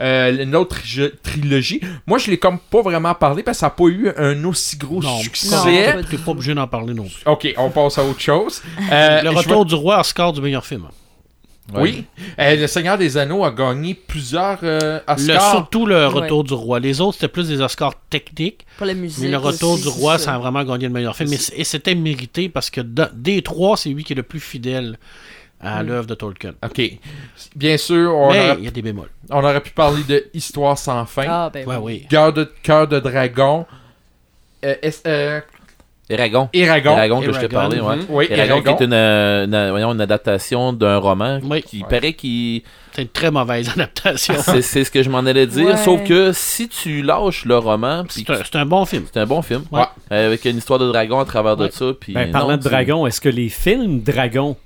Euh, 0.00 0.42
une 0.42 0.54
autre 0.56 0.76
tri- 0.80 1.10
trilogie. 1.22 1.80
Moi, 2.06 2.18
je 2.18 2.30
l'ai 2.30 2.38
comme 2.38 2.58
pas 2.58 2.82
vraiment 2.82 3.14
parlé 3.14 3.42
parce 3.42 3.58
que 3.58 3.60
ça 3.60 3.66
n'a 3.66 3.70
pas 3.70 3.84
eu 3.86 4.10
un 4.16 4.44
aussi 4.44 4.76
gros 4.76 5.02
Non, 5.02 5.18
succès. 5.18 5.94
Non, 5.96 6.02
T'es 6.08 6.18
pas 6.18 6.30
obligé 6.30 6.54
d'en 6.54 6.66
parler 6.68 6.94
non 6.94 7.04
plus. 7.04 7.22
Ok, 7.26 7.52
on 7.56 7.70
passe 7.70 7.98
à 7.98 8.04
autre 8.04 8.20
chose. 8.20 8.62
Euh, 8.92 9.22
Le 9.22 9.30
je 9.32 9.36
retour 9.36 9.64
du 9.64 9.74
roi 9.74 9.98
Oscar 10.00 10.32
du 10.32 10.40
meilleur 10.40 10.64
film. 10.64 10.84
Oui. 11.74 12.04
Euh, 12.38 12.54
le 12.54 12.66
Seigneur 12.68 12.96
des 12.96 13.16
Anneaux 13.16 13.42
a 13.44 13.50
gagné 13.50 13.94
plusieurs 13.94 14.58
euh, 14.62 15.00
Le, 15.08 15.12
Oscars. 15.14 15.50
surtout 15.50 15.84
le 15.84 16.06
retour 16.06 16.44
du 16.44 16.54
roi. 16.54 16.78
Les 16.78 17.00
autres, 17.00 17.14
c'était 17.14 17.26
plus 17.26 17.48
des 17.48 17.60
Oscars 17.60 17.94
techniques. 18.08 18.64
Pour 18.76 18.86
la 18.86 18.94
musique. 18.94 19.24
Mais 19.24 19.28
le 19.30 19.36
retour 19.38 19.72
aussi, 19.72 19.82
du 19.82 19.88
roi, 19.88 20.16
ça 20.18 20.34
a 20.36 20.38
vraiment 20.38 20.62
gagné 20.62 20.86
le 20.86 20.92
meilleur 20.92 21.16
film. 21.16 21.32
Et 21.32 21.64
c'était 21.64 21.96
mérité 21.96 22.48
parce 22.48 22.70
que 22.70 22.80
dans- 22.80 23.10
des 23.12 23.42
trois, 23.42 23.76
c'est 23.76 23.88
lui 23.88 24.04
qui 24.04 24.12
est 24.12 24.16
le 24.16 24.22
plus 24.22 24.38
fidèle 24.38 24.96
à 25.60 25.82
l'œuvre 25.82 26.06
de 26.06 26.14
Tolkien. 26.14 26.54
Ok. 26.64 26.82
Bien 27.54 27.76
sûr, 27.76 28.14
on, 28.14 28.30
Mais 28.32 28.50
aurait, 28.50 28.56
il 28.58 28.64
y 28.64 28.68
a 28.68 28.70
des 28.70 28.82
bémols. 28.82 29.10
on 29.30 29.42
aurait 29.42 29.60
pu 29.60 29.70
parler 29.70 30.02
de 30.08 30.26
Histoire 30.34 30.76
sans 30.78 31.04
fin. 31.06 31.24
Ah, 31.28 31.50
ben 31.52 31.66
Ouais, 31.66 31.76
oui. 31.76 32.06
Cœur 32.10 32.32
de, 32.32 32.50
Cœur 32.62 32.86
de 32.88 32.98
dragon. 33.00 33.66
Euh, 34.64 34.74
est- 34.82 35.06
euh, 35.06 35.40
Eragon. 36.08 36.48
Eragon. 36.52 36.92
Eragon 36.96 37.20
que 37.20 37.32
je 37.32 37.40
t'ai 37.40 37.48
parlé, 37.48 37.80
ouais. 37.80 37.96
Oui, 38.08 38.26
Eragon, 38.30 38.62
qui 38.62 38.68
est 38.82 38.84
une, 38.86 38.92
une- 38.94 39.70
voyons, 39.70 39.92
une 39.92 40.00
adaptation 40.00 40.72
d'un 40.72 40.98
roman 40.98 41.40
Oui. 41.42 41.62
qui 41.62 41.80
paraît 41.82 42.12
qu'il. 42.12 42.62
C'est 42.92 43.02
une 43.02 43.08
très 43.08 43.30
mauvaise 43.32 43.68
adaptation. 43.74 44.34
C'est 44.38 44.62
c'est 44.62 44.84
ce 44.84 44.90
que 44.92 45.02
je 45.02 45.10
m'en 45.10 45.18
allais 45.18 45.46
dire. 45.48 45.66
Ouais. 45.66 45.76
Sauf 45.78 46.04
que 46.04 46.30
si 46.32 46.68
tu 46.68 47.02
lâches 47.02 47.44
le 47.44 47.58
roman, 47.58 48.04
puis 48.04 48.24
C'est 48.26 48.32
un, 48.32 48.38
c'est 48.44 48.56
un 48.56 48.66
bon 48.66 48.84
film. 48.84 49.04
c'est 49.12 49.18
un 49.18 49.26
bon 49.26 49.42
film. 49.42 49.64
Ouais. 49.72 49.82
Avec 50.08 50.44
une 50.44 50.58
histoire 50.58 50.78
de 50.78 50.86
dragon 50.86 51.18
à 51.18 51.24
travers 51.24 51.56
de 51.56 51.68
ça. 51.70 51.86
Puis 51.98 52.12
Ben, 52.12 52.26
non, 52.26 52.32
parlant 52.32 52.56
de 52.56 52.62
dragon, 52.62 53.04
est-ce 53.06 53.20
que 53.20 53.28
les 53.28 53.48
films 53.48 54.00
Dragon, 54.02 54.56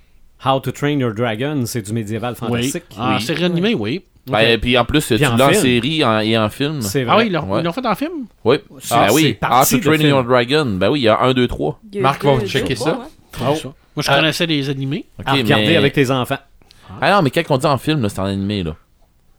How 0.45 0.61
to 0.61 0.71
Train 0.73 0.99
Your 0.99 1.13
Dragon, 1.15 1.63
c'est 1.67 1.83
du 1.83 1.93
médiéval 1.93 2.35
Oui. 2.41 2.49
fantastique? 2.49 2.85
En 2.99 3.17
Oui. 3.17 3.23
série 3.23 3.45
animée, 3.45 3.75
oui. 3.75 4.03
Ben, 4.27 4.59
puis 4.61 4.79
en 4.79 4.85
plus, 4.85 5.05
tu 5.07 5.27
en 5.27 5.37
l'as 5.37 5.49
en 5.49 5.53
série 5.55 6.05
en- 6.05 6.21
et 6.21 6.39
en 6.39 6.49
film. 6.51 6.83
C'est 6.83 7.03
vrai. 7.05 7.15
Ah 7.15 7.19
oui, 7.19 7.27
ils 7.27 7.33
l'ont 7.33 7.51
Ouais. 7.51 7.73
fait 7.73 7.87
en 7.87 7.95
film? 7.95 8.13
Oui. 8.45 8.57
C'est- 8.81 8.95
Ah 8.95 9.07
c'est 9.09 9.15
oui. 9.15 9.33
parti 9.35 9.75
Ah, 9.75 9.79
to 9.79 9.85
Train. 9.97 10.07
Your 10.07 10.23
Dragon. 10.25 10.67
Ben 10.67 10.89
oui, 10.91 11.01
il 11.01 11.03
y 11.05 11.09
a 11.09 11.21
un, 11.21 11.33
deux, 11.33 11.49
trois. 11.49 11.81
Marc 11.97 12.25
va 12.25 12.39
checker 12.47 12.77
ça. 12.77 13.01
Moi, 13.41 13.55
je 13.97 14.05
Ah. 14.09 14.17
connaissais 14.17 14.47
les 14.47 14.69
animés. 14.71 15.05
Ok, 15.19 15.25
à 15.27 15.33
regarder 15.33 15.67
mais- 15.67 15.77
avec 15.77 15.93
tes 15.95 16.11
enfants. 16.11 16.39
Ah 17.01 17.13
non, 17.13 17.23
mais 17.23 17.31
quand 17.31 17.43
on 17.51 17.59
dit 17.59 17.67
en 17.67 17.79
film, 17.79 18.03
là, 18.03 18.09
c'est 18.09 18.21
en 18.21 18.25
animé. 18.25 18.63
Là. 18.63 18.77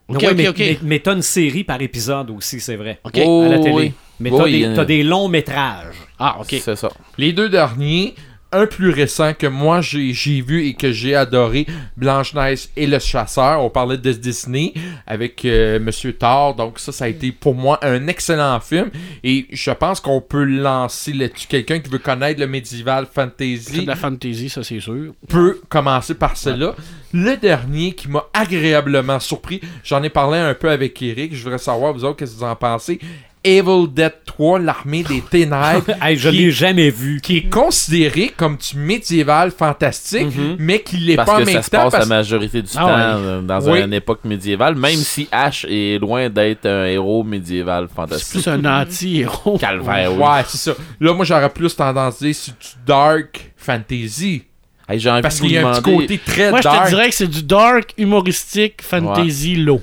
Ok, 0.10 0.18
Ouais, 0.22 0.28
ok, 0.32 0.36
mais, 0.36 0.48
ok. 0.50 0.56
mais, 0.60 0.80
mais 0.84 1.00
t'as 1.00 1.14
une 1.14 1.22
série 1.22 1.64
par 1.64 1.82
épisode 1.82 2.30
aussi, 2.32 2.60
c'est 2.60 2.76
vrai. 2.76 3.00
OK. 3.04 3.20
Oh, 3.26 3.44
à 3.46 3.50
la 3.50 3.60
télé. 3.60 3.72
oui. 3.74 3.94
Mais 4.20 4.30
Oui, 4.30 4.38
t'as 4.38 4.44
oui, 4.44 4.52
des, 4.52 4.66
euh, 4.66 4.76
t'as 4.76 4.86
des 4.86 5.04
longs 5.04 5.28
métrages. 5.30 5.96
Ah, 6.20 6.38
OK. 6.42 6.48
C'est 6.62 6.76
ça. 6.76 6.90
Les 7.18 7.34
deux 7.34 7.50
derniers, 7.50 8.14
un 8.52 8.66
plus 8.66 8.90
récent 8.90 9.34
que 9.34 9.48
moi 9.48 9.82
j'ai 9.82 10.42
vu 10.42 10.66
et 10.66 10.74
que 10.74 10.92
j'ai 10.92 11.16
adoré, 11.16 11.66
Blanche-Neige 11.98 12.70
et 12.76 12.88
le 12.88 13.00
chasseur. 13.00 13.64
On 13.64 13.70
parlait 13.70 13.98
de 13.98 14.12
Disney 14.12 14.74
avec 15.08 15.46
euh, 15.46 15.80
Monsieur 15.80 16.14
Thor. 16.14 16.56
Donc 16.56 16.80
ça, 16.80 16.92
ça 16.92 17.06
a 17.06 17.08
été 17.08 17.32
pour 17.32 17.56
moi 17.56 17.80
un 17.82 18.08
excellent 18.08 18.60
film. 18.60 18.90
Et 19.24 19.48
je 19.52 19.72
pense 19.72 20.00
qu'on 20.00 20.22
peut 20.22 20.44
lancer 20.44 21.14
là-dessus. 21.14 21.48
Quelqu'un 21.48 21.80
qui 21.80 21.90
veut 21.90 22.00
connaître 22.00 22.40
le 22.40 22.48
médiéval 22.48 23.08
fantasy 23.12 23.82
de 23.82 23.88
la 23.88 23.96
fantasy, 23.96 24.50
ça, 24.50 24.64
c'est 24.64 24.80
sûr. 24.80 25.14
peut 25.28 25.62
commencer 25.70 26.16
par 26.16 26.38
cela. 26.38 26.76
Le 27.14 27.36
dernier 27.36 27.94
qui 27.94 28.08
m'a 28.08 28.26
agréablement 28.34 29.20
surpris, 29.20 29.60
j'en 29.84 30.02
ai 30.02 30.10
parlé 30.10 30.40
un 30.40 30.54
peu 30.54 30.70
avec 30.70 31.02
Eric. 31.02 31.36
Je 31.36 31.44
voudrais 31.44 31.58
savoir, 31.58 31.94
vous 31.94 32.06
autres, 32.06 32.18
qu'est-ce 32.18 32.34
que 32.34 32.40
vous 32.40 32.46
en 32.46 32.56
pensez? 32.56 33.00
Evil 33.44 33.88
Dead 33.92 34.14
3, 34.26 34.60
l'armée 34.60 35.04
des 35.04 35.22
ténèbres. 35.22 35.84
Hey, 36.02 36.16
je 36.16 36.30
Qui- 36.30 36.38
l'ai 36.38 36.52
jamais 36.52 36.90
vu. 36.92 37.20
qui 37.22 37.38
est 37.38 37.50
considéré 37.50 38.32
comme 38.38 38.58
du 38.58 38.78
médiéval 38.78 39.52
fantastique, 39.52 40.36
Mhm. 40.36 40.56
mais 40.60 40.80
qui 40.82 40.98
l'est 40.98 41.16
Parce 41.16 41.28
pas 41.30 41.36
en 41.36 41.40
que 41.40 41.46
même 41.46 41.56
ça 41.56 41.62
se 41.64 41.70
temps. 41.72 41.78
passe 41.84 41.92
parce- 41.92 42.10
la 42.10 42.16
majorité 42.18 42.62
du 42.62 42.70
Ah 42.76 42.80
temps 42.80 42.88
ouais. 42.88 42.94
euh, 42.98 43.42
dans 43.42 43.72
Oui. 43.72 43.82
une 43.82 43.94
époque 43.94 44.24
médiévale, 44.26 44.76
même 44.76 44.96
si 44.96 45.28
Ash 45.32 45.66
est 45.70 46.00
loin 46.00 46.30
d'être 46.30 46.66
un 46.68 46.86
héros 46.86 47.24
médiéval 47.24 47.88
C'est 47.90 47.96
fantastique. 47.96 48.42
plus 48.44 48.48
un 48.52 48.66
anti-héros. 48.66 49.58
Calvaire, 49.58 50.14
oui. 50.14 50.20
Ouais, 50.20 50.44
c'est 50.48 50.58
ça. 50.58 50.74
Là, 51.00 51.14
moi, 51.14 51.26
j'aurais 51.26 51.50
plus 51.50 51.76
tendance 51.76 52.22
à 52.22 52.26
dire 52.26 52.36
c'est 52.36 52.52
du 52.52 52.68
dark 52.86 53.52
fantasy. 53.58 54.44
Hey, 54.90 55.00
J'ai 55.00 55.10
envie 55.10 55.22
Parce 55.22 55.40
qu'il 55.40 55.52
y 55.52 55.58
a 55.58 55.68
un 55.68 55.82
petit 55.82 55.96
côté 55.96 56.18
très 56.18 56.50
Moi, 56.50 56.60
je 56.60 56.68
te 56.68 56.74
dark. 56.74 56.90
dirais 56.90 57.10
que 57.10 57.16
c'est 57.16 57.28
du 57.28 57.44
dark, 57.44 57.94
humoristique, 57.98 58.82
fantasy, 58.82 59.56
low. 59.56 59.82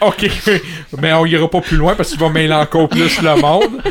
Ok, 0.00 0.28
mais 0.98 1.12
on 1.12 1.26
ira 1.26 1.48
pas 1.48 1.60
plus 1.60 1.76
loin 1.76 1.94
parce 1.94 2.10
qu'il 2.10 2.20
va 2.20 2.28
mêler 2.28 2.54
encore 2.54 2.88
plus 2.88 3.20
le 3.20 3.34
monde. 3.36 3.82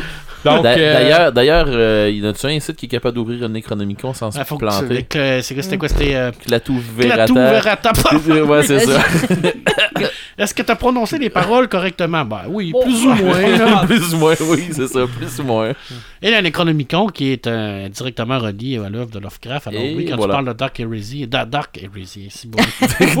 Donc, 0.54 0.66
euh, 0.66 0.92
D'ailleurs, 0.94 1.32
d'ailleurs, 1.32 1.66
euh, 1.68 2.08
il 2.10 2.18
y 2.22 2.26
en 2.26 2.30
a-tu 2.30 2.46
un 2.46 2.60
site 2.60 2.76
qui 2.76 2.86
est 2.86 2.88
capable 2.88 3.14
d'ouvrir 3.16 3.44
un 3.44 3.48
Necronomicon 3.48 4.14
sans 4.14 4.30
se 4.30 4.38
Ah, 4.38 4.44
que 4.44 4.54
planter? 4.54 5.42
C'était 5.42 5.76
quoi? 5.78 5.88
C'était 5.88 6.14
euh, 6.14 6.30
Clatou 6.46 6.80
Verata. 6.96 7.92
Ouais, 8.46 8.62
c'est 8.62 8.80
ça. 8.80 9.00
Est-ce 10.38 10.52
que 10.52 10.62
tu 10.62 10.70
as 10.70 10.76
prononcé 10.76 11.18
les 11.18 11.30
paroles 11.30 11.66
correctement? 11.68 12.24
Ben 12.24 12.42
oui, 12.48 12.72
plus 12.82 13.04
ou 13.06 13.14
moins. 13.14 13.40
là. 13.56 13.84
plus 13.86 14.12
ou 14.14 14.18
moins, 14.18 14.34
oui, 14.42 14.64
c'est 14.70 14.86
ça, 14.86 15.00
plus 15.06 15.40
ou 15.40 15.44
moins. 15.44 15.72
Et 16.20 16.30
la 16.30 16.42
Necronomicon, 16.42 17.06
qui 17.08 17.32
est 17.32 17.46
euh, 17.46 17.88
directement 17.88 18.38
relié 18.38 18.78
à 18.84 18.90
l'œuvre 18.90 19.10
de 19.10 19.18
Lovecraft. 19.18 19.68
Alors 19.68 19.80
Et 19.80 19.94
oui, 19.96 20.04
quand 20.06 20.16
voilà. 20.16 20.34
tu 20.34 20.36
parles 20.36 20.48
de 20.48 20.58
Dark 20.58 20.78
Heresy, 20.78 21.26
Da- 21.26 21.46
Dark 21.46 21.80
Heresy, 21.82 22.28
c'est 22.30 22.50
bon. 22.50 22.58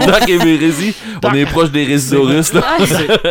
Dark 0.06 0.28
on 1.24 1.34
est 1.34 1.46
proche 1.46 1.70
des 1.70 1.84
Résidorus. 1.84 2.52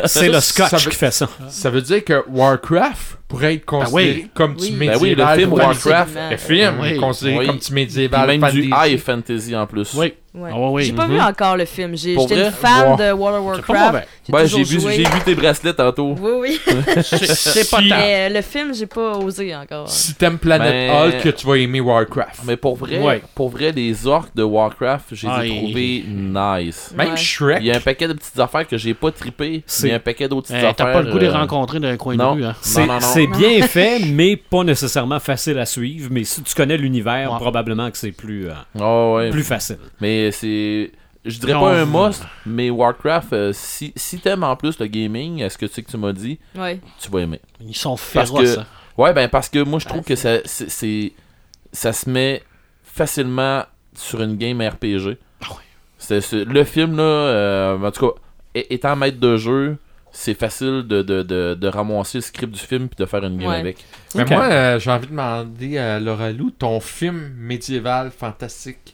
C'est 0.05 0.29
le 0.29 0.39
scotch 0.39 0.69
ça 0.69 0.77
veut- 0.77 0.89
qui 0.89 0.97
fait 0.97 1.11
ça. 1.11 1.29
ça 1.49 1.69
veut 1.69 1.81
dire 1.81 2.03
que 2.03 2.23
Warcraft 2.27 3.19
pourrait 3.27 3.55
être 3.55 3.65
considéré 3.85 4.19
oui. 4.23 4.29
comme 4.33 4.55
du 4.55 4.63
Oui. 4.65 4.71
médiéval. 4.71 4.97
Ben 4.97 5.01
oui, 5.01 5.15
le 5.15 5.37
film. 5.37 5.53
Warcraft. 5.53 6.17
Le 6.31 6.37
film 6.37 6.75
Oui. 6.81 6.87
est 6.89 6.97
considéré 6.97 7.37
Oui. 7.39 7.45
comme 7.47 7.55
du 7.57 7.61
Puis 7.65 7.73
médiéval 7.73 8.27
même 8.27 8.41
fantasy. 8.41 8.61
du 8.61 8.69
high 8.73 8.97
fantasy 8.99 9.55
en 9.55 9.67
plus. 9.67 9.93
oui. 9.95 10.13
Ouais. 10.35 10.49
Ah 10.53 10.57
ouais, 10.59 10.67
oui. 10.71 10.83
J'ai 10.85 10.93
pas 10.93 11.07
vu 11.07 11.19
encore 11.19 11.55
le 11.57 11.65
film. 11.65 11.95
J'ai- 11.95 12.17
J'étais 12.19 12.45
une 12.45 12.51
fan 12.51 12.89
Wow. 12.91 12.97
de 12.97 13.11
World 13.13 13.37
of 13.39 13.45
Warcraft. 13.69 14.07
toujours 14.27 14.45
j'ai 14.47 14.63
vu, 14.63 14.79
j'ai 14.91 15.03
vu 15.03 15.21
tes 15.23 15.35
bracelets 15.35 15.73
tantôt. 15.73 16.15
Oui, 16.19 16.31
oui. 16.41 16.59
C'est 17.03 17.69
pas 17.69 17.77
tant. 17.77 17.83
Mais 17.89 18.29
le 18.29 18.41
film, 18.41 18.73
j'ai 18.73 18.85
pas 18.85 19.17
osé 19.17 19.55
encore. 19.55 19.87
Si 19.89 20.13
t'aimes 20.15 20.37
Planet 20.37 20.69
Mais- 20.71 20.89
Hulk, 21.23 21.35
tu 21.35 21.47
vas 21.47 21.55
aimer 21.57 21.79
Warcraft. 21.79 22.41
Mais 22.45 22.57
pour 22.57 22.75
vrai, 22.75 22.99
Ouais. 22.99 23.21
pour 23.33 23.49
vrai, 23.49 23.71
les 23.71 24.05
orques 24.07 24.35
de 24.35 24.43
Warcraft, 24.43 25.05
je 25.13 25.27
les 25.27 25.45
ai 25.45 25.47
il- 25.49 25.57
trouvés 25.63 26.03
nice. 26.07 26.93
Même 26.97 27.11
Ouais. 27.11 27.17
Shrek. 27.17 27.57
Il 27.61 27.67
y 27.67 27.71
a 27.71 27.77
un 27.77 27.79
paquet 27.79 28.07
de 28.07 28.13
petites 28.13 28.39
affaires 28.39 28.67
que 28.67 28.77
j'ai 28.77 28.93
pas 28.93 29.11
trippé. 29.11 29.63
C'est- 29.65 29.87
Il 29.87 29.89
y 29.91 29.93
a 29.93 29.97
un 29.97 29.99
paquet 29.99 30.27
d'autres 30.27 30.47
petites 30.47 30.55
Eh, 30.57 30.65
affaires. 30.65 30.75
T'as 30.75 30.93
pas 30.93 31.01
le 31.01 31.11
goût 31.11 31.17
de 31.19 31.23
les 31.25 31.29
euh, 31.29 31.33
rencontrer 31.37 31.79
dans 31.79 31.87
un 31.87 31.97
coin 31.97 32.15
non. 32.15 32.35
de 32.35 32.41
rue. 32.41 32.45
Hein? 32.45 32.55
C'est 32.61 33.27
bien 33.27 33.61
fait, 33.67 33.99
mais 34.05 34.35
pas 34.35 34.63
nécessairement 34.63 35.19
facile 35.19 35.57
à 35.59 35.65
suivre. 35.65 36.09
Mais 36.11 36.23
si 36.23 36.41
tu 36.43 36.53
connais 36.55 36.77
l'univers, 36.77 37.29
probablement 37.39 37.89
que 37.91 37.97
c'est 37.97 38.11
plus, 38.11 38.47
euh, 38.49 38.53
Ah 39.27 39.29
plus 39.31 39.43
facile. 39.43 39.77
Mais 40.01 40.24
c'est. 40.31 40.91
Je 41.23 41.39
dirais 41.39 41.53
pas 41.53 41.79
un 41.81 41.85
must, 41.85 42.23
mais 42.45 42.69
Warcraft, 42.69 43.33
euh, 43.33 43.51
si, 43.51 43.91
si 43.95 44.19
t'aimes 44.19 44.43
en 44.43 44.55
plus 44.55 44.77
le 44.79 44.85
gaming, 44.85 45.39
est-ce 45.41 45.57
que 45.57 45.65
tu 45.65 45.73
sais 45.73 45.81
que 45.81 45.89
tu 45.89 45.97
m'as 45.97 46.13
dit, 46.13 46.37
Ouais. 46.55 46.79
tu 47.01 47.09
vas 47.09 47.21
aimer. 47.21 47.41
Ils 47.59 47.75
sont 47.75 47.97
Parce 48.13 48.29
féroces. 48.29 48.55
que- 48.55 48.59
hein. 48.59 48.65
Ouais, 48.97 49.11
ben 49.11 49.27
parce 49.27 49.49
que 49.49 49.59
moi 49.63 49.79
je 49.79 49.87
trouve 49.87 50.03
que 50.03 50.15
ça, 50.15 50.37
c'est, 50.45 51.13
ça 51.73 51.91
se 51.93 52.09
met 52.09 52.43
facilement 52.83 53.63
sur 53.93 54.21
une 54.21 54.37
game 54.37 54.61
RPG. 54.61 55.17
Ah. 55.43 55.47
C'est, 55.97 56.31
le 56.45 56.63
film 56.63 56.95
là, 56.97 57.03
euh, 57.03 57.77
en 57.87 57.91
tout 57.91 58.07
cas, 58.07 58.13
étant 58.53 58.95
maître 58.95 59.19
de 59.19 59.35
jeu, 59.35 59.77
c'est 60.11 60.33
facile 60.33 60.83
de, 60.87 61.01
de, 61.01 61.23
de, 61.23 61.55
de 61.59 61.67
ramasser 61.67 62.19
le 62.19 62.21
script 62.21 62.53
du 62.53 62.59
film 62.59 62.87
puis 62.87 62.95
de 62.97 63.05
faire 63.05 63.23
une 63.25 63.37
game 63.37 63.49
Ouais. 63.49 63.55
avec. 63.59 63.83
Mais 64.15 64.23
moi, 64.25 64.43
euh, 64.43 64.79
j'ai 64.79 64.91
envie 64.91 65.07
de 65.07 65.11
demander 65.11 65.77
à 65.77 65.99
Laura 65.99 66.31
Lou, 66.31 66.51
ton 66.51 66.79
film 66.79 67.33
médiéval, 67.37 68.11
fantastique, 68.17 68.93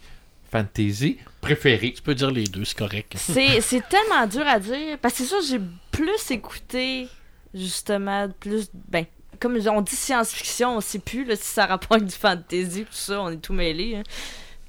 fantasy 0.51 1.17
préféré. 1.39 1.93
Tu 1.93 2.01
peux 2.01 2.15
dire 2.15 2.31
les 2.31 2.43
deux, 2.43 2.65
c'est 2.65 2.77
correct. 2.77 3.13
C'est 3.17 3.61
c'est 3.61 3.87
tellement 3.87 4.27
dur 4.27 4.45
à 4.47 4.59
dire. 4.59 4.97
Parce 5.01 5.15
que 5.15 5.23
c'est 5.23 5.29
sûr, 5.29 5.41
j'ai 5.41 5.61
plus 5.91 6.31
écouté, 6.31 7.07
justement, 7.53 8.29
plus. 8.39 8.69
Ben, 8.89 9.05
comme 9.39 9.57
on 9.67 9.81
dit 9.81 9.95
science-fiction, 9.95 10.77
on 10.77 10.81
sait 10.81 10.99
plus 10.99 11.25
là, 11.25 11.35
si 11.35 11.45
ça 11.45 11.65
rapporte 11.65 11.93
avec 11.93 12.07
du 12.07 12.15
fantasy, 12.15 12.83
tout 12.83 12.87
ça, 12.91 13.21
on 13.21 13.31
est 13.31 13.37
tout 13.37 13.53
mêlé. 13.53 13.95
hein. 13.95 14.03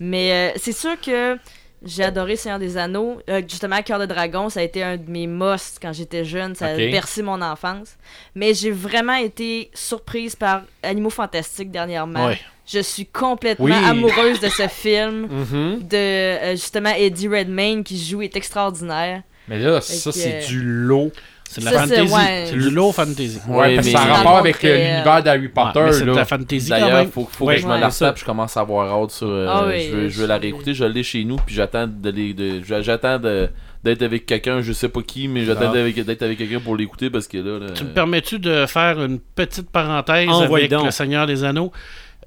Mais 0.01 0.33
euh, 0.33 0.59
c'est 0.61 0.73
sûr 0.73 0.99
que 1.01 1.37
j'ai 1.85 2.05
adoré 2.05 2.37
Seigneur 2.37 2.59
des 2.59 2.77
Anneaux. 2.77 3.21
Euh, 3.29 3.43
justement, 3.49 3.81
Cœur 3.83 3.99
de 3.99 4.07
Dragon, 4.07 4.49
ça 4.49 4.61
a 4.61 4.63
été 4.63 4.83
un 4.83 4.97
de 4.97 5.11
mes 5.11 5.27
musts 5.27 5.79
quand 5.81 5.93
j'étais 5.93 6.25
jeune. 6.25 6.55
Ça 6.55 6.67
a 6.69 6.77
bercé 6.77 7.23
mon 7.23 7.41
enfance. 7.43 7.97
Mais 8.35 8.55
j'ai 8.55 8.71
vraiment 8.71 9.15
été 9.17 9.71
surprise 9.75 10.37
par 10.37 10.63
Animaux 10.83 11.11
Fantastiques 11.11 11.71
dernièrement. 11.71 12.27
Ouais. 12.27 12.39
Je 12.67 12.79
suis 12.79 13.07
complètement 13.07 13.65
Oui. 13.67 13.73
amoureuse 13.73 14.39
de 14.41 14.49
ce 14.49 14.69
film 14.69 15.27
Mhm. 15.31 15.81
de 15.89 15.97
euh, 15.97 16.51
justement 16.53 16.91
Eddie 16.97 17.29
Redmayne 17.29 17.83
qui 17.83 17.99
joue 18.03 18.23
est 18.23 18.37
extraordinaire. 18.37 19.23
Mais 19.49 19.59
là, 19.59 19.81
ça, 19.81 20.13
c'est 20.13 20.41
que- 20.41 20.47
du 20.47 20.63
lot. 20.63 21.11
C'est 21.55 21.61
de 21.61 21.67
la 21.67 21.73
Ça, 21.73 21.87
c'est- 21.87 21.97
fantasy. 21.97 22.15
ouais. 22.15 22.45
C'est 22.47 22.53
du 22.59 22.71
low 22.71 22.93
fantasy. 22.93 23.39
Ouais, 23.47 23.57
Ouais, 23.57 23.75
parce 23.75 23.87
que 23.89 23.93
mais- 23.93 23.99
ça 23.99 24.03
a 24.05 24.15
rapport 24.15 24.39
avec 24.39 24.65
euh, 24.65 24.77
l'univers 24.95 25.23
d'Harry 25.23 25.49
Potter. 25.49 25.79
Ouais, 25.81 25.85
mais 25.87 25.93
c'est 25.93 26.05
de 26.05 26.11
la 26.13 26.25
fantasy 26.25 26.69
D'ailleurs, 26.71 27.07
faut, 27.13 27.29
faut 27.31 27.45
Ouais. 27.47 27.57
que 27.57 27.61
je 27.63 27.67
me 27.67 27.79
la 27.79 27.89
retape, 27.89 28.19
je 28.19 28.25
commence 28.25 28.57
à 28.57 28.61
avoir 28.61 28.91
hâte 28.91 29.11
sur. 29.11 29.29
euh, 29.29 29.47
Ah 29.51 29.65
oui, 29.69 29.87
je, 29.91 29.97
veux, 29.97 30.09
je 30.09 30.21
veux 30.21 30.27
la 30.27 30.39
réécouter, 30.39 30.73
je 30.75 30.85
l'ai 30.85 31.03
chez 31.03 31.25
nous, 31.25 31.37
puis 31.37 31.55
j'attends 31.55 31.87
de 31.87 32.11
les- 32.11 32.33
de- 32.35 32.63
j'a- 32.65 32.81
j'attends 32.83 33.19
de- 33.19 33.49
d'être 33.85 34.03
avec 34.03 34.27
quelqu'un, 34.27 34.63
je 34.63 34.73
sais 34.73 34.89
pas 34.89 35.03
qui, 35.03 35.29
mais 35.29 35.45
j'attends 35.45 35.63
Ah. 35.69 35.73
d'être 35.73 35.81
avec, 35.81 36.05
d'être 36.05 36.23
avec 36.23 36.39
quelqu'un 36.39 36.61
pour 36.61 36.77
l'écouter 36.77 37.11
parce 37.11 37.27
que 37.29 37.37
là. 37.39 37.59
là, 37.67 37.73
Tu 37.75 37.85
me 37.85 37.91
permets-tu 37.91 38.39
de 38.39 38.65
faire 38.67 39.03
une 39.03 39.19
petite 39.19 39.69
parenthèse 39.71 40.29
avec 40.31 40.71
donc. 40.71 40.85
Le 40.87 40.91
Seigneur 40.91 41.27
des 41.27 41.45
Anneaux? 41.45 41.71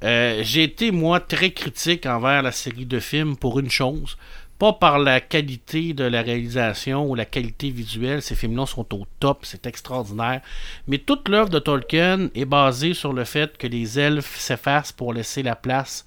Euh, 0.04 0.42
J'ai 0.44 0.64
été, 0.64 0.92
moi, 0.92 1.20
très 1.22 1.52
critique 1.52 2.06
envers 2.06 2.42
la 2.44 2.52
série 2.52 2.86
de 2.86 3.00
films 3.00 3.38
pour 3.38 3.60
une 3.60 3.70
chose. 3.70 4.18
Pas 4.58 4.72
par 4.72 5.00
la 5.00 5.20
qualité 5.20 5.94
de 5.94 6.06
la 6.06 6.22
réalisation 6.22 7.10
ou 7.10 7.16
la 7.16 7.26
qualité 7.26 7.72
visuelle, 7.72 8.22
ces 8.22 8.36
films-là 8.36 8.66
sont 8.66 8.96
au 8.96 9.06
top, 9.20 9.40
c'est 9.44 9.68
extraordinaire. 9.68 10.42
Mais 10.88 10.98
toute 10.98 11.28
l'œuvre 11.28 11.50
de 11.50 11.60
Tolkien 11.60 12.30
est 12.36 12.46
basée 12.46 12.94
sur 12.94 13.12
le 13.12 13.26
fait 13.26 13.58
que 13.58 13.68
les 13.68 14.00
elfes 14.00 14.38
s'effacent 14.38 14.94
pour 14.94 15.14
laisser 15.14 15.44
la 15.44 15.58
place 15.58 16.06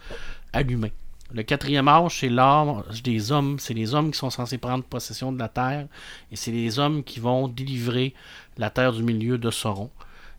à 0.54 0.62
l'humain. 0.62 0.88
Le 1.30 1.42
quatrième 1.42 1.88
âge, 1.88 2.20
c'est 2.20 2.30
l'âge 2.30 3.02
des 3.02 3.32
hommes. 3.32 3.58
C'est 3.58 3.74
les 3.74 3.94
hommes 3.94 4.12
qui 4.12 4.18
sont 4.18 4.30
censés 4.30 4.56
prendre 4.56 4.82
possession 4.82 5.30
de 5.30 5.38
la 5.38 5.48
terre. 5.48 5.86
Et 6.32 6.36
c'est 6.36 6.52
les 6.52 6.78
hommes 6.78 7.04
qui 7.04 7.20
vont 7.20 7.48
délivrer 7.48 8.14
la 8.56 8.70
terre 8.70 8.94
du 8.94 9.02
milieu 9.02 9.36
de 9.36 9.50
Sauron. 9.50 9.90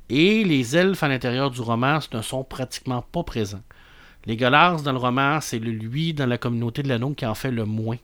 Et 0.09 0.43
les 0.43 0.75
elfes 0.75 1.03
à 1.03 1.07
l'intérieur 1.07 1.51
du 1.51 1.61
roman 1.61 1.99
ne 2.11 2.21
sont 2.23 2.43
pratiquement 2.43 3.03
pas 3.03 3.23
présents. 3.23 3.61
Legolas 4.29 4.77
dans 4.83 4.91
le 4.91 4.97
roman, 4.97 5.39
c'est 5.41 5.59
le 5.59 5.71
lui 5.71 6.13
dans 6.13 6.25
la 6.27 6.37
communauté 6.37 6.83
de 6.83 6.87
l'anneau 6.89 7.11
qui 7.11 7.25
en 7.25 7.35
fait 7.35 7.51
le 7.51 7.65
moins. 7.65 7.97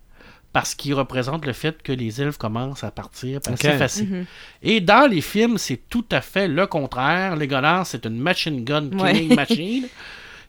Parce 0.53 0.73
qu'il 0.73 0.93
représente 0.93 1.45
le 1.45 1.51
fait 1.53 1.82
que 1.84 1.91
les 1.91 2.21
elfes 2.21 2.38
commencent 2.38 2.84
à 2.86 2.91
partir, 2.91 3.39
à 3.45 3.51
Ok. 3.51 3.57
s'effacer. 3.61 4.05
Mhm. 4.05 4.26
Et 4.63 4.80
dans 4.80 5.09
les 5.09 5.19
films, 5.21 5.57
c'est 5.57 5.82
tout 5.89 6.05
à 6.11 6.21
fait 6.21 6.47
le 6.47 6.65
contraire. 6.65 7.36
Legolas, 7.36 7.84
c'est 7.86 8.05
une 8.05 8.17
machine 8.17 8.63
gun 8.63 8.89
killing 8.89 9.30
Ouais. 9.30 9.36
machine. 9.36 9.88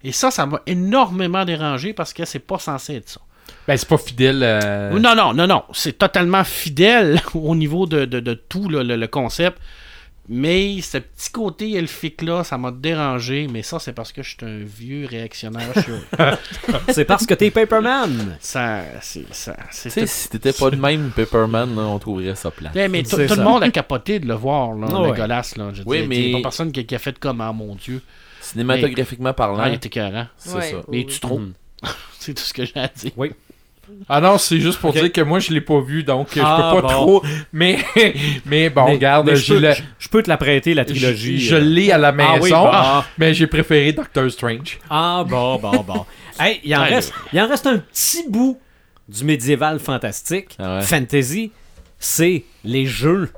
Et 0.04 0.12
ça, 0.12 0.30
ça 0.30 0.46
m'a 0.46 0.60
énormément 0.66 1.44
dérangé 1.44 1.92
parce 1.92 2.12
que 2.12 2.24
c'est 2.24 2.38
pas 2.38 2.58
censé 2.60 2.94
être 2.96 3.08
ça. 3.08 3.20
Ben, 3.66 3.76
c'est 3.76 3.88
pas 3.88 3.98
fidèle. 3.98 4.40
euh, 4.44 4.96
Non, 4.98 5.16
non, 5.16 5.34
non, 5.34 5.48
non. 5.48 5.64
C'est 5.72 5.98
totalement 5.98 6.44
fidèle 6.44 7.20
au 7.34 7.56
niveau 7.56 7.86
de, 7.86 8.04
de- 8.04 8.20
de 8.20 8.34
tout 8.34 8.68
le, 8.68 8.84
le- 8.84 8.94
le 8.96 9.06
concept. 9.08 9.58
Mais 10.28 10.80
ce 10.80 10.98
petit 10.98 11.30
côté 11.30 11.74
elfique-là, 11.76 12.42
ça 12.42 12.58
m'a 12.58 12.72
dérangé. 12.72 13.46
Mais 13.50 13.62
ça, 13.62 13.78
c'est 13.78 13.92
parce 13.92 14.10
que 14.12 14.22
je 14.22 14.30
suis 14.30 14.38
un 14.42 14.58
vieux 14.64 15.06
réactionnaire. 15.06 15.72
C'est 16.88 17.04
parce 17.04 17.26
que 17.26 17.34
t'es 17.34 17.50
Paperman. 17.50 18.36
ça, 18.40 18.82
c'est 19.02 19.32
ça. 19.32 19.56
Tu 19.82 19.90
sais, 19.90 20.06
si 20.06 20.28
t'étais 20.28 20.52
pas 20.52 20.70
de 20.70 20.76
même 20.76 21.10
Pepperman, 21.14 21.74
là, 21.76 21.82
on 21.82 21.98
trouverait 21.98 22.34
ça 22.34 22.50
plat. 22.50 22.70
Ouais, 22.74 22.88
mais 22.88 23.02
tout, 23.04 23.16
le 23.16 23.42
monde 23.42 23.62
a 23.62 23.70
capoté 23.70 24.18
de 24.18 24.26
le 24.26 24.34
voir, 24.34 24.72
là, 24.74 24.86
Ah 24.90 24.92
le 25.02 25.10
ouais. 25.10 25.16
Golas, 25.16 25.54
là. 25.56 25.70
Je 25.72 25.82
Oui, 25.86 25.98
dire, 26.00 26.08
mais- 26.08 26.16
Il 26.16 26.28
n'y 26.28 26.34
a 26.34 26.38
pas 26.38 26.42
personne 26.42 26.72
qui, 26.72 26.84
qui 26.84 26.94
a 26.94 26.98
fait 26.98 27.18
comme, 27.18 27.40
ah 27.40 27.52
mon 27.52 27.74
Dieu. 27.76 28.02
Cinématographiquement 28.40 29.30
Ah, 29.30 29.34
parlant, 29.34 29.64
il 29.66 29.74
était 29.74 29.88
écœurant. 29.88 30.26
c'est 30.38 30.54
Ouais. 30.54 30.70
ça. 30.70 30.76
Mais 30.88 30.98
Oui, 30.98 31.06
tu 31.06 31.12
oui. 31.14 31.20
trouves. 31.20 31.40
Mhm. 31.40 31.52
c'est 32.18 32.34
tout 32.34 32.42
ce 32.42 32.52
que 32.54 32.64
j'ai 32.64 32.76
à 32.80 32.88
dire. 32.88 33.12
Ah 34.08 34.20
non, 34.20 34.38
c'est 34.38 34.58
juste 34.60 34.78
pour 34.80 34.90
Ok. 34.90 34.96
dire 34.96 35.12
que 35.12 35.20
moi, 35.20 35.38
je 35.38 35.52
l'ai 35.52 35.60
pas 35.60 35.80
vu, 35.80 36.02
donc 36.02 36.28
Ah, 36.42 36.70
je 36.72 36.76
peux 36.76 36.82
pas 36.82 36.88
bon. 36.88 36.88
trop. 36.88 37.22
Mais, 37.52 37.78
mais 38.46 38.68
bon, 38.70 38.84
Mais- 38.86 38.92
regarde, 38.94 39.26
mais 39.26 39.36
je, 39.36 39.54
peux, 39.54 39.60
la- 39.60 39.72
je- 39.72 39.82
je 39.98 40.08
peux 40.08 40.22
te 40.22 40.28
la 40.28 40.36
prêter, 40.36 40.74
la 40.74 40.84
trilogie. 40.84 41.38
je 41.40 41.56
euh. 41.56 41.60
l'ai 41.60 41.90
à 41.92 41.98
la 41.98 42.12
maison, 42.12 42.30
Ah 42.34 42.38
oui, 42.40 42.50
bon. 42.50 43.04
mais 43.18 43.34
j'ai 43.34 43.46
préféré 43.46 43.92
Doctor 43.92 44.30
Strange. 44.30 44.78
Ah, 44.90 45.24
bon, 45.28 45.58
bon, 45.58 45.84
bon. 45.86 46.04
hey, 46.40 46.60
il 46.64 46.74
en, 46.76 46.82
reste, 46.82 47.12
il 47.32 47.40
en 47.40 47.48
reste 47.48 47.66
un 47.66 47.78
petit 47.78 48.24
bout 48.28 48.58
du 49.08 49.24
médiéval 49.24 49.78
fantastique, 49.78 50.56
Ah 50.58 50.76
ouais. 50.76 50.82
fantasy, 50.82 51.52
c'est 51.98 52.44
les 52.64 52.86
jeux. 52.86 53.30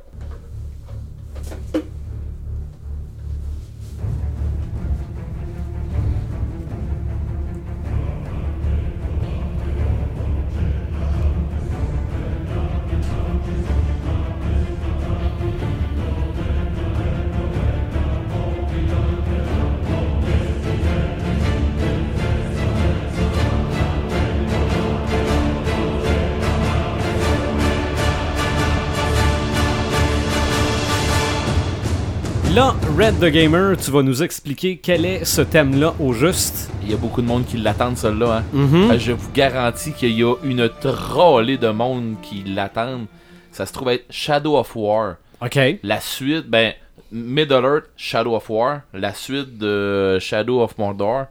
Là, 32.59 32.75
Red 32.99 33.21
the 33.21 33.27
Gamer, 33.27 33.77
tu 33.77 33.93
vas 33.93 34.03
nous 34.03 34.21
expliquer 34.25 34.79
quel 34.79 35.05
est 35.05 35.25
ce 35.25 35.43
thème-là 35.43 35.95
au 36.01 36.13
juste. 36.13 36.73
Il 36.83 36.91
y 36.91 36.93
a 36.93 36.97
beaucoup 36.97 37.23
de 37.23 37.27
monde 37.29 37.47
qui 37.47 37.57
l'attendent, 37.57 37.97
celle-là. 37.97 38.39
Hein. 38.39 38.45
Mhm. 38.53 38.91
Euh, 38.91 38.99
Je 38.99 39.13
vous 39.13 39.31
garantis 39.31 39.93
qu'il 39.93 40.11
y 40.11 40.25
a 40.25 40.35
une 40.43 40.69
trollée 40.81 41.57
de 41.57 41.69
monde 41.69 42.17
qui 42.21 42.43
l'attendent. 42.43 43.07
Ça 43.53 43.65
se 43.65 43.73
trouve 43.73 43.91
être 43.91 44.07
Shadow 44.11 44.57
of 44.59 44.75
War. 44.75 45.19
OK. 45.41 45.57
La 45.85 46.01
suite, 46.01 46.49
ben, 46.49 46.73
Middle 47.13 47.65
Earth, 47.65 47.85
Shadow 47.97 48.35
of 48.35 48.51
War. 48.51 48.81
La 48.93 49.15
suite 49.15 49.57
de 49.57 50.19
Shadow 50.19 50.61
of 50.61 50.77
Mordor. 50.79 51.27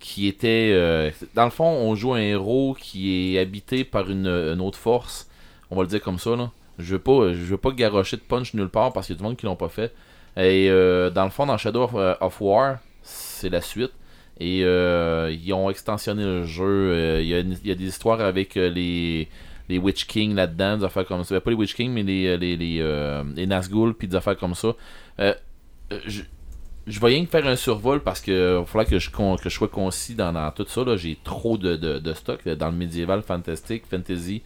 Qui 0.00 0.28
était. 0.28 0.70
euh, 0.72 1.10
dans 1.34 1.44
le 1.44 1.50
fond, 1.50 1.66
on 1.66 1.94
joue 1.94 2.14
un 2.14 2.20
héros 2.20 2.74
qui 2.80 3.36
est 3.36 3.38
habité 3.38 3.84
par 3.84 4.08
une, 4.08 4.26
une 4.28 4.62
autre 4.62 4.78
force. 4.78 5.28
On 5.70 5.76
va 5.76 5.82
le 5.82 5.88
dire 5.88 6.00
comme 6.00 6.18
ça, 6.18 6.34
là. 6.34 6.50
Je 6.78 6.92
veux 6.94 7.00
pas, 7.00 7.34
je 7.34 7.44
veux 7.44 7.58
pas 7.58 7.70
garocher 7.70 8.16
de 8.16 8.22
punch 8.22 8.54
nulle 8.54 8.70
part 8.70 8.94
parce 8.94 9.08
qu'il 9.08 9.14
y 9.14 9.18
a 9.18 9.20
du 9.20 9.24
monde 9.24 9.36
qui 9.36 9.44
l'ont 9.44 9.56
pas 9.56 9.68
fait. 9.68 9.92
Et 10.36 10.68
euh, 10.68 11.10
dans 11.10 11.24
le 11.24 11.30
fond, 11.30 11.46
dans 11.46 11.56
Shadow 11.56 11.84
of, 11.84 11.94
euh, 11.94 12.14
War, 12.40 12.78
c'est 13.02 13.48
la 13.48 13.60
suite. 13.60 13.92
Et 14.40 14.64
euh, 14.64 15.32
ils 15.32 15.52
ont 15.52 15.70
extensionné 15.70 16.24
le 16.24 16.44
jeu. 16.44 17.20
Il 17.20 17.28
y, 17.28 17.70
a 17.70 17.74
des 17.74 17.86
histoires 17.86 18.20
avec 18.20 18.56
les, 18.56 19.28
les 19.68 19.78
Witch 19.78 20.06
King 20.06 20.34
là-dedans, 20.34 20.78
des 20.78 20.84
affaires 20.84 21.06
comme 21.06 21.22
ça. 21.22 21.40
Pas 21.40 21.50
les 21.50 21.56
Witch 21.56 21.74
King, 21.74 21.92
mais 21.92 22.02
les, 22.02 22.36
les, 22.36 22.56
les, 22.56 23.22
les 23.36 23.46
Nazgûl, 23.46 23.94
puis 23.94 24.08
des 24.08 24.16
affaires 24.16 24.36
comme 24.36 24.54
ça. 24.54 24.74
Je- 25.90 26.22
je 26.86 27.00
vais 27.00 27.06
rien 27.06 27.24
que 27.24 27.30
faire 27.30 27.46
un 27.46 27.56
survol 27.56 28.02
parce 28.02 28.20
que 28.20 28.60
il 28.60 28.66
faudra 28.66 28.84
que 28.84 28.98
je, 28.98 29.10
que 29.10 29.48
je 29.48 29.54
sois 29.54 29.68
concis 29.68 30.14
dans, 30.14 30.50
tout 30.54 30.66
ça. 30.68 30.82
J'ai 30.96 31.16
trop 31.22 31.56
de, 31.56 31.76
de, 31.76 32.12
stock 32.12 32.46
dans 32.46 32.70
le 32.70 32.76
médiéval, 32.76 33.22
fantastique, 33.22 33.84
fantasy. 33.88 34.42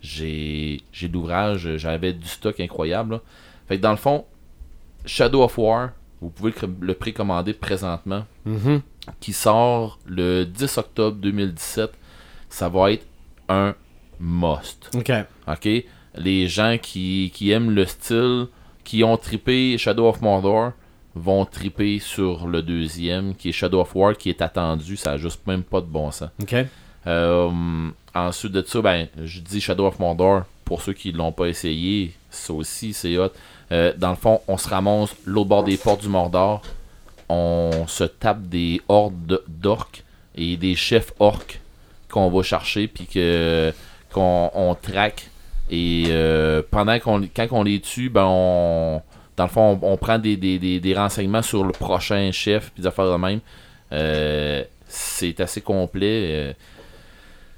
J'ai 0.00 0.80
j'ai 0.92 1.08
de 1.08 1.12
l'ouvrage, 1.12 1.76
j'avais 1.76 2.12
du 2.12 2.26
stock 2.26 2.58
incroyable. 2.60 3.20
Fait 3.68 3.76
que 3.76 3.82
dans 3.82 3.90
le 3.90 3.96
fond, 3.96 4.24
Shadow 5.04 5.42
of 5.42 5.58
War, 5.58 5.90
vous 6.20 6.30
pouvez 6.30 6.52
le, 6.80 6.94
précommander 6.94 7.52
présentement, 7.52 8.24
Mhm. 8.44 8.82
qui 9.20 9.32
sort 9.32 9.98
le 10.06 10.44
10 10.44 10.78
octobre 10.78 11.16
2017. 11.18 11.92
Ça 12.48 12.68
va 12.68 12.92
être 12.92 13.06
un 13.48 13.74
must. 14.20 14.90
Ok. 14.94 15.10
OK? 15.48 15.68
Les 16.14 16.46
gens 16.46 16.76
qui, 16.80 17.30
qui 17.34 17.50
aiment 17.50 17.70
le 17.70 17.86
style, 17.86 18.46
qui 18.84 19.02
ont 19.02 19.16
trippé 19.16 19.76
Shadow 19.78 20.08
of 20.08 20.20
Mordor, 20.20 20.72
vont 21.14 21.44
triper 21.44 21.98
sur 21.98 22.46
le 22.46 22.62
deuxième, 22.62 23.34
qui 23.34 23.48
est 23.50 23.52
Shadow 23.52 23.80
of 23.80 23.94
War, 23.96 24.16
qui 24.16 24.28
est 24.30 24.40
attendu. 24.42 24.96
Ça 24.96 25.12
a 25.12 25.16
juste 25.16 25.46
même 25.46 25.62
pas 25.62 25.80
de 25.80 25.86
bon 25.86 26.10
sens. 26.10 26.30
Ok. 26.40 26.54
Euh, 27.06 27.90
ensuite 28.14 28.52
de 28.52 28.62
ça, 28.62 28.80
ben, 28.80 29.08
je 29.22 29.40
dis 29.40 29.60
Shadow 29.60 29.86
of 29.86 29.98
Mordor, 29.98 30.44
pour 30.64 30.80
ceux 30.82 30.92
qui 30.92 31.10
l'ont 31.12 31.32
pas 31.32 31.46
essayé, 31.46 32.12
ça 32.32 32.52
aussi, 32.52 32.92
c'est 32.92 33.16
hot. 33.18 33.30
Euh, 33.70 33.92
dans 33.96 34.10
le 34.10 34.16
fond, 34.16 34.40
on 34.48 34.56
se 34.58 34.68
ramasse 34.68 35.10
l'autre 35.24 35.48
bord 35.48 35.64
des 35.64 35.76
portes 35.76 36.00
du 36.02 36.08
Mordor. 36.08 36.62
On 37.28 37.86
se 37.86 38.04
tape 38.04 38.42
des 38.42 38.80
hordes 38.88 39.26
de- 39.26 39.44
d'orques 39.48 40.02
et 40.34 40.56
des 40.56 40.74
chefs 40.74 41.12
orques 41.20 41.60
qu'on 42.10 42.28
va 42.28 42.42
chercher, 42.42 42.88
puis 42.88 43.06
que 43.06 43.72
qu'on 44.12 44.50
on 44.54 44.74
traque. 44.74 45.28
Et 45.70 46.04
euh, 46.08 46.60
pendant 46.70 46.98
qu'on 46.98 47.22
quand 47.34 47.46
on 47.52 47.62
les 47.62 47.80
tue, 47.80 48.10
ben 48.10 48.26
on, 48.26 49.00
dans 49.36 49.44
le 49.44 49.50
fond, 49.50 49.78
on, 49.82 49.92
on 49.92 49.96
prend 49.96 50.18
des, 50.18 50.36
des, 50.36 50.58
des, 50.58 50.80
des 50.80 50.94
renseignements 50.94 51.40
sur 51.42 51.64
le 51.64 51.72
prochain 51.72 52.30
chef, 52.32 52.70
puis 52.72 52.82
des 52.82 52.86
affaires 52.88 53.10
de 53.10 53.16
même. 53.16 53.40
Euh, 53.92 54.64
c'est 54.88 55.40
assez 55.40 55.62
complet 55.62 56.26
euh, 56.30 56.52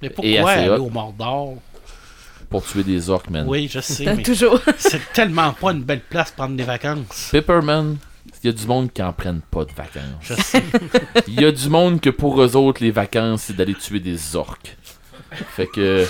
Mais 0.02 0.08
Et 0.08 0.10
pourquoi 0.10 0.50
aller 0.50 0.68
hot. 0.70 0.84
au 0.84 0.90
Mordor? 0.90 1.54
Pour 2.48 2.64
tuer 2.64 2.82
des 2.82 3.10
orques, 3.10 3.30
man. 3.30 3.46
Oui, 3.48 3.68
je 3.70 3.80
sais, 3.80 4.04
mais 4.04 4.22
Toujours. 4.22 4.60
c'est 4.78 5.12
tellement 5.12 5.52
pas 5.52 5.72
une 5.72 5.82
belle 5.82 6.00
place 6.00 6.30
pour 6.30 6.44
prendre 6.44 6.56
des 6.56 6.64
vacances. 6.64 7.28
Pepperman, 7.32 7.96
il 8.42 8.48
y 8.48 8.50
a 8.50 8.52
du 8.52 8.66
monde 8.66 8.92
qui 8.92 9.02
en 9.02 9.12
prennent 9.12 9.40
pas 9.50 9.64
de 9.64 9.72
vacances. 9.72 10.04
Je 10.20 10.34
sais. 10.34 10.62
Il 11.28 11.40
y 11.40 11.44
a 11.44 11.52
du 11.52 11.68
monde 11.68 12.00
que 12.00 12.10
pour 12.10 12.40
eux 12.42 12.56
autres, 12.56 12.82
les 12.82 12.90
vacances, 12.90 13.44
c'est 13.44 13.56
d'aller 13.56 13.74
tuer 13.74 14.00
des 14.00 14.36
orques. 14.36 14.76
Fait 15.30 15.66
que. 15.66 16.06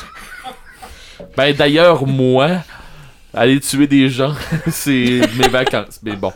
Ben 1.36 1.54
d'ailleurs, 1.54 2.06
moi, 2.06 2.62
aller 3.32 3.60
tuer 3.60 3.86
des 3.86 4.08
gens, 4.08 4.34
c'est 4.70 5.20
mes 5.38 5.48
vacances. 5.48 6.00
Mais 6.02 6.16
bon. 6.16 6.32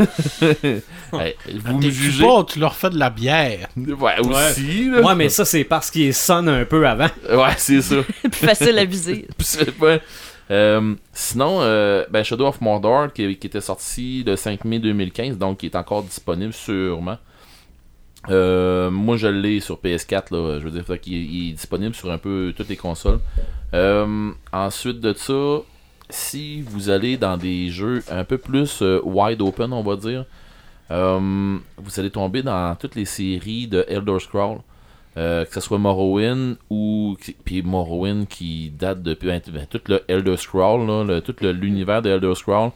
Hey, 1.12 1.34
vous 1.64 1.76
me 1.76 1.82
T'es 1.82 1.90
jugez. 1.90 2.24
pas, 2.24 2.44
tu 2.44 2.60
leur 2.60 2.76
fais 2.76 2.90
de 2.90 2.98
la 2.98 3.10
bière. 3.10 3.68
Ouais, 3.76 4.18
aussi. 4.20 4.88
là. 4.90 5.00
Ouais, 5.02 5.14
mais 5.16 5.28
ça, 5.28 5.44
c'est 5.44 5.64
parce 5.64 5.90
qu'il 5.90 6.14
sonne 6.14 6.48
un 6.48 6.64
peu 6.64 6.86
avant. 6.86 7.08
Ouais, 7.28 7.54
c'est 7.56 7.82
ça. 7.82 7.96
plus 8.22 8.30
facile 8.32 8.78
à 8.78 8.84
viser. 8.84 9.26
Euh, 10.50 10.96
sinon, 11.12 11.58
euh, 11.60 12.04
ben 12.10 12.24
Shadow 12.24 12.48
of 12.48 12.60
Mordor, 12.60 13.12
qui, 13.12 13.36
qui 13.36 13.46
était 13.46 13.60
sorti 13.60 14.24
le 14.26 14.34
5 14.34 14.64
mai 14.64 14.80
2015, 14.80 15.38
donc 15.38 15.58
qui 15.58 15.66
est 15.66 15.76
encore 15.76 16.02
disponible 16.02 16.52
sûrement. 16.52 17.18
Euh, 18.28 18.90
moi, 18.90 19.16
je 19.16 19.28
l'ai 19.28 19.60
sur 19.60 19.76
PS4, 19.76 20.32
là, 20.34 20.58
je 20.58 20.66
veux 20.66 20.70
dire, 20.72 20.84
il 21.06 21.50
est 21.50 21.52
disponible 21.52 21.94
sur 21.94 22.10
un 22.10 22.18
peu 22.18 22.52
toutes 22.56 22.68
les 22.68 22.76
consoles. 22.76 23.20
Euh, 23.74 24.32
ensuite 24.52 24.98
de 25.00 25.12
ça, 25.12 25.60
si 26.10 26.62
vous 26.62 26.90
allez 26.90 27.16
dans 27.16 27.36
des 27.36 27.68
jeux 27.70 28.02
un 28.10 28.24
peu 28.24 28.38
plus 28.38 28.82
euh, 28.82 29.00
wide 29.04 29.40
open, 29.42 29.72
on 29.72 29.82
va 29.82 29.96
dire, 29.96 30.24
euh, 30.90 31.58
vous 31.78 32.00
allez 32.00 32.10
tomber 32.10 32.42
dans 32.42 32.74
toutes 32.76 32.94
les 32.94 33.04
séries 33.04 33.66
de 33.66 33.84
Elder 33.88 34.18
Scrolls. 34.20 34.58
Euh, 35.16 35.44
que 35.44 35.52
ce 35.54 35.60
soit 35.60 35.78
Morrowind 35.78 36.56
ou 36.70 37.16
puis 37.44 37.62
Morrowind 37.62 38.28
qui 38.28 38.70
date 38.70 39.02
depuis 39.02 39.26
ben, 39.26 39.40
ben, 39.52 39.66
tout 39.68 39.80
le 39.88 40.02
Elder 40.06 40.36
Scroll 40.36 40.86
là, 40.86 41.02
le- 41.02 41.20
tout 41.20 41.34
l'univers 41.40 42.00
de 42.00 42.10
Elder 42.10 42.32
Scroll 42.36 42.70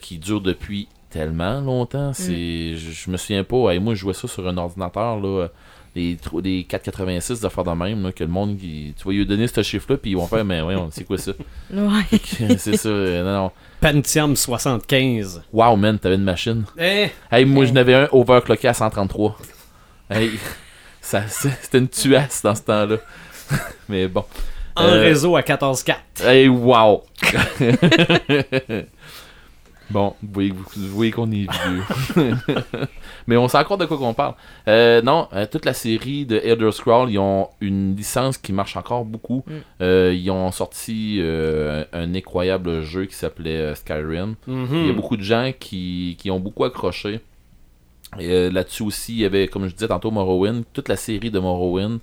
qui 0.00 0.18
dure 0.18 0.40
depuis 0.40 0.86
tellement 1.10 1.60
longtemps 1.60 2.12
c'est 2.12 2.76
je, 2.76 2.90
je 2.92 3.10
me 3.10 3.16
souviens 3.16 3.42
pas 3.42 3.72
hey, 3.72 3.80
moi 3.80 3.94
je 3.94 3.98
jouais 4.00 4.14
ça 4.14 4.28
sur 4.28 4.46
un 4.46 4.56
ordinateur 4.56 5.18
là 5.18 5.48
les, 5.96 6.16
tro- 6.16 6.40
les 6.40 6.62
486 6.64 7.40
d'affaires 7.40 7.64
de 7.64 7.70
même 7.72 8.02
là, 8.04 8.12
que 8.12 8.22
le 8.22 8.30
monde 8.30 8.56
qui, 8.56 8.94
tu 8.96 9.04
vas 9.04 9.12
lui 9.12 9.26
donner 9.26 9.48
ce 9.48 9.62
chiffre 9.62 9.86
là 9.90 9.96
puis 9.96 10.12
ils 10.12 10.16
vont 10.16 10.26
faire 10.28 10.44
mais 10.44 10.60
ouais 10.62 10.76
c'est 10.90 11.04
quoi 11.04 11.18
ça? 11.18 11.32
Ouais. 11.72 12.18
c'est 12.58 12.76
ça 12.76 12.88
euh, 12.88 13.24
non 13.24 13.42
non 13.44 13.50
Pentium 13.80 14.36
75. 14.36 15.42
wow 15.52 15.74
man 15.76 15.98
t'avais 15.98 16.14
une 16.14 16.22
machine 16.22 16.64
Eh, 16.78 17.08
hey 17.32 17.44
moi 17.44 17.64
je 17.64 17.72
n'avais 17.72 17.94
un 17.94 18.08
overclocké 18.12 18.68
à 18.68 18.74
133 18.74 19.36
hey 20.10 20.30
ça 21.00 21.22
c'était 21.28 21.78
une 21.78 21.88
tuasse 21.88 22.42
dans 22.42 22.54
ce 22.54 22.62
temps 22.62 22.86
là 22.86 22.96
mais 23.88 24.06
bon 24.08 24.24
en 24.78 24.84
Euh, 24.88 25.00
réseau 25.00 25.34
à 25.36 25.40
14.4. 25.40 25.94
Hey, 26.22 26.48
wow! 26.48 27.02
Bon, 29.90 30.14
vous 30.22 30.28
voyez, 30.32 30.50
vous 30.50 30.88
voyez 30.88 31.12
qu'on 31.12 31.30
est 31.30 31.46
vieux. 31.50 32.34
Mais 33.26 33.36
on 33.36 33.48
sait 33.48 33.58
encore 33.58 33.78
de 33.78 33.86
quoi 33.86 33.96
qu'on 33.96 34.14
parle. 34.14 34.34
Euh, 34.68 35.02
non, 35.02 35.28
euh, 35.32 35.46
toute 35.50 35.64
la 35.64 35.74
série 35.74 36.26
de 36.26 36.40
Elder 36.42 36.72
Scrolls, 36.72 37.10
ils 37.10 37.18
ont 37.18 37.48
une 37.60 37.96
licence 37.96 38.38
qui 38.38 38.52
marche 38.52 38.76
encore 38.76 39.04
beaucoup. 39.04 39.44
Mm. 39.46 39.52
Euh, 39.82 40.14
ils 40.14 40.30
ont 40.30 40.50
sorti 40.52 41.20
un, 41.22 42.14
incroyable 42.14 42.82
jeu 42.82 43.06
qui 43.06 43.14
s'appelait 43.14 43.74
Skyrim. 43.74 44.34
Mhm. 44.46 44.68
Il 44.72 44.86
y 44.86 44.90
a 44.90 44.94
beaucoup 44.94 45.16
de 45.16 45.22
gens 45.22 45.52
qui, 45.58 46.16
qui 46.18 46.30
ont 46.30 46.40
beaucoup 46.40 46.64
accroché. 46.64 47.20
Là-dessus 48.18 48.82
aussi, 48.82 49.12
il 49.12 49.20
y 49.20 49.24
avait, 49.24 49.48
comme 49.48 49.66
je 49.68 49.74
disais 49.74 49.88
tantôt, 49.88 50.10
Morrowind, 50.10 50.64
toute 50.72 50.88
la 50.88 50.96
série 50.96 51.30
de 51.30 51.38
Morrowind. 51.38 51.98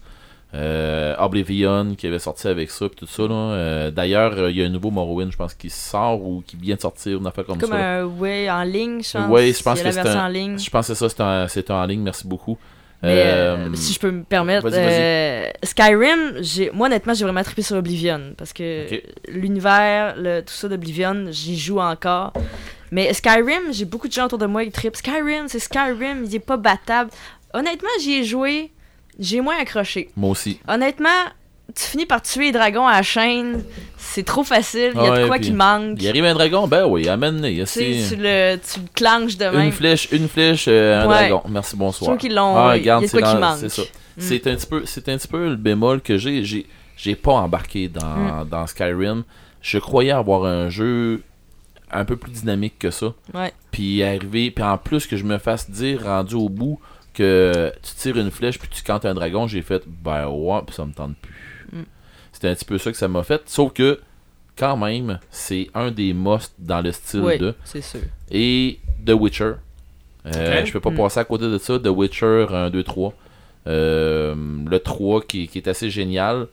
Euh, 0.55 1.15
Oblivion 1.17 1.95
qui 1.95 2.05
avait 2.05 2.19
sorti 2.19 2.47
avec 2.47 2.69
ça, 2.69 2.87
pis 2.87 2.95
tout 2.95 3.07
ça. 3.07 3.23
là. 3.23 3.33
Euh, 3.33 3.91
D'ailleurs, 3.91 4.33
euh, 4.37 4.51
il 4.51 4.57
y 4.57 4.63
a 4.63 4.65
un 4.65 4.69
nouveau 4.69 4.91
Morrowind, 4.91 5.31
je 5.31 5.37
pense, 5.37 5.55
qui 5.55 5.69
sort 5.71 6.23
ou 6.23 6.43
qui 6.45 6.57
vient 6.57 6.75
de 6.75 6.81
sortir, 6.81 7.17
une 7.17 7.25
affaire 7.25 7.45
comme, 7.45 7.57
Comme 7.57 7.71
ça. 7.71 8.01
un 8.01 8.05
ouais 8.05 8.49
en 8.51 8.61
ligne, 8.63 9.01
je 9.01 9.17
pense. 9.17 9.29
Ouais, 9.29 9.51
je 9.51 9.63
pense 9.63 9.81
que 9.81 9.91
c'est 9.91 10.09
en 10.09 10.27
ligne. 10.27 10.59
Je 10.59 10.69
pense 10.69 10.87
que 10.87 10.93
c'est 10.93 11.09
ça, 11.09 11.47
c'est 11.49 11.71
en, 11.71 11.85
ligne, 11.85 12.01
merci 12.01 12.27
beaucoup. 12.27 12.57
Mais 13.01 13.57
si 13.73 13.93
je 13.93 13.99
peux 13.99 14.11
me 14.11 14.23
permettre, 14.23 14.69
Skyrim, 15.63 16.35
j'ai, 16.41 16.69
moi 16.71 16.87
honnêtement, 16.87 17.13
j'ai 17.13 17.25
vraiment 17.25 17.43
trippé 17.43 17.63
sur 17.63 17.75
Oblivion 17.75 18.33
parce 18.37 18.53
que 18.53 18.85
l'univers, 19.27 20.15
le, 20.17 20.41
tout 20.41 20.53
ça 20.53 20.67
d'Oblivion, 20.67 21.25
j'y 21.31 21.57
joue 21.57 21.79
encore. 21.79 22.31
Mais 22.91 23.11
Skyrim, 23.11 23.71
j'ai 23.71 23.85
beaucoup 23.85 24.07
de 24.07 24.13
gens 24.13 24.25
autour 24.25 24.37
de 24.37 24.45
moi 24.45 24.63
qui 24.63 24.71
trippent. 24.71 24.95
Skyrim, 24.95 25.47
c'est 25.47 25.57
Skyrim, 25.57 26.25
il 26.25 26.35
est 26.35 26.39
pas 26.39 26.57
battable. 26.57 27.09
Honnêtement, 27.55 27.89
j'y 27.99 28.19
ai 28.19 28.23
joué, 28.23 28.71
j'ai 29.19 29.41
moins 29.41 29.57
accroché. 29.59 30.09
Moi 30.15 30.31
aussi. 30.31 30.59
Honnêtement, 30.67 31.09
tu 31.75 31.83
finis 31.83 32.05
par 32.05 32.21
tuer 32.21 32.45
les 32.45 32.51
dragons 32.51 32.85
à 32.85 32.93
la 32.97 33.03
chaîne, 33.03 33.63
c'est 33.97 34.23
trop 34.23 34.43
facile, 34.43 34.91
il 34.95 35.01
y 35.01 35.05
a 35.07 35.11
Ouais, 35.11 35.21
de 35.23 35.27
quoi 35.27 35.39
qui 35.39 35.53
manque. 35.53 36.01
Il 36.01 36.07
arrive 36.07 36.25
un 36.25 36.33
dragon, 36.33 36.67
ben 36.67 36.85
oui, 36.85 37.07
amène-le. 37.07 37.65
Tu 37.65 37.79
tu 38.09 38.15
le, 38.17 38.57
tu 38.57 38.79
le 38.79 38.87
clenches 38.93 39.37
de 39.37 39.45
Une 39.57 39.71
flèche, 39.71 40.09
une 40.11 40.27
flèche, 40.27 40.65
euh, 40.67 41.01
un 41.03 41.07
Ouais. 41.07 41.29
dragon. 41.29 41.43
Merci, 41.49 41.75
bonsoir. 41.75 42.11
Je 42.11 42.15
trouve 42.15 42.17
qu'ils 42.17 42.35
l'ont. 42.35 42.55
Ah, 42.57 42.77
il 42.77 42.83
y 42.83 42.89
a 42.89 42.99
de 42.99 43.07
quoi 43.07 43.21
qui 43.21 43.35
manque. 43.37 43.57
c'est 43.59 43.69
ça. 43.69 43.81
Mm. 43.81 43.85
C'est 44.17 44.47
un 44.47 44.55
petit 44.55 44.67
peu, 44.67 44.83
c'est 44.85 45.09
un 45.09 45.17
petit 45.17 45.27
peu 45.27 45.49
le 45.49 45.55
bémol 45.55 46.01
que 46.01 46.17
j'ai. 46.17 46.43
J'ai, 46.43 46.67
j'ai 46.97 47.15
pas 47.15 47.31
embarqué 47.33 47.87
dans, 47.87 48.45
dans 48.45 48.67
Skyrim. 48.67 49.23
Je 49.61 49.77
croyais 49.79 50.11
avoir 50.11 50.43
un 50.45 50.69
jeu 50.69 51.23
un 51.91 52.05
peu 52.05 52.15
plus 52.17 52.31
dynamique 52.31 52.77
que 52.77 52.91
ça. 52.91 53.13
Ouais. 53.33 53.53
Puis 53.71 54.03
arriver, 54.03 54.51
puis 54.51 54.63
en 54.63 54.77
plus 54.77 55.07
que 55.07 55.15
je 55.15 55.23
me 55.23 55.37
fasse 55.37 55.69
dire 55.71 56.03
rendu 56.03 56.35
au 56.35 56.49
bout 56.49 56.79
que 57.13 57.71
tu 57.81 57.93
tires 57.95 58.17
une 58.17 58.31
flèche 58.31 58.59
puis 58.59 58.67
tu 58.69 58.83
cantes 58.83 59.05
un 59.05 59.13
dragon, 59.13 59.47
j'ai 59.47 59.61
fait 59.61 59.83
ben 59.87 60.27
ouais, 60.27 60.61
puis 60.65 60.75
ça 60.75 60.85
me 60.85 60.93
tente 60.93 61.15
plus. 61.17 61.67
Mm. 61.71 61.83
C'était 62.31 62.49
un 62.49 62.55
petit 62.55 62.65
peu 62.65 62.77
ça 62.77 62.91
que 62.91 62.97
ça 62.97 63.07
m'a 63.07 63.23
fait. 63.23 63.41
Sauf 63.45 63.73
que 63.73 63.99
quand 64.57 64.77
même, 64.77 65.19
c'est 65.31 65.69
un 65.73 65.91
des 65.91 66.13
musts 66.13 66.53
dans 66.59 66.81
le 66.81 66.91
style 66.91 67.21
Oui, 67.21 67.37
de 67.37 67.55
c'est 67.63 67.81
sûr. 67.81 67.99
et 68.31 68.79
The 69.05 69.11
Witcher. 69.11 69.53
Euh, 70.25 70.59
Ok. 70.61 70.65
Je 70.67 70.71
peux 70.73 70.79
pas 70.79 70.91
Mm. 70.91 70.95
passer 70.97 71.19
à 71.19 71.25
côté 71.25 71.45
de 71.45 71.57
ça. 71.57 71.77
The 71.79 71.87
Witcher 71.87 72.45
1, 72.49 72.69
2, 72.69 72.83
3. 72.83 73.13
Euh, 73.67 74.35
le 74.69 74.79
3 74.79 75.21
qui, 75.21 75.47
qui 75.47 75.57
est 75.57 75.67
assez 75.67 75.89
génial. 75.89 76.47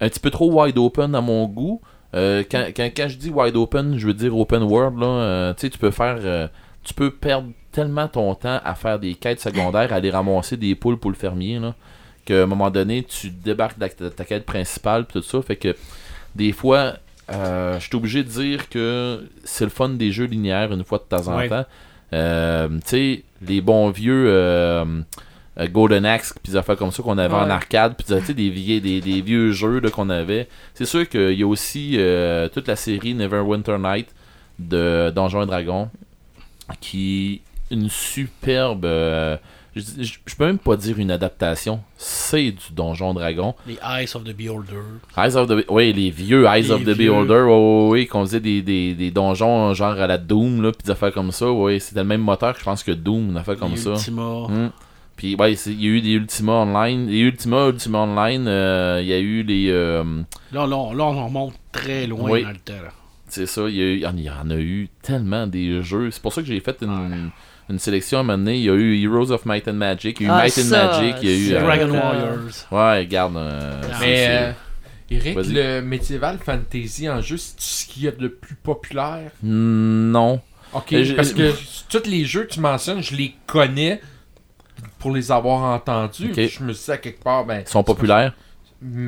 Un 0.00 0.08
petit 0.08 0.20
peu 0.20 0.30
trop 0.30 0.50
wide 0.52 0.76
open 0.78 1.14
à 1.14 1.20
mon 1.20 1.46
goût. 1.46 1.80
Euh, 2.14 2.42
quand, 2.50 2.66
quand, 2.76 2.90
quand 2.96 3.08
je 3.08 3.16
dis 3.16 3.30
wide 3.30 3.56
open, 3.56 3.98
je 3.98 4.06
veux 4.06 4.14
dire 4.14 4.36
open 4.36 4.62
world. 4.62 4.98
Là, 4.98 5.06
euh, 5.06 5.54
tu 5.54 5.62
sais, 5.62 5.70
tu 5.70 5.78
peux 5.78 5.90
faire. 5.90 6.18
euh, 6.20 6.48
tu 6.84 6.94
peux 6.94 7.10
perdre 7.10 7.48
tellement 7.76 8.08
ton 8.08 8.34
temps 8.34 8.58
à 8.64 8.74
faire 8.74 8.98
des 8.98 9.14
quêtes 9.14 9.40
secondaires, 9.40 9.92
à 9.92 9.96
aller 9.96 10.10
ramasser 10.10 10.56
des 10.56 10.74
poules 10.74 10.98
pour 10.98 11.10
le 11.10 11.16
fermier. 11.16 11.58
Là, 11.58 11.74
qu'à 12.24 12.42
un 12.42 12.46
moment 12.46 12.70
donné, 12.70 13.02
tu 13.04 13.28
débarques 13.30 13.78
de 13.78 13.86
ta, 13.86 14.10
ta 14.10 14.24
quête 14.24 14.46
principale. 14.46 15.04
pis 15.04 15.12
tout 15.12 15.22
ça. 15.22 15.42
Fait 15.42 15.56
que 15.56 15.76
des 16.34 16.52
fois, 16.52 16.94
euh, 17.30 17.78
je 17.78 17.84
suis 17.86 17.94
obligé 17.96 18.22
de 18.24 18.28
dire 18.28 18.68
que 18.70 19.28
c'est 19.44 19.64
le 19.64 19.70
fun 19.70 19.90
des 19.90 20.10
jeux 20.10 20.24
linéaires 20.24 20.72
une 20.72 20.84
fois 20.84 20.98
de 20.98 21.04
temps 21.04 21.28
en 21.28 21.36
Ouais. 21.36 21.48
temps. 21.50 21.66
Euh, 22.12 22.68
tu 22.68 22.80
sais, 22.86 23.24
les 23.42 23.60
bons 23.60 23.90
vieux 23.90 24.24
euh, 24.28 24.84
euh, 25.58 25.68
Golden 25.68 26.06
Axe, 26.06 26.32
puis 26.42 26.52
des 26.52 26.56
affaires 26.56 26.76
comme 26.76 26.92
ça 26.92 27.02
qu'on 27.02 27.18
avait 27.18 27.34
en 27.34 27.50
arcade, 27.50 27.94
puis 27.96 28.34
des, 28.34 28.48
vieilles- 28.50 28.80
des, 28.80 29.00
des 29.00 29.20
vieux 29.20 29.52
jeux 29.52 29.80
là, 29.80 29.90
qu'on 29.90 30.08
avait. 30.08 30.48
C'est 30.74 30.84
sûr 30.86 31.06
qu'il 31.08 31.32
y 31.38 31.42
a 31.42 31.46
aussi 31.46 31.98
toute 32.54 32.68
la 32.68 32.76
série 32.76 33.12
Neverwinter 33.14 33.76
Night 33.78 34.08
de 34.58 35.10
Donjons 35.14 35.42
et 35.42 35.46
Dragons 35.46 35.90
qui 36.80 37.42
une 37.70 37.88
superbe. 37.88 38.84
euh, 38.84 39.36
je, 39.74 39.82
je- 40.00 40.18
je 40.24 40.34
peux 40.36 40.46
même 40.46 40.58
pas 40.58 40.76
dire 40.76 40.98
une 40.98 41.10
adaptation. 41.10 41.80
C'est 41.98 42.50
du 42.52 42.72
Donjon 42.72 43.12
Dragon. 43.12 43.54
Les 43.66 43.78
Eyes 43.86 44.08
of 44.14 44.24
the 44.24 44.34
Beholder. 44.34 44.80
Eyes 45.18 45.36
of 45.36 45.48
the 45.48 45.64
Oui, 45.68 45.92
les 45.92 46.10
vieux 46.10 46.44
Eyes 46.46 46.62
Les 46.62 46.70
of 46.70 46.82
the 46.84 46.88
vieux. 46.90 47.10
Beholder. 47.10 47.42
Oui, 47.46 47.50
oui, 47.52 47.88
oui, 48.00 48.06
qu'on 48.06 48.22
faisait 48.24 48.40
des, 48.40 48.62
des, 48.62 48.94
des 48.94 49.10
donjons 49.10 49.74
genre 49.74 49.92
à 50.00 50.06
la 50.06 50.16
Doom, 50.18 50.62
là, 50.62 50.72
puis 50.72 50.84
des 50.84 50.90
affaires 50.92 51.12
comme 51.12 51.30
ça. 51.32 51.50
Oui, 51.50 51.78
c'était 51.80 52.00
le 52.00 52.06
même 52.06 52.22
moteur 52.22 52.54
que 52.54 52.60
je 52.60 52.64
pense 52.64 52.82
que 52.82 52.92
Doom, 52.92 53.30
une 53.30 53.36
affaire 53.36 53.56
comme 53.58 53.72
les 53.72 53.76
ça. 53.76 53.90
Ultima. 53.90 54.46
Hmm. 54.48 54.70
Puis, 55.16 55.34
ouais, 55.34 55.54
il 55.54 55.82
y 55.82 55.86
a 55.86 55.90
eu 55.90 56.00
des 56.02 56.10
Ultima 56.12 56.52
Online. 56.52 57.06
Les 57.08 57.18
Ultima, 57.20 57.68
Ultima 57.68 57.98
Online, 58.00 58.46
euh, 58.48 58.98
il 59.02 59.08
y 59.08 59.12
a 59.14 59.18
eu 59.18 59.42
les. 59.42 59.68
euh, 59.70 60.02
Là, 60.52 60.66
là, 60.66 60.76
on- 60.76 60.92
là, 60.94 61.04
on 61.04 61.24
remonte 61.26 61.54
très 61.72 62.06
loin 62.06 62.30
Oui. 62.30 62.42
dans 62.42 62.50
le 62.50 62.56
temps. 62.56 62.72
là. 62.82 62.90
c'est 63.28 63.46
ça, 63.46 63.62
il 63.68 63.74
y, 63.74 63.80
a 63.80 63.84
eu- 63.84 63.96
il 64.16 64.22
y 64.22 64.30
en 64.30 64.50
a 64.50 64.56
eu 64.56 64.88
tellement 65.02 65.46
des 65.46 65.82
jeux. 65.82 66.10
C'est 66.10 66.22
pour 66.22 66.32
ça 66.32 66.40
que 66.42 66.48
j'ai 66.48 66.60
fait 66.60 66.76
une, 66.82 67.30
une 67.68 67.78
sélection 67.78 68.18
à 68.18 68.20
un 68.20 68.24
moment 68.24 68.38
donné. 68.38 68.58
Il 68.58 68.64
y 68.64 68.70
a 68.70 68.74
eu 68.74 69.02
Heroes 69.04 69.30
of 69.32 69.44
Might 69.46 69.66
and 69.68 69.72
Magic, 69.74 70.18
il 70.20 70.26
y 70.26 70.30
a 70.30 70.32
eu 70.32 70.34
Ah, 70.38 70.42
Might 70.44 70.58
and 70.58 70.68
Magic, 70.70 71.16
il 71.22 71.28
y 71.28 71.32
a 71.32 71.36
eu. 71.36 71.54
euh, 71.54 71.60
Dragon 71.62 71.94
Euh, 71.94 71.98
Warriors. 71.98 72.66
Ouais, 72.70 72.98
regarde. 73.00 73.36
euh, 73.36 73.80
Ah. 73.92 73.96
Mais, 74.00 74.26
euh, 74.28 74.52
Eric, 75.10 75.36
le 75.48 75.80
Medieval 75.82 76.38
Fantasy 76.44 77.08
en 77.08 77.20
jeu, 77.22 77.36
c'est 77.36 77.54
ce 77.60 77.86
qu'il 77.86 78.04
y 78.04 78.08
a 78.08 78.12
de 78.12 78.28
plus 78.28 78.54
populaire? 78.56 79.30
Non. 79.42 80.40
Ok, 80.72 80.88
je- 81.02 81.14
parce 81.14 81.32
que 81.32 81.52
tous 81.88 82.08
les 82.10 82.24
jeux 82.24 82.44
que 82.44 82.54
tu 82.54 82.60
mentionnes, 82.60 83.02
je 83.02 83.14
les 83.14 83.34
connais 83.46 84.00
pour 84.98 85.14
les 85.14 85.30
avoir 85.30 85.62
entendus. 85.74 86.30
Ok. 86.32 86.40
Je 86.48 86.62
me 86.64 86.72
suis 86.72 86.84
dit 86.86 86.90
à 86.90 86.98
quelque 86.98 87.22
part, 87.22 87.44
ben. 87.44 87.62
Ils 87.66 87.70
sont 87.70 87.84
populaires. 87.84 88.32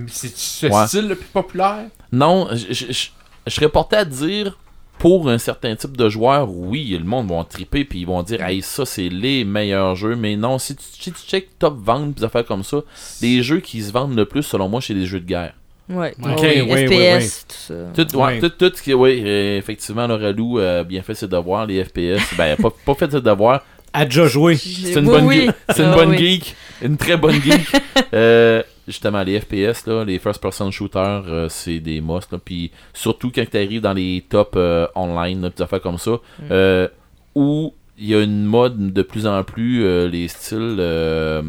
C'est 0.06 0.34
ce 0.34 0.66
Ouais. 0.66 0.86
style 0.86 1.08
le 1.08 1.14
plus 1.16 1.26
populaire? 1.28 1.86
Non, 2.12 2.48
je, 2.52 2.72
je, 2.72 2.92
je- 2.92 3.08
je 3.46 3.52
serais 3.52 3.68
porté 3.68 3.96
à 3.96 4.04
dire 4.04 4.56
pour 4.98 5.28
un 5.28 5.38
certain 5.38 5.76
type 5.76 5.96
de 5.96 6.08
joueur, 6.08 6.50
oui, 6.50 6.96
le 6.98 7.04
monde 7.04 7.28
va 7.30 7.44
triper 7.48 7.84
puis 7.84 8.00
ils 8.00 8.06
vont 8.06 8.22
dire 8.22 8.42
hey 8.44 8.62
ça 8.62 8.84
c'est 8.84 9.08
les 9.08 9.44
meilleurs 9.44 9.94
jeux, 9.96 10.16
mais 10.16 10.36
non, 10.36 10.58
si 10.58 10.74
tu, 10.76 10.82
si 10.90 11.12
tu 11.12 11.20
check 11.26 11.58
top 11.58 11.76
vente 11.82 12.14
des 12.14 12.24
affaires 12.24 12.44
comme 12.44 12.62
ça, 12.64 12.78
les 13.22 13.42
jeux 13.42 13.60
qui 13.60 13.82
se 13.82 13.92
vendent 13.92 14.16
le 14.16 14.24
plus 14.24 14.42
selon 14.42 14.68
moi 14.68 14.80
c'est 14.80 14.94
les 14.94 15.06
jeux 15.06 15.20
de 15.20 15.26
guerre. 15.26 15.54
Ouais. 15.88 16.14
Ok, 16.22 16.40
Ouais, 16.42 16.60
oui, 16.60 16.86
FPS, 17.18 17.46
tout 17.48 17.54
ça. 17.56 17.74
Tout, 18.04 18.16
ouais, 18.18 18.38
tout, 18.40 18.50
tout 18.50 18.70
ce 18.74 18.82
qui 18.82 18.92
oui, 18.92 19.22
euh, 19.24 19.56
effectivement 19.56 20.06
le 20.06 20.14
relou 20.16 20.58
a 20.58 20.84
bien 20.84 21.00
fait 21.02 21.14
ses 21.14 21.28
devoirs, 21.28 21.64
les 21.66 21.82
FPS, 21.84 22.20
ben 22.36 22.56
pas, 22.56 22.70
pas 22.84 22.94
fait 22.94 23.10
ses 23.10 23.20
devoirs, 23.22 23.64
A 23.92 24.04
déjà 24.04 24.26
joué. 24.26 24.56
c'est 24.56 24.92
une 25.00 25.06
Oui, 25.08 25.12
bonne 25.12 25.24
oui. 25.26 25.40
geek, 25.46 25.50
c'est 25.70 25.82
une 25.84 25.88
Ah, 25.90 25.94
bonne 25.96 26.10
oui. 26.10 26.18
geek, 26.18 26.56
une 26.82 26.96
très 26.98 27.16
bonne 27.16 27.40
geek. 27.40 27.72
Euh, 28.14 28.62
justement 28.88 29.22
les 29.22 29.38
FPS 29.40 29.86
là, 29.86 30.04
les 30.04 30.18
first 30.18 30.42
person 30.42 30.70
shooters, 30.72 31.24
euh, 31.28 31.48
c'est 31.48 31.78
des 31.78 32.00
must 32.00 32.32
là, 32.32 32.38
puis 32.44 32.72
surtout 32.92 33.30
quand 33.32 33.44
tu 33.48 33.56
arrives 33.56 33.82
dans 33.82 33.92
les 33.92 34.24
top 34.28 34.54
euh, 34.56 34.88
online, 34.96 35.42
là, 35.42 35.50
des 35.50 35.62
affaires 35.62 35.80
comme 35.80 35.98
ça, 35.98 36.12
Mm. 36.40 36.42
euh, 36.50 36.88
où 37.36 37.72
il 37.98 38.06
y 38.08 38.14
a 38.14 38.22
une 38.22 38.44
mode 38.44 38.92
de 38.92 39.02
plus 39.02 39.26
en 39.26 39.42
plus 39.44 40.08
les 40.08 40.26
styles 40.28 40.80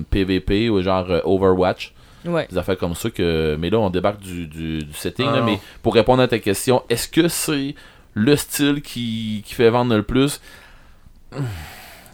PVP 0.10 0.70
ou 0.70 0.82
genre 0.82 1.08
Overwatch, 1.24 1.94
Ouais. 2.26 2.48
des 2.52 2.58
affaires 2.58 2.78
comme 2.78 2.96
ça 2.96 3.10
que 3.10 3.56
mais 3.60 3.70
là 3.70 3.80
on 3.80 3.90
débarque 3.90 4.20
du, 4.20 4.46
du, 4.46 4.80
du 4.84 4.94
setting 4.94 5.26
là, 5.28 5.38
Ah. 5.38 5.42
mais 5.46 5.58
pour 5.82 5.94
répondre 5.94 6.22
à 6.22 6.28
ta 6.28 6.38
question, 6.40 6.84
est-ce 6.90 7.08
que 7.08 7.28
c'est 7.30 7.76
le 8.14 8.36
style 8.36 8.82
qui, 8.82 9.42
qui 9.46 9.54
fait 9.54 9.70
vendre 9.70 9.96
le 9.96 10.04
plus? 10.04 10.42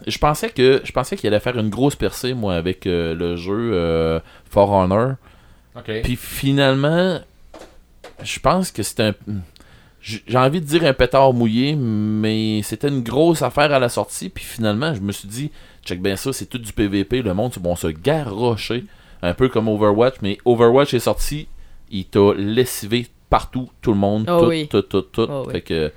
Je 0.06 0.18
pensais 0.18 0.50
que 0.50 0.80
je 0.84 0.92
pensais 0.92 1.16
qu'il 1.16 1.26
allait 1.28 1.40
faire 1.40 1.58
une 1.58 1.68
grosse 1.70 1.96
percée 1.96 2.34
moi 2.34 2.54
avec 2.54 2.86
euh, 2.86 3.14
le 3.14 3.36
jeu 3.36 3.70
euh, 3.74 4.20
For 4.50 4.70
Honor 4.70 5.14
Ok. 5.76 5.90
puis 6.02 6.16
finalement 6.16 7.20
je 8.22 8.38
pense 8.38 8.70
que 8.70 8.82
c'était 8.82 9.02
un 9.04 9.14
j'ai 10.00 10.38
envie 10.38 10.60
de 10.60 10.66
dire 10.66 10.84
un 10.84 10.92
pétard 10.92 11.32
mouillé 11.32 11.74
mais 11.74 12.60
c'était 12.62 12.88
une 12.88 13.02
grosse 13.02 13.42
affaire 13.42 13.72
à 13.72 13.78
la 13.80 13.88
sortie 13.88 14.28
puis 14.28 14.44
finalement 14.44 14.94
je 14.94 15.00
me 15.00 15.10
suis 15.12 15.26
dit 15.28 15.50
check 15.84 16.00
bien 16.00 16.14
ça 16.16 16.32
c'est 16.32 16.46
tout 16.46 16.58
du 16.58 16.72
PVP 16.72 17.22
le 17.22 17.34
monde 17.34 17.52
vont 17.60 17.74
se 17.76 17.88
garrocher 17.88 18.84
un 19.22 19.34
peu 19.34 19.48
comme 19.48 19.68
Overwatch 19.68 20.16
mais 20.22 20.38
Overwatch 20.44 20.94
est 20.94 21.00
sorti 21.00 21.48
il 21.90 22.04
t'a 22.04 22.32
lessivé 22.36 23.08
partout 23.30 23.68
tout 23.82 23.90
le 23.92 23.98
monde 23.98 24.26
Oh 24.30 24.42
tout, 24.42 24.46
oui. 24.46 24.68
tout 24.68 24.82
tout 24.82 25.02
tout 25.02 25.26
Oh 25.28 25.44
oui. 25.48 25.52
fait 25.54 25.60
que 25.62 25.92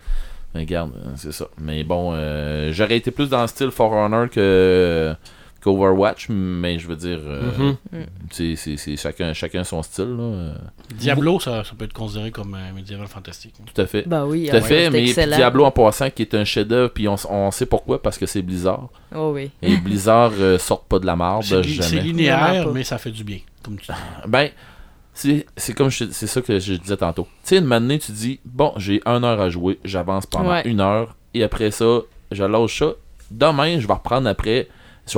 regarde 0.55 0.91
euh, 0.95 1.11
c'est 1.15 1.31
ça 1.31 1.47
mais 1.61 1.83
bon 1.83 2.11
euh, 2.13 2.71
j'aurais 2.73 2.97
été 2.97 3.11
plus 3.11 3.29
dans 3.29 3.41
le 3.41 3.47
style 3.47 3.71
For 3.71 3.91
Honor 3.91 4.29
que 4.29 5.13
qu'Overwatch 5.61 6.27
mais 6.29 6.79
je 6.79 6.87
veux 6.87 6.95
dire 6.95 7.19
euh, 7.25 7.73
Mhm. 7.91 8.05
c'est 8.31 8.95
chacun 8.97 9.33
chacun 9.33 9.63
son 9.65 9.83
style 9.83 10.05
là 10.15 10.23
euh, 10.23 10.53
Diablo, 10.95 11.39
ça, 11.39 11.63
ça 11.65 11.73
peut 11.77 11.83
être 11.85 11.93
considéré 11.93 12.31
comme 12.31 12.53
un 12.55 12.71
médiéval 12.71 13.07
fantastique. 13.07 13.53
tout 13.73 13.79
à 13.81 13.85
fait 13.85 14.07
Bah 14.07 14.25
oui, 14.25 14.47
tout 14.49 14.55
à 14.55 14.59
ouais, 14.59 14.65
fait 14.65 14.89
mais. 14.89 15.03
Diablo 15.35 15.65
en 15.65 15.71
passant 15.71 16.09
qui 16.09 16.21
est 16.23 16.33
un 16.33 16.45
chef-d'œuvre 16.45 16.91
puis 16.93 17.07
on, 17.09 17.15
on 17.29 17.51
sait 17.51 17.65
pourquoi 17.65 18.01
parce 18.01 18.17
que 18.17 18.25
c'est 18.25 18.41
Blizzard 18.41 18.87
Oh 19.13 19.31
oui. 19.35 19.51
et 19.61 19.75
Blizzard 19.77 20.31
euh, 20.39 20.57
sort 20.57 20.83
pas 20.85 20.97
de 20.99 21.05
la 21.05 21.15
marde 21.17 21.43
C'est 21.43 21.61
li- 21.61 21.75
c'est 21.75 21.89
jamais 21.97 22.01
linéaire, 22.07 22.69
mais 22.73 22.83
ça 22.85 22.97
fait 22.97 23.11
du 23.11 23.23
bien, 23.25 23.39
comme 23.63 23.77
tu 23.77 23.91
dis. 23.91 23.97
Ben, 24.27 24.49
c'est 25.57 25.73
comme 25.73 25.89
je- 25.89 26.05
c'est 26.11 26.27
ça 26.27 26.41
que 26.41 26.59
je 26.59 26.73
disais 26.73 26.97
tantôt. 26.97 27.23
Tu 27.43 27.49
sais, 27.49 27.57
une 27.57 27.65
matinée, 27.65 27.99
tu 27.99 28.11
dis, 28.11 28.39
bon, 28.45 28.73
j'ai 28.77 29.01
une 29.05 29.23
heure 29.23 29.39
à 29.41 29.49
jouer, 29.49 29.79
j'avance 29.83 30.25
pendant 30.25 30.49
Ouais. 30.51 30.61
une 30.65 30.79
heure, 30.81 31.15
et 31.33 31.43
après 31.43 31.71
ça, 31.71 31.99
je 32.31 32.43
lâche 32.43 32.79
ça. 32.79 32.91
Demain, 33.31 33.79
je 33.79 33.87
vais 33.87 33.93
reprendre 33.93 34.27
après, 34.29 34.67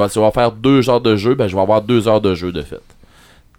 vais, 0.01 0.07
je 0.09 0.19
vais 0.19 0.31
faire 0.31 0.51
deux 0.51 0.89
heures 0.89 1.01
de 1.01 1.15
jeu, 1.15 1.35
ben, 1.35 1.47
je 1.47 1.55
vais 1.55 1.61
avoir 1.61 1.81
deux 1.81 2.07
heures 2.07 2.21
de 2.21 2.33
jeu 2.35 2.51
de 2.51 2.61
fait. 2.61 2.81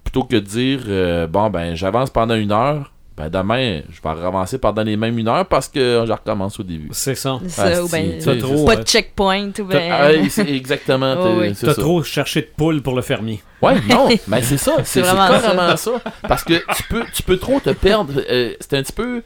Plutôt 0.05 0.25
que 0.25 0.35
de 0.37 0.41
dire, 0.41 0.81
euh, 0.89 1.27
bon, 1.27 1.49
ben, 1.51 1.75
j'avance 1.75 2.11
pendant 2.11 2.35
une 2.35 2.53
heure, 2.53 2.92
ben, 3.17 3.29
demain, 3.29 3.83
je 3.91 4.01
vais 4.01 4.09
avancer 4.25 4.59
pendant 4.59 4.83
les 4.83 4.97
mêmes 4.97 5.19
une 5.19 5.29
heure 5.29 5.47
parce 5.47 5.69
que 5.69 6.05
je 6.07 6.13
recommence 6.13 6.59
au 6.59 6.63
début. 6.63 6.89
C'est 6.93 7.15
ça. 7.15 7.39
C'est 7.45 7.75
ça, 7.75 7.85
ou 7.85 7.89
ben, 7.89 8.19
T'as 8.25 8.37
trop, 8.37 8.65
pas 8.65 8.73
euh, 8.73 8.77
de 8.77 8.87
checkpoint, 8.87 9.51
ou 9.59 9.65
ben... 9.65 9.91
Ah, 9.93 10.13
exactement, 10.13 11.15
Oh 11.19 11.35
oui. 11.41 11.53
c'est 11.55 11.67
T'as 11.67 11.75
ça. 11.75 11.83
trop 11.83 12.03
cherché 12.03 12.41
de 12.43 12.49
poule 12.57 12.81
pour 12.83 12.95
le 12.97 13.03
fermier. 13.03 13.43
Ouais, 13.61 13.75
non, 13.89 14.09
mais 14.29 14.43
c'est 14.43 14.57
ça, 14.57 14.77
c'est 14.85 15.03
carrément 15.03 15.77
ça. 15.77 15.93
Parce 16.27 16.43
que 16.45 16.55
tu 16.75 16.83
peux, 16.89 17.05
tu 17.13 17.23
peux 17.23 17.37
trop 17.37 17.61
te 17.61 17.71
perdre. 17.71 18.15
euh, 18.31 18.55
c'est 18.61 18.75
un 18.79 18.83
petit 18.83 18.93
peu, 18.93 19.23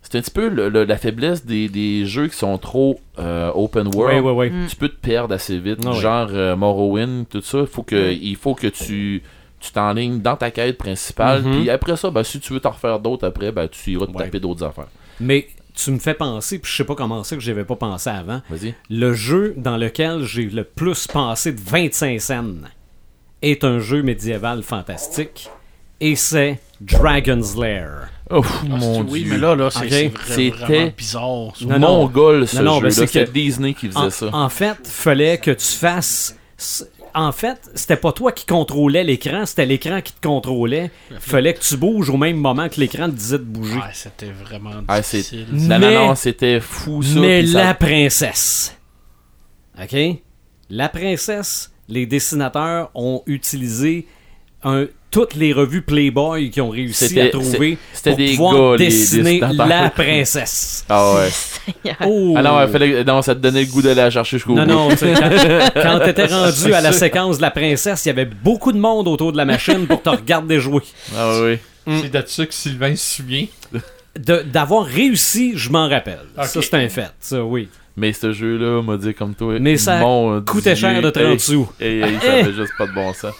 c'est 0.00 0.16
un 0.16 0.20
petit 0.22 0.30
peu 0.30 0.48
le- 0.48 0.68
le- 0.68 0.84
la 0.84 0.96
faiblesse 0.96 1.44
des, 1.44 1.68
des 1.68 2.06
jeux 2.06 2.28
qui 2.28 2.36
sont 2.36 2.56
trop 2.56 3.00
euh, 3.18 3.50
open 3.54 3.88
Oui, 3.88 3.96
world. 3.96 4.24
oui, 4.24 4.32
oui. 4.32 4.50
Mm. 4.50 4.66
Tu 4.68 4.76
peux 4.76 4.88
te 4.88 4.96
perdre 5.00 5.34
assez 5.34 5.58
vite, 5.58 5.80
Ah 5.84 5.92
genre 5.92 6.28
euh, 6.32 6.56
Morrowind, 6.56 7.26
tout 7.28 7.42
ça. 7.42 7.66
Faut 7.70 7.82
que, 7.82 8.12
il 8.12 8.36
faut 8.36 8.54
que 8.54 8.68
tu, 8.68 9.22
tu 9.60 9.72
t'enlignes 9.72 10.20
dans 10.20 10.36
ta 10.36 10.50
quête 10.50 10.78
principale. 10.78 11.42
Mhm. 11.42 11.52
Puis 11.52 11.70
après 11.70 11.96
ça, 11.96 12.10
ben, 12.10 12.22
si 12.22 12.38
tu 12.40 12.52
veux 12.52 12.60
t'en 12.60 12.70
refaire 12.70 12.98
d'autres 13.00 13.26
après, 13.26 13.50
ben, 13.52 13.68
tu 13.68 13.90
iras 13.92 14.06
te 14.06 14.12
Ouais. 14.12 14.24
taper 14.24 14.40
d'autres 14.40 14.64
affaires. 14.64 14.86
Mais 15.20 15.48
tu 15.74 15.90
me 15.90 15.98
fais 15.98 16.14
penser, 16.14 16.58
puis 16.58 16.70
je 16.70 16.76
sais 16.76 16.84
pas 16.84 16.94
comment 16.94 17.22
ça 17.24 17.36
que 17.36 17.42
j'avais 17.42 17.64
pas 17.64 17.76
pensé 17.76 18.10
avant. 18.10 18.40
Vas-y. 18.50 18.74
Le 18.90 19.12
jeu 19.14 19.54
dans 19.56 19.76
lequel 19.76 20.22
j'ai 20.24 20.44
le 20.44 20.64
plus 20.64 21.06
pensé 21.06 21.52
de 21.52 21.60
25 21.60 22.20
scènes 22.20 22.68
est 23.42 23.62
un 23.64 23.78
jeu 23.78 24.02
médiéval 24.02 24.62
fantastique 24.62 25.48
et 26.00 26.16
c'est 26.16 26.58
Dragon's 26.80 27.56
Lair. 27.56 28.08
Oh, 28.30 28.42
Ah, 28.44 28.64
mon 28.66 28.94
c'est- 29.04 29.10
oui, 29.10 29.22
dieu. 29.22 29.32
mais 29.32 29.38
là, 29.38 29.54
là 29.56 29.70
c'est 29.70 29.88
c'est 29.88 30.12
C'était- 30.26 30.90
bizarre. 30.96 31.52
Non, 31.62 31.78
non. 31.78 31.98
Mongol, 32.00 32.46
ce 32.46 32.56
Non, 32.58 32.62
non, 32.74 32.80
ben, 32.80 32.90
c'est 32.90 33.32
Disney 33.32 33.74
qui 33.74 33.86
faisait 33.88 33.98
En, 33.98 34.10
ça. 34.10 34.28
en 34.32 34.48
fait, 34.48 34.76
fallait 34.86 35.38
que 35.38 35.50
tu 35.52 35.66
fasses. 35.66 36.36
En 37.20 37.32
fait, 37.32 37.68
c'était 37.74 37.96
pas 37.96 38.12
toi 38.12 38.30
qui 38.30 38.46
contrôlais 38.46 39.02
l'écran, 39.02 39.44
c'était 39.44 39.66
l'écran 39.66 40.00
qui 40.00 40.12
te 40.12 40.24
contrôlait. 40.24 40.92
Fallait 41.18 41.52
que 41.52 41.58
tu 41.60 41.76
bouges 41.76 42.10
au 42.10 42.16
même 42.16 42.36
moment 42.36 42.68
que 42.68 42.78
l'écran 42.78 43.06
te 43.06 43.14
disait 43.16 43.38
de 43.38 43.42
bouger. 43.42 43.74
Ouais, 43.74 43.90
c'était 43.92 44.30
vraiment 44.30 44.70
Ah, 44.86 45.02
c'est- 45.02 45.16
difficile. 45.18 45.46
Non, 45.50 45.78
Mais- 45.80 45.94
non, 45.94 46.06
non, 46.10 46.14
c'était 46.14 46.60
fou 46.60 47.02
ça. 47.02 47.18
Mais 47.18 47.44
ça- 47.44 47.64
la 47.64 47.74
princesse. 47.74 48.76
OK? 49.82 49.96
La 50.70 50.88
princesse, 50.88 51.72
les 51.88 52.06
dessinateurs 52.06 52.90
ont 52.94 53.22
utilisé 53.26 54.06
un- 54.62 54.86
toutes 55.10 55.34
les 55.34 55.52
revues 55.52 55.82
Playboy 55.82 56.50
qui 56.50 56.60
ont 56.60 56.70
réussi 56.70 57.18
à 57.20 57.30
trouver 57.30 57.78
c'était 57.92 58.10
pour 58.10 58.18
des 58.18 58.30
pouvoir 58.36 58.54
gars, 58.72 58.76
les 58.76 58.84
dessiner 58.86 59.40
la 59.40 59.90
princesse. 59.94 60.84
Ah 60.88 61.14
ouais. 61.14 61.28
Oh! 62.06 62.34
Ah 62.36 62.42
non, 62.42 62.62
il 62.62 62.68
fallait... 62.68 63.04
non, 63.04 63.22
ça 63.22 63.34
te 63.34 63.40
donnait 63.40 63.64
le 63.64 63.70
goût 63.70 63.82
d'aller 63.82 63.94
la 63.96 64.10
chercher 64.10 64.36
jusqu'au 64.38 64.54
Non, 64.54 64.64
bout. 64.64 64.70
non, 64.70 64.88
tu 64.90 64.96
sais, 64.98 65.14
quand, 65.14 65.70
quand 65.82 65.98
t'étais 66.04 66.26
rendu 66.26 66.74
à 66.74 66.80
la 66.80 66.92
séquence 66.92 67.36
de 67.38 67.42
la 67.42 67.50
princesse, 67.50 68.04
il 68.04 68.08
y 68.08 68.10
avait 68.10 68.26
beaucoup 68.26 68.72
de 68.72 68.78
monde 68.78 69.08
autour 69.08 69.32
de 69.32 69.36
la 69.38 69.44
machine 69.44 69.86
pour 69.86 70.02
te 70.02 70.10
regarder 70.10 70.60
jouer. 70.60 70.82
Ah 71.16 71.40
oui. 71.42 71.58
C'est 72.02 72.12
de 72.12 72.22
ça 72.26 72.44
que 72.46 72.52
Sylvain 72.54 72.94
se 72.96 73.16
souvient. 73.16 73.46
D'avoir 74.16 74.84
réussi, 74.84 75.52
je 75.56 75.70
m'en 75.70 75.88
rappelle. 75.88 76.20
Ok. 76.36 76.44
Ça, 76.44 76.60
c'est 76.62 76.74
un 76.74 76.88
fait, 76.88 77.10
ça, 77.20 77.42
oui. 77.42 77.68
Mais 77.96 78.12
ce 78.12 78.32
jeu-là 78.32 78.82
m'a 78.82 78.96
dit 78.96 79.14
comme 79.14 79.34
toi. 79.34 79.58
Mais 79.60 79.76
ça 79.76 79.98
mon 79.98 80.40
Coûtait 80.42 80.74
Dieu, 80.74 80.88
cher 80.88 81.02
de 81.02 81.10
30 81.10 81.24
hey, 81.24 81.40
sous. 81.40 81.68
hey, 81.80 82.00
hey, 82.02 82.14
ça 82.20 82.20
fait 82.44 82.52
juste 82.52 82.72
pas 82.78 82.86
de 82.86 82.94
bon 82.94 83.12
sens. 83.12 83.34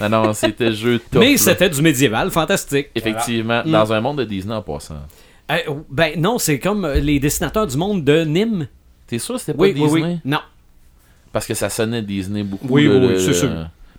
Non, 0.00 0.08
non, 0.08 0.32
c'était 0.32 0.72
jeu 0.72 0.98
top. 1.10 1.20
Mais 1.20 1.36
c'était 1.36 1.68
du 1.70 1.82
médiéval 1.82 2.30
fantastique. 2.30 2.88
Effectivement, 2.94 3.62
Mm. 3.64 3.70
dans 3.72 3.92
un 3.92 4.00
monde 4.00 4.18
de 4.18 4.24
Disney 4.24 4.54
en 4.54 4.62
passant. 4.62 4.96
Euh, 5.50 5.56
ben 5.90 6.12
non, 6.20 6.38
c'est 6.38 6.58
comme 6.58 6.84
euh, 6.84 7.00
les 7.00 7.18
dessinateurs 7.20 7.66
du 7.66 7.76
monde 7.76 8.04
de 8.04 8.22
Nîmes. 8.24 8.68
T'es 9.06 9.18
sûr 9.18 9.34
que 9.36 9.40
c'était 9.40 9.54
pas 9.54 9.62
Oui, 9.62 9.72
oui, 9.76 9.82
Disney? 9.82 10.02
oui. 10.02 10.18
Non. 10.24 10.40
Parce 11.32 11.46
que 11.46 11.54
ça 11.54 11.68
sonnait 11.70 12.02
Disney 12.02 12.42
beaucoup. 12.42 12.66
Oui, 12.70 12.84
le- 12.84 12.98
oui, 12.98 13.06
oui, 13.06 13.12
le- 13.14 13.18
c'est 13.18 13.32
sûr. 13.34 13.50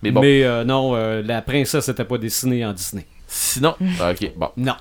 Mais 0.02 0.12
bon, 0.12 0.22
Mais 0.22 0.44
euh, 0.44 0.64
non, 0.64 0.96
euh, 0.96 1.22
la 1.24 1.42
princesse 1.42 1.88
n'était 1.88 2.06
pas 2.06 2.18
dessinée 2.18 2.66
en 2.66 2.72
Disney. 2.74 3.06
sinon... 3.28 3.76
Ok, 4.00 4.32
bon. 4.38 4.50
Non. 4.58 4.76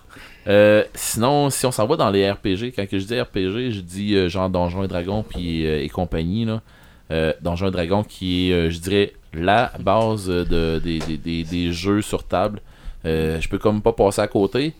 Euh, 0.46 0.84
sinon, 0.94 1.50
si 1.50 1.66
on 1.66 1.72
s'en 1.72 1.86
va 1.86 1.96
dans 1.96 2.10
les 2.10 2.30
RPG, 2.30 2.72
quand 2.74 2.86
je 2.90 2.96
dis 2.98 3.20
RPG, 3.20 3.70
je 3.72 3.80
dis 3.80 4.28
genre 4.30 4.48
Donjons 4.48 4.84
et 4.84 4.88
Dragons 4.88 5.22
puis, 5.22 5.64
et 5.64 5.88
compagnie. 5.88 6.44
Là. 6.44 6.62
Euh, 7.10 7.32
Donjons 7.40 7.68
et 7.68 7.70
Dragons, 7.70 8.04
qui 8.04 8.50
est, 8.50 8.52
euh, 8.54 8.70
je 8.70 8.78
dirais, 8.78 9.12
la 9.34 9.72
base 9.80 10.26
de, 10.26 10.80
des, 10.82 10.98
des- 11.00 11.16
des- 11.18 11.44
des 11.44 11.72
jeux 11.72 12.02
sur 12.02 12.24
table. 12.24 12.60
Euh, 13.04 13.40
je 13.40 13.48
peux 13.48 13.58
comme 13.58 13.80
pas 13.82 13.92
passer 13.92 14.20
à 14.20 14.26
côté. 14.26 14.74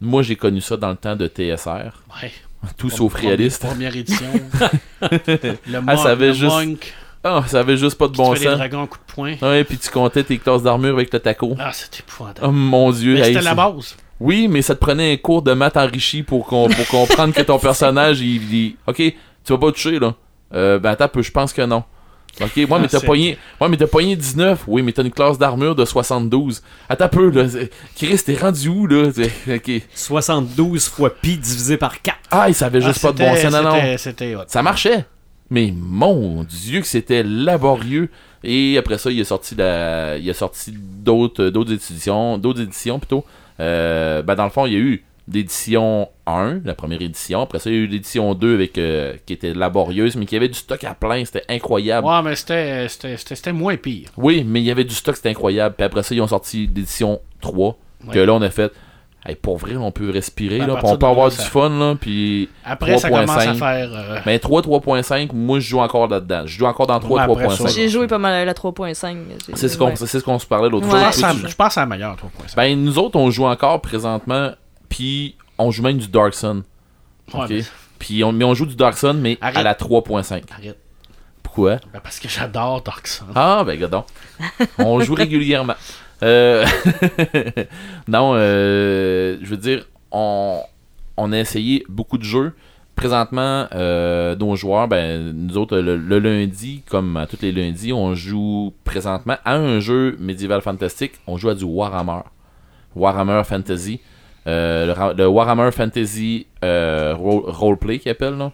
Moi, 0.00 0.22
j'ai 0.22 0.36
connu 0.36 0.60
ça 0.60 0.76
dans 0.76 0.90
le 0.90 0.96
temps 0.96 1.16
de 1.16 1.26
TSR, 1.26 2.02
Ouais. 2.22 2.30
tout 2.76 2.90
sauf 2.90 3.14
réaliste. 3.14 3.64
Première 3.66 3.94
édition. 3.96 4.26
le 5.00 5.80
Ah, 5.86 5.96
ça 5.96 6.10
avait 6.10 6.28
le 6.28 6.32
juste- 6.32 6.52
monk, 6.54 6.92
Ah, 7.24 7.44
ça 7.46 7.60
avait 7.60 7.76
juste 7.76 7.96
pas 7.98 8.08
de 8.08 8.16
bon 8.16 8.34
sens. 8.34 8.44
dragons 8.44 8.82
à 8.82 8.86
coups 8.86 9.06
de 9.06 9.12
poing. 9.14 9.34
Ouais, 9.42 9.64
puis 9.64 9.78
tu 9.78 9.90
comptais 9.90 10.24
tes 10.24 10.38
classes 10.38 10.62
d'armure 10.62 10.94
avec 10.94 11.12
le 11.12 11.20
taco. 11.20 11.54
Ah, 11.58 11.72
c'était 11.72 12.00
épouvantable. 12.00 12.46
Oh 12.48 12.50
mon 12.52 12.90
dieu. 12.90 13.16
Hey, 13.18 13.26
c'était 13.34 13.42
la 13.42 13.54
base. 13.54 13.96
Oui, 14.20 14.46
mais 14.48 14.62
ça 14.62 14.74
te 14.74 14.80
prenait 14.80 15.12
un 15.12 15.16
cours 15.16 15.42
de 15.42 15.52
maths 15.52 15.76
enrichi 15.76 16.22
pour, 16.22 16.46
qu'on- 16.46 16.68
pour 16.68 16.86
comprendre 16.88 17.32
que 17.34 17.42
ton 17.42 17.58
personnage, 17.60 18.20
il 18.20 18.40
dit 18.46 18.76
Ok, 18.86 18.96
tu 18.96 19.14
vas 19.52 19.58
pas 19.58 19.72
toucher 19.72 19.98
là. 19.98 20.14
Euh, 20.54 20.78
ben 20.78 20.90
attends, 20.90 21.08
peu, 21.08 21.22
je 21.22 21.30
pense 21.30 21.52
que 21.52 21.62
non. 21.62 21.84
Ok, 22.40 22.56
moi, 22.68 22.78
mais 22.78 22.86
Ah, 22.86 22.98
t'as 22.98 23.00
pogné, 23.00 23.36
ouais, 23.60 23.68
mais 23.68 23.76
t'as 23.76 23.86
pogné 23.86 24.16
19. 24.16 24.64
Oui, 24.66 24.82
mais 24.82 24.92
t'as 24.92 25.02
une 25.02 25.10
classe 25.10 25.36
d'armure 25.38 25.74
de 25.74 25.84
72. 25.84 26.62
Attends 26.88 27.08
peu, 27.08 27.30
là. 27.30 27.44
Chris, 27.94 28.18
t'es 28.24 28.36
rendu 28.36 28.68
où, 28.68 28.86
là? 28.86 29.10
Ok. 29.48 29.70
72 29.94 30.88
fois 30.88 31.14
pi 31.14 31.36
divisé 31.36 31.76
par 31.76 32.00
4. 32.00 32.16
Ah, 32.30 32.48
il 32.48 32.54
savait 32.54 32.80
juste 32.80 33.00
Ah, 33.04 33.08
pas 33.08 33.12
de 33.12 33.18
bon 33.18 33.36
sens, 33.36 33.52
non, 33.52 33.62
non. 33.62 34.44
Ça 34.46 34.62
marchait. 34.62 35.04
Mais 35.50 35.72
mon 35.76 36.44
dieu 36.44 36.80
que 36.80 36.86
c'était 36.86 37.22
laborieux. 37.22 38.08
Et 38.42 38.78
après 38.78 38.96
ça, 38.96 39.10
il 39.10 39.20
a 39.20 39.24
sorti 39.24 39.54
la, 39.54 40.16
il 40.16 40.28
a 40.28 40.34
sorti 40.34 40.74
d'autres, 40.76 41.50
d'autres 41.50 41.72
éditions, 41.72 42.38
d'autres 42.38 42.62
éditions 42.62 42.98
plutôt. 42.98 43.24
Euh, 43.60 44.22
ben 44.22 44.34
dans 44.34 44.44
le 44.44 44.50
fond, 44.50 44.64
il 44.66 44.72
y 44.72 44.76
a 44.76 44.78
eu 44.78 45.04
l'édition 45.30 46.08
1, 46.26 46.60
la 46.64 46.74
première 46.74 47.00
édition. 47.02 47.40
Après 47.42 47.58
ça, 47.58 47.70
il 47.70 47.76
y 47.76 47.78
a 47.78 47.82
eu 47.82 47.86
l'édition 47.86 48.34
2 48.34 48.54
avec 48.54 48.78
euh, 48.78 49.14
qui 49.26 49.32
était 49.32 49.54
laborieuse, 49.54 50.16
mais 50.16 50.26
qui 50.26 50.36
avait 50.36 50.48
du 50.48 50.54
stock 50.58 50.82
à 50.84 50.94
plein. 50.94 51.24
C'était 51.24 51.44
incroyable. 51.48 52.06
Ouais, 52.06 52.22
mais 52.22 52.36
c'était- 52.36 52.88
c'était 52.88 53.16
c'était- 53.16 53.34
c'était 53.34 53.52
moins 53.52 53.76
pire. 53.76 54.08
Oui, 54.16 54.44
mais 54.46 54.60
il 54.60 54.64
y 54.64 54.70
avait 54.70 54.84
du 54.84 54.94
stock, 54.94 55.16
c'était 55.16 55.30
incroyable. 55.30 55.74
Puis 55.76 55.84
après 55.86 56.02
ça, 56.02 56.14
ils 56.14 56.20
ont 56.20 56.26
sorti 56.28 56.66
l'édition 56.72 57.20
3. 57.40 57.76
Que 58.12 58.18
là, 58.18 58.34
on 58.34 58.42
a 58.42 58.50
fait. 58.50 58.72
Hey, 59.24 59.36
pour 59.36 59.56
vrai, 59.56 59.76
on 59.76 59.92
peut 59.92 60.10
respirer, 60.10 60.58
Ben, 60.58 60.66
là, 60.66 60.80
on 60.82 60.96
peut 60.96 61.06
avoir 61.06 61.30
du 61.30 61.36
fun, 61.36 61.68
là, 61.68 61.94
puis 61.94 62.48
Après, 62.64 62.98
ça 62.98 63.08
commence 63.08 63.30
à 63.30 63.36
3.5. 63.54 63.56
faire. 63.56 63.90
euh, 63.94 64.18
mais 64.26 64.40
3, 64.40 64.62
3.5, 64.62 65.32
moi 65.32 65.60
je 65.60 65.68
joue 65.68 65.78
encore 65.78 66.08
là-dedans. 66.08 66.42
Je 66.44 66.58
joue 66.58 66.66
encore 66.66 66.88
dans 66.88 66.98
3, 66.98 67.18
Ouais, 67.18 67.22
après 67.22 67.44
3.5. 67.44 67.68
ça, 67.68 67.72
J'ai 67.72 67.88
joué 67.88 68.08
pas 68.08 68.18
mal 68.18 68.32
à 68.34 68.44
la 68.44 68.52
3.5. 68.52 69.16
j'ai- 69.46 69.54
C'est 69.54 69.68
ce 69.68 69.78
qu'on 69.78 69.90
ouais. 69.90 69.94
c'est 69.94 70.08
ce 70.08 70.18
qu'on 70.24 70.40
se 70.40 70.46
parlait 70.46 70.68
l'autre 70.68 70.88
Ouais. 70.88 70.98
je, 71.12 71.18
fois. 71.20 71.28
pense 71.28 71.44
à- 71.44 71.48
je 71.48 71.54
pense 71.54 71.78
à 71.78 71.82
la 71.82 71.86
meilleure 71.86 72.16
3.5. 72.16 72.56
Ben 72.56 72.82
nous 72.84 72.98
autres 72.98 73.16
on 73.16 73.30
joue 73.30 73.44
encore 73.44 73.80
présentement 73.80 74.50
puis 74.92 75.36
on 75.58 75.70
joue 75.70 75.82
même 75.82 75.96
du 75.98 76.08
Dark 76.08 76.34
Sun. 76.34 76.62
Ouais, 77.32 77.40
OK? 77.44 77.50
mais- 77.50 77.62
Puis 77.98 78.22
on 78.24 78.32
mais 78.32 78.44
on 78.44 78.52
joue 78.54 78.66
du 78.66 78.76
Dark 78.76 78.96
Sun 78.98 79.14
mais 79.20 79.38
à 79.40 79.62
la 79.62 79.74
3.5. 79.74 80.42
Arrête. 80.52 80.78
Pourquoi? 81.42 81.76
Ben, 81.92 82.00
parce 82.02 82.18
que 82.20 82.28
j'adore 82.28 82.82
Dark 82.82 83.06
Sun. 83.06 83.26
Ah 83.34 83.62
ben 83.64 83.78
gadon. 83.78 84.04
On 84.78 85.00
joue 85.00 85.14
régulièrement. 85.14 85.74
Euh, 86.24 86.64
non, 88.06 88.34
euh, 88.36 89.38
je 89.42 89.46
veux 89.50 89.56
dire 89.56 89.84
on 90.12 90.60
on 91.16 91.32
a 91.32 91.38
essayé 91.38 91.84
beaucoup 91.88 92.16
de 92.16 92.22
jeux. 92.22 92.52
Présentement, 92.94 93.66
euh, 93.74 94.36
nos 94.36 94.54
joueurs, 94.54 94.86
ben, 94.86 95.32
nous 95.34 95.56
autres, 95.56 95.78
le, 95.78 95.96
le 95.96 96.18
lundi, 96.20 96.82
comme 96.88 97.16
à 97.16 97.26
tous 97.26 97.38
les 97.42 97.50
lundis, 97.50 97.92
on 97.92 98.14
joue 98.14 98.72
présentement 98.84 99.36
à 99.44 99.56
un 99.56 99.80
jeu 99.80 100.16
médiéval 100.20 100.60
fantastique. 100.60 101.14
On 101.26 101.38
joue 101.38 101.48
à 101.48 101.54
du 101.56 101.64
Warhammer. 101.64 102.20
Warhammer 102.94 103.42
Fantasy. 103.44 104.00
Euh, 104.46 105.14
le, 105.16 105.26
Warhammer 105.28 105.70
Fantasy 105.70 106.46
euh, 106.64 107.14
role- 107.16 107.44
Roleplay 107.46 107.98
qu'ils 107.98 108.10
appellent, 108.12 108.36
là. 108.38 108.52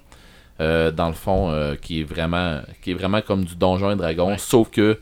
Euh, 0.60 0.90
dans 0.90 1.06
le 1.08 1.14
fond, 1.14 1.50
euh, 1.50 1.76
qui, 1.76 2.00
est 2.00 2.04
vraiment, 2.04 2.60
qui 2.82 2.90
est 2.90 2.94
vraiment 2.94 3.20
comme 3.22 3.44
du 3.44 3.54
Donjon 3.54 3.92
et 3.92 3.96
Dragon, 3.96 4.28
Ouais. 4.30 4.38
sauf 4.38 4.70
que 4.70 4.98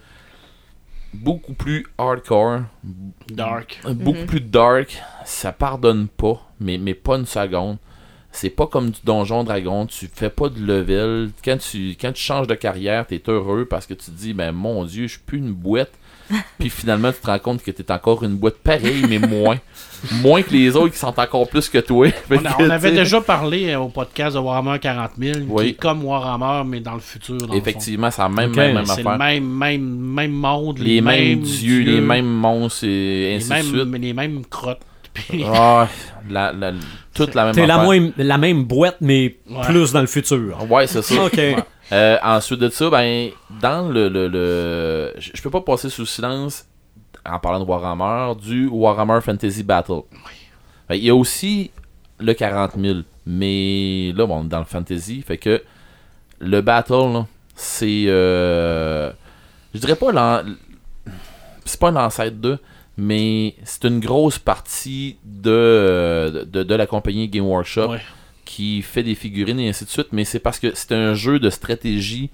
beaucoup 1.14 1.54
plus 1.54 1.86
hardcore, 1.98 2.60
Dark. 3.30 3.80
beaucoup 3.84 4.26
plus 4.26 4.40
dark. 4.40 5.02
Ça 5.24 5.52
pardonne 5.52 6.08
pas, 6.08 6.42
mais, 6.60 6.78
mais 6.78 6.94
pas 6.94 7.16
une 7.16 7.26
seconde. 7.26 7.78
C'est 8.32 8.50
pas 8.50 8.66
comme 8.66 8.90
du 8.90 9.00
Donjon 9.02 9.44
Dragon, 9.44 9.86
tu 9.86 10.10
fais 10.12 10.28
pas 10.28 10.50
de 10.50 10.60
level. 10.60 11.30
Quand 11.42 11.56
tu, 11.56 11.96
quand 11.98 12.12
tu 12.12 12.20
changes 12.20 12.46
de 12.46 12.54
carrière, 12.54 13.06
t'es 13.06 13.22
heureux 13.28 13.64
parce 13.64 13.86
que 13.86 13.94
tu 13.94 14.06
te 14.06 14.10
dis, 14.10 14.34
ben 14.34 14.52
mon 14.52 14.84
dieu, 14.84 15.06
je 15.06 15.12
suis 15.12 15.20
plus 15.24 15.38
une 15.38 15.52
boîte. 15.52 15.92
Puis 16.58 16.70
finalement, 16.70 17.12
tu 17.12 17.20
te 17.20 17.26
rends 17.26 17.38
compte 17.38 17.62
que 17.62 17.70
t'es 17.70 17.90
encore 17.92 18.22
une 18.24 18.36
boîte 18.36 18.56
pareille, 18.58 19.04
mais 19.08 19.18
moins. 19.18 19.56
moins 20.22 20.42
que 20.42 20.50
les 20.52 20.74
autres 20.76 20.92
qui 20.92 20.98
sont 20.98 21.14
encore 21.18 21.48
plus 21.48 21.68
que 21.68 21.78
toi. 21.78 22.08
On, 22.30 22.34
a- 22.36 22.38
que, 22.52 22.62
on 22.64 22.70
avait 22.70 22.92
déjà 22.92 23.20
parlé 23.20 23.70
euh, 23.70 23.78
au 23.80 23.88
podcast 23.88 24.34
de 24.36 24.40
Warhammer 24.40 24.78
40 24.78 25.10
000, 25.18 25.38
Oui. 25.48 25.64
qui 25.64 25.70
est 25.70 25.74
comme 25.74 26.04
Warhammer, 26.04 26.68
mais 26.68 26.80
dans 26.80 26.94
le 26.94 27.00
futur. 27.00 27.36
dans. 27.38 27.54
Effectivement, 27.54 28.10
c'est 28.10 28.22
la 28.22 28.28
même, 28.28 28.50
Ok. 28.50 28.56
même, 28.56 28.74
même 28.74 28.86
C'est 28.86 29.02
le 29.02 29.08
affaire. 29.08 29.18
même, 29.18 29.44
même, 29.46 29.82
même 29.98 30.32
monde, 30.32 30.78
Les 30.78 31.00
mêmes 31.00 31.40
dieux, 31.40 31.82
les 31.82 32.00
mêmes 32.00 32.26
monstres 32.26 32.84
et 32.84 32.88
les 32.88 33.36
ainsi 33.36 33.48
mêmes, 33.50 33.72
de 33.72 33.84
suite. 33.90 34.02
les 34.02 34.12
mêmes 34.12 34.44
crottes. 34.46 34.80
Ah, 35.46 35.88
la, 36.28 36.52
la- 36.52 36.72
toute 37.14 37.34
la 37.34 37.46
même 37.46 37.54
T'es 37.54 37.66
la, 37.66 38.36
même 38.38 38.64
boîte, 38.64 38.98
mais 39.00 39.36
Ouais. 39.48 39.62
plus 39.64 39.92
dans 39.92 40.02
le 40.02 40.06
futur. 40.06 40.58
Ouais, 40.70 40.86
c'est 40.86 41.00
ça. 41.00 41.24
Ok. 41.24 41.40
Euh, 41.92 42.16
ensuite 42.22 42.60
de 42.60 42.68
ça, 42.68 42.90
ben, 42.90 43.30
dans 43.60 43.88
le. 43.88 44.08
le, 44.08 44.28
le- 44.28 45.14
Je 45.18 45.40
peux 45.42 45.50
pas 45.50 45.60
passer 45.60 45.88
sous 45.88 46.06
silence, 46.06 46.66
en 47.24 47.38
parlant 47.38 47.60
de 47.60 47.64
Warhammer, 47.64 48.34
du 48.40 48.66
Warhammer 48.66 49.20
Fantasy 49.20 49.62
Battle. 49.62 50.00
Ben, 50.88 50.96
Il 50.96 51.04
y 51.04 51.10
a 51.10 51.14
aussi 51.14 51.70
le 52.18 52.32
40 52.34 52.72
000, 52.78 52.98
mais 53.26 54.12
là, 54.16 54.26
bon, 54.26 54.40
on 54.40 54.44
est 54.44 54.48
dans 54.48 54.58
le 54.58 54.64
fantasy, 54.64 55.22
fait 55.22 55.38
que 55.38 55.62
le 56.40 56.60
Battle, 56.60 57.24
c'est. 57.54 58.04
euh, 58.08 59.10
je 59.74 59.78
dirais 59.80 59.96
pas 59.96 60.10
l'an- 60.12 60.42
C'est 61.64 61.78
pas 61.80 61.88
un 61.90 61.96
ancêtre 61.96 62.36
2, 62.36 62.58
mais 62.96 63.54
c'est 63.64 63.84
une 63.84 64.00
grosse 64.00 64.38
partie 64.38 65.16
de, 65.24 66.46
de, 66.50 66.62
de 66.62 66.74
la 66.74 66.86
compagnie 66.86 67.28
Game 67.28 67.46
Workshop 67.46 67.90
Ouais. 67.90 68.00
Qui 68.56 68.80
fait 68.82 69.02
des 69.02 69.14
figurines 69.14 69.60
et 69.60 69.68
ainsi 69.68 69.84
de 69.84 69.90
suite, 69.90 70.08
mais 70.12 70.24
c'est 70.24 70.38
parce 70.38 70.58
que 70.58 70.68
c'est 70.74 70.92
un 70.92 71.12
jeu 71.14 71.38
de 71.38 71.50
stratégie. 71.50 72.30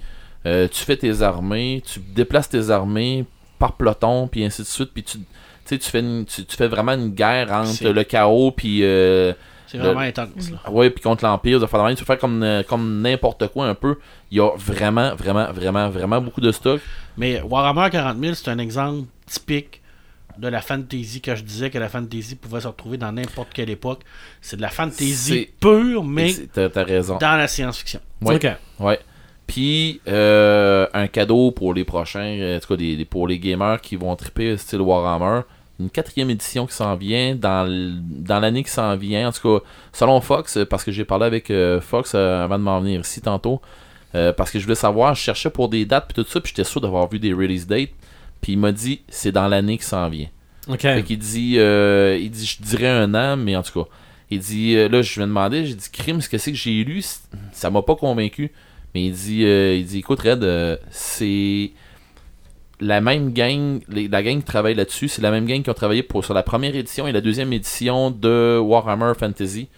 Euh, 0.46 0.68
tu 0.68 0.84
fais 0.84 0.96
tes 0.96 1.22
armées, 1.22 1.82
tu 1.84 1.98
déplaces 2.00 2.48
tes 2.48 2.70
armées 2.70 3.24
par 3.58 3.72
peloton, 3.76 4.28
puis 4.28 4.44
ainsi 4.44 4.62
de 4.62 4.66
suite, 4.66 4.90
puis 4.94 5.02
tu, 5.02 5.18
tu 5.18 5.24
sais, 5.64 5.78
tu 5.78 5.88
fais, 5.90 6.00
une- 6.00 6.24
tu, 6.24 6.44
tu 6.44 6.56
fais 6.56 6.68
vraiment 6.68 6.92
une 6.92 7.10
guerre 7.10 7.50
entre 7.52 7.88
le 7.88 8.04
chaos, 8.04 8.50
puis 8.52 8.82
euh, 8.82 9.32
C'est 9.66 9.78
Le- 9.78 9.84
vraiment 9.84 10.00
intense. 10.00 10.50
Là. 10.50 10.70
ouais, 10.70 10.90
puis 10.90 11.02
contre 11.02 11.24
l'empire, 11.24 11.58
de 11.58 11.66
faire 11.66 11.88
tu 11.90 11.96
peux 11.96 12.04
faire 12.04 12.18
comme 12.18 12.42
euh, 12.42 12.62
comme 12.62 13.00
n'importe 13.00 13.48
quoi 13.48 13.66
un 13.68 13.74
peu. 13.74 13.96
Il 14.30 14.36
y 14.38 14.40
a 14.40 14.50
vraiment, 14.56 15.14
vraiment, 15.16 15.50
vraiment, 15.52 15.88
vraiment 15.90 16.20
beaucoup 16.20 16.40
de 16.40 16.52
stock. 16.52 16.80
Mais 17.16 17.40
Warhammer 17.42 17.88
40 17.90 18.18
000, 18.20 18.34
c'est 18.34 18.48
un 18.50 18.58
exemple 18.58 19.06
typique 19.26 19.80
de 20.38 20.48
la 20.48 20.60
fantasy 20.60 21.20
que 21.20 21.34
je 21.34 21.42
disais 21.42 21.70
que 21.70 21.78
la 21.78 21.88
fantasy 21.88 22.36
pouvait 22.36 22.60
se 22.60 22.66
retrouver 22.68 22.96
dans 22.98 23.12
n'importe 23.12 23.48
quelle 23.52 23.70
époque. 23.70 24.00
C'est 24.40 24.56
de 24.56 24.62
la 24.62 24.68
fantasy 24.68 25.48
pure, 25.60 26.04
mais 26.04 26.30
C'est- 26.30 26.52
T'as 26.52 26.68
t'as 26.68 26.84
raison. 26.84 27.18
dans 27.18 27.36
la 27.36 27.48
science-fiction. 27.48 28.00
Ok. 28.24 28.46
Ouais. 28.80 28.98
Puis 29.46 30.00
euh, 30.08 30.86
un 30.94 31.06
cadeau 31.08 31.50
pour 31.50 31.74
les 31.74 31.84
prochains, 31.84 32.20
euh, 32.40 32.56
en 32.56 32.60
tout 32.60 32.68
cas 32.68 32.76
des- 32.76 32.96
des- 32.96 33.04
pour 33.04 33.26
les 33.28 33.38
gamers 33.38 33.80
qui 33.80 33.96
vont 33.96 34.14
triper 34.16 34.56
style 34.56 34.80
Warhammer. 34.80 35.42
Une 35.80 35.90
quatrième 35.90 36.30
édition 36.30 36.66
qui 36.66 36.74
s'en 36.74 36.94
vient 36.94 37.34
dans 37.34 37.66
l'année 38.40 38.62
qui 38.62 38.70
s'en 38.70 38.94
vient. 38.96 39.28
En 39.28 39.32
tout 39.32 39.58
cas, 39.58 39.64
selon 39.92 40.20
Fox, 40.20 40.56
euh, 40.58 40.64
parce 40.66 40.84
que 40.84 40.92
j'ai 40.92 41.04
parlé 41.04 41.24
avec 41.26 41.50
euh, 41.50 41.80
Fox 41.80 42.12
euh, 42.14 42.44
avant 42.44 42.58
de 42.58 42.62
m'en 42.62 42.80
venir 42.80 43.00
ici 43.00 43.20
tantôt. 43.20 43.60
euh, 44.14 44.30
parce 44.32 44.50
que 44.50 44.58
je 44.58 44.64
voulais 44.64 44.74
savoir, 44.74 45.14
je 45.14 45.22
cherchais 45.22 45.48
pour 45.48 45.70
des 45.70 45.86
dates 45.86 46.12
puis 46.12 46.22
tout 46.22 46.30
ça, 46.30 46.38
puis 46.38 46.50
j'étais 46.54 46.68
sûr 46.68 46.82
d'avoir 46.82 47.08
vu 47.08 47.18
des 47.18 47.32
release 47.32 47.66
dates. 47.66 47.88
Puis 48.42 48.52
il 48.52 48.58
m'a 48.58 48.72
dit 48.72 49.00
c'est 49.08 49.32
dans 49.32 49.48
l'année 49.48 49.78
qui 49.78 49.84
s'en 49.84 50.08
vient. 50.10 50.28
Ok. 50.68 50.80
Fait 50.82 51.02
qu'il 51.02 51.18
dit, 51.18 51.54
euh, 51.58 52.18
il 52.20 52.30
dit, 52.30 52.44
je 52.46 52.62
dirais 52.62 52.88
un 52.88 53.14
an, 53.14 53.36
mais 53.38 53.56
en 53.56 53.62
tout 53.62 53.82
cas, 53.82 53.88
il 54.30 54.38
dit, 54.38 54.76
euh, 54.76 54.88
là, 54.88 55.00
je 55.02 55.18
vais 55.18 55.26
demander, 55.26 55.64
j'ai 55.66 55.74
dit, 55.74 55.88
crime, 55.90 56.20
ce 56.20 56.28
que 56.28 56.38
c'est 56.38 56.52
que 56.52 56.58
j'ai 56.58 56.84
lu, 56.84 57.02
ça 57.52 57.70
m'a 57.70 57.82
pas 57.82 57.96
convaincu. 57.96 58.52
Mais 58.94 59.06
il 59.06 59.12
dit, 59.12 59.44
euh, 59.44 59.74
il 59.76 59.84
dit, 59.86 59.98
écoute, 60.00 60.20
Red, 60.20 60.44
euh, 60.44 60.76
c'est 60.90 61.70
la 62.80 63.00
même 63.00 63.32
gang, 63.32 63.80
les- 63.88 64.08
la 64.08 64.22
gang 64.22 64.38
qui 64.38 64.44
travaille 64.44 64.74
là-dessus, 64.74 65.08
c'est 65.08 65.22
la 65.22 65.30
même 65.30 65.46
gang 65.46 65.62
qui 65.62 65.70
ont 65.70 65.74
travaillé 65.74 66.02
pour, 66.02 66.24
sur 66.24 66.34
la 66.34 66.42
première 66.42 66.74
édition 66.76 67.06
et 67.06 67.12
la 67.12 67.20
deuxième 67.20 67.52
édition 67.52 68.10
de 68.10 68.58
Warhammer 68.62 69.12
Fantasy. 69.18 69.68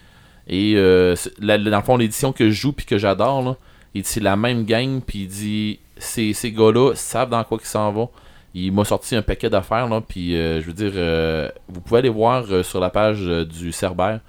Et 0.47 0.75
euh, 0.75 1.15
c'est- 1.15 1.33
la- 1.39 1.57
la- 1.57 1.71
dans 1.71 1.77
le 1.77 1.83
fond, 1.83 1.97
l'édition 1.97 2.31
que 2.31 2.49
je 2.49 2.55
joue 2.61 2.73
puis 2.73 2.85
que 2.85 2.97
j'adore, 2.97 3.41
là, 3.43 3.57
il 3.93 4.01
dit, 4.03 4.07
c'est 4.09 4.19
la 4.19 4.35
même 4.35 4.65
gang, 4.65 5.01
puis 5.05 5.19
il 5.23 5.27
dit, 5.27 5.79
ces, 5.97 6.33
ces 6.33 6.51
gars-là 6.51 6.93
savent 6.95 7.29
dans 7.29 7.43
quoi 7.43 7.57
ils 7.61 7.67
s'en 7.67 7.91
vont. 7.91 8.09
Il 8.57 8.71
m'a 8.71 8.85
sorti 8.85 9.17
un 9.17 9.21
paquet 9.21 9.49
d'affaires, 9.49 9.89
là, 9.89 10.01
puis 10.01 10.35
euh, 10.37 10.61
je 10.61 10.67
veux 10.67 10.73
dire, 10.73 10.93
euh, 10.95 11.49
vous 11.67 11.81
pouvez 11.81 11.99
aller 11.99 12.09
voir 12.09 12.45
euh, 12.49 12.63
sur 12.63 12.79
la 12.79 12.89
page 12.89 13.19
du 13.19 13.73
Cerbère 13.73 14.21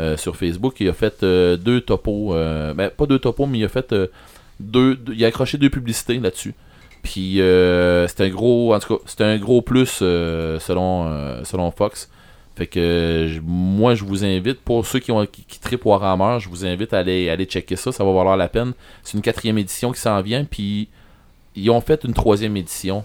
euh, 0.00 0.16
sur 0.16 0.36
Facebook, 0.36 0.76
il 0.80 0.88
a 0.88 0.94
fait 0.94 1.22
deux 1.22 1.82
topos, 1.82 2.32
ben, 2.32 2.88
pas 2.88 3.06
deux 3.06 3.18
topos, 3.18 3.44
mais 3.46 3.58
il 3.58 3.64
a 3.64 3.68
fait 3.68 3.94
deux, 4.58 4.98
il 5.12 5.22
a 5.22 5.28
accroché 5.28 5.58
deux 5.58 5.68
publicités 5.68 6.18
là-dessus. 6.18 6.54
Puis 7.02 7.34
c'est 7.36 8.20
un 8.20 8.28
gros, 8.30 8.74
en 8.74 8.78
tout 8.78 8.96
cas, 8.96 9.02
c'est 9.04 9.20
un 9.20 9.36
gros 9.36 9.60
plus 9.60 9.98
selon, 9.98 11.44
selon 11.44 11.70
Fox. 11.70 12.08
Fait 12.56 12.66
que 12.66 13.28
moi, 13.44 13.94
je 13.94 14.04
vous 14.04 14.24
invite, 14.24 14.60
pour 14.60 14.86
ceux 14.86 15.00
qui, 15.00 15.10
ont, 15.10 15.26
qui, 15.26 15.44
qui 15.44 15.78
Warhammer, 15.84 16.38
je 16.40 16.48
vous 16.48 16.64
invite 16.64 16.94
à 16.94 17.00
aller, 17.00 17.28
aller 17.28 17.44
checker 17.46 17.76
ça, 17.76 17.90
ça 17.92 18.04
va 18.04 18.12
valoir 18.12 18.36
la 18.36 18.48
peine. 18.48 18.72
C'est 19.02 19.16
une 19.16 19.22
quatrième 19.22 19.58
édition 19.58 19.92
qui 19.92 20.00
s'en 20.00 20.22
vient, 20.22 20.44
puis 20.44 20.88
ils 21.56 21.70
ont 21.70 21.80
fait 21.80 22.04
une 22.04 22.14
troisième 22.14 22.56
édition, 22.56 23.04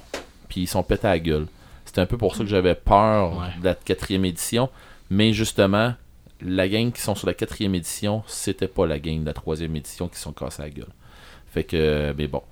puis 0.50 0.62
ils 0.62 0.68
sont 0.68 0.84
pétés 0.84 1.08
à 1.08 1.12
la 1.12 1.20
gueule. 1.20 1.46
C'était 1.86 2.02
un 2.02 2.06
peu 2.06 2.18
pour 2.18 2.36
ça 2.36 2.44
que 2.44 2.50
j'avais 2.50 2.76
peur 2.76 3.38
Ouais. 3.38 3.48
de 3.62 3.66
la 3.66 3.76
quatrième 3.76 4.26
édition. 4.26 4.70
Mais 5.10 5.32
justement, 5.34 5.94
la 6.42 6.68
gang 6.68 6.92
qui 6.92 7.02
sont 7.02 7.16
sur 7.16 7.28
la 7.28 7.34
quatrième 7.34 7.74
édition, 7.76 8.24
c'était 8.28 8.68
pas 8.68 8.86
la 8.86 9.00
gang 9.00 9.22
de 9.22 9.26
la 9.26 9.34
troisième 9.34 9.76
édition 9.76 10.08
qui 10.08 10.20
sont 10.20 10.32
cassés 10.34 10.62
à 10.62 10.66
la 10.66 10.72
gueule. 10.72 10.94
Fait 11.52 11.64
que, 11.64 12.14
mais 12.18 12.28
bon. 12.28 12.44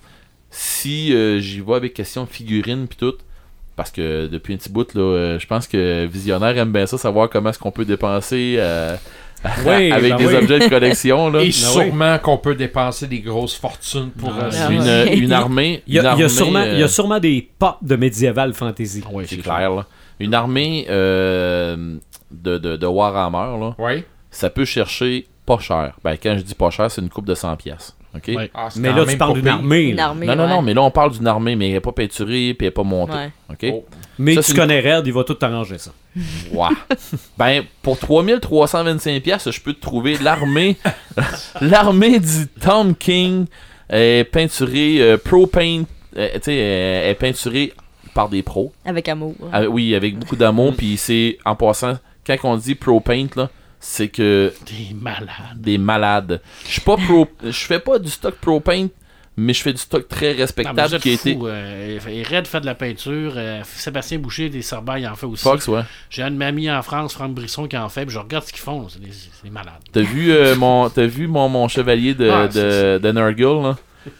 Si 0.49 1.13
euh, 1.13 1.39
j'y 1.39 1.59
vais 1.61 1.73
avec 1.75 1.93
question 1.93 2.23
de 2.23 2.29
figurines 2.29 2.87
puis 2.87 2.97
tout, 2.97 3.13
parce 3.75 3.91
que 3.91 4.27
depuis 4.27 4.55
un 4.55 4.57
petit 4.57 4.69
bout, 4.71 4.91
là, 4.95 5.01
euh, 5.01 5.39
je 5.39 5.45
pense 5.45 5.67
que 5.67 6.05
Visionnaire 6.07 6.57
aime 6.57 6.71
bien 6.71 6.87
ça, 6.87 6.97
savoir 6.97 7.29
comment 7.29 7.49
est-ce 7.51 7.59
qu'on 7.59 7.71
peut 7.71 7.85
dépenser 7.85 8.55
euh, 8.57 8.95
Oui, 9.65 9.91
avec 9.91 10.11
ben 10.11 10.17
des 10.17 10.25
oui. 10.27 10.35
objets 10.35 10.59
de 10.59 10.67
collection. 10.69 11.29
Là. 11.29 11.39
Et 11.41 11.45
oui. 11.47 11.53
sûrement 11.53 12.17
qu'on 12.19 12.37
peut 12.37 12.55
dépenser 12.55 13.07
des 13.07 13.19
grosses 13.19 13.55
fortunes 13.55 14.09
pour 14.09 14.31
Ah, 14.39 14.45
euh, 14.45 15.05
Ah 15.07 15.13
une, 15.13 15.31
armée. 15.31 15.83
Il 15.87 15.93
y, 15.93 15.99
a, 15.99 16.01
une 16.01 16.05
il 16.05 16.05
y 16.05 16.07
a 16.07 16.11
armée, 16.11 16.29
sûrement, 16.29 16.63
il 16.63 16.79
y 16.79 16.83
a 16.83 16.87
sûrement 16.87 17.19
des 17.19 17.49
pop 17.59 17.77
de 17.81 17.95
médiéval 17.95 18.53
fantasy. 18.53 19.03
Oui, 19.11 19.25
c'est 19.27 19.37
clair. 19.37 19.71
Là. 19.71 19.85
Une 20.19 20.33
armée 20.33 20.85
euh, 20.89 21.97
de, 22.31 22.57
de, 22.57 22.75
de 22.75 22.85
Warhammer, 22.87 23.59
là, 23.59 23.75
Oui. 23.77 24.03
ça 24.31 24.49
peut 24.49 24.65
chercher 24.65 25.27
pas 25.47 25.57
cher. 25.59 25.93
Ben, 26.03 26.15
quand 26.21 26.35
je 26.37 26.43
dis 26.43 26.53
pas 26.53 26.69
cher, 26.69 26.91
c'est 26.91 27.01
une 27.01 27.09
coupe 27.09 27.25
de 27.25 27.33
100$. 27.33 27.57
pièces 27.57 27.95
OK? 28.15 28.23
Ouais. 28.35 28.51
Ah, 28.53 28.69
Mais 28.77 28.91
là, 28.93 29.05
tu 29.05 29.17
parles 29.17 29.33
pas 29.33 29.39
d'une 29.39 29.47
armée. 29.47 29.81
Une 29.89 29.95
là. 29.95 30.05
armée. 30.07 30.25
Non, 30.25 30.35
non, 30.35 30.43
ouais. 30.43 30.49
non, 30.49 30.61
mais 30.61 30.73
là, 30.73 30.81
on 30.83 30.91
parle 30.91 31.11
d'une 31.11 31.27
armée, 31.27 31.55
mais 31.55 31.67
elle 31.67 31.73
n'est 31.73 31.79
pas 31.79 31.91
peinturée 31.91 32.53
puis 32.53 32.57
elle 32.61 32.67
n'est 32.67 32.71
pas 32.71 32.83
montée. 32.83 33.13
Ouais. 33.13 33.31
OK? 33.51 33.65
Oh. 33.73 33.85
Mais 34.19 34.35
Ça, 34.35 34.43
tu 34.43 34.51
une- 34.51 34.57
connais 34.57 34.79
Red, 34.97 35.07
il 35.07 35.13
va 35.13 35.23
tout 35.23 35.33
t'arranger 35.35 35.77
ça. 35.77 35.91
Ouais. 36.51 36.69
ben, 37.37 37.63
pour 37.81 37.97
3325$, 37.97 39.21
pièces, 39.21 39.49
je 39.51 39.61
peux 39.61 39.73
te 39.73 39.81
trouver 39.81 40.17
l'armée 40.17 40.77
l'armée 41.61 42.19
du 42.19 42.47
Tom 42.59 42.95
King 42.95 43.45
est 43.89 44.23
peinturée 44.31 44.97
euh, 45.01 45.17
Pro 45.17 45.47
Paint. 45.47 45.83
euh, 46.17 46.29
tu 46.35 46.39
sais, 46.43 46.57
euh, 46.59 47.09
est 47.11 47.15
peinturée 47.15 47.73
par 48.13 48.29
des 48.29 48.41
pros. 48.41 48.73
Avec 48.83 49.07
amour. 49.09 49.35
Ah, 49.53 49.63
oui, 49.63 49.93
avec 49.95 50.17
beaucoup 50.17 50.35
d'amour. 50.35 50.73
Puis 50.75 50.97
c'est, 50.97 51.37
en 51.45 51.55
passant, 51.55 51.97
quand 52.25 52.35
on 52.43 52.57
dit 52.57 52.73
Pro 52.75 52.99
Paint, 52.99 53.27
là, 53.35 53.49
c'est 53.79 54.07
que 54.09 54.53
T'es 54.65 54.93
malade. 54.93 55.27
des 55.55 55.77
malades. 55.77 56.41
Je 56.65 56.71
suis 56.73 56.81
pas 56.81 56.97
pro, 56.97 57.27
je 57.43 57.51
fais 57.51 57.79
pas 57.79 57.99
du 57.99 58.09
stock 58.09 58.35
Pro 58.35 58.59
Paint, 58.59 58.87
mais 59.39 59.53
je 59.53 59.61
fais 59.61 59.71
du 59.71 59.77
stock 59.79 60.07
très 60.07 60.33
Non, 60.33 60.39
respectable 60.39 60.95
êtes 60.95 61.01
qui 61.01 61.09
a 61.09 61.13
été. 61.13 61.37
euh, 61.39 61.99
Red 62.29 62.47
fait 62.47 62.59
de 62.61 62.65
la 62.65 62.73
peinture. 62.75 63.33
euh, 63.35 63.61
Sébastien 63.63 64.17
Boucher 64.17 64.49
des 64.49 64.61
il 64.97 65.07
en 65.07 65.15
fait 65.15 65.25
aussi. 65.27 65.43
Fox, 65.43 65.67
ouais. 65.67 65.81
J'ai 66.09 66.23
un 66.23 66.31
de 66.31 66.35
mes 66.37 66.45
amis 66.45 66.71
en 66.71 66.81
France, 66.81 67.13
Franck 67.13 67.33
Brisson, 67.35 67.67
qui 67.67 67.77
en 67.77 67.87
fait. 67.89 68.05
Puis 68.05 68.15
je 68.15 68.19
regarde 68.19 68.43
ce 68.45 68.51
qu'ils 68.51 68.63
font. 68.63 68.87
C'est 68.89 68.99
des, 68.99 69.09
des 69.43 69.49
malades. 69.51 69.73
T'as 69.91 70.01
vu 70.01 70.31
euh, 70.31 70.55
mon, 70.55 70.89
t'as 70.89 71.05
vu 71.05 71.27
mon, 71.27 71.47
mon 71.49 71.67
chevalier 71.67 72.15
de, 72.15 72.29
Ah, 72.29 72.47
de, 72.47 72.97
de 72.97 73.11
Nurgle, 73.11 73.61
là? 73.63 73.77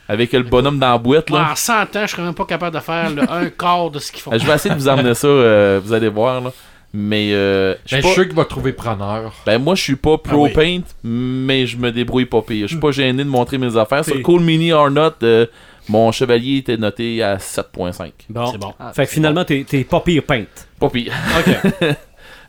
Avec 0.10 0.34
le 0.34 0.44
bonhomme 0.44 0.80
dans 0.80 0.92
la 0.92 0.98
boîte, 0.98 1.30
là? 1.30 1.40
Moi, 1.40 1.52
en 1.52 1.56
100 1.56 1.74
ans, 1.74 1.88
je 2.02 2.08
serais 2.08 2.22
même 2.22 2.34
pas 2.36 2.46
capable 2.46 2.76
de 2.76 2.82
faire 2.82 3.10
le 3.10 3.24
un 3.32 3.50
quart 3.50 3.90
de 3.90 4.00
ce 4.00 4.12
qu'ils 4.12 4.22
font. 4.22 4.38
Je 4.38 4.46
vais 4.46 4.54
essayer 4.54 4.76
de 4.76 4.80
vous 4.80 4.90
emmener 4.90 5.14
ça, 5.16 5.80
vous 5.80 5.94
allez 5.94 6.10
voir, 6.10 6.42
là. 6.42 6.52
Mais, 6.94 7.34
euh, 7.34 7.74
je 7.74 7.78
Ben, 7.78 7.78
suis 7.86 7.90
je 7.90 7.96
suis 7.96 8.02
pas- 8.10 8.14
sûr 8.14 8.26
qu'il 8.28 8.36
va 8.36 8.46
trouver 8.46 8.72
preneur. 8.74 9.34
ben, 9.46 9.58
moi, 9.60 9.76
je 9.76 9.82
suis 9.84 9.96
pas 9.98 10.18
pro 10.18 10.46
Ah 10.46 10.50
oui. 10.50 10.54
paint, 10.54 10.82
mais 11.04 11.68
je 11.68 11.78
me 11.78 11.92
débrouille 11.92 12.26
pas 12.26 12.42
pire. 12.42 12.68
Je 12.68 12.74
suis 12.74 12.80
pas 12.80 12.92
gêné 12.92 13.24
de 13.24 13.30
montrer 13.30 13.58
mes 13.58 13.76
affaires. 13.78 14.04
Sur 14.06 14.16
C'est- 14.16 14.22
Cool 14.22 14.42
Mini 14.42 14.72
or 14.72 14.90
Not, 14.90 15.12
euh, 15.24 15.46
mon 15.90 16.12
chevalier 16.12 16.58
était 16.58 16.78
noté 16.78 17.22
à 17.22 17.38
7.5. 17.40 18.14
Bon. 18.30 18.46
C'est 18.52 18.58
bon. 18.58 18.74
fait 18.94 19.06
que 19.06 19.12
finalement, 19.12 19.44
t'es 19.46 19.66
t'es 19.68 19.84
pas 19.84 20.00
pire 20.00 20.24
peinte. 20.24 20.68
Pas 20.80 20.90
pire. 20.90 21.14
OK. 21.40 21.88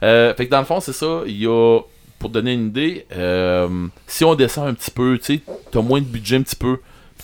Euh, 0.00 0.32
fait 0.34 0.46
que 0.46 0.50
dans 0.52 0.60
le 0.60 0.64
fond, 0.64 0.78
c'est 0.78 0.92
ça. 0.92 1.22
Il 1.26 1.36
y 1.42 1.46
a, 1.48 1.80
pour 2.20 2.30
donner 2.30 2.52
une 2.52 2.68
idée, 2.68 3.04
euh, 3.16 3.68
si 4.06 4.24
on 4.24 4.36
descend 4.36 4.68
un 4.68 4.74
petit 4.74 4.92
peu, 4.92 5.18
tu 5.18 5.34
sais, 5.34 5.40
t'as 5.72 5.82
moins 5.82 5.98
de 5.98 6.04
budget 6.06 6.36
un 6.36 6.42
petit 6.42 6.54
peu, 6.54 6.78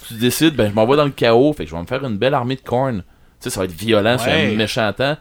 tu 0.08 0.14
décides, 0.14 0.56
ben 0.56 0.68
je 0.70 0.74
m'en 0.74 0.84
vais 0.84 0.96
dans 0.96 1.04
le 1.04 1.12
chaos, 1.12 1.52
fait 1.52 1.64
que 1.66 1.70
je 1.70 1.74
vais 1.76 1.80
me 1.80 1.86
faire 1.86 2.04
une 2.04 2.16
belle 2.16 2.34
armée 2.34 2.56
de 2.56 2.62
corn. 2.62 3.04
Tu 3.40 3.44
sais, 3.44 3.50
ça 3.50 3.60
va 3.60 3.66
être 3.66 3.72
violent 3.78 4.18
sur 4.18 4.26
Ouais. 4.32 4.50
un 4.52 4.56
méchant 4.56 4.92
temps. 4.92 5.16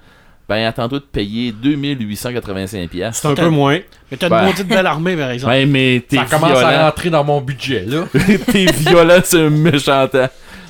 Ben 0.49 0.65
attends-toi 0.65 0.99
de 0.99 1.05
payer 1.05 1.51
2885 1.53 2.89
pièces. 2.89 3.19
C'est 3.21 3.27
un 3.27 3.33
peu 3.33 3.49
moins. 3.49 3.79
Mais 4.11 4.17
t'as 4.17 4.27
une 4.27 4.31
Ben. 4.33 4.45
maudite 4.45 4.67
belle 4.67 4.85
armée, 4.85 5.15
par 5.15 5.31
exemple. 5.31 5.53
Ben 5.53 5.69
mais 5.69 6.03
t'es 6.07 6.17
Ça 6.17 6.25
commence 6.25 6.59
à 6.59 6.85
rentrer 6.85 7.09
dans 7.09 7.23
mon 7.23 7.39
budget, 7.41 7.85
là. 7.85 8.05
t'es 8.51 8.65
violent 8.65 9.21
sur 9.23 9.39
un 9.39 9.49
méchant 9.49 10.07
temps. 10.07 10.27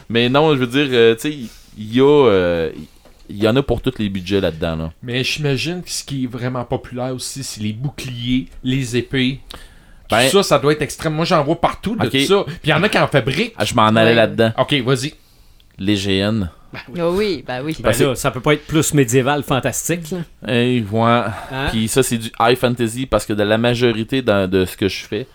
Mais 0.10 0.30
non, 0.30 0.54
je 0.54 0.60
veux 0.60 0.68
dire, 0.68 0.88
euh, 0.92 1.16
tu 1.16 1.22
sais, 1.22 1.38
il 1.78 1.96
y 1.96 2.00
a, 2.02 2.06
euh, 2.28 2.72
il 3.30 3.38
y 3.42 3.48
en 3.48 3.56
a 3.56 3.64
pour 3.64 3.82
tous 3.82 3.94
les 3.98 4.10
budgets 4.10 4.40
là-dedans. 4.42 4.76
Là. 4.76 4.92
Mais 5.02 5.24
j'imagine 5.24 5.82
que 5.82 5.90
ce 5.90 6.04
qui 6.04 6.26
est 6.26 6.28
vraiment 6.28 6.64
populaire 6.66 7.14
aussi, 7.16 7.44
c'est 7.44 7.62
les 7.62 7.74
boucliers, 7.74 8.48
les 8.64 8.96
épées. 8.96 9.40
Tout 10.08 10.16
Ben- 10.18 10.30
ça, 10.30 10.44
ça 10.44 10.60
doit 10.60 10.74
être 10.74 10.82
extrême. 10.84 11.14
Moi, 11.14 11.26
j'en 11.26 11.44
vois 11.44 11.60
partout 11.60 11.96
de 11.96 12.06
Ok. 12.06 12.12
ça. 12.28 12.44
Puis 12.46 12.56
il 12.66 12.70
y 12.70 12.74
en 12.74 12.84
a 12.84 12.90
qui 12.90 13.00
en 13.00 13.08
fabriquent. 13.08 13.54
Ah, 13.58 13.66
je 13.66 13.74
m'en 13.74 13.88
allais 13.88 14.10
Ouais. 14.10 14.14
là-dedans. 14.16 14.52
Ok, 14.60 14.74
vas-y. 14.86 15.14
Les 15.80 15.96
GN. 15.96 16.50
Oh 17.00 17.14
oui, 17.16 17.44
ben 17.48 17.62
oui. 17.64 17.76
Ben 17.80 17.92
là, 17.92 18.16
ça 18.16 18.32
peut 18.32 18.40
pas 18.40 18.54
être 18.54 18.66
plus 18.66 18.94
médiéval 18.94 19.44
fantastique. 19.44 20.12
Là. 20.12 20.20
Hey, 20.54 20.84
ouais. 20.92 21.02
Hein? 21.52 21.68
Puis 21.72 21.88
ça, 21.88 22.02
c'est 22.04 22.18
du 22.18 22.32
high 22.40 22.58
fantasy 22.58 23.06
parce 23.06 23.26
que 23.26 23.34
de 23.34 23.44
la 23.44 23.58
majorité 23.58 24.22
de 24.22 24.66
ce 24.66 24.76
que 24.78 24.88
je 24.88 25.06
fais, 25.06 25.28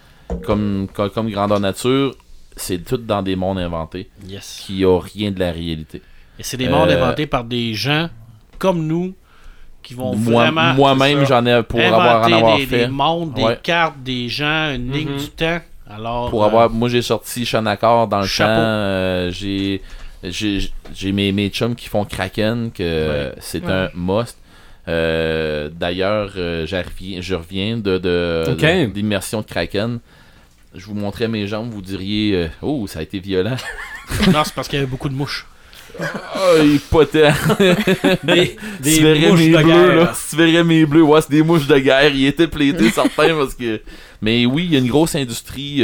comme, 0.44 0.88
comme, 0.92 1.10
comme 1.10 1.30
grandeur 1.30 1.60
nature, 1.60 2.14
c'est 2.56 2.78
tout 2.84 2.96
dans 2.96 3.22
des 3.22 3.36
mondes 3.36 3.58
inventés 3.58 4.08
Yes. 4.26 4.62
qui 4.66 4.84
ont 4.84 4.98
rien 4.98 5.30
de 5.30 5.38
la 5.38 5.52
réalité. 5.52 6.02
Et 6.38 6.42
c'est 6.42 6.56
des 6.56 6.68
mondes 6.68 6.90
Euh, 6.90 7.00
inventés 7.02 7.26
par 7.26 7.44
des 7.44 7.72
gens 7.74 8.08
comme 8.58 8.86
nous 8.86 9.14
qui 9.82 9.94
vont 9.94 10.14
Moi- 10.16 10.42
vraiment 10.50 10.74
Moi-même, 10.74 11.24
j'en 11.24 11.44
ai 11.46 11.62
pour 11.62 11.80
avoir 11.80 12.22
en 12.28 12.32
avoir 12.32 12.56
des, 12.58 12.66
fait. 12.66 12.78
des 12.86 12.88
mondes, 12.88 13.32
des 13.34 13.42
Ouais. 13.44 13.58
cartes, 13.62 14.02
des 14.02 14.28
gens, 14.28 14.74
une 14.74 14.90
ligne 14.92 15.10
Mhm. 15.12 15.18
du 15.18 15.28
temps. 15.30 15.60
Alors, 15.90 16.28
Pour 16.30 16.42
euh, 16.42 16.46
avoir, 16.46 16.68
moi 16.68 16.88
j'ai 16.88 17.00
sorti 17.00 17.46
Shanakar 17.46 18.06
dans 18.08 18.20
le 18.20 18.26
Chapeau. 18.26 18.50
champ. 18.54 18.58
euh, 18.60 19.30
j'ai 19.30 19.80
j'ai 20.24 20.70
j'ai 20.94 21.12
mes, 21.12 21.32
mes 21.32 21.48
chums 21.48 21.74
qui 21.74 21.88
font 21.88 22.04
Kraken 22.04 22.70
que 22.72 23.32
c'est 23.40 23.64
Ouais. 23.64 23.72
un 23.72 23.90
must. 23.94 24.36
Euh, 24.88 25.68
D'ailleurs, 25.72 26.32
euh, 26.36 26.66
j'arrive- 26.66 27.20
je 27.20 27.34
reviens 27.34 27.76
de 27.76 27.98
de- 27.98 28.44
Ok. 28.52 28.60
de- 28.60 28.86
d'immersion 28.86 29.40
de 29.42 29.46
Kraken. 29.46 29.98
Je 30.74 30.84
vous 30.86 30.94
montrais 30.94 31.28
mes 31.28 31.46
jambes, 31.46 31.70
vous 31.70 31.82
diriez 31.82 32.34
euh, 32.34 32.48
oh 32.62 32.86
ça 32.86 33.00
a 33.00 33.02
été 33.02 33.18
violent. 33.20 33.56
non, 34.32 34.42
c'est 34.44 34.54
parce 34.54 34.66
qu'il 34.68 34.78
y 34.78 34.82
avait 34.82 34.90
beaucoup 34.90 35.08
de 35.08 35.14
mouches. 35.14 35.46
oh 36.00 36.56
il 36.62 36.78
potait. 36.80 37.30
Des, 38.24 38.56
Si 38.82 38.96
tu 38.98 39.02
verrais 39.02 39.28
mouches 39.30 39.40
mes 39.40 39.48
de 39.50 39.56
bleus, 39.56 39.66
guerre. 39.66 39.96
là, 39.96 40.12
si 40.14 40.30
tu 40.30 40.36
verrais 40.42 40.64
mes 40.64 40.86
bleus, 40.86 41.02
ouais, 41.02 41.20
c'est 41.22 41.30
des 41.30 41.42
mouches 41.42 41.66
de 41.66 41.78
guerre. 41.78 42.14
Il 42.14 42.26
était 42.26 42.46
plaidé, 42.46 42.90
certain, 42.90 43.34
parce 43.36 43.54
que. 43.54 43.80
Mais 44.22 44.46
oui, 44.46 44.64
il 44.66 44.72
y 44.72 44.76
a 44.76 44.78
une 44.78 44.88
grosse 44.88 45.14
industrie. 45.16 45.82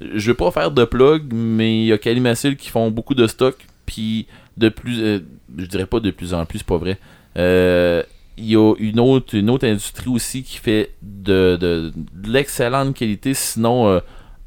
Je 0.00 0.30
vais 0.30 0.34
pas 0.36 0.50
faire 0.50 0.70
de 0.70 0.84
plug, 0.84 1.32
mais 1.32 1.80
il 1.82 1.86
y 1.86 1.92
a 1.92 1.98
Calimacil 1.98 2.56
qui 2.56 2.68
font 2.70 2.90
beaucoup 2.90 3.14
de 3.14 3.26
stock. 3.26 3.56
Puis 3.86 4.26
de 4.56 4.68
plus. 4.68 5.00
euh, 5.02 5.20
je 5.56 5.64
dirais 5.66 5.86
pas 5.86 6.00
de 6.00 6.10
plus 6.10 6.34
en 6.34 6.44
plus, 6.44 6.58
c'est 6.58 6.66
pas 6.66 6.76
vrai. 6.76 6.98
Euh, 7.36 8.02
Il 8.36 8.46
y 8.46 8.56
a 8.56 8.74
une 8.78 9.00
autre, 9.00 9.34
une 9.34 9.50
autre 9.50 9.66
industrie 9.66 10.08
aussi 10.10 10.42
qui 10.42 10.58
fait 10.58 10.90
de, 11.02 11.56
de, 11.60 11.92
l'excellente 12.24 12.94
qualité, 12.94 13.34
sinon, 13.34 13.88
euh, 13.88 14.00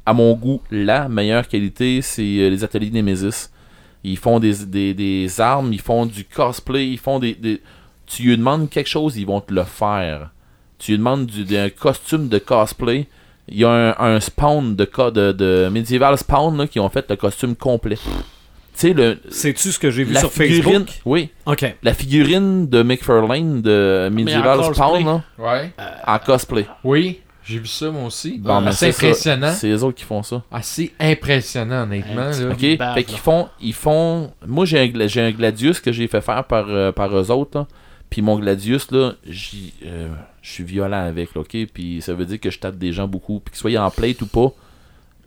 à 0.06 0.14
mon 0.14 0.32
goût, 0.34 0.60
la 0.70 1.08
meilleure 1.08 1.46
qualité, 1.48 2.00
c'est 2.02 2.22
euh, 2.22 2.48
les 2.48 2.64
ateliers 2.64 2.90
Nemesis. 2.90 3.50
Ils 4.04 4.16
font 4.18 4.38
des, 4.40 4.64
des, 4.66 4.94
des 4.94 5.40
armes, 5.40 5.72
ils 5.72 5.80
font 5.80 6.06
du 6.06 6.24
cosplay, 6.24 6.88
ils 6.88 6.98
font 6.98 7.18
des, 7.18 7.34
des- 7.34 7.60
Tu 8.06 8.22
lui 8.24 8.36
demandes 8.36 8.70
quelque 8.70 8.88
chose, 8.88 9.16
ils 9.16 9.26
vont 9.26 9.40
te 9.40 9.52
le 9.52 9.64
faire. 9.64 10.30
Tu 10.78 10.92
lui 10.92 10.98
demandes 10.98 11.26
du, 11.26 11.56
un 11.56 11.68
costume 11.70 12.28
de 12.28 12.38
cosplay. 12.38 13.06
Il 13.52 13.60
y 13.60 13.64
a 13.64 13.70
un, 13.70 14.14
un 14.14 14.20
spawn 14.20 14.74
de, 14.74 14.84
co- 14.84 15.10
de, 15.10 15.32
de 15.32 15.68
Medieval 15.70 16.16
Spawn 16.18 16.56
là, 16.58 16.66
qui 16.66 16.80
ont 16.80 16.88
fait 16.88 17.04
le 17.10 17.16
costume 17.16 17.54
complet. 17.54 17.96
Tu 17.96 18.02
sais, 18.74 18.92
le. 18.94 19.18
Sais-tu 19.28 19.70
ce 19.70 19.78
que 19.78 19.90
j'ai 19.90 20.04
vu 20.04 20.14
La 20.14 20.20
sur 20.20 20.32
figurine. 20.32 20.62
Facebook? 20.86 20.88
Oui. 21.04 21.28
OK. 21.46 21.74
La 21.82 21.92
figurine 21.92 22.66
de 22.68 22.82
McFarlane 22.82 23.60
de 23.60 24.08
Medieval 24.10 24.60
en 24.60 24.72
Spawn 24.72 25.04
là, 25.04 25.22
Ouais. 25.38 25.72
en 26.06 26.18
cosplay. 26.18 26.66
Oui, 26.82 27.20
j'ai 27.44 27.58
vu 27.58 27.66
ça, 27.66 27.90
moi 27.90 28.04
aussi. 28.06 28.38
Bon, 28.38 28.64
c'est 28.72 28.88
impressionnant. 28.88 29.52
C'est 29.52 29.68
les 29.68 29.82
autres 29.84 29.98
qui 29.98 30.04
font 30.04 30.22
ça. 30.22 30.42
Assez 30.50 30.92
impressionnant, 30.98 31.82
honnêtement. 31.82 32.30
Là. 32.30 32.50
Ok, 32.52 32.78
bave, 32.78 32.94
fait 32.94 33.04
qu'ils 33.04 33.18
font, 33.18 33.48
ils 33.60 33.74
font. 33.74 34.30
Moi 34.46 34.64
j'ai 34.64 34.78
un, 34.80 35.20
un 35.24 35.30
Gladius 35.32 35.78
que 35.80 35.92
j'ai 35.92 36.06
fait 36.08 36.20
faire 36.22 36.44
par, 36.44 36.64
euh, 36.68 36.92
par 36.92 37.14
eux 37.14 37.30
autres. 37.30 37.58
là. 37.58 37.66
Puis 38.12 38.20
mon 38.20 38.38
Gladius 38.38 38.90
là, 38.90 39.14
euh, 39.26 40.08
je 40.42 40.50
suis 40.50 40.64
violent 40.64 41.02
avec, 41.02 41.34
là, 41.34 41.40
ok? 41.40 41.56
Puis 41.72 42.02
ça 42.02 42.12
veut 42.12 42.26
dire 42.26 42.38
que 42.38 42.50
je 42.50 42.58
tape 42.58 42.76
des 42.76 42.92
gens 42.92 43.08
beaucoup. 43.08 43.40
Puis 43.40 43.52
que 43.52 43.56
soit 43.58 43.74
en 43.78 43.90
plate 43.90 44.20
ou 44.20 44.26
pas, 44.26 44.52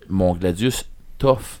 mon 0.08 0.34
Gladius 0.34 0.84
tough. 1.18 1.60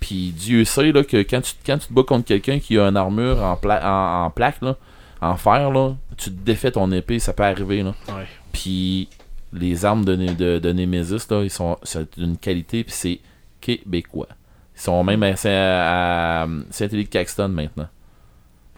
Puis 0.00 0.32
Dieu 0.36 0.64
sait 0.64 0.92
là 0.92 1.02
que 1.02 1.16
quand 1.16 1.40
tu, 1.40 1.54
quand 1.64 1.78
tu 1.78 1.86
te 1.88 1.92
bats 1.94 2.02
contre 2.02 2.26
quelqu'un 2.26 2.58
qui 2.58 2.78
a 2.78 2.86
une 2.86 2.96
armure 2.98 3.42
en, 3.42 3.56
pla- 3.56 3.80
en, 3.82 4.26
en 4.26 4.30
plaque 4.30 4.60
là, 4.60 4.76
en 5.22 5.36
fer 5.36 5.70
là, 5.70 5.94
tu 6.18 6.30
te 6.30 6.44
défais 6.44 6.70
ton 6.72 6.92
épée, 6.92 7.18
ça 7.18 7.32
peut 7.32 7.42
arriver 7.44 7.82
là. 7.82 7.94
Ouais. 8.08 8.26
Puis 8.52 9.08
les 9.54 9.84
armes 9.86 10.04
de, 10.04 10.14
de, 10.14 10.58
de 10.58 10.72
Nemesis, 10.72 11.26
là, 11.30 11.42
ils 11.42 11.50
sont 11.50 11.78
c'est 11.84 12.18
d'une 12.18 12.36
qualité, 12.36 12.84
puis 12.84 12.92
c'est 12.94 13.20
québécois. 13.62 14.28
Ils 14.76 14.80
sont 14.82 15.02
même 15.04 15.22
à, 15.22 15.28
à, 15.44 16.42
à 16.42 16.48
Saint-Élie 16.70 17.04
de 17.04 17.08
Caxton 17.08 17.48
maintenant. 17.48 17.88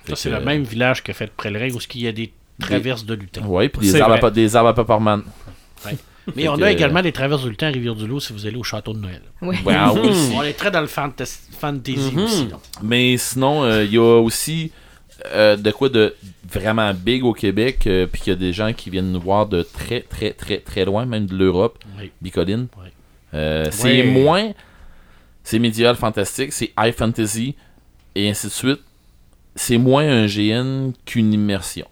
Ça, 0.08 0.16
c'est 0.16 0.30
que, 0.30 0.34
le 0.36 0.40
même 0.40 0.62
village 0.64 1.02
que 1.02 1.12
fait 1.12 1.30
Prélering 1.30 1.74
où 1.74 1.78
il 1.94 2.00
y 2.02 2.08
a 2.08 2.12
des 2.12 2.32
traverses 2.60 3.04
de 3.04 3.14
lutin. 3.14 3.42
Ouais, 3.44 3.68
puis 3.68 3.90
des 3.90 4.00
arbres, 4.00 4.24
à, 4.26 4.30
des 4.30 4.56
arbres 4.56 4.68
à 4.70 4.74
peppermint. 4.74 5.22
Ouais. 5.86 5.96
Mais 6.36 6.48
on 6.48 6.56
que- 6.56 6.62
a 6.62 6.70
également 6.70 7.02
des 7.02 7.10
traverses 7.12 7.42
du 7.44 7.56
temps 7.56 7.66
à 7.66 7.70
Rivière-du-Loup 7.70 8.20
si 8.20 8.32
vous 8.32 8.46
allez 8.46 8.56
au 8.56 8.62
château 8.62 8.92
de 8.92 8.98
Noël. 9.00 9.22
Oui. 9.40 9.56
Ouais, 9.64 9.74
ah 9.76 9.92
oui. 9.92 10.10
On 10.36 10.42
est 10.44 10.52
très 10.52 10.70
dans 10.70 10.80
le 10.80 10.86
fantas- 10.86 11.40
fantasy 11.58 12.12
Mhm. 12.12 12.18
aussi. 12.24 12.48
Mais 12.82 13.16
sinon, 13.16 13.64
euh, 13.64 13.84
il 13.84 13.92
y 13.92 13.98
a 13.98 14.20
aussi 14.20 14.70
euh, 15.34 15.56
de 15.56 15.70
quoi 15.72 15.88
de 15.88 16.14
vraiment 16.48 16.92
big 16.94 17.24
au 17.24 17.32
Québec, 17.32 17.86
euh, 17.86 18.06
puis 18.06 18.22
qu'il 18.22 18.32
y 18.32 18.36
a 18.36 18.38
des 18.38 18.52
gens 18.52 18.72
qui 18.72 18.90
viennent 18.90 19.10
nous 19.12 19.20
voir 19.20 19.46
de 19.46 19.62
très, 19.62 20.00
très, 20.00 20.32
très, 20.32 20.58
très 20.58 20.84
loin, 20.84 21.06
même 21.06 21.26
de 21.26 21.36
l'Europe. 21.36 21.78
Oui. 21.98 22.10
Bicoline. 22.20 22.66
Oui. 22.76 22.88
Euh, 23.34 23.66
c'est 23.70 24.02
moins. 24.04 24.50
C'est 25.44 25.58
médiéval 25.58 25.96
fantastique, 25.96 26.52
c'est 26.52 26.72
high 26.78 26.92
fantasy, 26.94 27.56
et 28.14 28.28
ainsi 28.30 28.46
de 28.46 28.52
suite. 28.52 28.80
C'est 29.54 29.78
moins 29.78 30.08
un 30.08 30.26
GN 30.26 30.92
qu'une 31.04 31.32
immersion. 31.32 31.86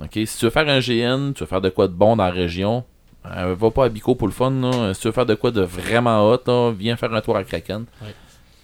Ok, 0.00 0.18
Si 0.26 0.38
tu 0.38 0.44
veux 0.46 0.50
faire 0.50 0.68
un 0.68 0.80
GN, 0.80 1.32
tu 1.32 1.40
veux 1.40 1.46
faire 1.46 1.60
de 1.60 1.68
quoi 1.68 1.86
de 1.86 1.92
bon 1.92 2.16
dans 2.16 2.24
la 2.24 2.30
région, 2.30 2.84
euh, 3.26 3.54
va 3.54 3.70
pas 3.70 3.84
à 3.84 3.88
Bico 3.88 4.14
pour 4.14 4.26
le 4.26 4.32
fun. 4.32 4.50
là. 4.50 4.94
Si 4.94 5.00
tu 5.02 5.08
veux 5.08 5.12
faire 5.12 5.26
de 5.26 5.34
quoi 5.34 5.50
de 5.52 5.60
vraiment 5.62 6.28
hot, 6.28 6.40
là, 6.46 6.72
viens 6.72 6.96
faire 6.96 7.14
un 7.14 7.20
tour 7.20 7.36
à 7.36 7.44
Kraken. 7.44 7.84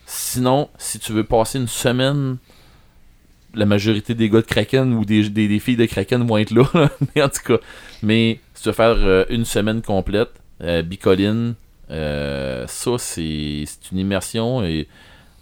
Sinon, 0.07 0.69
si 0.79 0.99
tu 0.99 1.13
veux 1.13 1.23
passer 1.25 1.59
une 1.59 1.69
semaine, 1.69 2.39
la 3.55 3.67
majorité 3.67 4.15
des 4.15 4.29
gars 4.29 4.41
de 4.41 4.47
Kraken 4.47 4.93
ou 4.95 5.05
des, 5.05 5.29
des, 5.31 5.49
des 5.49 5.59
filles 5.59 5.77
de 5.77 5.87
Kraken 5.87 6.27
vont 6.27 6.39
être 6.39 6.51
là. 6.51 6.65
là. 6.75 6.91
mais 7.15 7.23
en 7.23 7.29
tout 7.29 7.43
cas, 7.47 7.59
mais 8.03 8.41
si 8.55 8.63
tu 8.63 8.69
veux 8.71 8.75
faire 8.75 8.97
euh, 8.97 9.25
une 9.29 9.45
semaine 9.45 9.83
complète, 9.83 10.31
euh, 10.63 10.83
Bicoline, 10.83 11.55
euh, 11.91 12.67
ça 12.67 12.93
c'est 12.99 13.65
c'est 13.67 13.93
une 13.93 13.99
immersion 13.99 14.63
et 14.65 14.89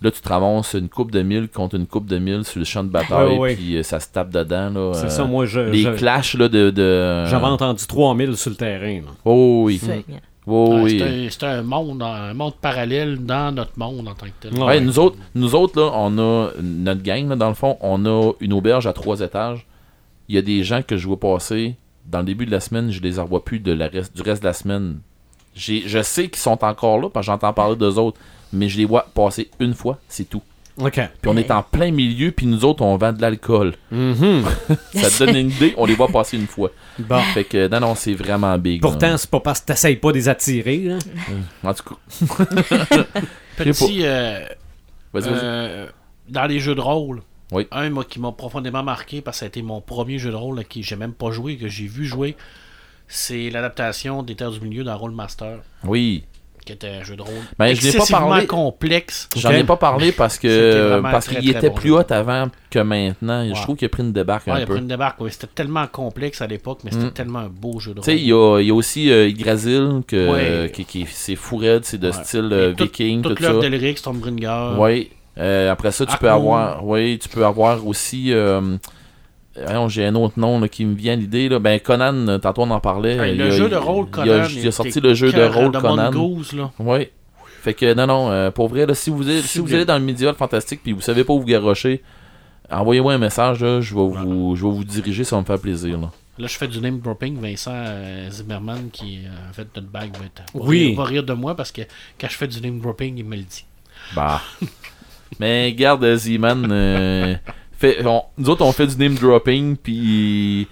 là 0.03 0.11
tu 0.11 0.21
te 0.21 0.29
ramasses 0.29 0.75
une 0.75 0.89
coupe 0.89 1.11
de 1.11 1.23
mille 1.23 1.49
contre 1.49 1.75
une 1.77 1.87
coupe 1.87 2.07
de 2.07 2.19
mille 2.19 2.45
sur 2.45 2.59
le 2.59 2.65
champ 2.65 2.85
de 2.85 2.89
bataille 2.91 3.33
Ouais, 3.35 3.39
ouais. 3.39 3.55
puis 3.57 3.77
euh, 3.77 3.83
ça 3.83 3.99
se 4.01 4.09
tape 4.09 4.31
dedans 4.31 4.71
là. 4.71 4.93
C'est 4.95 5.07
euh, 5.07 5.09
ça, 5.11 5.25
moi, 5.25 5.47
je, 5.47 5.61
les 5.61 5.83
je- 5.83 5.91
clashs 5.91 6.35
là 6.35 6.49
de, 6.49 6.71
de... 6.71 7.25
j'avais 7.27 7.45
entendu 7.47 7.87
3000 7.87 8.37
sur 8.37 8.51
le 8.51 8.57
terrain. 8.57 8.97
là. 8.97 9.11
Oh 9.25 9.63
oui. 9.67 9.79
C'est- 9.83 10.05
Oh 10.49 10.79
oui. 10.83 11.29
c'est 11.31 11.43
un- 11.45 11.63
monde, 11.63 12.01
un 12.03 12.33
monde 12.33 12.55
parallèle 12.61 13.19
dans 13.25 13.53
notre 13.53 13.77
monde 13.77 14.07
en 14.07 14.15
tant 14.15 14.27
que 14.27 14.31
tel. 14.39 14.55
Ouais. 14.55 14.65
Ouais, 14.65 14.81
nous 14.81 14.99
autres, 15.01 15.17
nous 15.35 15.57
autres 15.57 15.81
là, 15.81 15.91
on 15.95 16.17
a 16.19 16.51
notre 16.63 17.03
gang 17.03 17.29
là, 17.29 17.35
dans 17.35 17.49
le 17.49 17.55
fond, 17.57 17.77
on 17.81 18.07
a 18.07 18.33
une 18.41 18.53
auberge 18.53 18.87
à 18.87 18.93
trois 18.93 19.21
étages. 19.23 19.67
Il 20.29 20.37
y 20.37 20.39
a 20.39 20.43
des 20.43 20.63
gens 20.63 20.83
que 20.83 20.97
je 20.97 21.07
vois 21.09 21.19
passer 21.19 21.75
dans 22.09 22.19
le 22.21 22.27
début 22.27 22.47
de 22.47 22.53
la 22.53 22.61
semaine, 22.61 22.93
je 22.93 23.01
les 23.01 23.19
revois 23.19 23.45
plus 23.45 23.59
de 23.59 23.73
la 23.73 23.89
reste, 23.89 24.15
du 24.15 24.23
reste 24.23 24.43
de 24.43 24.47
la 24.47 24.53
semaine. 24.53 24.99
J'ai, 25.57 25.83
je 25.89 26.01
sais 26.03 26.29
qu'ils 26.29 26.37
sont 26.39 26.63
encore 26.65 27.01
là 27.01 27.09
parce 27.09 27.27
que 27.27 27.33
j'entends 27.33 27.53
parler 27.53 27.75
d'eux 27.75 27.99
autres, 27.99 28.21
mais 28.53 28.69
je 28.69 28.79
les 28.79 28.85
vois 28.85 29.07
passer 29.15 29.51
une 29.61 29.75
fois, 29.75 29.99
c'est 30.09 30.29
tout. 30.29 30.43
OK. 30.79 30.93
Puis 30.93 31.31
on 31.31 31.37
est 31.39 31.51
en 31.51 31.63
plein 31.63 31.91
milieu, 31.91 32.31
puis 32.33 32.45
nous 32.47 32.65
autres 32.67 32.83
on 32.83 32.99
vend 32.99 33.13
de 33.15 33.23
l'alcool. 33.23 33.75
Mhm. 33.91 34.45
Ça 34.95 35.09
te 35.11 35.25
donne 35.25 35.37
une 35.37 35.51
idée, 35.51 35.73
on 35.79 35.87
les 35.87 35.95
voit 35.95 36.09
passer 36.09 36.37
une 36.37 36.47
fois. 36.47 36.71
Bon. 36.99 37.19
Fait 37.33 37.45
que 37.45 37.67
non 37.69 37.81
non, 37.81 37.95
c'est 37.95 38.13
vraiment 38.13 38.57
big. 38.59 38.83
Pourtant, 38.83 39.09
là. 39.09 39.17
c'est 39.19 39.31
pas 39.31 39.41
parce 39.41 39.61
que 39.61 39.67
t'essayes 39.67 39.97
pas 39.97 40.09
de 40.13 40.17
les 40.19 40.29
attirer. 40.29 40.79
là. 40.81 40.99
en 41.63 41.73
tout 41.75 41.95
cas, 41.95 42.45
Petit, 43.57 44.01
euh, 44.05 44.41
vas-y, 45.15 45.23
vas-y. 45.31 45.41
euh, 45.43 45.87
dans 46.29 46.45
les 46.45 46.61
jeux 46.61 46.75
de 46.75 46.81
rôle, 46.83 47.23
Oui. 47.53 47.67
un 47.71 47.89
moi, 47.89 48.05
qui 48.05 48.21
m'a 48.21 48.33
profondément 48.33 48.83
marqué 48.83 49.23
parce 49.23 49.37
que 49.37 49.41
ça 49.41 49.45
a 49.47 49.49
été 49.49 49.63
mon 49.63 49.81
premier 49.81 50.19
jeu 50.19 50.31
de 50.31 50.37
rôle 50.37 50.59
à 50.59 50.65
qui 50.65 50.83
j'ai 50.83 50.97
même 50.97 51.15
pas 51.15 51.31
joué, 51.31 51.57
que 51.57 51.69
j'ai 51.69 51.87
vu 51.87 52.05
jouer, 52.05 52.37
c'est 53.09 53.49
l'adaptation 53.49 54.23
des 54.23 54.35
Terres 54.35 54.51
du 54.51 54.61
Milieu 54.61 54.85
dans 54.85 54.97
Rollmaster, 54.99 55.61
Oui. 55.85 56.25
Qui 56.67 56.73
était 56.73 56.89
un 56.89 57.03
jeu 57.05 57.17
de 57.17 57.23
rôle 57.23 57.33
Ben, 57.59 57.75
je 57.75 57.81
l'ai 57.81 57.93
pas 57.97 58.05
parlé. 58.11 58.47
complexe. 58.47 59.29
J'en 59.37 59.51
ai 59.53 59.65
pas 59.65 59.77
parlé 59.77 60.13
parce 60.13 60.39
que 60.39 61.01
parce 61.01 61.29
qu'il 61.29 61.49
était 61.49 61.71
plus 61.71 61.93
haut 61.93 62.03
avant 62.13 62.49
que 62.71 62.79
maintenant. 62.81 63.43
Ouais. 63.49 63.55
Je 63.55 63.63
trouve 63.63 63.77
qu'il 63.77 63.87
a 63.87 63.89
pris 63.89 64.03
une 64.03 64.13
débarque 64.13 64.47
Ouais, 64.49 64.55
il 64.57 64.61
un 64.61 64.63
a 64.63 64.67
peu. 64.67 64.73
pris 64.75 64.83
une 64.83 64.89
débarque, 64.89 65.21
oui. 65.21 65.31
C'était 65.33 65.47
tellement 65.47 65.87
complexe 65.87 66.43
à 66.43 66.47
l'époque, 66.47 66.81
mais 66.85 66.91
c'était 66.91 67.07
Mm. 67.07 67.11
tellement 67.13 67.39
un 67.39 67.49
beau 67.49 67.79
jeu 67.81 67.95
de 67.95 68.01
Tu 68.01 68.05
sais, 68.07 68.11
rôle. 68.13 68.21
il 68.21 68.27
y 68.29 68.33
a, 68.33 68.61
il 68.61 68.67
y 68.67 68.71
a 68.71 68.75
aussi 68.75 69.11
euh, 69.11 69.29
Yggdrasil, 69.29 70.03
que, 70.07 70.67
qui, 70.67 70.85
qui- 70.85 71.07
c'est 71.09 71.37
fou 71.37 71.57
raide, 71.57 71.85
c'est 71.85 71.99
de 71.99 72.11
style 72.11 72.49
euh, 72.53 72.75
tout- 72.75 72.85
viking, 72.85 73.23
tout, 73.23 73.29
Toute 73.31 73.41
l'œuvre 73.41 73.63
ça. 73.63 73.69
d'Elric, 73.71 73.99
Stormbringer. 73.99 74.75
Oui. 74.79 75.11
Euh, 75.39 75.71
après 75.71 75.93
ça, 75.93 76.05
tu 76.07 76.17
peux 76.19 76.31
avoir. 76.31 76.85
Oui, 76.85 77.19
tu 77.19 77.29
peux 77.29 77.45
avoir 77.47 77.87
aussi. 77.87 78.33
Voyons, 79.65 79.89
J'ai 79.89 80.07
un 80.07 80.15
autre 80.15 80.39
nom 80.39 80.61
là, 80.61 80.69
qui 80.69 80.85
me 80.85 80.95
vient 80.95 81.15
à 81.15 81.17
l'idée. 81.17 81.49
Là. 81.49 81.59
Ben, 81.59 81.81
Conan, 81.81 82.29
euh, 82.29 82.39
tantôt 82.39 82.63
on 82.63 82.71
en 82.71 82.81
parlait. 82.81 83.17
Hey, 83.17 83.37
le 83.37 83.47
il 83.47 83.53
jeu 83.53 83.69
de 83.69 83.77
rôle 83.77 84.07
il 84.19 84.27
y 84.27 84.31
a- 84.31 84.39
Conan. 84.39 84.49
Il 84.51 84.69
a, 84.69 84.73
sorti 84.73 85.01
le 85.01 85.15
jeu 85.15 85.33
de 85.33 85.43
rôle 85.43 85.73
Conan. 85.73 86.13
Mongoose, 86.13 86.53
là. 86.53 86.71
Oui. 86.79 87.09
Fait 87.63 87.75
que 87.75 87.95
non, 87.95 88.07
non, 88.07 88.31
euh, 88.31 88.51
pour 88.51 88.69
vrai, 88.69 88.87
là, 88.87 88.95
si 88.95 89.11
vous, 89.11 89.25
si 89.25 89.59
allez 89.59 89.85
dans 89.85 89.99
le 89.99 90.05
médiéval 90.05 90.37
fantastique 90.37 90.81
puis 90.85 90.93
vous 90.93 91.01
savez 91.01 91.25
pas 91.25 91.33
où 91.33 91.41
vous 91.41 91.47
garrocher, 91.47 92.03
envoyez-moi 92.71 93.15
un 93.15 93.19
message, 93.19 93.61
là, 93.63 93.81
je, 93.81 93.93
vais 93.93 94.01
vous, 94.01 94.55
je 94.55 94.65
vais 94.65 94.71
vous 94.73 94.85
diriger, 94.85 95.25
ça 95.25 95.35
va 95.37 95.43
me 95.43 95.47
faire 95.47 95.59
plaisir. 95.59 95.99
Là. 95.99 96.13
Là, 96.39 96.47
je 96.47 96.57
fais 96.57 96.69
du 96.69 96.81
name 96.81 97.01
dropping. 97.01 97.41
Vincent 97.41 97.73
euh, 97.75 98.31
Zimmerman, 98.31 98.91
qui 98.93 99.21
euh, 99.25 99.51
a 99.51 99.53
fait 99.53 99.67
notre 99.75 99.89
bague, 99.89 100.17
va, 100.17 100.27
être, 100.27 100.43
va 100.55 100.61
Oui. 100.65 100.89
rire, 100.89 100.97
va 100.97 101.05
rire 101.05 101.23
de 101.25 101.33
moi 101.33 101.57
parce 101.57 101.73
que 101.73 101.83
quand 102.21 102.29
je 102.29 102.37
fais 102.37 102.47
du 102.47 102.61
name 102.61 102.79
dropping, 102.79 103.17
il 103.17 103.25
me 103.25 103.37
le 103.37 103.43
dit. 103.43 103.65
Bah. 104.15 104.43
Mais 105.41 105.73
garde, 105.73 106.15
Z-Man, 106.15 106.69
euh, 106.71 107.35
fait- 107.79 108.05
on- 108.07 108.23
nous 108.39 108.49
autres, 108.51 108.65
on 108.65 108.73
fait 108.73 108.87
du 108.87 108.97
name 108.97 109.15
dropping, 109.15 109.77
puis. 109.77 110.67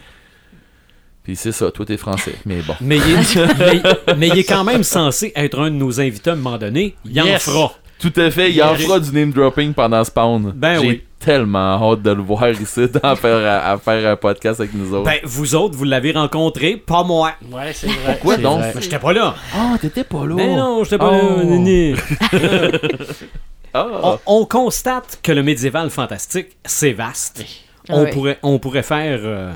Puis 1.23 1.37
c'est 1.37 1.53
ça, 1.53 1.71
toi 1.71 1.87
t'es 1.87 1.97
français. 1.97 2.35
Mais 2.45 2.61
bon. 2.61 2.75
Mais 2.83 2.99
il, 2.99 3.13
est, 3.15 3.37
mais- 4.07 4.15
mais 4.17 4.29
il 4.29 4.39
est 4.41 4.45
quand 4.45 4.63
même 4.65 4.83
censé 4.83 5.33
être 5.37 5.59
un 5.59 5.71
de 5.71 5.77
nos 5.77 5.99
invités 6.01 6.31
à 6.31 6.33
un 6.35 6.37
moment 6.37 6.59
donné. 6.59 6.97
Il 7.07 7.19
en 7.23 7.27
fera. 7.39 7.73
Tout 7.99 8.13
à 8.17 8.31
fait, 8.31 8.51
il 8.51 8.63
en 8.63 8.75
fera 8.75 9.01
du 9.01 9.11
name 9.13 9.31
dropping 9.33 9.73
pendant 9.73 10.05
Spawn. 10.05 10.53
Ben 10.55 10.81
J'ai 10.83 10.87
oui. 10.89 11.03
tellement 11.19 11.81
hâte 11.93 12.03
de 12.03 12.11
le 12.11 12.21
voir 12.21 12.51
ici, 12.51 12.83
à 13.03 13.17
faire, 13.17 13.37
à, 13.47 13.71
à 13.73 13.79
faire 13.79 14.11
un 14.13 14.17
podcast 14.17 14.61
avec 14.61 14.75
nous 14.75 14.93
autres. 14.93 15.05
Ben, 15.05 15.21
vous 15.25 15.55
autres, 15.55 15.75
vous 15.77 15.85
l'avez 15.85 16.13
rencontré, 16.13 16.77
pas 16.77 17.05
moi. 17.05 17.33
Ouais, 17.51 17.73
c'est 17.73 17.87
vrai. 17.87 17.97
Pourquoi 18.15 18.37
donc? 18.37 18.63
J'étais 18.81 18.99
pas 18.99 19.13
là. 19.15 19.35
Ah, 19.55 19.77
t'étais 19.81 20.05
pas 20.05 20.27
là. 20.27 20.35
Mais 20.35 20.55
non, 20.55 20.85
j'étais 20.85 20.99
pas 20.99 21.11
Oh. 21.11 21.41
là. 21.41 22.79
Ah. 23.75 24.19
On, 24.27 24.41
on 24.43 24.45
constate 24.47 25.19
que 25.23 25.33
le 25.33 25.43
médiéval 25.43 25.91
fantastique, 25.91 26.57
c'est 26.65 26.93
vaste. 26.93 27.45
Ah 27.89 27.95
On, 27.97 28.05
oui. 28.05 28.11
pourrait, 28.13 28.39
on 28.43 28.59
pourrait 28.59 28.83
faire 28.85 29.19
euh, 29.23 29.53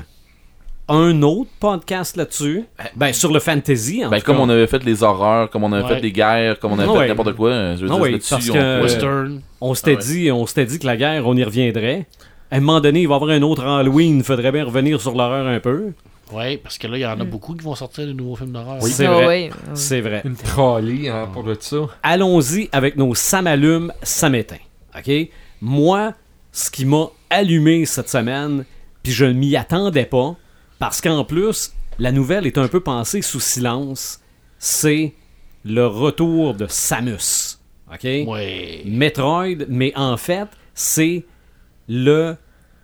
un 0.89 1.21
autre 1.21 1.49
podcast 1.59 2.17
là-dessus. 2.17 2.65
Ben, 2.95 3.13
sur 3.13 3.31
le 3.31 3.39
fantasy, 3.39 4.03
en 4.05 4.09
Ben, 4.09 4.19
tout 4.19 4.25
comme 4.25 4.37
cas. 4.37 4.43
on 4.43 4.49
avait 4.49 4.67
fait 4.67 4.83
les 4.83 5.03
horreurs, 5.03 5.49
comme 5.49 5.63
on 5.63 5.71
avait 5.71 5.83
Ouais. 5.87 5.95
fait 5.95 6.01
des 6.01 6.11
guerres, 6.11 6.59
comme 6.59 6.73
on 6.73 6.79
avait 6.79 6.89
Ah 6.89 6.93
fait 6.93 6.99
ouais. 6.99 7.07
n'importe 7.07 7.33
quoi, 7.35 7.49
euh, 7.49 7.75
je 7.77 7.81
veux 7.85 7.91
Ah 7.91 7.93
dire, 7.95 8.01
oui, 8.03 8.11
là-dessus, 8.11 8.29
parce 8.33 8.49
on 8.49 8.53
que- 8.53 8.81
Western. 8.83 9.41
On 9.61 9.73
s'était 9.73 9.91
Ah 9.93 9.99
ouais. 9.99 10.03
dit, 10.05 10.31
on 10.31 10.45
s'était 10.45 10.65
dit 10.65 10.79
que 10.79 10.85
la 10.85 10.97
guerre, 10.97 11.25
on 11.25 11.35
y 11.35 11.43
reviendrait. 11.43 12.05
À 12.51 12.57
un 12.57 12.59
moment 12.59 12.81
donné, 12.81 13.01
il 13.01 13.07
va 13.07 13.13
y 13.13 13.15
avoir 13.15 13.31
un 13.31 13.41
autre 13.43 13.63
Halloween. 13.63 14.17
Il 14.17 14.23
faudrait 14.23 14.51
bien 14.51 14.65
revenir 14.65 14.99
sur 14.99 15.11
l'horreur 15.15 15.45
un 15.47 15.59
peu. 15.59 15.93
Ouais, 16.31 16.57
parce 16.57 16.77
que 16.77 16.87
là, 16.87 16.97
il 16.97 17.01
y 17.01 17.05
en 17.05 17.19
a 17.19 17.23
beaucoup 17.23 17.55
qui 17.55 17.63
vont 17.63 17.75
sortir 17.75 18.05
de 18.05 18.13
nouveaux 18.13 18.35
films 18.35 18.51
d'horreur. 18.51 18.77
Oui. 18.81 18.91
C'est 18.91 19.05
Ah 19.07 19.13
vrai. 19.13 19.27
oui, 19.27 19.49
oui. 19.51 19.69
C'est 19.73 20.01
vrai. 20.01 20.21
Une 20.25 20.35
trolley 20.35 21.09
hein, 21.09 21.27
pour 21.33 21.43
de 21.43 21.55
ça. 21.59 21.77
Allons-y 22.03 22.69
avec 22.71 22.95
nos 22.97 23.15
Samalumes 23.15 23.91
Samétain. 24.03 24.57
OK? 24.97 25.11
Moi, 25.61 26.13
ce 26.51 26.69
qui 26.71 26.85
m'a 26.85 27.07
allumé 27.29 27.85
cette 27.85 28.09
semaine, 28.09 28.65
puis 29.03 29.11
je 29.11 29.25
ne 29.25 29.33
m'y 29.33 29.55
attendais 29.55 30.05
pas, 30.05 30.35
parce 30.77 31.01
qu'en 31.01 31.23
plus, 31.25 31.73
la 31.97 32.11
nouvelle 32.11 32.45
est 32.47 32.57
un 32.57 32.67
peu 32.67 32.79
pensée 32.79 33.21
sous 33.21 33.39
silence, 33.39 34.21
c'est 34.59 35.13
le 35.65 35.85
retour 35.87 36.53
de 36.53 36.67
Samus. 36.67 37.57
OK? 37.91 38.03
Ouais. 38.03 38.83
Metroid, 38.85 39.65
mais 39.67 39.91
en 39.95 40.15
fait, 40.17 40.47
c'est 40.73 41.25
le 41.87 42.35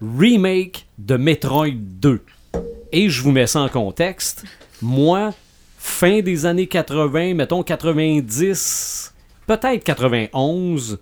remake 0.01 0.88
de 0.97 1.15
Metroid 1.15 1.67
2. 1.76 2.22
Et 2.97 3.09
je 3.09 3.22
vous 3.22 3.34
mets 3.34 3.45
ça 3.45 3.59
en 3.59 3.67
contexte. 3.67 4.45
Moi, 4.81 5.34
fin 5.77 6.22
des 6.22 6.45
années 6.45 6.67
80, 6.67 7.34
mettons 7.34 7.61
90, 7.61 9.13
peut-être 9.47 9.84
91, 9.84 10.99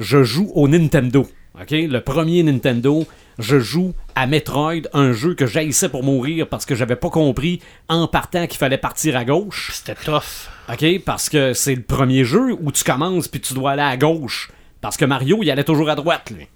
je 0.00 0.24
joue 0.24 0.50
au 0.56 0.66
Nintendo. 0.66 1.24
OK? 1.60 1.70
Le 1.70 2.00
premier 2.00 2.42
Nintendo, 2.42 3.06
je 3.38 3.60
joue 3.60 3.92
à 4.16 4.26
Metroid, 4.26 4.88
un 4.94 5.12
jeu 5.12 5.36
que 5.36 5.46
j'haïssais 5.46 5.88
pour 5.88 6.02
mourir 6.02 6.48
parce 6.48 6.66
que 6.66 6.74
j'avais 6.74 6.96
pas 6.96 7.10
compris 7.10 7.60
en 7.88 8.08
partant 8.08 8.48
qu'il 8.48 8.58
fallait 8.58 8.76
partir 8.76 9.16
à 9.16 9.24
gauche. 9.24 9.70
C'était 9.74 9.94
tough. 9.94 10.50
OK? 10.72 11.04
Parce 11.04 11.28
que 11.28 11.52
c'est 11.52 11.76
le 11.76 11.82
premier 11.82 12.24
jeu 12.24 12.56
où 12.60 12.72
tu 12.72 12.82
commences 12.82 13.28
puis 13.28 13.40
tu 13.40 13.54
dois 13.54 13.70
aller 13.70 13.82
à 13.82 13.96
gauche. 13.96 14.50
Parce 14.80 14.96
que 14.96 15.04
Mario, 15.04 15.38
il 15.40 15.52
allait 15.52 15.62
toujours 15.62 15.88
à 15.88 15.94
droite, 15.94 16.32
lui. 16.36 16.48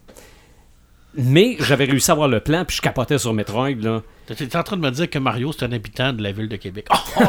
Mais 1.17 1.57
j'avais 1.61 1.85
réussi 1.85 2.11
à 2.11 2.15
avoir 2.15 2.29
le 2.29 2.41
plan 2.41 2.65
puis 2.65 2.77
je 2.77 2.83
capotais 2.83 3.19
sur 3.19 3.33
Metroid, 3.33 3.71
là. 3.81 4.03
T'es 4.27 4.57
en 4.57 4.63
train 4.63 4.77
de 4.77 4.83
me 4.83 4.91
dire 4.91 5.09
que 5.09 5.19
Mario, 5.19 5.53
c'est 5.53 5.65
un 5.65 5.73
habitant 5.73 6.13
de 6.13 6.23
la 6.23 6.33
ville 6.33 6.49
de 6.49 6.57
Québec. 6.57 6.89
Oh, 6.91 7.23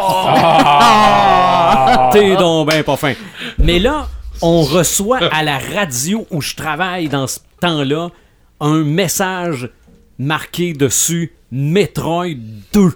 T'es 2.11 2.35
donc 2.35 2.69
ben 2.69 2.83
pas 2.83 2.97
fin. 2.97 3.13
Mais 3.59 3.77
là, 3.79 4.07
on 4.41 4.63
reçoit 4.63 5.19
à 5.31 5.43
la 5.43 5.59
radio 5.59 6.25
où 6.31 6.41
je 6.41 6.55
travaille 6.55 7.07
dans 7.07 7.27
ce 7.27 7.39
temps-là 7.61 8.09
un 8.59 8.83
message 8.83 9.69
marqué 10.17 10.73
dessus 10.73 11.33
Metroid 11.51 12.35
2. 12.73 12.93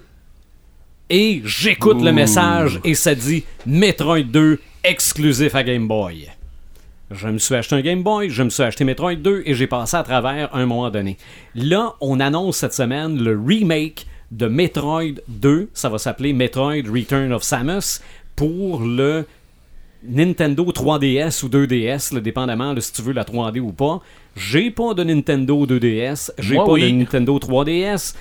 Et 1.09 1.41
j'écoute 1.45 2.01
le 2.01 2.11
message 2.11 2.80
et 2.84 2.95
ça 2.95 3.13
dit 3.13 3.43
Metroid 3.65 4.22
2 4.22 4.59
exclusif 4.84 5.53
à 5.55 5.63
Game 5.63 5.88
Boy. 5.88 6.30
Je 7.13 7.27
me 7.27 7.39
suis 7.39 7.55
acheté 7.55 7.75
un 7.75 7.81
Game 7.81 8.03
Boy, 8.03 8.29
je 8.29 8.41
me 8.41 8.49
suis 8.49 8.63
acheté 8.63 8.85
Metroid 8.85 9.15
2 9.15 9.43
et 9.45 9.53
j'ai 9.53 9.67
passé 9.67 9.97
à 9.97 10.03
travers 10.03 10.55
un 10.55 10.65
moment 10.65 10.89
donné. 10.89 11.17
Là, 11.55 11.95
on 11.99 12.21
annonce 12.21 12.57
cette 12.57 12.73
semaine 12.73 13.21
le 13.21 13.38
remake 13.38 14.07
de 14.31 14.47
Metroid 14.47 15.19
2. 15.27 15.69
Ça 15.73 15.89
va 15.89 15.97
s'appeler 15.97 16.31
Metroid 16.31 16.83
Return 16.89 17.33
of 17.33 17.43
Samus 17.43 17.99
pour 18.38 18.79
le 18.81 19.25
Nintendo 20.07 20.63
3DS 20.63 21.43
ou 21.43 21.49
2DS, 21.49 22.13
là, 22.13 22.21
dépendamment 22.21 22.73
de 22.73 22.79
si 22.79 22.93
tu 22.93 23.01
veux 23.01 23.13
la 23.13 23.25
3D 23.25 23.59
ou 23.59 23.73
pas. 23.73 23.99
J'ai 24.38 24.71
pas 24.71 24.93
de 24.93 25.03
Nintendo 25.03 25.65
2DS, 25.65 26.31
j'ai 26.39 26.55
pas 26.55 26.63
oui. 26.63 26.93
de 26.93 26.97
Nintendo 26.97 27.38
3DS. 27.38 28.15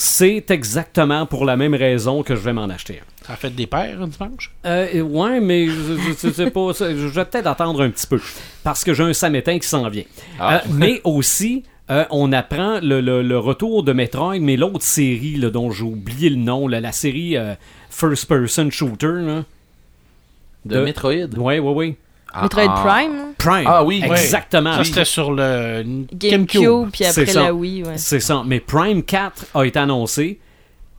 C'est 0.00 0.52
exactement 0.52 1.26
pour 1.26 1.44
la 1.44 1.56
même 1.56 1.74
raison 1.74 2.22
que 2.22 2.36
je 2.36 2.40
vais 2.40 2.52
m'en 2.52 2.66
acheter 2.68 3.00
un. 3.00 3.26
Ça 3.26 3.32
a 3.32 3.36
fait 3.36 3.50
des 3.50 3.66
paires 3.66 4.00
un 4.00 4.06
dimanche? 4.06 4.52
Euh, 4.64 5.00
ouais, 5.02 5.40
mais 5.40 5.66
je, 5.66 5.72
je- 5.72 6.28
je 6.28 6.32
sais 6.32 6.50
pas, 6.52 6.70
je 6.72 6.84
vais 7.08 7.24
peut-être 7.24 7.48
attendre 7.48 7.82
un 7.82 7.90
petit 7.90 8.06
peu 8.06 8.20
parce 8.62 8.84
que 8.84 8.94
j'ai 8.94 9.02
un 9.02 9.12
samétain 9.12 9.58
qui 9.58 9.66
s'en 9.66 9.88
vient. 9.88 10.04
Ah. 10.38 10.58
Euh, 10.58 10.68
mais 10.72 11.00
aussi, 11.02 11.64
euh, 11.90 12.04
on 12.10 12.32
apprend 12.32 12.78
le, 12.80 13.00
le- 13.00 13.22
le 13.22 13.38
retour 13.40 13.82
de 13.82 13.92
Metroid, 13.92 14.38
mais 14.38 14.56
l'autre 14.56 14.82
série 14.82 15.34
là, 15.34 15.50
dont 15.50 15.72
j'ai 15.72 15.82
oublié 15.82 16.30
le 16.30 16.36
nom, 16.36 16.68
là, 16.68 16.80
la 16.80 16.92
série 16.92 17.36
euh, 17.36 17.54
First 17.90 18.26
Person 18.26 18.70
Shooter. 18.70 19.06
Là. 19.14 19.44
De, 20.64 20.76
De- 20.76 20.84
Metroid. 20.84 21.36
Ouais, 21.38 21.58
ouais, 21.58 21.72
ouais. 21.72 21.96
Ah, 22.32 22.42
Metroid 22.42 22.66
ah. 22.68 22.82
Prime. 22.84 23.34
Prime. 23.38 23.66
Ah 23.66 23.84
oui. 23.84 24.02
exactement. 24.04 24.74
Ça, 24.74 24.84
c'était 24.84 25.04
sur 25.04 25.32
le 25.32 25.82
GameCube, 26.12 26.60
GameCube. 26.60 26.90
puis 26.90 27.04
C'est 27.04 27.22
après 27.22 27.32
ça. 27.32 27.42
la 27.44 27.54
Wii, 27.54 27.84
ouais. 27.84 27.98
C'est 27.98 28.20
ça. 28.20 28.42
Mais 28.46 28.60
Prime 28.60 29.02
4 29.02 29.46
a 29.54 29.64
été 29.64 29.78
annoncé. 29.78 30.40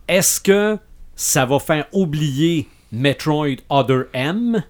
Est-ce 0.08 0.40
que 0.40 0.78
ça 1.14 1.46
va 1.46 1.58
faire 1.58 1.86
oublier 1.92 2.68
Metroid 2.92 3.56
Other 3.68 4.06
M? 4.12 4.62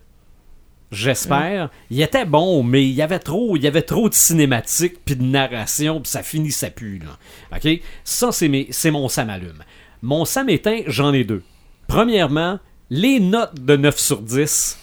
J'espère. 0.90 1.70
Il 1.88 2.02
était 2.02 2.24
bon, 2.24 2.64
mais 2.64 2.84
il 2.84 2.92
y 2.92 3.02
avait 3.02 3.20
trop, 3.20 3.56
il 3.56 3.62
y 3.62 3.68
avait 3.68 3.82
trop 3.82 4.08
de 4.08 4.14
cinématiques 4.14 4.96
puis 5.04 5.14
de 5.14 5.22
narration, 5.22 6.00
puis 6.00 6.10
ça 6.10 6.22
finissait 6.22 6.70
plus 6.70 6.98
là. 6.98 7.16
OK? 7.56 7.80
Ça 8.02 8.32
c'est 8.32 8.48
mes 8.48 8.66
c'est 8.70 8.90
mon 8.90 9.08
Sam 9.08 9.30
allume. 9.30 9.62
Mon 10.02 10.24
Sam 10.24 10.48
éteint, 10.48 10.80
j'en 10.88 11.12
ai 11.12 11.22
deux. 11.22 11.42
Premièrement, 11.86 12.58
les 12.90 13.20
notes 13.20 13.64
de 13.64 13.76
9 13.76 13.98
sur 13.98 14.20
10. 14.20 14.78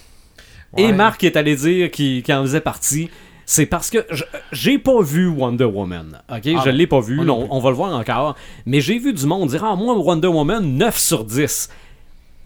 Et. 0.77 0.91
Marc 0.93 1.23
est 1.23 1.35
allé 1.35 1.55
dire 1.55 1.91
qu'il 1.91 2.23
en 2.31 2.41
faisait 2.43 2.61
partie. 2.61 3.09
C'est 3.45 3.65
parce 3.65 3.89
que 3.89 4.05
je- 4.11 4.23
j'ai 4.51 4.77
pas 4.77 5.01
vu 5.01 5.27
Wonder 5.29 5.63
Woman. 5.65 6.21
OK? 6.29 6.41
je 6.43 6.49
non. 6.51 6.63
l'ai 6.65 6.85
pas 6.87 6.99
vu. 6.99 7.17
Plus. 7.17 7.29
on 7.29 7.59
va 7.59 7.69
le 7.69 7.75
voir 7.75 7.93
encore. 7.97 8.35
Mais 8.65 8.81
j'ai 8.81 8.99
vu 8.99 9.13
du 9.13 9.25
monde 9.25 9.49
dire 9.49 9.63
Ah, 9.63 9.75
moi, 9.75 9.97
Wonder 9.97 10.27
Woman, 10.27 10.77
9 10.77 10.97
sur 10.97 11.23
10. 11.23 11.69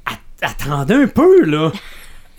At- 0.05 0.19
attendez 0.47 0.93
un 0.93 1.07
peu, 1.07 1.43
là. 1.45 1.71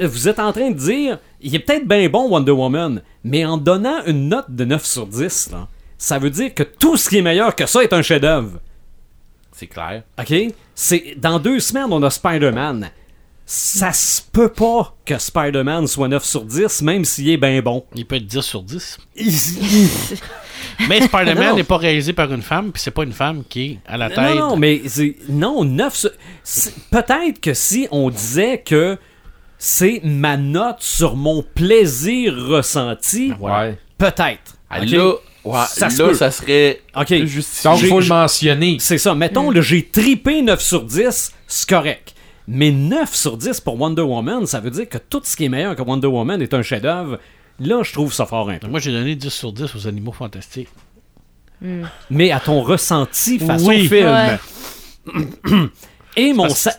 Vous 0.01 0.29
êtes 0.29 0.39
en 0.39 0.53
train 0.53 0.71
de 0.71 0.77
dire 0.77 1.19
Il 1.41 1.55
est 1.55 1.59
peut-être 1.59 1.87
bien 1.89 2.09
bon, 2.09 2.29
Wonder 2.29 2.53
Woman, 2.53 3.03
mais 3.25 3.45
en 3.45 3.57
donnant 3.57 4.05
une 4.07 4.29
note 4.29 4.47
de 4.51 4.65
9 4.65 4.85
sur 4.85 5.07
10, 5.09 5.51
là, 5.51 5.67
ça 5.99 6.19
veut 6.21 6.31
dire 6.31 6.55
que 6.55 6.63
tout 6.63 6.97
ce 6.97 7.09
qui 7.09 7.19
est 7.19 7.23
meilleur 7.23 7.55
que 7.57 7.67
ça 7.67 7.83
est 7.83 7.93
un 7.93 8.03
chef-d'œuvre. 8.03 8.61
C'est 9.51 9.67
clair. 9.67 10.05
OK? 10.19 10.35
C'est, 10.75 11.15
dans 11.19 11.39
deux 11.41 11.59
semaines, 11.61 11.89
on 11.91 12.03
a 12.05 12.11
Spider-Man. 12.11 12.91
Ça 13.45 13.93
se 13.93 14.23
peut 14.33 14.49
pas 14.53 14.97
que 15.05 15.19
Spider-Man 15.19 15.87
soit 15.87 16.09
9 16.09 16.25
sur 16.25 16.43
10, 16.45 16.83
même 16.83 17.05
s'il 17.05 17.29
est 17.31 17.37
bien 17.37 17.61
bon. 17.61 17.85
Il 17.95 18.07
peut 18.07 18.17
être 18.17 18.27
10 18.27 18.41
sur 18.41 18.63
10. 18.63 18.99
non, 19.17 19.25
Mais 20.89 21.03
Spider-Man 21.03 21.57
n'est 21.57 21.65
pas 21.65 21.77
réalisé 21.77 22.13
par 22.13 22.33
une 22.33 22.41
femme, 22.43 22.73
puis 22.73 22.81
c'est 22.81 22.91
pas 22.93 23.03
une 23.03 23.13
femme 23.13 23.43
qui 23.49 23.63
est 23.65 23.79
à 23.87 23.97
la 23.97 24.09
tête. 24.09 24.37
non, 24.37 24.57
mais 24.57 24.81
non, 25.29 25.65
9 25.65 25.95
sur... 25.95 26.11
Peut-être 26.91 27.41
que 27.41 27.53
si 27.53 27.89
on 27.91 28.11
disait 28.11 28.59
que 28.65 28.97
c'est 29.59 30.01
ma 30.05 30.37
note 30.37 30.77
sur 30.81 31.17
mon 31.17 31.43
plaisir 31.43 32.35
ressenti, 32.49 33.33
Ouais. 33.41 33.77
peut-être. 33.99 34.57
Ah? 34.71 34.85
Là, 34.85 35.15
ouais, 35.45 35.61
Ça 35.69 35.91
se 35.91 36.01
là, 36.03 36.09
peut. 36.09 36.15
ça 36.15 36.31
serait 36.31 36.81
OK. 36.97 37.07
plus 37.07 37.29
justifié. 37.29 37.71
Donc, 37.71 37.81
il 37.83 37.89
faut 37.89 38.01
le 38.01 38.07
mentionner. 38.07 38.77
C'est 38.81 38.99
ça. 38.99 39.15
Mettons, 39.15 39.51
là, 39.51 39.61
j'ai 39.61 39.85
tripé 39.87 40.43
9 40.43 40.61
sur 40.63 40.83
10, 40.85 41.33
c'est 41.47 41.69
correct. 41.69 42.12
Mais 42.49 42.71
9 42.73 43.15
sur 43.15 43.37
10 43.37 43.61
pour 43.61 43.81
Wonder 43.81 44.03
Woman, 44.03 44.47
ça 44.47 44.61
veut 44.61 44.71
dire 44.71 44.89
que 44.89 44.99
tout 44.99 45.21
ce 45.25 45.37
qui 45.37 45.45
est 45.45 45.49
meilleur 45.49 45.77
que 45.77 45.83
Wonder 45.83 46.09
Woman 46.09 46.43
est 46.43 46.55
un 46.55 46.63
chef-d'œuvre. 46.63 47.19
Là, 47.61 47.83
je 47.83 47.93
trouve 47.93 48.13
ça 48.13 48.27
fort 48.27 48.51
un 48.51 48.59
peu. 48.59 48.67
Moi, 48.67 48.81
j'ai 48.81 48.91
donné 48.93 49.15
10 49.15 49.29
sur 49.31 49.53
10 49.53 49.75
aux 49.77 49.87
animaux 49.87 50.13
fantastiques. 50.13 50.69
Mais 52.11 52.33
à 52.33 52.41
ton 52.41 52.63
ressenti 52.63 53.39
façon 53.39 53.67
Oui. 53.69 53.89
film. 53.89 54.09
Ouais. 54.09 54.39
Et 56.17 56.33
mon, 56.35 56.49
sa- 56.51 56.77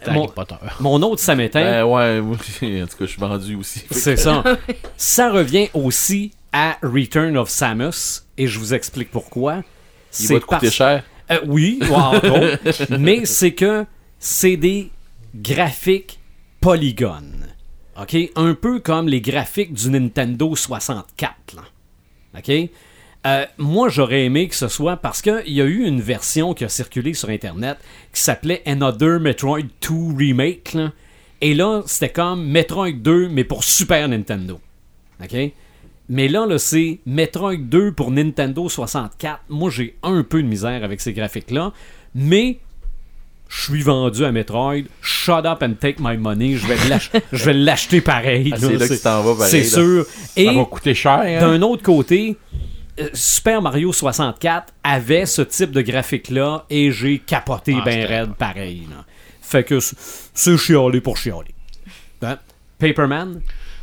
mon, 0.80 1.02
autre 1.02 1.20
samétain, 1.22 1.64
Ben 1.64 1.86
ouais, 1.86 2.22
moi, 2.22 2.36
en 2.62 2.88
tout 2.88 2.98
cas, 2.98 3.00
je 3.00 3.06
suis 3.06 3.20
vendu 3.20 3.56
aussi. 3.56 3.84
c'est 3.90 4.16
ça. 4.18 4.44
ça 4.98 5.32
revient 5.32 5.70
aussi 5.74 6.32
à 6.52 6.78
Return 6.84 7.36
of 7.38 7.50
Samus. 7.50 8.24
Et 8.38 8.46
je 8.48 8.60
vous 8.60 8.74
explique 8.76 9.10
pourquoi. 9.10 9.56
Il 9.58 9.64
C'est 10.28 10.34
va 10.36 10.40
te 10.40 10.46
coûter 10.46 10.70
cher. 10.70 11.04
Euh, 11.32 11.40
oui, 11.48 11.80
autres. 11.82 12.58
mais 13.00 13.26
c'est 13.26 13.54
que 13.54 13.86
c'est 14.20 14.58
des 14.58 14.92
graphiques 15.36 16.20
polygones. 16.60 17.48
OK? 18.00 18.16
Un 18.36 18.54
peu 18.54 18.80
comme 18.80 19.08
les 19.08 19.22
graphiques 19.22 19.74
du 19.74 19.90
Nintendo 19.90 20.56
64. 20.56 21.56
Là. 21.56 21.62
OK? 22.38 22.70
Euh, 23.26 23.46
moi, 23.58 23.88
j'aurais 23.88 24.26
aimé 24.26 24.50
que 24.50 24.56
ce 24.56 24.68
soit 24.68 24.98
parce 24.98 25.22
qu'il 25.22 25.54
y 25.54 25.62
a 25.62 25.66
eu 25.66 25.86
une 25.86 26.02
version 26.02 26.54
qui 26.54 26.66
a 26.66 26.70
circulé 26.70 27.14
sur 27.14 27.30
Internet 27.30 27.78
qui 28.12 28.22
s'appelait 28.22 28.62
Another 28.66 29.20
Metroid 29.20 29.64
2 29.82 30.18
Remake. 30.18 30.76
Et 31.40 31.54
là, 31.54 31.84
c'était 31.86 32.10
comme 32.10 32.46
Metroid 32.46 32.92
2, 32.92 33.30
mais 33.30 33.44
pour 33.44 33.64
Super 33.64 34.10
Nintendo. 34.10 34.60
OK? 35.24 35.36
Mais 36.10 36.28
là, 36.28 36.46
là 36.46 36.58
c'est 36.58 37.00
Metroid 37.06 37.56
2 37.56 37.94
pour 37.94 38.12
Nintendo 38.12 38.68
64. 38.68 39.44
Moi, 39.48 39.70
j'ai 39.70 39.96
un 40.04 40.24
peu 40.24 40.44
de 40.44 40.48
misère 40.48 40.84
avec 40.84 41.00
ces 41.00 41.14
graphiques-là. 41.14 41.72
Mais 42.16 42.60
je 43.56 43.62
suis 43.72 43.82
vendu 43.84 44.26
à 44.26 44.32
Metroid. 44.32 44.84
Shut 45.02 45.46
up 45.46 45.62
and 45.62 45.74
take 45.80 45.98
my 46.00 46.18
money. 46.18 46.56
Je 46.58 46.66
vais 46.68 46.78
l'ach- 46.90 47.12
je 47.32 47.46
vais 47.46 47.54
l'acheter 47.54 48.02
pareil. 48.02 48.52
Ah, 48.54 48.58
c'est 48.60 48.78
là 48.78 48.88
que 48.88 48.94
tu 48.94 49.00
t'en 49.00 49.22
vas 49.22 49.36
pareil, 49.36 49.52
C'est 49.52 49.78
là. 49.78 49.84
sûr. 49.84 50.06
Et 50.36 50.46
Ça 50.46 50.54
va 50.54 50.66
coûter 50.66 50.94
cher. 50.94 51.20
hein? 51.22 51.40
d'un 51.40 51.62
autre 51.62 51.84
côté, 51.84 52.38
euh, 53.00 53.10
Super 53.14 53.62
Mario 53.62 53.94
64 53.94 54.74
avait 54.84 55.26
ce 55.26 55.42
type 55.44 55.72
de 55.72 55.82
graphique-là 55.82 56.66
et 56.70 56.92
j'ai 56.92 57.20
capoté 57.20 57.76
Ah, 57.80 57.84
ben 57.86 58.06
raide 58.06 58.34
pareil. 58.34 58.88
là. 58.90 59.06
Fait 59.42 59.64
que 59.64 59.80
c'est- 59.80 60.58
chialé 60.58 61.00
pour 61.02 61.18
chialer. 61.18 61.54
Hein? 62.24 62.40
Paperman? 62.80 63.42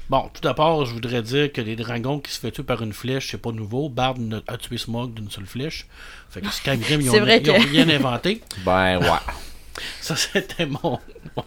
Bon, 0.09 0.29
tout 0.35 0.41
d'abord, 0.43 0.85
je 0.87 0.95
voudrais 0.95 1.23
dire 1.23 1.53
que 1.53 1.61
les 1.61 1.77
dragons 1.77 2.19
qui 2.19 2.33
se 2.33 2.41
fait 2.41 2.51
tuer 2.51 2.65
par 2.65 2.83
une 2.83 2.93
flèche, 2.93 3.29
c'est 3.31 3.41
pas 3.41 3.53
nouveau. 3.53 3.89
Bard 3.89 4.17
a 4.49 4.57
tué 4.57 4.77
Smog 4.77 5.15
d'une 5.15 5.31
seule 5.31 5.47
flèche. 5.47 5.87
Fait 6.31 6.41
que 6.41 6.49
Skyrim, 6.51 7.01
ils 7.01 7.09
ont, 7.11 7.13
C'est 7.13 7.21
vrai 7.21 7.41
ils 7.45 7.51
ont 7.51 7.55
rien 7.59 7.89
inventé. 7.89 8.41
Ben 8.65 8.99
ouais. 8.99 9.07
Ça, 10.01 10.17
c'était 10.17 10.67
mon. 10.67 10.99
mon- 11.37 11.45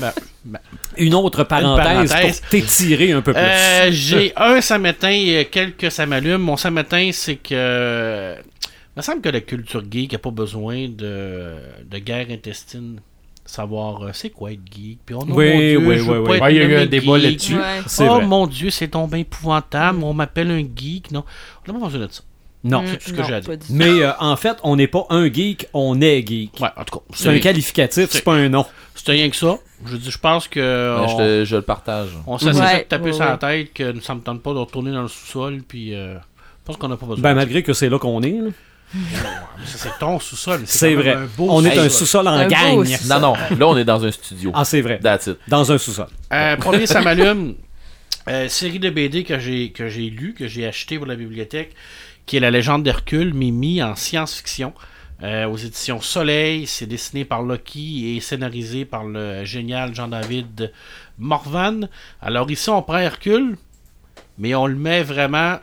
Ben, 0.00 0.12
ben, 0.44 0.58
Une 0.96 1.14
autre 1.14 1.44
parenthèse, 1.44 2.10
parenthèse. 2.10 2.40
pour 2.40 2.48
t'étirer 2.50 3.12
un 3.12 3.22
peu 3.22 3.32
plus. 3.32 3.40
Euh, 3.42 3.88
j'ai 3.92 4.32
un 4.36 4.60
samétain 4.60 5.10
et 5.10 5.46
quelques 5.50 5.90
ça 5.92 6.06
m'allume. 6.06 6.42
Mon 6.42 6.56
samétain, 6.56 7.10
c'est 7.12 7.36
que. 7.36 8.34
Il 8.40 8.98
me 8.98 9.02
semble 9.02 9.20
que 9.22 9.28
la 9.28 9.40
culture 9.40 9.82
geek 9.90 10.12
n'a 10.12 10.18
pas 10.18 10.30
besoin 10.30 10.88
de, 10.88 11.54
de 11.84 11.98
guerre 11.98 12.26
intestine. 12.30 13.00
Savoir 13.46 14.02
euh, 14.04 14.10
c'est 14.12 14.30
quoi 14.30 14.52
être 14.52 14.60
geek. 14.72 14.98
Puis 15.04 15.14
on, 15.14 15.20
oh, 15.20 15.26
Oui, 15.30 15.52
mon 15.52 15.58
Dieu, 15.58 15.78
oui, 15.78 15.96
je 15.98 16.02
oui, 16.02 16.08
veux 16.08 16.20
oui. 16.20 16.26
pas 16.28 16.34
être 16.36 16.42
Ouais, 16.44 16.54
il 16.54 16.56
y 16.58 16.60
a 16.60 16.64
eu 16.64 16.76
un 16.76 16.86
débat 16.86 17.18
geek. 17.18 17.22
là-dessus. 17.24 17.56
Ouais. 17.56 17.80
Oh 18.00 18.14
vrai. 18.16 18.26
mon 18.26 18.46
Dieu, 18.46 18.70
c'est 18.70 18.88
tombé 18.88 19.20
épouvantable. 19.20 20.02
On 20.02 20.14
m'appelle 20.14 20.50
un 20.50 20.60
geek. 20.76 21.10
Non, 21.10 21.24
on 21.68 21.72
n'a 21.72 21.78
pas 21.78 21.86
besoin 21.86 22.06
de 22.06 22.12
ça. 22.12 22.22
Non. 22.64 22.82
C'est 22.86 22.96
tout 22.98 23.10
ce 23.10 23.12
que 23.14 23.22
j'ai 23.22 23.34
à 23.34 23.40
dire. 23.40 23.56
Mais 23.70 24.00
euh, 24.02 24.10
en 24.18 24.36
fait, 24.36 24.56
on 24.62 24.76
n'est 24.76 24.86
pas 24.88 25.04
un 25.10 25.30
geek, 25.32 25.68
on 25.74 26.00
est 26.00 26.26
geek. 26.26 26.58
Ouais, 26.60 26.68
en 26.76 26.84
tout 26.84 26.98
cas, 26.98 27.04
C'est 27.14 27.28
un 27.28 27.38
qualificatif, 27.38 28.08
c'est 28.10 28.24
pas 28.24 28.32
un 28.34 28.48
nom. 28.48 28.64
C'est 28.94 29.12
rien 29.12 29.28
que 29.28 29.36
ça. 29.36 29.56
Je 29.86 29.96
dis, 29.96 30.10
je 30.10 30.18
pense 30.18 30.48
que. 30.48 30.96
Ben, 30.96 31.04
on- 31.04 31.08
je, 31.08 31.16
te- 31.16 31.44
je 31.44 31.56
le 31.56 31.62
partage. 31.62 32.08
On 32.26 32.38
s'est 32.38 32.52
Ouais, 32.58 32.84
taper 32.84 33.04
ouais, 33.06 33.12
sur 33.12 33.24
la 33.24 33.32
ouais. 33.32 33.38
tête 33.66 33.72
que 33.74 34.00
ça 34.00 34.14
me 34.14 34.20
tente 34.20 34.42
pas 34.42 34.54
de 34.54 34.58
retourner 34.58 34.92
dans 34.92 35.02
le 35.02 35.08
sous-sol. 35.08 35.60
Puis, 35.68 35.94
euh, 35.94 36.14
je 36.14 36.20
pense 36.64 36.76
qu'on 36.78 36.88
n'a 36.88 36.96
pas 36.96 37.04
besoin. 37.04 37.22
Ben, 37.22 37.34
malgré 37.34 37.62
que 37.62 37.74
c'est 37.74 37.90
là 37.90 37.98
qu'on 37.98 38.22
est. 38.22 38.30
là. 38.40 38.50
c'est 39.66 39.98
ton 39.98 40.18
sous-sol. 40.20 40.62
C'est 40.64 40.94
vrai. 40.94 41.12
un 41.14 41.26
beau 41.36 41.48
On 41.50 41.64
est 41.64 41.76
un 41.76 41.88
sous-sol. 41.88 42.26
en 42.28 42.46
gang. 42.46 42.86
Non, 43.08 43.20
non. 43.20 43.34
Là, 43.58 43.66
on 43.68 43.76
est 43.76 43.84
dans 43.84 44.02
un 44.04 44.10
studio. 44.10 44.52
Ah, 44.54 44.64
c'est 44.64 44.80
vrai. 44.80 45.00
That's 45.02 45.26
it. 45.26 45.36
Dans 45.48 45.70
un 45.70 45.76
sous-sol. 45.78 46.06
Euh, 46.32 46.56
premier, 46.56 46.86
ça 46.86 47.00
m'allume. 47.02 47.54
Euh, 48.26 48.48
série 48.48 48.78
de 48.78 48.88
BD 48.88 49.22
que 49.22 49.38
j'ai 49.38 49.70
que 49.70 49.88
j'ai 49.88 50.08
lu, 50.08 50.32
que 50.32 50.48
j'ai 50.48 50.66
acheté 50.66 50.96
pour 50.96 51.04
la 51.06 51.14
bibliothèque, 51.14 51.74
qui 52.26 52.36
est 52.36 52.40
La 52.40 52.50
légende 52.50 52.82
d'Hercule, 52.82 53.34
mais 53.34 53.50
mis 53.50 53.82
en 53.82 53.96
science-fiction. 53.96 54.72
Euh, 55.22 55.46
aux 55.46 55.56
éditions 55.56 56.00
Soleil, 56.00 56.66
c'est 56.66 56.86
dessiné 56.86 57.24
par 57.24 57.42
Loki 57.42 58.16
et 58.16 58.20
scénarisé 58.20 58.84
par 58.84 59.04
le 59.04 59.44
génial 59.44 59.94
Jean-David 59.94 60.72
Morvan. 61.18 61.88
Alors 62.20 62.50
ici, 62.50 62.68
on 62.68 62.82
prend 62.82 62.98
Hercule, 62.98 63.56
mais 64.38 64.54
on 64.54 64.66
le 64.66 64.74
met 64.74 65.02
vraiment 65.02 65.58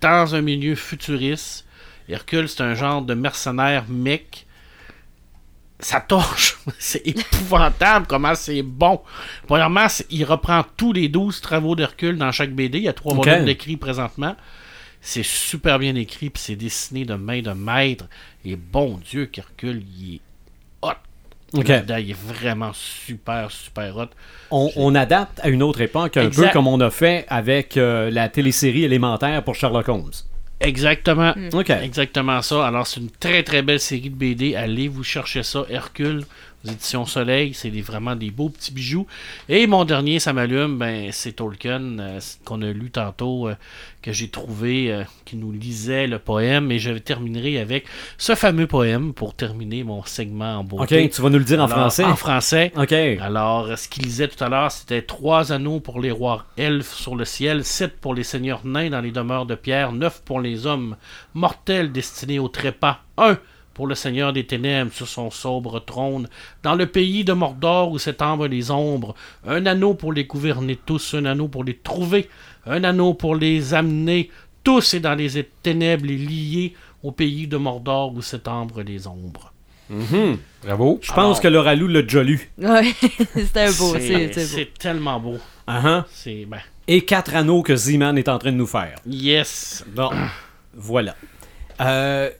dans 0.00 0.34
un 0.34 0.42
milieu 0.42 0.74
futuriste. 0.74 1.64
Hercule, 2.08 2.48
c'est 2.48 2.62
un 2.62 2.74
genre 2.74 3.02
de 3.02 3.14
mercenaire 3.14 3.86
mec. 3.88 4.46
Ça 5.80 6.00
torche. 6.00 6.58
c'est 6.78 7.04
épouvantable 7.06 8.06
comment 8.06 8.34
c'est 8.34 8.62
bon. 8.62 9.00
Premièrement, 9.46 9.86
il 10.10 10.24
reprend 10.24 10.64
tous 10.76 10.92
les 10.92 11.08
12 11.08 11.40
travaux 11.40 11.74
d'Hercule 11.74 12.18
dans 12.18 12.30
chaque 12.30 12.52
BD. 12.52 12.78
Il 12.78 12.84
y 12.84 12.88
a 12.88 12.92
trois 12.92 13.14
volumes 13.14 13.46
d'écrits 13.46 13.78
présentement. 13.78 14.36
C'est 15.04 15.24
super 15.24 15.78
bien 15.80 15.96
écrit, 15.96 16.30
puis 16.30 16.40
c'est 16.42 16.54
dessiné 16.56 17.04
de 17.04 17.14
main 17.14 17.42
de 17.42 17.50
maître. 17.50 18.06
Et 18.44 18.54
bon 18.56 19.00
Dieu, 19.04 19.26
qu'Hercule, 19.26 19.82
il 19.98 20.14
est 20.14 20.20
hot. 20.80 20.92
Médaille 21.54 22.12
est 22.12 22.16
vraiment 22.18 22.70
super, 22.72 23.50
super 23.50 23.96
hot. 23.96 24.06
On, 24.52 24.70
on 24.76 24.94
adapte 24.94 25.40
à 25.42 25.48
une 25.48 25.62
autre 25.62 25.80
époque, 25.80 26.16
un 26.16 26.26
Exact. 26.28 26.46
peu 26.46 26.52
comme 26.52 26.68
on 26.68 26.80
a 26.80 26.90
fait 26.90 27.26
avec 27.28 27.76
euh, 27.76 28.10
la 28.10 28.28
télésérie 28.28 28.84
élémentaire 28.84 29.42
pour 29.42 29.54
Sherlock 29.56 29.88
Holmes. 29.88 30.12
Exactement. 30.60 31.34
Ok. 31.52 31.70
Exactement 31.70 32.40
ça. 32.40 32.64
Alors, 32.66 32.86
c'est 32.86 33.00
une 33.00 33.10
très 33.10 33.42
très 33.42 33.62
belle 33.62 33.80
série 33.80 34.08
de 34.10 34.14
BD. 34.14 34.54
Allez 34.54 34.86
vous 34.86 35.02
chercher 35.02 35.42
ça. 35.42 35.64
Hercule, 35.68 36.24
éditions 36.68 37.06
Soleil. 37.06 37.54
C'est 37.54 37.70
vraiment 37.80 38.16
des 38.16 38.30
beaux 38.30 38.48
petits 38.48 38.72
bijoux. 38.72 39.06
Et 39.48 39.66
mon 39.66 39.84
dernier, 39.84 40.18
ça 40.18 40.32
m'allume, 40.32 40.78
ben, 40.78 41.10
c'est 41.12 41.32
Tolkien, 41.32 41.98
euh, 41.98 42.20
qu'on 42.44 42.62
a 42.62 42.70
lu 42.70 42.90
tantôt, 42.90 43.48
euh, 43.48 43.54
que 44.02 44.12
j'ai 44.12 44.28
trouvé, 44.28 44.92
euh, 44.92 45.04
qui 45.24 45.36
nous 45.36 45.52
lisait 45.52 46.06
le 46.06 46.18
poème. 46.18 46.70
Et 46.70 46.78
je 46.78 46.92
terminerai 46.92 47.58
avec 47.58 47.86
ce 48.18 48.34
fameux 48.34 48.66
poème 48.66 49.12
pour 49.14 49.34
terminer 49.34 49.84
mon 49.84 50.04
segment 50.04 50.58
en 50.58 50.64
beauté. 50.64 51.04
Ok, 51.04 51.10
tu 51.10 51.22
vas 51.22 51.30
nous 51.30 51.38
le 51.38 51.44
dire 51.44 51.62
en 51.62 51.68
français? 51.68 52.04
En 52.04 52.16
français. 52.16 52.72
Ok. 52.76 52.92
Alors, 52.92 53.78
ce 53.78 53.88
qu'il 53.88 54.04
disait 54.04 54.28
tout 54.28 54.42
à 54.42 54.48
l'heure, 54.48 54.70
c'était 54.70 55.02
trois 55.02 55.52
anneaux 55.52 55.80
pour 55.80 56.00
les 56.00 56.10
rois 56.10 56.46
elfes 56.56 56.94
sur 56.94 57.16
le 57.16 57.24
ciel, 57.24 57.64
sept 57.64 57.98
pour 58.00 58.14
les 58.14 58.24
seigneurs 58.24 58.64
nains 58.64 58.90
dans 58.90 59.00
les 59.00 59.10
demeures 59.10 59.46
de 59.46 59.54
pierre, 59.54 59.92
neuf 59.92 60.22
pour 60.24 60.40
les 60.40 60.66
hommes 60.66 60.96
mortels 61.34 61.92
destinés 61.92 62.38
au 62.38 62.48
trépas, 62.48 63.00
un 63.18 63.38
pour 63.74 63.86
le 63.86 63.94
seigneur 63.94 64.32
des 64.32 64.44
ténèbres 64.44 64.92
sur 64.92 65.08
son 65.08 65.30
sobre 65.30 65.80
trône, 65.80 66.28
dans 66.62 66.74
le 66.74 66.86
pays 66.86 67.24
de 67.24 67.32
Mordor 67.32 67.90
où 67.90 67.98
s'étendent 67.98 68.42
les 68.42 68.70
ombres, 68.70 69.14
un 69.46 69.66
anneau 69.66 69.94
pour 69.94 70.12
les 70.12 70.24
gouverner 70.24 70.78
tous, 70.84 71.14
un 71.14 71.24
anneau 71.24 71.48
pour 71.48 71.64
les 71.64 71.76
trouver, 71.76 72.28
un 72.66 72.84
anneau 72.84 73.14
pour 73.14 73.34
les 73.36 73.74
amener 73.74 74.30
tous 74.64 74.94
et 74.94 75.00
dans 75.00 75.14
les 75.14 75.44
ténèbres 75.62 76.06
les 76.06 76.16
lier 76.16 76.74
au 77.02 77.12
pays 77.12 77.46
de 77.46 77.56
Mordor 77.56 78.14
où 78.14 78.22
s'étendent 78.22 78.72
les 78.86 79.06
ombres. 79.06 79.52
Bravo. 80.62 81.00
Je 81.02 81.12
pense 81.12 81.40
que 81.40 81.48
Laura 81.48 81.74
Lou 81.74 81.88
l'a 81.88 82.02
déjà 82.02 82.22
lu. 82.22 82.50
Ouais, 82.58 82.94
c'était 83.34 83.66
beau, 83.72 83.94
C'est 83.98 84.28
beau. 84.28 84.70
tellement 84.78 85.20
beau. 85.20 85.36
Uh-huh. 85.68 86.04
C'est 86.10 86.46
ben, 86.46 86.60
Et 86.88 87.02
quatre 87.02 87.34
anneaux 87.34 87.62
que 87.62 87.76
Z-Man 87.76 88.16
est 88.18 88.28
en 88.28 88.38
train 88.38 88.52
de 88.52 88.56
nous 88.56 88.66
faire. 88.66 88.98
Yes. 89.06 89.84
Bon, 89.94 90.10
voilà. 90.74 91.14
Euh, 91.80 92.30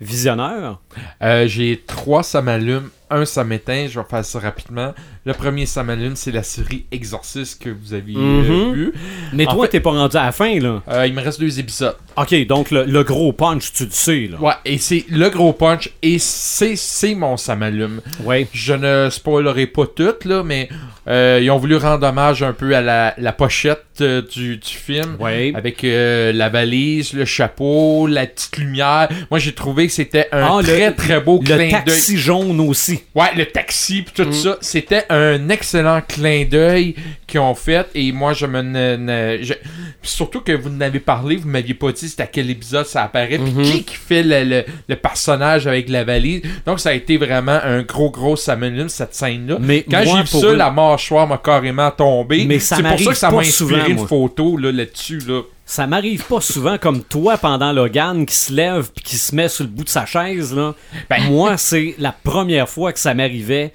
visionneur. 0.00 0.80
Euh, 1.22 1.46
J'ai 1.46 1.82
trois 1.86 2.22
ça 2.22 2.42
m'allume, 2.42 2.90
un 3.10 3.24
ça 3.24 3.44
m'éteint. 3.44 3.86
Je 3.88 3.98
vais 3.98 4.06
faire 4.08 4.24
ça 4.24 4.38
rapidement. 4.38 4.94
Le 5.28 5.34
premier 5.34 5.66
ça 5.66 5.82
m'allume, 5.82 6.16
c'est 6.16 6.32
la 6.32 6.42
série 6.42 6.86
Exorcist 6.90 7.62
que 7.62 7.68
vous 7.68 7.92
avez 7.92 8.14
euh, 8.16 8.68
Mhm. 8.68 8.72
vu. 8.72 8.92
Mais 9.34 9.46
En 9.46 9.52
toi, 9.52 9.66
fait- 9.66 9.72
t'es 9.72 9.80
pas 9.80 9.90
rendu 9.90 10.16
à 10.16 10.24
la 10.24 10.32
fin, 10.32 10.58
là. 10.58 10.82
Euh, 10.88 11.06
il 11.06 11.12
me 11.12 11.20
reste 11.20 11.38
deux 11.38 11.60
épisodes. 11.60 11.94
Ok, 12.16 12.46
donc 12.46 12.70
le, 12.70 12.84
le 12.86 13.02
gros 13.04 13.34
punch, 13.34 13.70
tu 13.74 13.84
le 13.84 13.90
sais, 13.90 14.26
là. 14.32 14.40
Ouais, 14.40 14.54
et 14.64 14.78
c'est 14.78 15.04
le 15.10 15.28
gros 15.28 15.52
punch, 15.52 15.90
et 16.00 16.18
c'est 16.18 16.76
c'est 16.76 17.14
mon 17.14 17.36
ça 17.36 17.56
m'allume. 17.56 18.00
Ouais. 18.24 18.46
Je 18.54 18.72
ne 18.72 19.10
spoilerai 19.10 19.66
pas 19.66 19.84
tout, 19.86 20.14
là, 20.24 20.42
mais 20.42 20.70
euh, 21.08 21.38
ils 21.42 21.50
ont 21.50 21.58
voulu 21.58 21.76
rendre 21.76 22.06
hommage 22.06 22.42
un 22.42 22.54
peu 22.54 22.74
à 22.74 22.80
la, 22.80 23.14
la 23.18 23.32
pochette 23.34 23.84
euh, 24.00 24.22
du, 24.22 24.56
du 24.56 24.66
film. 24.68 25.16
Ouais. 25.20 25.52
Avec 25.54 25.84
euh, 25.84 26.32
la 26.32 26.48
valise, 26.48 27.12
le 27.12 27.26
chapeau, 27.26 28.06
la 28.06 28.26
petite 28.26 28.56
lumière. 28.56 29.08
Moi, 29.30 29.38
j'ai 29.38 29.52
trouvé 29.52 29.88
que 29.88 29.92
c'était 29.92 30.28
un 30.32 30.42
Ah, 30.42 30.56
le- 30.62 30.64
très 30.64 30.92
très 30.94 31.20
beau 31.20 31.38
Le 31.40 31.44
clin 31.44 31.56
d'œil. 31.58 31.70
taxi 31.70 32.16
jaune 32.16 32.58
aussi. 32.60 33.00
Ouais, 33.14 33.34
le 33.36 33.44
taxi 33.44 34.00
pis 34.02 34.12
tout 34.14 34.24
Mm. 34.28 34.32
ça, 34.32 34.56
c'était 34.62 35.04
un 35.10 35.17
excellent 35.50 36.00
clin 36.06 36.44
d'œil 36.44 36.94
qu'ils 37.26 37.40
ont 37.40 37.54
fait 37.54 37.86
et 37.94 38.12
moi 38.12 38.32
je 38.32 38.46
me 38.46 38.62
ne- 38.62 38.96
ne- 38.96 39.42
je- 39.42 39.54
pis 40.02 40.10
surtout 40.10 40.40
que 40.40 40.52
vous 40.52 40.70
n'avez 40.70 41.00
parlé, 41.00 41.36
vous 41.36 41.48
m'aviez 41.48 41.74
pas 41.74 41.92
dit 41.92 42.08
c'était 42.08 42.22
à 42.22 42.26
quel 42.26 42.50
épisode 42.50 42.86
ça 42.86 43.02
apparaît 43.04 43.38
puis 43.38 43.50
Mhm. 43.52 43.62
qui 43.62 43.84
qui 43.84 43.94
fait 43.96 44.22
le, 44.22 44.44
le- 44.44 44.64
le 44.88 44.96
personnage 44.96 45.66
avec 45.66 45.88
la 45.88 46.04
valise. 46.04 46.42
Donc 46.66 46.80
ça 46.80 46.90
a 46.90 46.92
été 46.92 47.16
vraiment 47.16 47.58
un 47.62 47.82
gros 47.82 48.10
gros 48.10 48.36
Samuel 48.36 48.90
cette 48.90 49.14
scène 49.14 49.46
là. 49.48 49.56
Mais 49.60 49.84
Quand 49.90 50.02
j'ai 50.04 50.20
vu 50.22 50.26
ça, 50.26 50.52
la 50.54 50.70
mâchoire 50.70 51.26
m'a 51.26 51.38
carrément 51.38 51.90
tombé. 51.90 52.44
Mais 52.46 52.58
ça 52.58 52.76
C'est 52.76 52.82
pour 52.82 52.98
ça 52.98 53.10
que 53.10 53.16
ça 53.16 53.30
m'a 53.30 53.42
souvent, 53.44 53.76
inspiré 53.76 53.92
une 53.92 54.06
photo 54.06 54.56
là 54.56 54.70
là-dessus 54.72 55.20
là. 55.26 55.42
Ça 55.64 55.86
m'arrive 55.86 56.24
pas 56.24 56.40
souvent 56.40 56.78
comme 56.78 57.02
toi 57.02 57.36
pendant 57.36 57.72
Logan 57.72 58.24
qui 58.24 58.34
se 58.34 58.52
lève 58.52 58.90
puis 58.94 59.04
qui 59.04 59.16
se 59.16 59.34
met 59.34 59.48
sur 59.48 59.64
le 59.64 59.70
bout 59.70 59.84
de 59.84 59.88
sa 59.90 60.06
chaise, 60.06 60.54
là. 60.54 60.74
Ben- 61.10 61.24
Moi, 61.30 61.58
c'est 61.58 61.94
la 61.98 62.12
première 62.12 62.68
fois 62.68 62.92
que 62.94 62.98
ça 62.98 63.12
m'arrivait 63.12 63.72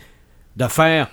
de 0.58 0.68
faire 0.68 1.08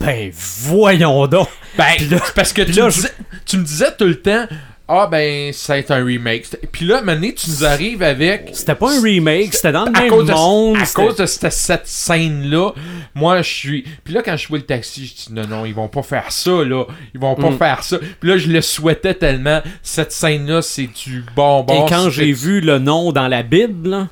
Ben, 0.00 0.30
voyons 0.32 1.26
donc. 1.26 1.48
Ben, 1.76 1.84
là- 2.10 2.18
c'est 2.24 2.34
parce 2.34 2.52
que 2.52 2.62
tu, 2.62 2.72
là, 2.72 2.86
me 2.86 2.90
disais, 2.90 3.12
tu 3.46 3.56
me 3.58 3.64
disais 3.64 3.92
tout 3.98 4.04
le 4.04 4.20
temps, 4.20 4.46
ah 4.90 5.06
ben, 5.10 5.52
être 5.68 5.90
un 5.90 6.04
remake. 6.04 6.46
Puis 6.72 6.86
là, 6.86 7.02
maintenant, 7.02 7.28
tu 7.36 7.50
nous 7.50 7.64
arrives 7.64 8.02
avec. 8.02 8.50
C'était 8.52 8.74
pas 8.74 8.90
un 8.96 9.02
remake, 9.02 9.52
c'était 9.54 9.72
dans 9.72 9.84
le 9.84 9.94
à 9.96 10.00
même 10.00 10.10
de, 10.24 10.32
monde. 10.32 10.76
à 10.78 10.86
cause 10.86 11.16
de 11.16 11.26
cette, 11.26 11.52
cette 11.52 11.86
scène-là, 11.86 12.70
moi, 13.14 13.42
je 13.42 13.52
suis. 13.52 13.84
Puis 14.04 14.14
là, 14.14 14.22
quand 14.24 14.36
je 14.36 14.48
vois 14.48 14.58
le 14.58 14.64
taxi, 14.64 15.06
je 15.06 15.14
dis 15.26 15.34
non, 15.34 15.46
non, 15.46 15.66
ils 15.66 15.74
vont 15.74 15.88
pas 15.88 16.02
faire 16.02 16.30
ça, 16.32 16.50
là. 16.64 16.84
Ils 17.14 17.20
vont 17.20 17.34
pas 17.34 17.50
Mm. 17.50 17.58
faire 17.58 17.82
ça. 17.82 17.98
Puis 18.20 18.30
là, 18.30 18.38
je 18.38 18.48
le 18.48 18.60
souhaitais 18.62 19.14
tellement. 19.14 19.60
Cette 19.82 20.12
scène-là, 20.12 20.62
c'est 20.62 20.88
du 21.04 21.24
bonbon. 21.36 21.86
Et 21.86 21.88
quand 21.88 22.04
C'est- 22.04 22.10
j'ai 22.12 22.32
vu 22.32 22.60
le 22.60 22.78
nom 22.78 23.12
dans 23.12 23.28
la 23.28 23.42
Bible, 23.42 23.90
là, 23.90 24.08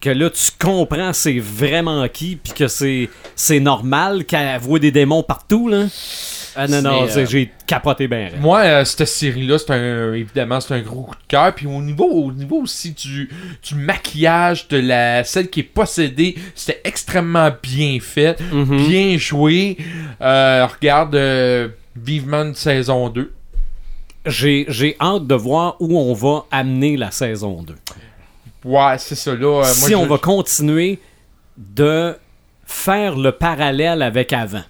que 0.00 0.10
là 0.10 0.30
tu 0.30 0.50
comprends 0.58 1.12
c'est 1.12 1.38
vraiment 1.38 2.06
qui, 2.08 2.36
puis 2.36 2.52
que 2.52 2.68
c'est 2.68 3.08
c'est 3.36 3.60
normal 3.60 4.24
qu'elle 4.24 4.58
voit 4.60 4.78
des 4.78 4.90
démons 4.90 5.22
partout, 5.22 5.68
là. 5.68 5.84
Ah 6.56 6.66
non, 6.66 6.82
non, 6.82 7.06
euh, 7.16 7.26
j'ai 7.26 7.52
capoté 7.64 8.08
bien. 8.08 8.30
Moi, 8.40 8.58
euh, 8.62 8.84
cette 8.84 9.06
série-là, 9.06 9.56
c'est 9.56 9.70
un, 9.70 10.12
évidemment, 10.14 10.60
c'est 10.60 10.74
un 10.74 10.80
gros 10.80 11.02
coup 11.02 11.14
de 11.14 11.26
cœur. 11.28 11.54
Puis 11.54 11.66
au 11.68 11.80
niveau, 11.80 12.06
au 12.10 12.32
niveau 12.32 12.62
aussi 12.62 12.90
du, 12.90 13.30
du 13.62 13.74
maquillage 13.76 14.66
de 14.66 14.78
la 14.78 15.22
celle 15.22 15.48
qui 15.48 15.60
est 15.60 15.62
possédée, 15.62 16.34
c'était 16.56 16.80
extrêmement 16.82 17.50
bien 17.62 17.98
fait, 18.00 18.40
Mhm. 18.52 18.76
bien 18.88 19.16
joué. 19.16 19.76
Euh, 20.20 20.66
regarde, 20.66 21.14
vivement 21.94 22.42
une 22.42 22.54
saison 22.56 23.08
2. 23.10 23.32
J'ai 24.26 24.66
j'ai 24.68 24.96
hâte 25.00 25.26
de 25.28 25.34
voir 25.36 25.76
où 25.78 25.96
on 25.98 26.12
va 26.14 26.44
amener 26.50 26.96
la 26.96 27.12
saison 27.12 27.62
2. 27.62 27.74
Ouais, 28.64 28.96
c'est 28.98 29.14
ça 29.14 29.34
là. 29.34 29.60
euh, 29.60 29.64
si 29.64 29.90
moi, 29.92 30.00
on 30.00 30.04
je- 30.04 30.08
va 30.10 30.18
continuer 30.18 30.98
de 31.56 32.16
faire 32.64 33.16
le 33.16 33.32
parallèle 33.32 34.02
avec 34.02 34.32
avant. 34.32 34.62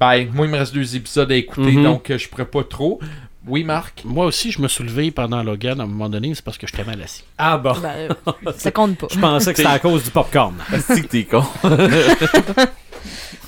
Ben, 0.00 0.28
moi, 0.32 0.46
il 0.46 0.52
me 0.52 0.58
reste 0.58 0.72
deux 0.74 0.96
épisodes 0.96 1.30
à 1.30 1.34
écouter, 1.36 1.72
Mhm. 1.72 1.82
donc 1.84 2.10
euh, 2.10 2.18
je 2.18 2.28
pourrais 2.28 2.44
pas 2.46 2.62
trop. 2.64 3.00
Oui, 3.46 3.62
Marc? 3.64 4.02
Moi 4.06 4.24
aussi, 4.24 4.50
je 4.50 4.60
me 4.62 4.68
suis 4.68 4.84
levé 4.84 5.10
pendant 5.10 5.42
Logan 5.42 5.78
à 5.78 5.84
un 5.84 5.86
moment 5.86 6.08
donné, 6.08 6.34
c'est 6.34 6.42
parce 6.44 6.56
que 6.56 6.66
j'étais 6.66 6.84
mal 6.84 7.02
assis. 7.02 7.24
Ah 7.36 7.58
bon. 7.58 7.74
Ben, 7.82 8.08
ça 8.56 8.70
compte 8.70 8.96
pas. 8.96 9.06
Je 9.12 9.18
pensais 9.18 9.52
que 9.52 9.58
c'était 9.58 9.68
à 9.68 9.78
cause 9.78 10.02
du 10.04 10.10
popcorn. 10.10 10.54
C'est 10.80 11.02
que 11.02 11.06
t'es 11.08 11.24
con? 11.24 11.44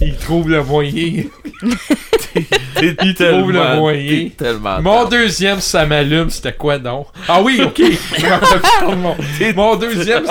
Il 0.00 0.14
trouve 0.16 0.50
le 0.50 0.62
moyen. 0.62 1.24
Il 2.82 3.14
trouve 3.14 3.52
le 3.52 3.76
moyen. 3.76 4.28
tellement. 4.36 4.82
Mon 4.82 5.00
tard. 5.00 5.08
deuxième, 5.08 5.60
ça 5.60 5.86
m'allume, 5.86 6.28
c'était 6.28 6.52
quoi 6.52 6.78
donc? 6.78 7.06
Ah 7.26 7.40
oui, 7.40 7.60
ok. 7.64 7.78
De 7.78 8.94
mon, 8.94 9.16
mon 9.56 9.76
deuxième, 9.76 10.24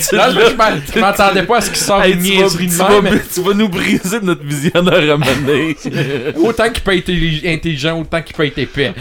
c'est... 0.00 0.12
Là, 0.16 0.30
je 0.30 0.98
m'attendais 1.00 1.42
pas 1.42 1.58
à 1.58 1.60
ce 1.60 1.68
qu'il 1.70 1.78
sorte 1.80 2.04
Hey, 2.06 2.14
une 2.14 2.20
niaiserie 2.20 2.66
de 2.68 3.02
même. 3.02 3.02
mais 3.14 3.20
tu 3.32 3.42
vas 3.42 3.52
nous 3.52 3.68
briser 3.68 4.20
notre 4.22 4.42
visionneur 4.42 4.94
à 4.94 5.18
mener. 5.18 5.76
Autant 6.36 6.70
qu'il 6.70 6.82
peut 6.82 6.96
être 6.96 7.08
intelli- 7.08 7.46
intelligent, 7.46 8.00
autant 8.00 8.22
qu'il 8.22 8.34
peut 8.34 8.46
être 8.46 8.58
épais. 8.58 8.94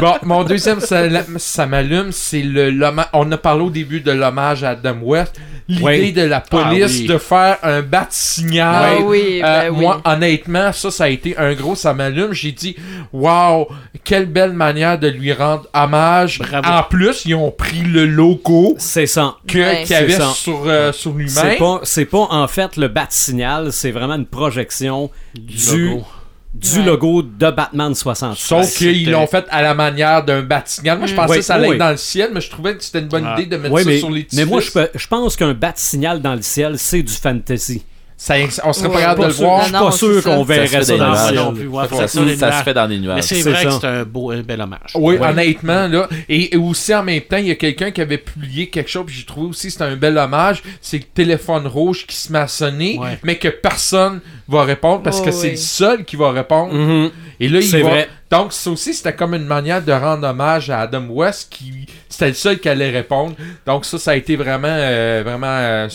bon, 0.00 0.14
mon 0.22 0.44
deuxième, 0.44 0.78
ça, 0.80 1.02
ça 1.38 1.66
m'allume, 1.66 2.12
c'est 2.12 2.42
le... 2.42 2.70
On 3.12 3.32
a 3.32 3.36
parlé 3.36 3.64
au 3.64 3.70
début 3.70 4.00
de 4.00 4.12
l'hommage 4.12 4.62
à 4.62 4.70
Adam 4.70 4.98
West. 5.02 5.40
L'idée 5.70 5.84
Oui. 5.84 6.12
de 6.12 6.22
la 6.22 6.40
police 6.40 6.84
Ah 6.96 7.00
oui. 7.02 7.06
de 7.06 7.18
faire 7.18 7.58
un 7.62 7.80
bat 7.82 8.06
signal. 8.10 8.96
Ah 8.98 9.02
oui, 9.04 9.40
Euh, 9.44 9.60
ben 9.62 9.70
oui. 9.70 9.80
Moi, 9.80 10.00
honnêtement, 10.04 10.72
ça, 10.72 10.90
ça 10.90 11.04
a 11.04 11.08
été 11.08 11.36
un 11.38 11.52
gros, 11.54 11.76
ça 11.76 11.94
m'allume. 11.94 12.32
J'ai 12.32 12.50
dit, 12.52 12.74
waouh, 13.12 13.66
quelle 14.02 14.26
belle 14.26 14.52
manière 14.52 14.98
de 14.98 15.06
lui 15.08 15.32
rendre 15.32 15.66
hommage. 15.72 16.38
Bravo. 16.40 16.68
En 16.68 16.82
plus, 16.82 17.22
ils 17.24 17.34
ont 17.36 17.50
pris 17.52 17.82
le 17.82 18.04
logo 18.06 18.74
C'est 18.78 19.06
ça. 19.06 19.36
que- 19.46 19.84
qu'il 19.84 19.94
avait 19.94 20.10
C'est 20.12 20.26
sur, 20.32 20.62
euh, 20.66 20.92
sur 20.92 21.12
C'est 21.12 21.18
lui-même. 21.44 21.58
pas, 21.58 21.80
c'est 21.84 22.04
pas 22.06 22.26
en 22.30 22.48
fait 22.48 22.76
le 22.76 22.88
bat 22.88 23.06
signal, 23.08 23.72
c'est 23.72 23.90
vraiment 23.92 24.14
une 24.14 24.26
projection 24.26 25.10
du, 25.34 25.88
logo. 25.90 26.04
Du 26.52 26.78
Ouais. 26.78 26.84
logo 26.84 27.22
de 27.22 27.50
Batman 27.50 27.94
66. 27.94 28.42
Sauf 28.46 28.76
qu'ils 28.76 29.10
l'ont 29.10 29.26
fait 29.28 29.46
à 29.50 29.62
la 29.62 29.72
manière 29.74 30.24
d'un 30.24 30.42
bat 30.42 30.62
signal. 30.66 30.98
Moi, 30.98 31.06
je 31.06 31.14
pensais 31.14 31.30
Oui, 31.30 31.36
que 31.38 31.42
ça 31.44 31.54
allait 31.54 31.68
oui. 31.68 31.74
être 31.74 31.78
dans 31.80 31.90
le 31.90 31.96
ciel, 31.96 32.30
mais 32.34 32.40
je 32.40 32.50
trouvais 32.50 32.76
que 32.76 32.82
c'était 32.82 32.98
une 32.98 33.08
bonne 33.08 33.24
Ah. 33.24 33.34
idée 33.38 33.46
de 33.46 33.56
mettre 33.56 33.78
ça 33.78 33.84
mais, 33.84 33.98
sur 33.98 34.10
les 34.10 34.26
mais 34.32 34.44
moi, 34.44 34.60
je, 34.60 34.70
je 34.94 35.06
pense 35.06 35.36
qu'un 35.36 35.54
bat 35.54 35.72
signal 35.76 36.20
dans 36.20 36.34
le 36.34 36.42
ciel, 36.42 36.76
c'est 36.78 37.02
du 37.02 37.12
fantasy. 37.12 37.82
Ça, 38.22 38.34
on 38.64 38.72
serait 38.74 38.88
Ouais, 38.88 38.94
pas 38.96 39.00
capable 39.00 39.20
de 39.22 39.26
le 39.28 39.32
sûr. 39.32 39.44
voir. 39.46 39.60
Je 39.60 39.64
suis 39.64 39.72
pas 39.72 39.90
sûr 39.92 40.14
c'est 40.16 40.20
ça. 40.20 40.30
qu'on 40.30 40.44
Ça 40.44 40.52
verrait 40.52 40.66
se 40.66 40.72
fait 40.76 40.84
ça 40.84 40.96
dans 40.98 41.32
non 41.46 41.52
plus, 41.54 41.66
ouais, 41.68 41.84
Ça, 41.88 42.02
les 42.02 42.08
se 42.08 42.20
nuages. 42.20 42.64
fait 42.64 42.74
dans 42.74 42.86
les 42.86 42.96
Mais 42.98 43.06
nuages. 43.06 43.22
c'est 43.22 43.34
C'est 43.36 43.50
vrai 43.50 43.62
ça. 43.62 43.64
que 43.64 43.70
c'est 43.80 43.86
un 43.86 44.04
beau, 44.04 44.30
un 44.30 44.42
bel 44.42 44.60
hommage. 44.60 44.90
Oui, 44.94 45.16
Ouais. 45.16 45.26
honnêtement, 45.26 45.88
là. 45.88 46.06
Et, 46.28 46.54
et 46.54 46.58
aussi, 46.58 46.94
en 46.94 47.02
même 47.02 47.22
temps, 47.22 47.38
il 47.38 47.46
y 47.46 47.50
a 47.50 47.54
quelqu'un 47.54 47.90
qui 47.92 48.02
avait 48.02 48.18
publié 48.18 48.68
quelque 48.68 48.90
chose, 48.90 49.04
puis 49.06 49.16
j'ai 49.16 49.24
trouvé 49.24 49.46
aussi 49.48 49.68
que 49.68 49.72
c'était 49.72 49.84
un 49.84 49.96
bel 49.96 50.18
hommage. 50.18 50.62
C'est 50.82 50.98
le 50.98 51.04
téléphone 51.04 51.66
rouge 51.66 52.06
qui 52.06 52.14
se 52.14 52.30
met 52.30 52.40
à 52.40 52.46
sonner, 52.46 52.98
Ouais. 52.98 53.18
mais 53.22 53.36
que 53.36 53.48
personne 53.48 54.20
va 54.48 54.64
répondre 54.64 55.02
parce 55.02 55.20
Oh, 55.22 55.24
que 55.24 55.30
c'est 55.30 55.44
oui. 55.46 55.50
le 55.52 55.56
seul 55.56 56.04
qui 56.04 56.16
va 56.16 56.30
répondre. 56.30 56.74
Mhm. 56.74 57.10
Et 57.40 57.48
là, 57.48 57.60
il 57.60 57.66
C'est 57.66 57.80
va. 57.80 57.88
vrai. 57.88 58.08
Donc, 58.30 58.52
ça 58.52 58.70
aussi, 58.70 58.94
c'était 58.94 59.14
comme 59.14 59.34
une 59.34 59.44
manière 59.46 59.82
de 59.82 59.90
rendre 59.92 60.28
hommage 60.28 60.70
à 60.70 60.80
Adam 60.82 61.04
West, 61.08 61.48
qui 61.50 61.86
c'était 62.08 62.28
le 62.28 62.34
seul 62.34 62.58
qui 62.60 62.68
allait 62.68 62.90
répondre. 62.90 63.34
Donc, 63.66 63.84
ça, 63.84 63.98
ça 63.98 64.12
a 64.12 64.16
été 64.16 64.36
vraiment, 64.36 64.68
euh, 64.70 65.22
vraiment, 65.24 65.46
euh, 65.48 65.88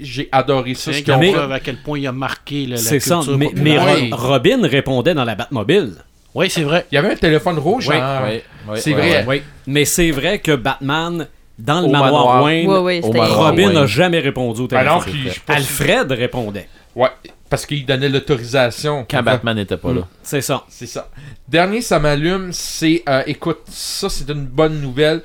j'ai 0.00 0.28
adoré 0.30 0.74
ça. 0.74 0.92
C'est 0.92 1.02
ce 1.04 1.12
mais- 1.12 1.34
à 1.34 1.58
quel 1.60 1.76
point 1.78 1.98
il 1.98 2.06
a 2.06 2.12
marqué 2.12 2.66
le- 2.66 2.72
la 2.72 2.76
C'est 2.76 3.00
ça. 3.00 3.16
culture 3.16 3.38
Mais, 3.38 3.46
populaire. 3.46 3.82
Ro- 4.10 4.16
Robin 4.28 4.58
répondait 4.68 5.14
dans 5.14 5.24
la 5.24 5.34
Batmobile. 5.34 5.94
Oui, 6.34 6.50
c'est 6.50 6.62
vrai. 6.62 6.86
Il 6.92 6.96
y 6.96 6.98
avait 6.98 7.12
un 7.12 7.16
téléphone 7.16 7.58
rouge. 7.58 7.88
Oui, 7.88 7.96
ouais, 7.96 8.42
C'est 8.76 8.92
vrai. 8.92 9.42
Mais 9.66 9.84
c'est 9.86 10.10
vrai 10.10 10.38
que 10.38 10.52
Batman, 10.56 11.26
dans 11.58 11.80
le 11.80 11.86
Au 11.86 11.90
manoir, 11.90 12.10
manoir. 12.12 12.44
Wayne, 12.44 12.68
Ouais, 12.70 12.78
ouais, 12.78 13.00
Au 13.02 13.06
c'était. 13.06 13.18
manoir. 13.18 13.38
Robin 13.46 13.72
n'a 13.72 13.86
jamais 13.86 14.18
répondu 14.20 14.60
au 14.60 14.66
téléphone. 14.66 15.00
sûr- 15.02 15.42
Alfred 15.48 16.12
répondait. 16.12 16.68
Ouais, 16.94 17.08
parce 17.50 17.66
qu'il 17.66 17.84
donnait 17.84 18.08
l'autorisation. 18.08 19.04
Quand 19.10 19.22
Batman 19.22 19.56
n'était 19.56 19.76
pas 19.76 19.92
là. 19.92 20.08
C'est 20.22 20.40
ça. 20.40 20.64
C'est 20.68 20.86
ça. 20.86 21.10
Dernier, 21.48 21.82
ça 21.82 21.98
m'allume, 21.98 22.52
c'est. 22.52 23.02
euh, 23.08 23.22
écoute, 23.26 23.58
ça, 23.68 24.08
c'est 24.08 24.30
une 24.30 24.46
bonne 24.46 24.80
nouvelle. 24.80 25.20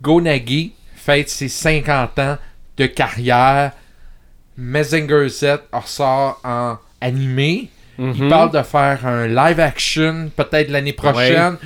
Go 0.00 0.20
Nagi 0.20 0.72
fête 0.94 1.28
ses 1.28 1.48
50 1.48 2.18
ans 2.20 2.38
de 2.78 2.86
carrière. 2.86 3.72
Mazinger 4.56 5.28
Z 5.28 5.44
ressort 5.72 6.40
en 6.44 6.78
animé. 7.00 7.68
Mhm. 7.98 8.14
Il 8.18 8.28
parle 8.28 8.50
de 8.52 8.62
faire 8.62 9.06
un 9.06 9.26
live 9.26 9.60
action, 9.60 10.30
peut-être 10.34 10.70
l'année 10.70 10.92
prochaine. 10.92 11.56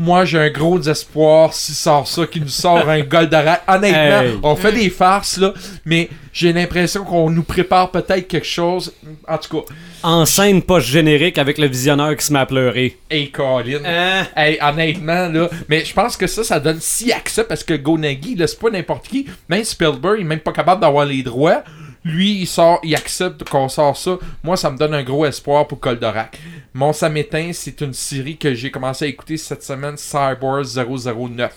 Moi, 0.00 0.24
j'ai 0.24 0.38
un 0.38 0.50
gros 0.50 0.80
espoir 0.80 1.52
s'il 1.52 1.74
sort 1.74 2.06
ça, 2.06 2.24
qu'il 2.26 2.42
nous 2.42 2.48
sort 2.48 2.88
un 2.88 3.00
Goldorak. 3.02 3.62
Honnêtement, 3.66 4.20
Hey. 4.20 4.38
on 4.44 4.54
fait 4.54 4.70
des 4.72 4.90
farces, 4.90 5.38
là, 5.38 5.52
mais 5.84 6.08
j'ai 6.32 6.52
l'impression 6.52 7.02
qu'on 7.04 7.28
nous 7.30 7.42
prépare 7.42 7.90
peut-être 7.90 8.28
quelque 8.28 8.46
chose. 8.46 8.92
En 9.26 9.38
tout 9.38 9.60
cas, 9.62 9.74
En 10.04 10.24
scène 10.24 10.62
post-générique 10.62 11.36
avec 11.38 11.58
le 11.58 11.66
visionneur 11.66 12.16
qui 12.16 12.24
se 12.24 12.32
met 12.32 12.38
à 12.38 12.46
pleurer. 12.46 12.96
hey, 13.10 13.30
Colin. 13.32 13.80
Hein? 13.84 14.26
Hey, 14.36 14.56
honnêtement, 14.62 15.28
là. 15.28 15.48
Mais 15.68 15.84
je 15.84 15.92
pense 15.92 16.16
que 16.16 16.28
ça, 16.28 16.44
ça 16.44 16.60
donne 16.60 16.78
si 16.80 17.10
accès 17.12 17.42
parce 17.42 17.64
que 17.64 17.74
Gonagi, 17.74 18.36
là, 18.36 18.46
c'est 18.46 18.60
pas 18.60 18.70
n'importe 18.70 19.08
qui. 19.08 19.26
Même 19.48 19.64
Spielberg, 19.64 20.14
il 20.18 20.22
est 20.22 20.24
même 20.24 20.38
pas 20.38 20.52
capable 20.52 20.80
d'avoir 20.80 21.06
les 21.06 21.24
droits. 21.24 21.64
Lui, 22.04 22.42
il 22.42 22.46
sort, 22.46 22.78
il 22.84 22.94
accepte 22.94 23.42
qu'on 23.48 23.68
sort 23.68 23.96
ça. 23.96 24.12
Moi, 24.44 24.56
ça 24.56 24.70
me 24.70 24.78
donne 24.78 24.94
un 24.94 25.02
gros 25.02 25.26
espoir 25.26 25.66
pour 25.66 25.78
Goldorak. 25.80 26.38
Mon 26.78 26.92
Samétain, 26.92 27.50
c'est 27.52 27.80
une 27.80 27.92
série 27.92 28.36
que 28.36 28.54
j'ai 28.54 28.70
commencé 28.70 29.04
à 29.04 29.08
écouter 29.08 29.36
cette 29.36 29.64
semaine, 29.64 29.96
Cyber 29.96 30.62
009. 30.64 31.52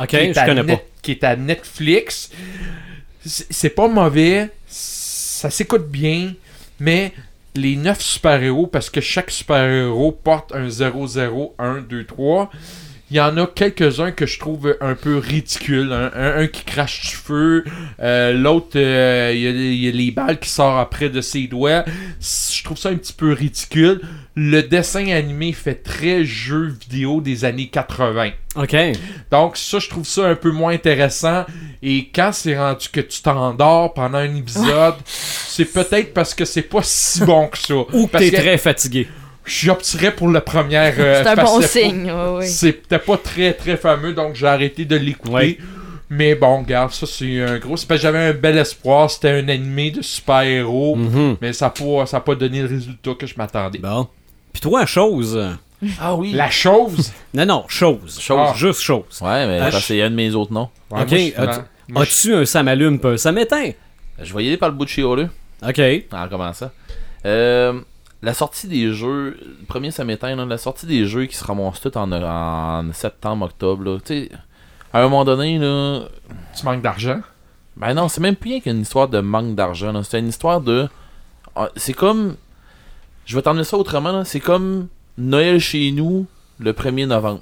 Ok, 0.00 0.06
qui 0.06 0.16
est 0.16 0.32
je 0.32 0.38
à 0.40 0.46
connais 0.46 0.62
Net- 0.62 0.78
pas. 0.78 0.84
Qui 1.02 1.10
est 1.10 1.24
à 1.24 1.36
Netflix. 1.36 2.30
C'est 3.26 3.68
pas 3.68 3.88
mauvais. 3.88 4.48
Ça 4.66 5.50
s'écoute 5.50 5.88
bien. 5.90 6.32
Mais 6.80 7.12
les 7.54 7.76
9 7.76 8.00
super-héros, 8.00 8.68
parce 8.68 8.88
que 8.88 9.02
chaque 9.02 9.30
super-héros 9.30 10.12
porte 10.12 10.54
un 10.54 10.70
0, 10.70 11.54
1, 11.58 11.82
2, 11.82 12.06
3. 12.06 12.50
Il 13.10 13.16
y 13.16 13.20
en 13.20 13.38
a 13.38 13.46
quelques-uns 13.46 14.10
que 14.12 14.26
je 14.26 14.38
trouve 14.38 14.76
un 14.82 14.94
peu 14.94 15.16
ridicules. 15.16 15.92
Un, 15.92 16.10
un- 16.14 16.40
un 16.42 16.46
qui 16.46 16.62
crache 16.64 17.00
du 17.08 17.16
feu. 17.16 17.64
euh, 18.00 18.34
L'autre, 18.34 18.72
euh, 18.76 19.32
il 19.34 19.40
y, 19.40 19.46
a- 19.46 19.50
il 19.50 19.84
y 19.84 19.88
a 19.88 19.92
les 19.92 20.10
balles 20.10 20.38
qui 20.38 20.50
sortent 20.50 20.78
après 20.82 21.08
de 21.08 21.22
ses 21.22 21.46
doigts. 21.46 21.84
Je 22.20 22.62
trouve 22.64 22.76
ça 22.76 22.90
un 22.90 22.96
petit 22.96 23.14
peu 23.14 23.32
ridicule. 23.32 24.02
Le 24.34 24.60
dessin 24.62 25.08
animé 25.08 25.52
fait 25.54 25.76
très 25.76 26.24
jeu 26.24 26.66
vidéo 26.88 27.22
des 27.22 27.46
années 27.46 27.68
80. 27.68 28.32
Ok. 28.56 28.76
Donc 29.30 29.56
ça, 29.56 29.78
je 29.78 29.88
trouve 29.88 30.06
ça 30.06 30.26
un 30.28 30.34
peu 30.34 30.50
moins 30.50 30.74
intéressant. 30.74 31.46
Et 31.82 32.10
quand 32.14 32.32
c'est 32.34 32.58
rendu 32.58 32.88
que 32.92 33.00
tu 33.00 33.22
t'endors 33.22 33.94
pendant 33.94 34.18
un 34.18 34.34
épisode, 34.36 34.96
c'est 35.06 35.64
peut-être 35.64 36.12
parce 36.12 36.34
que 36.34 36.44
c'est 36.44 36.60
pas 36.62 36.82
si 36.82 37.24
bon 37.24 37.46
que 37.48 37.56
ça. 37.56 37.74
Ou 37.74 38.06
que 38.06 38.18
t'es 38.18 38.30
que 38.30 38.36
très 38.36 38.58
fatigué. 38.58 39.08
J'opterais 39.48 40.14
pour 40.14 40.28
le 40.28 40.40
premier. 40.40 40.76
euh, 40.98 41.22
C'est 41.22 41.28
un 41.28 41.44
bon 41.44 41.60
signe, 41.60 42.10
ouais. 42.12 42.46
C'était 42.46 42.98
pas 42.98 43.16
très 43.16 43.52
très 43.54 43.76
fameux, 43.76 44.12
donc 44.12 44.34
j'ai 44.34 44.46
arrêté 44.46 44.84
de 44.84 44.96
l'écouter. 44.96 45.32
Ouais. 45.32 45.58
Mais 46.10 46.34
bon, 46.34 46.60
regarde, 46.62 46.90
ça 46.92 47.06
c'est 47.06 47.42
un 47.42 47.58
gros. 47.58 47.76
c'est 47.76 47.96
J'avais 47.98 48.18
un 48.28 48.32
bel 48.32 48.56
espoir, 48.56 49.10
c'était 49.10 49.30
un 49.30 49.48
animé 49.48 49.90
de 49.90 50.00
super-héros, 50.02 50.96
Mhm. 50.96 51.36
mais 51.42 51.52
ça 51.52 51.66
n'a 51.66 51.70
pas, 51.70 52.06
ça 52.06 52.16
a 52.16 52.20
pas 52.20 52.34
donné 52.34 52.62
le 52.62 52.68
résultat 52.68 53.12
que 53.18 53.26
je 53.26 53.34
m'attendais. 53.36 53.78
Bon. 53.78 54.08
Puis 54.52 54.60
toi, 54.62 54.86
chose. 54.86 55.38
Ah 56.00 56.16
oui. 56.16 56.32
La 56.32 56.50
chose? 56.50 57.12
Non, 57.34 57.46
non, 57.46 57.64
chose. 57.68 58.18
Chose. 58.20 58.56
Juste 58.56 58.80
chose. 58.80 59.04
Ouais, 59.20 59.46
mais 59.46 59.60
Ah, 59.62 59.70
ça, 59.70 59.80
c'est 59.80 60.02
un 60.02 60.10
de 60.10 60.16
mes 60.16 60.34
autres 60.34 60.52
noms. 60.52 60.68
Ouais, 60.90 61.02
Ok, 61.02 61.12
as-tu- 61.96 62.34
un 62.34 62.44
ça 62.44 62.62
m'allume 62.64 62.98
peu? 62.98 63.16
Ça 63.16 63.30
m'éteint. 63.30 63.70
Je 64.20 64.34
vais 64.34 64.44
y 64.44 64.48
aller 64.48 64.56
par 64.56 64.70
le 64.70 64.74
bout 64.74 64.84
de 64.86 64.90
chez. 64.90 65.04
Ok. 65.04 65.80
En 66.12 66.28
commençant. 66.28 66.70
Euh, 67.26 67.80
la 68.22 68.34
sortie 68.34 68.66
des 68.66 68.92
jeux, 68.92 69.38
le 69.42 69.66
premier 69.66 69.90
ça 69.90 70.04
m'éteint, 70.04 70.34
là, 70.34 70.44
la 70.44 70.58
sortie 70.58 70.86
des 70.86 71.06
jeux 71.06 71.26
qui 71.26 71.36
se 71.36 71.44
ramassent 71.44 71.80
tout 71.80 71.96
en, 71.96 72.10
en 72.12 72.92
septembre, 72.92 73.46
octobre, 73.46 73.84
là. 73.84 73.98
Tu 74.04 74.24
sais, 74.24 74.30
à 74.92 75.00
un 75.00 75.02
moment 75.04 75.24
donné, 75.24 75.58
là, 75.58 76.00
Tu 76.58 76.64
manques 76.64 76.82
d'argent? 76.82 77.20
ben 77.76 77.94
non, 77.94 78.08
c'est 78.08 78.20
même 78.20 78.34
plus 78.34 78.50
rien 78.50 78.60
qu'une 78.60 78.80
histoire 78.80 79.06
de 79.08 79.20
manque 79.20 79.54
d'argent, 79.54 79.92
là. 79.92 80.02
C'est 80.02 80.18
une 80.18 80.28
histoire 80.28 80.60
de. 80.60 80.88
ah, 81.54 81.68
C'est 81.76 81.92
comme. 81.92 82.36
Je 83.24 83.36
vais 83.36 83.42
t'emmener 83.42 83.64
ça 83.64 83.76
autrement, 83.76 84.10
là. 84.12 84.24
C'est 84.24 84.40
comme 84.40 84.88
Noël 85.16 85.60
chez 85.60 85.92
nous 85.92 86.26
le 86.58 86.72
1er 86.72 87.06
novembre. 87.06 87.40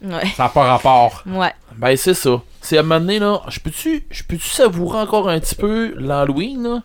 Ouais. 0.00 0.26
Ça 0.36 0.44
n'a 0.44 0.48
pas 0.48 0.62
rapport. 0.62 1.24
Ouais. 1.26 1.52
Ben 1.76 1.96
c'est 1.96 2.14
ça. 2.14 2.40
C'est 2.60 2.76
à 2.76 2.80
un 2.80 2.82
moment 2.84 3.00
donné, 3.00 3.18
là. 3.18 3.42
Je 3.48 3.58
peux-tu 3.60 4.06
je 4.10 4.22
peux-tu 4.22 4.48
savourer 4.48 5.00
encore 5.00 5.28
un 5.28 5.38
petit 5.40 5.56
peu 5.56 5.92
l'Halloween, 5.98 6.62
là? 6.62 6.82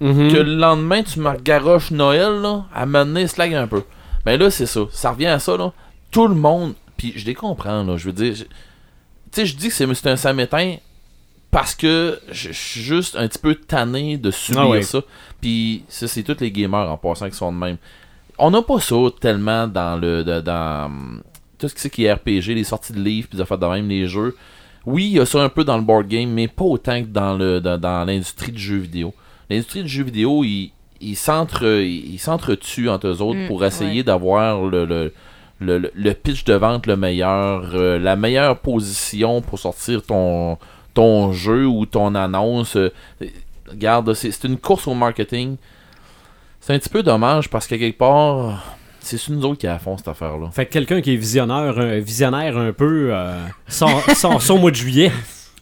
Mhm. 0.00 0.30
que 0.32 0.36
le 0.36 0.54
lendemain 0.56 1.02
tu 1.02 1.20
me 1.20 1.36
garoches 1.38 1.90
Noël 1.90 2.40
là, 2.42 2.64
à 2.74 2.84
m'amener 2.86 3.26
slag 3.26 3.54
un 3.54 3.66
peu. 3.66 3.82
Mais 4.24 4.36
là 4.36 4.50
c'est 4.50 4.66
ça, 4.66 4.80
ça 4.90 5.12
revient 5.12 5.26
à 5.26 5.38
ça 5.38 5.56
là. 5.56 5.72
Tout 6.10 6.28
le 6.28 6.34
monde, 6.34 6.74
puis 6.96 7.12
je 7.16 7.24
les 7.26 7.34
comprends 7.34 7.82
là, 7.82 7.96
je 7.96 8.06
veux 8.06 8.12
dire, 8.12 8.34
je- 8.34 8.44
tu 8.44 8.48
sais 9.32 9.46
je 9.46 9.56
dis 9.56 9.68
que 9.68 9.74
c'est 9.74 10.06
un 10.08 10.16
samétain 10.16 10.76
parce 11.50 11.74
que 11.74 12.18
je 12.30 12.50
suis 12.52 12.80
juste 12.82 13.16
un 13.16 13.26
petit 13.28 13.38
peu 13.38 13.54
tanné 13.54 14.16
de 14.18 14.30
subir 14.30 14.60
Ah 14.62 14.68
ouais. 14.68 14.82
ça. 14.82 15.00
Puis 15.40 15.84
ça 15.88 16.06
c'est 16.08 16.22
tous 16.22 16.40
les 16.40 16.50
gamers 16.50 16.90
en 16.90 16.96
passant 16.96 17.28
qui 17.30 17.36
sont 17.36 17.52
de 17.52 17.56
même. 17.58 17.76
On 18.38 18.50
n'a 18.50 18.60
pas 18.62 18.80
ça 18.80 18.96
tellement 19.20 19.66
dans 19.66 19.96
le 19.98 20.22
de- 20.24 20.40
dans 20.40 20.86
hum, 20.86 21.22
tout 21.58 21.68
ce 21.68 21.74
qui 21.74 21.80
c'est 21.80 21.90
qui 21.90 22.04
est 22.04 22.12
RPG, 22.12 22.54
les 22.54 22.64
sorties 22.64 22.92
de 22.92 23.00
livres 23.00 23.28
puis 23.28 23.36
des 23.38 23.42
affaires 23.42 23.56
de 23.58 23.66
même, 23.66 23.88
les 23.88 24.06
jeux. 24.06 24.36
Oui, 24.84 25.04
il 25.06 25.12
y 25.12 25.20
a 25.20 25.24
ça 25.26 25.42
un 25.42 25.48
peu 25.48 25.64
dans 25.64 25.76
le 25.78 25.82
board 25.82 26.06
game, 26.06 26.28
mais 26.30 26.46
pas 26.46 26.64
autant 26.64 27.00
que 27.02 27.06
dans 27.08 27.34
le 27.36 27.60
dans, 27.60 27.78
dans 27.78 28.04
l'industrie 28.04 28.52
du 28.52 28.60
jeu 28.62 28.76
vidéo. 28.76 29.14
L'industrie 29.50 29.82
du 29.82 29.88
jeu 29.88 30.04
vidéo, 30.04 30.44
ils 30.44 30.72
ils 31.00 31.16
s'entre 31.16 31.64
ils 31.64 32.18
s'entretuent 32.18 32.88
entre 32.88 33.08
eux 33.08 33.20
autres 33.22 33.38
Mm, 33.38 33.48
pour 33.48 33.64
essayer 33.64 33.98
ouais. 33.98 34.02
d'avoir 34.02 34.62
le, 34.64 34.84
le, 34.86 35.12
le, 35.60 35.90
le- 35.94 36.14
pitch 36.14 36.44
de 36.44 36.54
vente 36.54 36.86
le 36.86 36.96
meilleur, 36.96 37.70
euh, 37.74 37.98
la 37.98 38.16
meilleure 38.16 38.58
position 38.58 39.42
pour 39.42 39.58
sortir 39.58 40.02
ton 40.02 40.56
ton 40.94 41.32
jeu 41.32 41.66
ou 41.66 41.84
ton 41.86 42.14
annonce. 42.14 42.76
Euh, 42.76 42.90
Regarde, 43.68 44.14
c'est 44.14 44.30
c'est 44.30 44.46
une 44.48 44.56
course 44.58 44.86
au 44.88 44.94
marketing. 44.94 45.56
C'est 46.60 46.72
un 46.74 46.78
petit 46.78 46.88
peu 46.88 47.02
dommage 47.02 47.50
parce 47.50 47.66
que 47.66 47.74
quelque 47.74 47.98
part, 47.98 48.76
c'est 49.00 49.28
nous 49.28 49.44
autres 49.44 49.58
qui 49.58 49.66
a 49.66 49.74
à 49.74 49.78
fond 49.78 49.96
cette 49.96 50.08
affaire-là. 50.08 50.50
Fait 50.52 50.66
que 50.66 50.72
quelqu'un 50.72 51.00
qui 51.00 51.12
est 51.12 51.16
visionnaire, 51.16 51.78
un 51.78 51.98
visionnaire 51.98 52.56
un 52.56 52.72
peu, 52.72 53.08
euh, 53.12 53.44
sort 53.68 54.00
ça 54.14 54.54
au 54.54 54.58
mois 54.58 54.70
de 54.70 54.76
juillet. 54.76 55.12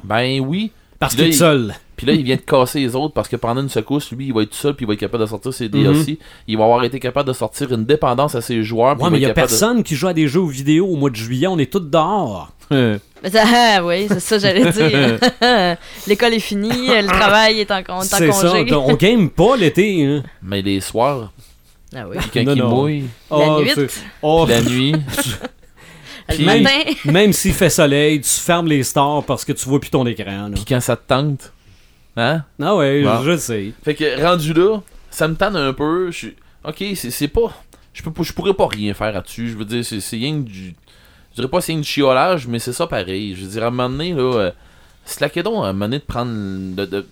Ben 0.02 0.38
oui. 0.40 0.70
Parce 0.98 1.14
qu'il 1.14 1.24
est 1.24 1.32
seul. 1.32 1.74
Puis 1.96 2.06
là, 2.06 2.12
il 2.12 2.22
vient 2.24 2.36
de 2.36 2.40
casser 2.40 2.80
les 2.80 2.96
autres 2.96 3.14
parce 3.14 3.28
que 3.28 3.36
pendant 3.36 3.60
une 3.62 3.68
secousse, 3.68 4.10
lui, 4.12 4.26
il 4.26 4.32
va 4.34 4.42
être 4.42 4.50
tout 4.50 4.56
seul 4.56 4.74
puis 4.74 4.84
il 4.84 4.88
va 4.88 4.94
être 4.94 5.00
capable 5.00 5.22
de 5.24 5.28
sortir 5.28 5.52
ses 5.54 5.64
Mhm. 5.66 5.70
DLC. 5.70 6.18
Il 6.48 6.58
va 6.58 6.64
avoir 6.64 6.82
été 6.84 6.98
capable 6.98 7.28
de 7.28 7.32
sortir 7.32 7.72
une 7.72 7.84
dépendance 7.84 8.34
à 8.34 8.40
ses 8.40 8.62
joueurs. 8.62 9.00
Ouais, 9.00 9.10
mais 9.10 9.18
il 9.18 9.22
y 9.22 9.26
a 9.26 9.28
de- 9.28 9.34
personne 9.34 9.82
qui 9.82 9.94
joue 9.94 10.08
à 10.08 10.12
des 10.12 10.26
jeux 10.28 10.46
vidéo 10.46 10.86
au 10.86 10.96
mois 10.96 11.10
de 11.10 11.16
juillet. 11.16 11.46
On 11.46 11.58
est 11.58 11.70
tous 11.72 11.80
dehors. 11.80 12.50
Ah, 13.36 13.82
oui, 13.82 14.04
c'est 14.08 14.20
ça, 14.20 14.38
j'allais 14.38 14.70
dire. 14.70 15.18
L'école 16.06 16.34
est 16.34 16.38
finie, 16.40 16.88
le 16.88 17.06
travail 17.06 17.60
est 17.60 17.70
en, 17.70 17.76
on 17.76 17.80
est 17.80 17.90
en 17.92 18.02
C'est 18.02 18.32
ça. 18.32 18.48
congé. 18.50 18.74
On 18.74 18.94
game 18.96 19.30
pas 19.30 19.56
l'été. 19.56 20.04
Hein. 20.04 20.22
Mais 20.42 20.60
les 20.60 20.80
soirs, 20.82 21.32
Ah 21.96 22.04
oui. 22.06 22.18
puis 22.20 22.28
quand 22.34 22.44
Non, 22.44 22.52
il 22.54 22.58
non. 22.62 22.68
mouille, 22.68 23.04
Oh, 23.30 23.60
nuit. 23.62 23.70
c'est- 23.74 23.88
oh, 24.20 24.44
la 24.46 24.60
nuit, 24.60 24.92
Puis- 26.28 26.44
matin, 26.44 26.68
même 27.06 27.32
s'il 27.32 27.54
fait 27.54 27.70
soleil, 27.70 28.20
tu 28.20 28.28
fermes 28.28 28.66
les 28.66 28.82
stars 28.82 29.22
parce 29.24 29.44
que 29.44 29.52
tu 29.52 29.66
vois 29.68 29.80
plus 29.80 29.90
ton 29.90 30.06
écran. 30.06 30.50
puis 30.54 30.64
quand 30.68 30.80
ça 30.80 30.94
te 30.96 31.06
tente. 31.08 31.50
Hein? 32.16 32.44
Ah 32.62 32.76
ouais, 32.76 33.02
Bon. 33.02 33.22
je 33.22 33.36
sais. 33.36 33.72
Fait 33.82 33.94
que 33.94 34.22
rendu 34.22 34.52
là, 34.52 34.78
ça 35.10 35.26
me 35.28 35.34
tente 35.34 35.56
un 35.56 35.72
peu. 35.72 36.10
Je 36.10 36.16
suis. 36.16 36.36
Ok, 36.64 36.76
c'est 36.94 37.10
c'est 37.10 37.28
pas. 37.28 37.52
Je 37.92 38.02
peux 38.02 38.12
pas- 38.12 38.22
je 38.22 38.32
pourrais 38.32 38.54
pas 38.54 38.66
rien 38.68 38.94
faire 38.94 39.12
là-dessus. 39.12 39.48
Je 39.50 39.56
veux 39.56 39.64
dire, 39.64 39.84
c'est 39.84 40.00
c'est 40.00 40.16
rien 40.16 40.42
que 40.42 40.48
du. 40.48 40.74
Je 41.30 41.36
dirais 41.36 41.48
pas 41.48 41.60
c'est 41.60 41.72
rien 41.72 41.80
que 41.80 41.84
du 41.86 41.90
chiolage, 41.90 42.46
mais 42.46 42.58
c'est 42.60 42.72
ça 42.72 42.86
pareil. 42.86 43.34
Je 43.34 43.42
veux 43.44 43.50
dire, 43.50 43.64
à 43.64 43.66
un 43.66 43.70
moment 43.70 43.90
donné, 43.90 44.12
là. 44.12 44.22
Euh, 44.36 44.50
à 45.62 45.68
un 45.68 45.72
moment 45.72 45.86
donné 45.86 45.98
de 45.98 46.04
prendre. 46.04 46.32
De, 46.76 46.84
de- 46.86 47.06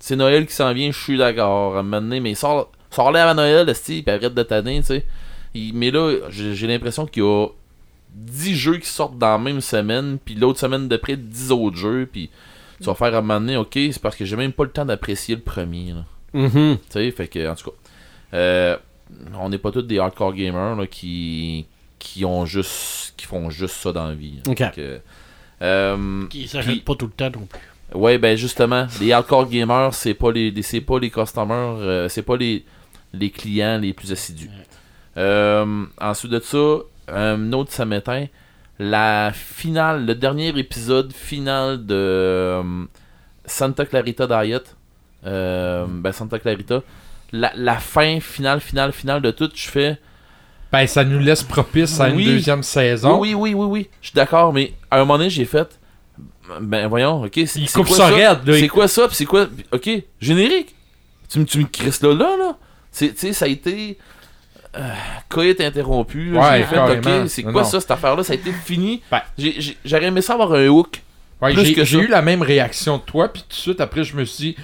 C'est 0.00 0.16
Noël 0.16 0.46
qui 0.46 0.54
s'en 0.54 0.72
vient, 0.72 0.90
je 0.92 0.98
suis 1.02 1.18
d'accord. 1.18 1.76
À 1.76 1.80
un 1.80 1.82
moment 1.82 2.00
donné, 2.00 2.20
mais 2.20 2.34
sors, 2.34 2.70
sors 2.90 3.10
là 3.10 3.24
avant 3.28 3.34
Noël, 3.34 3.66
puis 4.02 4.04
arrête 4.10 4.34
de 4.34 4.42
tanner, 4.42 4.80
tu 4.80 4.86
sais. 4.86 5.04
Mais 5.74 5.90
là, 5.90 6.16
j'ai 6.30 6.54
j'ai 6.54 6.66
l'impression 6.66 7.06
qu'il 7.06 7.22
y 7.22 7.26
a 7.26 7.48
10 8.14 8.54
jeux 8.54 8.76
qui 8.78 8.88
sortent 8.88 9.18
dans 9.18 9.32
la 9.32 9.38
même 9.38 9.60
semaine, 9.60 10.18
puis 10.24 10.34
l'autre 10.34 10.58
semaine 10.60 10.86
d'après, 10.88 11.16
10 11.16 11.50
autres 11.50 11.76
jeux, 11.76 12.08
puis 12.10 12.30
tu 12.78 12.84
vas 12.84 12.94
faire 12.94 13.14
à 13.14 13.18
un 13.18 13.20
moment 13.22 13.40
donné, 13.40 13.56
ok, 13.56 13.72
c'est 13.74 14.00
parce 14.00 14.16
que 14.16 14.24
j'ai 14.24 14.36
même 14.36 14.52
pas 14.52 14.64
le 14.64 14.70
temps 14.70 14.84
d'apprécier 14.84 15.34
le 15.34 15.40
premier. 15.40 15.94
Mhm. 16.32 16.76
Tu 16.76 16.80
sais, 16.90 17.10
fait 17.10 17.28
que, 17.28 17.48
en 17.50 17.54
tout 17.54 17.70
cas, 17.70 17.76
euh, 18.34 18.76
on 19.38 19.48
n'est 19.48 19.58
pas 19.58 19.70
tous 19.70 19.82
des 19.82 19.98
hardcore 19.98 20.34
gamers 20.34 20.76
là, 20.76 20.86
qui, 20.86 21.66
qui 21.98 22.24
ont 22.24 22.44
juste 22.44 23.14
qui 23.16 23.26
font 23.26 23.50
juste 23.50 23.76
ça 23.76 23.92
dans 23.92 24.08
la 24.08 24.14
vie. 24.14 24.40
Ok. 24.46 24.58
Donc, 24.58 24.78
euh, 24.78 24.98
euh, 25.62 26.26
Qui 26.28 26.48
s'achètent 26.48 26.84
pas 26.84 26.94
tout 26.94 27.06
le 27.06 27.12
temps 27.12 27.30
non 27.38 27.46
plus. 27.46 27.60
Ouais, 27.94 28.18
ben 28.18 28.36
justement, 28.36 28.86
les 29.00 29.12
hardcore 29.12 29.48
gamers, 29.48 29.94
c'est 29.94 30.14
pas 30.14 30.32
les, 30.32 30.52
c'est 30.62 30.80
pas 30.80 30.98
les 30.98 31.10
customers, 31.10 31.78
euh, 31.80 32.08
c'est 32.08 32.22
pas 32.22 32.36
les, 32.36 32.64
les 33.14 33.30
clients 33.30 33.78
les 33.78 33.92
plus 33.92 34.12
assidus. 34.12 34.50
Euh, 35.16 35.84
ensuite 36.00 36.32
de 36.32 36.40
ça, 36.40 36.78
un 37.08 37.52
autre 37.52 37.72
ça 37.72 37.84
m'éteint. 37.84 38.26
La 38.78 39.32
finale, 39.34 40.04
le 40.04 40.14
dernier 40.14 40.48
épisode 40.58 41.12
final 41.12 41.86
de 41.86 41.94
euh, 41.94 42.62
Santa 43.46 43.86
Clarita 43.86 44.26
Diet, 44.26 44.76
euh, 45.24 45.86
ben 45.88 46.12
Santa 46.12 46.38
Clarita, 46.38 46.82
la, 47.32 47.52
la 47.56 47.76
fin 47.76 48.20
finale, 48.20 48.60
finale, 48.60 48.92
finale 48.92 49.22
de 49.22 49.30
tout, 49.30 49.50
je 49.54 49.68
fais. 49.68 49.98
Ben, 50.70 50.86
ça 50.86 51.04
nous 51.04 51.18
laisse 51.20 51.42
propice 51.42 51.98
à 52.00 52.08
une 52.10 52.16
deuxième 52.26 52.62
saison. 52.62 53.18
Oui, 53.18 53.34
oui, 53.34 53.54
oui, 53.54 53.64
oui, 53.64 53.66
oui, 53.66 53.88
je 54.02 54.08
suis 54.08 54.14
d'accord, 54.14 54.52
mais 54.52 54.74
à 54.90 54.96
un 54.96 55.00
moment 55.00 55.16
donné, 55.18 55.30
j'ai 55.30 55.46
fait. 55.46 55.78
Ben 56.60 56.86
voyons, 56.86 57.24
ok, 57.24 57.32
c'est 57.34 57.58
Il 57.58 57.68
c'est 57.68 57.78
coupe 57.78 57.88
quoi 57.88 57.96
ça. 57.96 58.10
C'est 58.60 58.68
quoi 58.68 58.88
ça? 58.88 59.08
C'est 59.10 59.24
quoi? 59.24 59.46
Ok, 59.72 59.88
générique. 60.20 60.74
Tu, 61.28 61.38
me- 61.40 61.44
tu 61.44 61.58
me 61.60 61.64
crisses 61.64 62.02
là, 62.02 62.14
là, 62.14 62.36
là. 62.38 62.56
C'est- 62.92 63.12
Tu 63.14 63.18
sais, 63.18 63.32
ça 63.32 63.46
a 63.46 63.48
été. 63.48 63.98
Euh, 64.76 64.82
coït 65.28 65.60
interrompu. 65.60 66.36
Ouais, 66.36 66.58
J'ai 66.58 66.64
fait, 66.64 66.78
ok, 66.78 67.28
c'est 67.28 67.42
quoi 67.44 67.62
non. 67.62 67.64
ça, 67.64 67.80
cette 67.80 67.90
affaire-là? 67.90 68.22
Ça 68.22 68.32
a 68.32 68.36
été 68.36 68.52
fini. 68.52 69.02
Ben. 69.10 69.20
J'ai- 69.38 69.54
j'ai- 69.60 69.76
J'aurais 69.84 70.06
aimé 70.06 70.20
ça 70.20 70.34
avoir 70.34 70.52
un 70.52 70.66
hook. 70.68 71.00
Ouais, 71.40 71.52
Plus 71.52 71.64
j'ai 71.66 71.74
que 71.74 71.96
eu 71.96 72.08
la 72.08 72.22
même 72.22 72.42
réaction 72.42 72.96
de 72.96 73.02
toi, 73.02 73.28
puis 73.32 73.42
tout 73.42 73.48
de 73.48 73.54
suite 73.54 73.80
après, 73.80 74.04
je 74.04 74.16
me 74.16 74.24
suis 74.24 74.54
dit, 74.54 74.56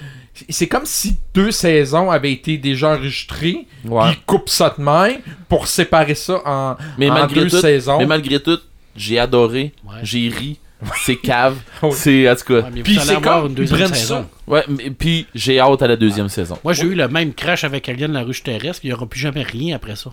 c'est 0.49 0.67
comme 0.69 0.87
si 0.87 1.17
deux 1.35 1.51
saisons 1.51 2.11
avaient 2.11 2.33
été 2.33 2.57
déjà 2.57 2.95
enregistrées, 2.95 3.67
Ouais. 3.85 4.03
puis 4.11 4.19
ils 4.21 4.25
coupent 4.25 4.49
ça 4.49 4.75
de 4.77 4.83
même 4.83 5.21
pour 5.49 5.67
séparer 5.67 6.15
ça 6.15 6.41
en, 6.47 6.77
Mais 6.97 7.11
en 7.11 7.15
malgré 7.15 7.41
deux 7.43 7.51
tout, 7.51 7.61
saisons. 7.61 7.99
mais 7.99 8.07
malgré 8.07 8.41
tout, 8.41 8.59
j'ai 8.97 9.19
adoré. 9.19 9.73
Ouais. 9.85 9.97
J'ai 10.03 10.29
ri. 10.31 10.59
C'est 11.05 11.17
cave. 11.17 11.57
Ouais. 11.83 11.91
C'est, 11.93 12.29
en 12.31 12.35
tout 12.37 12.45
cas. 12.45 12.61
Ouais, 12.69 12.83
Puis 12.83 12.99
c'est 12.99 13.21
comme, 13.21 13.47
une 13.47 13.55
deuxième 13.55 13.89
saison. 13.95 14.23
ça. 14.23 14.53
Ouais, 14.53 14.65
mais- 14.69 14.91
puis 14.91 15.27
j'ai 15.35 15.61
hâte 15.61 15.83
à 15.83 15.87
la 15.87 15.97
deuxième 15.97 16.29
saison. 16.29 16.59
Moi, 16.65 16.73
j'ai 16.73 16.85
eu 16.85 16.95
le 16.95 17.09
même 17.09 17.33
crash 17.35 17.65
avec 17.65 17.89
Alien 17.89 18.13
la 18.13 18.23
ruche 18.23 18.43
terrestre, 18.43 18.81
il 18.85 18.89
n'y 18.89 18.93
aura 18.93 19.07
plus 19.07 19.21
jamais 19.21 19.43
rien 19.43 19.77
après 19.77 19.97
ça. 19.97 20.11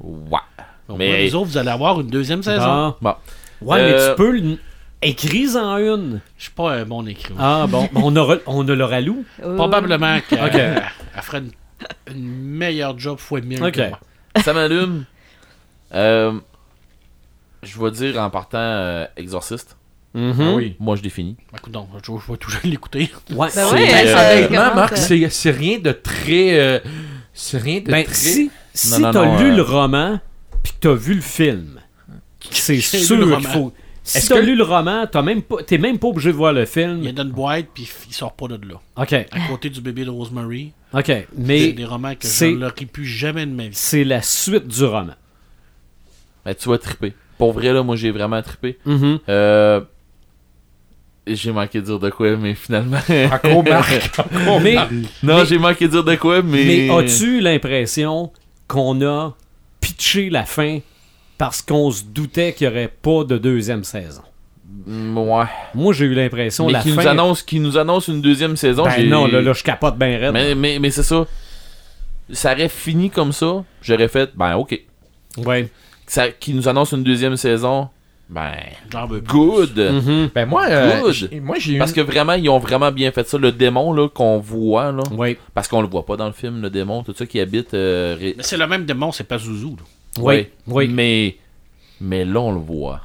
Ouais. 0.00 0.38
Donc, 0.88 0.98
Mais- 0.98 1.28
vous 1.28 1.36
autres, 1.36 1.46
vous 1.48 1.58
allez 1.58 1.68
avoir 1.70 2.00
une 2.00 2.08
deuxième 2.08 2.42
saison. 2.42 2.94
Bon. 3.00 3.14
Ouais, 3.60 3.80
Euh, 3.80 3.90
mais 4.06 4.10
tu 4.10 4.16
peux 4.16 4.36
l- 4.36 4.58
écrire 5.02 5.56
en 5.56 5.76
une. 5.78 6.20
Je 6.38 6.44
suis 6.44 6.52
pas 6.52 6.72
un 6.72 6.84
bon 6.84 7.06
écrivain. 7.06 7.38
Ah 7.40 7.66
bon, 7.68 7.88
on 7.94 8.14
aura, 8.16 8.36
on 8.46 8.66
a 8.68 8.74
le 8.74 8.84
ralou. 8.84 9.24
Euh, 9.42 9.56
Probablement 9.56 10.18
qu'elle 10.28 10.44
Ok. 10.44 10.54
elle 10.54 11.22
ferait 11.22 11.38
une, 11.38 11.50
une 12.14 12.24
meilleure 12.30 12.98
job 12.98 13.18
fois 13.18 13.40
mille 13.40 13.62
Ok. 13.62 13.72
que 13.72 13.88
moi. 13.88 14.00
ça 14.42 14.52
m'allume. 14.54 15.04
Euh, 15.94 16.32
je 17.62 17.78
vais 17.82 17.90
dire 17.90 18.20
en 18.22 18.30
partant 18.30 18.58
euh, 18.58 19.06
Exorciste. 19.16 19.76
Mhm. 20.18 20.40
Ah 20.40 20.54
oui. 20.54 20.76
Moi, 20.80 20.96
je 20.96 21.02
définis. 21.02 21.36
Ben, 21.52 21.58
écoute 21.58 21.72
donc, 21.72 21.88
je, 22.02 22.12
je 22.26 22.32
vais 22.32 22.38
toujours 22.38 22.60
l'écouter. 22.64 23.10
Ouais, 23.30 23.48
Ben 23.54 23.66
c'est- 23.68 23.74
ouais, 23.74 24.48
euh, 24.56 24.74
Marc, 24.74 24.96
c'est 24.96 25.28
c'est 25.30 25.50
rien 25.50 25.78
de 25.78 25.92
très... 25.92 26.58
euh, 26.58 26.78
c'est 27.32 27.58
rien 27.58 27.80
de 27.80 27.90
Ben, 27.90 28.04
très... 28.04 28.14
si, 28.14 28.50
si 28.74 29.00
t'as 29.00 29.38
lu 29.38 29.52
euh, 29.52 29.56
le 29.56 29.62
roman, 29.62 30.20
puis 30.62 30.72
que 30.72 30.78
t'as 30.80 30.94
vu 30.94 31.14
le 31.14 31.20
film, 31.20 31.80
c'est 32.50 32.80
sûr 32.80 33.36
qu'il 33.38 33.46
faut. 33.46 33.72
Si 34.04 34.26
t'as 34.26 34.36
que- 34.40 34.44
lu 34.46 34.56
le 34.56 34.64
roman, 34.64 35.06
t'as 35.06 35.20
même 35.20 35.42
pas, 35.42 35.62
t'es 35.62 35.76
même 35.76 35.98
pas 35.98 36.08
obligé 36.08 36.30
de 36.32 36.36
voir 36.36 36.52
le 36.54 36.62
Il 36.62 36.66
film. 36.66 37.02
y 37.02 37.08
a 37.08 37.10
une 37.10 37.30
boîte, 37.30 37.66
puis 37.74 37.86
il 38.08 38.14
sort 38.14 38.32
pas 38.32 38.48
de 38.48 38.54
là. 38.66 38.80
Ok, 38.96 39.12
À 39.12 39.46
côté 39.48 39.68
du 39.68 39.82
bébé 39.82 40.04
de 40.06 40.10
Rosemary, 40.10 40.72
ok, 40.94 41.04
c'est 41.04 41.28
mais 41.36 41.72
des 41.72 41.84
romans 41.84 42.14
que 42.14 42.22
je 42.22 42.28
c'est- 42.28 42.52
ne 42.52 42.56
l'aurais 42.58 42.86
plus 42.90 43.04
jamais 43.04 43.44
de 43.44 43.52
ma 43.52 43.64
vie. 43.64 43.74
c'est 43.74 44.04
la 44.04 44.22
suite 44.22 44.66
du 44.66 44.84
roman. 44.84 45.12
Ben, 46.46 46.54
tu 46.54 46.68
vas 46.70 46.78
triper. 46.78 47.12
Pour 47.36 47.52
vrai, 47.52 47.72
là, 47.72 47.82
moi, 47.82 47.96
j'ai 47.96 48.10
vraiment 48.10 48.40
trippé. 48.42 48.78
Mhm. 48.86 49.18
Euh, 49.28 49.82
j'ai 51.34 51.52
manqué 51.52 51.80
de 51.80 51.86
dire 51.86 51.98
de 51.98 52.10
quoi, 52.10 52.36
mais 52.36 52.54
finalement. 52.54 52.98
Encore 53.32 53.64
Marc. 53.64 54.20
Mais, 54.62 54.76
non, 55.22 55.44
j'ai 55.44 55.58
manqué 55.58 55.86
de 55.86 55.92
dire 55.92 56.04
de 56.04 56.14
quoi, 56.16 56.42
mais. 56.42 56.64
mais 56.64 56.90
as-tu 56.90 57.40
l'impression 57.40 58.32
qu'on 58.66 59.00
a 59.02 59.34
pitché 59.80 60.30
la 60.30 60.44
fin 60.44 60.78
parce 61.38 61.62
qu'on 61.62 61.90
se 61.90 62.02
doutait 62.04 62.52
qu'il 62.52 62.68
n'y 62.68 62.74
aurait 62.74 62.88
pas 63.02 63.24
de 63.24 63.38
deuxième 63.38 63.84
saison? 63.84 64.22
Mm, 64.86 65.16
Ouais. 65.18 65.44
Moi, 65.74 65.92
j'ai 65.92 66.06
eu 66.06 66.14
l'impression 66.14 66.66
Mais 66.66 66.72
la 66.72 66.80
qui 66.80 66.90
fin. 66.90 67.02
nous, 67.02 67.08
annonce, 67.08 67.42
qui 67.42 67.60
nous 67.60 67.78
annonce 67.78 68.08
une 68.08 68.20
deuxième 68.20 68.56
saison. 68.56 68.84
Ben 68.84 69.08
non, 69.08 69.26
là, 69.26 69.40
là, 69.40 69.52
je 69.52 69.62
capote 69.62 69.96
bien 69.96 70.18
raide. 70.18 70.32
Mais, 70.32 70.54
mais, 70.54 70.78
mais 70.78 70.90
c'est 70.90 71.02
ça. 71.02 71.26
Ça 72.32 72.52
aurait 72.52 72.68
fini 72.68 73.08
comme 73.10 73.32
ça. 73.32 73.64
J'aurais 73.82 74.08
fait, 74.08 74.30
ben, 74.36 74.56
ok. 74.56 74.78
Ouais. 75.38 75.68
Ça, 76.06 76.28
qui 76.30 76.52
nous 76.54 76.68
annonce 76.68 76.92
une 76.92 77.02
deuxième 77.04 77.36
saison. 77.36 77.88
Ben, 78.30 78.52
J'en 78.90 79.06
veux 79.06 79.22
plus. 79.22 79.32
good. 79.32 79.78
Mhm. 79.78 80.30
Ben 80.34 80.46
moi, 80.46 80.66
euh, 80.68 81.00
Good. 81.00 81.12
j'ai- 81.12 81.40
moi 81.40 81.56
j'ai 81.58 81.74
eu... 81.74 81.78
Parce 81.78 81.92
que 81.92 82.02
vraiment, 82.02 82.34
ils 82.34 82.48
ont 82.50 82.58
vraiment 82.58 82.92
bien 82.92 83.10
fait 83.10 83.26
ça. 83.26 83.38
Le 83.38 83.52
démon 83.52 83.92
là 83.94 84.08
qu'on 84.08 84.38
voit, 84.38 84.92
là, 84.92 85.02
Ouais. 85.16 85.38
parce 85.54 85.66
qu'on 85.66 85.80
le 85.80 85.88
voit 85.88 86.04
pas 86.04 86.16
dans 86.16 86.26
le 86.26 86.32
film, 86.34 86.60
le 86.60 86.68
démon, 86.68 87.02
tout 87.02 87.14
ça 87.16 87.24
qui 87.24 87.40
habite. 87.40 87.72
euh, 87.72 88.16
ré- 88.20 88.34
Mais 88.36 88.42
c'est 88.42 88.58
le 88.58 88.66
même 88.66 88.84
démon, 88.84 89.12
c'est 89.12 89.24
pas 89.24 89.38
Zouzou. 89.38 89.76
là. 89.78 90.22
Oui. 90.22 90.46
Oui. 90.66 90.88
Mais, 90.88 91.36
mais 92.02 92.24
là, 92.26 92.40
on 92.40 92.52
le 92.52 92.60
voit. 92.60 93.00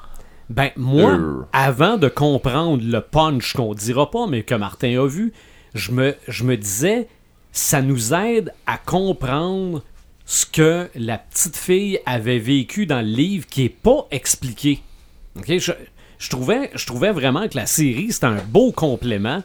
Ben, 0.50 0.72
moi, 0.76 1.12
Euh. 1.12 1.42
avant 1.54 1.98
de 1.98 2.10
comprendre 2.10 2.84
le 2.84 3.00
punch 3.00 3.54
qu'on 3.54 3.74
dira 3.74 4.12
pas, 4.12 4.28
mais 4.28 4.44
que 4.44 4.56
Martin 4.56 5.02
a 5.02 5.08
vu, 5.08 5.32
je 5.74 5.92
me, 5.94 6.16
je 6.28 6.44
me 6.44 6.58
disais, 6.58 7.08
ça 7.54 7.82
nous 7.82 8.14
aide 8.14 8.52
à 8.68 8.78
comprendre 8.78 9.84
ce 10.26 10.46
que 10.46 10.90
la 10.96 11.18
petite 11.18 11.56
fille 11.56 12.00
avait 12.06 12.40
vécu 12.40 12.86
dans 12.86 13.00
le 13.02 13.08
livre 13.08 13.46
qui 13.48 13.64
est 13.64 13.70
pas 13.70 14.06
expliqué. 14.12 14.82
Ok, 15.38 15.46
Je, 15.58 15.72
je 16.20 16.30
trouvais, 16.30 16.70
je 16.76 16.86
trouvais 16.86 17.12
vraiment 17.12 17.48
que 17.48 17.56
la 17.58 17.66
série, 17.66 18.12
c'était 18.12 18.28
un 18.28 18.42
beau 18.48 18.72
complément, 18.72 19.44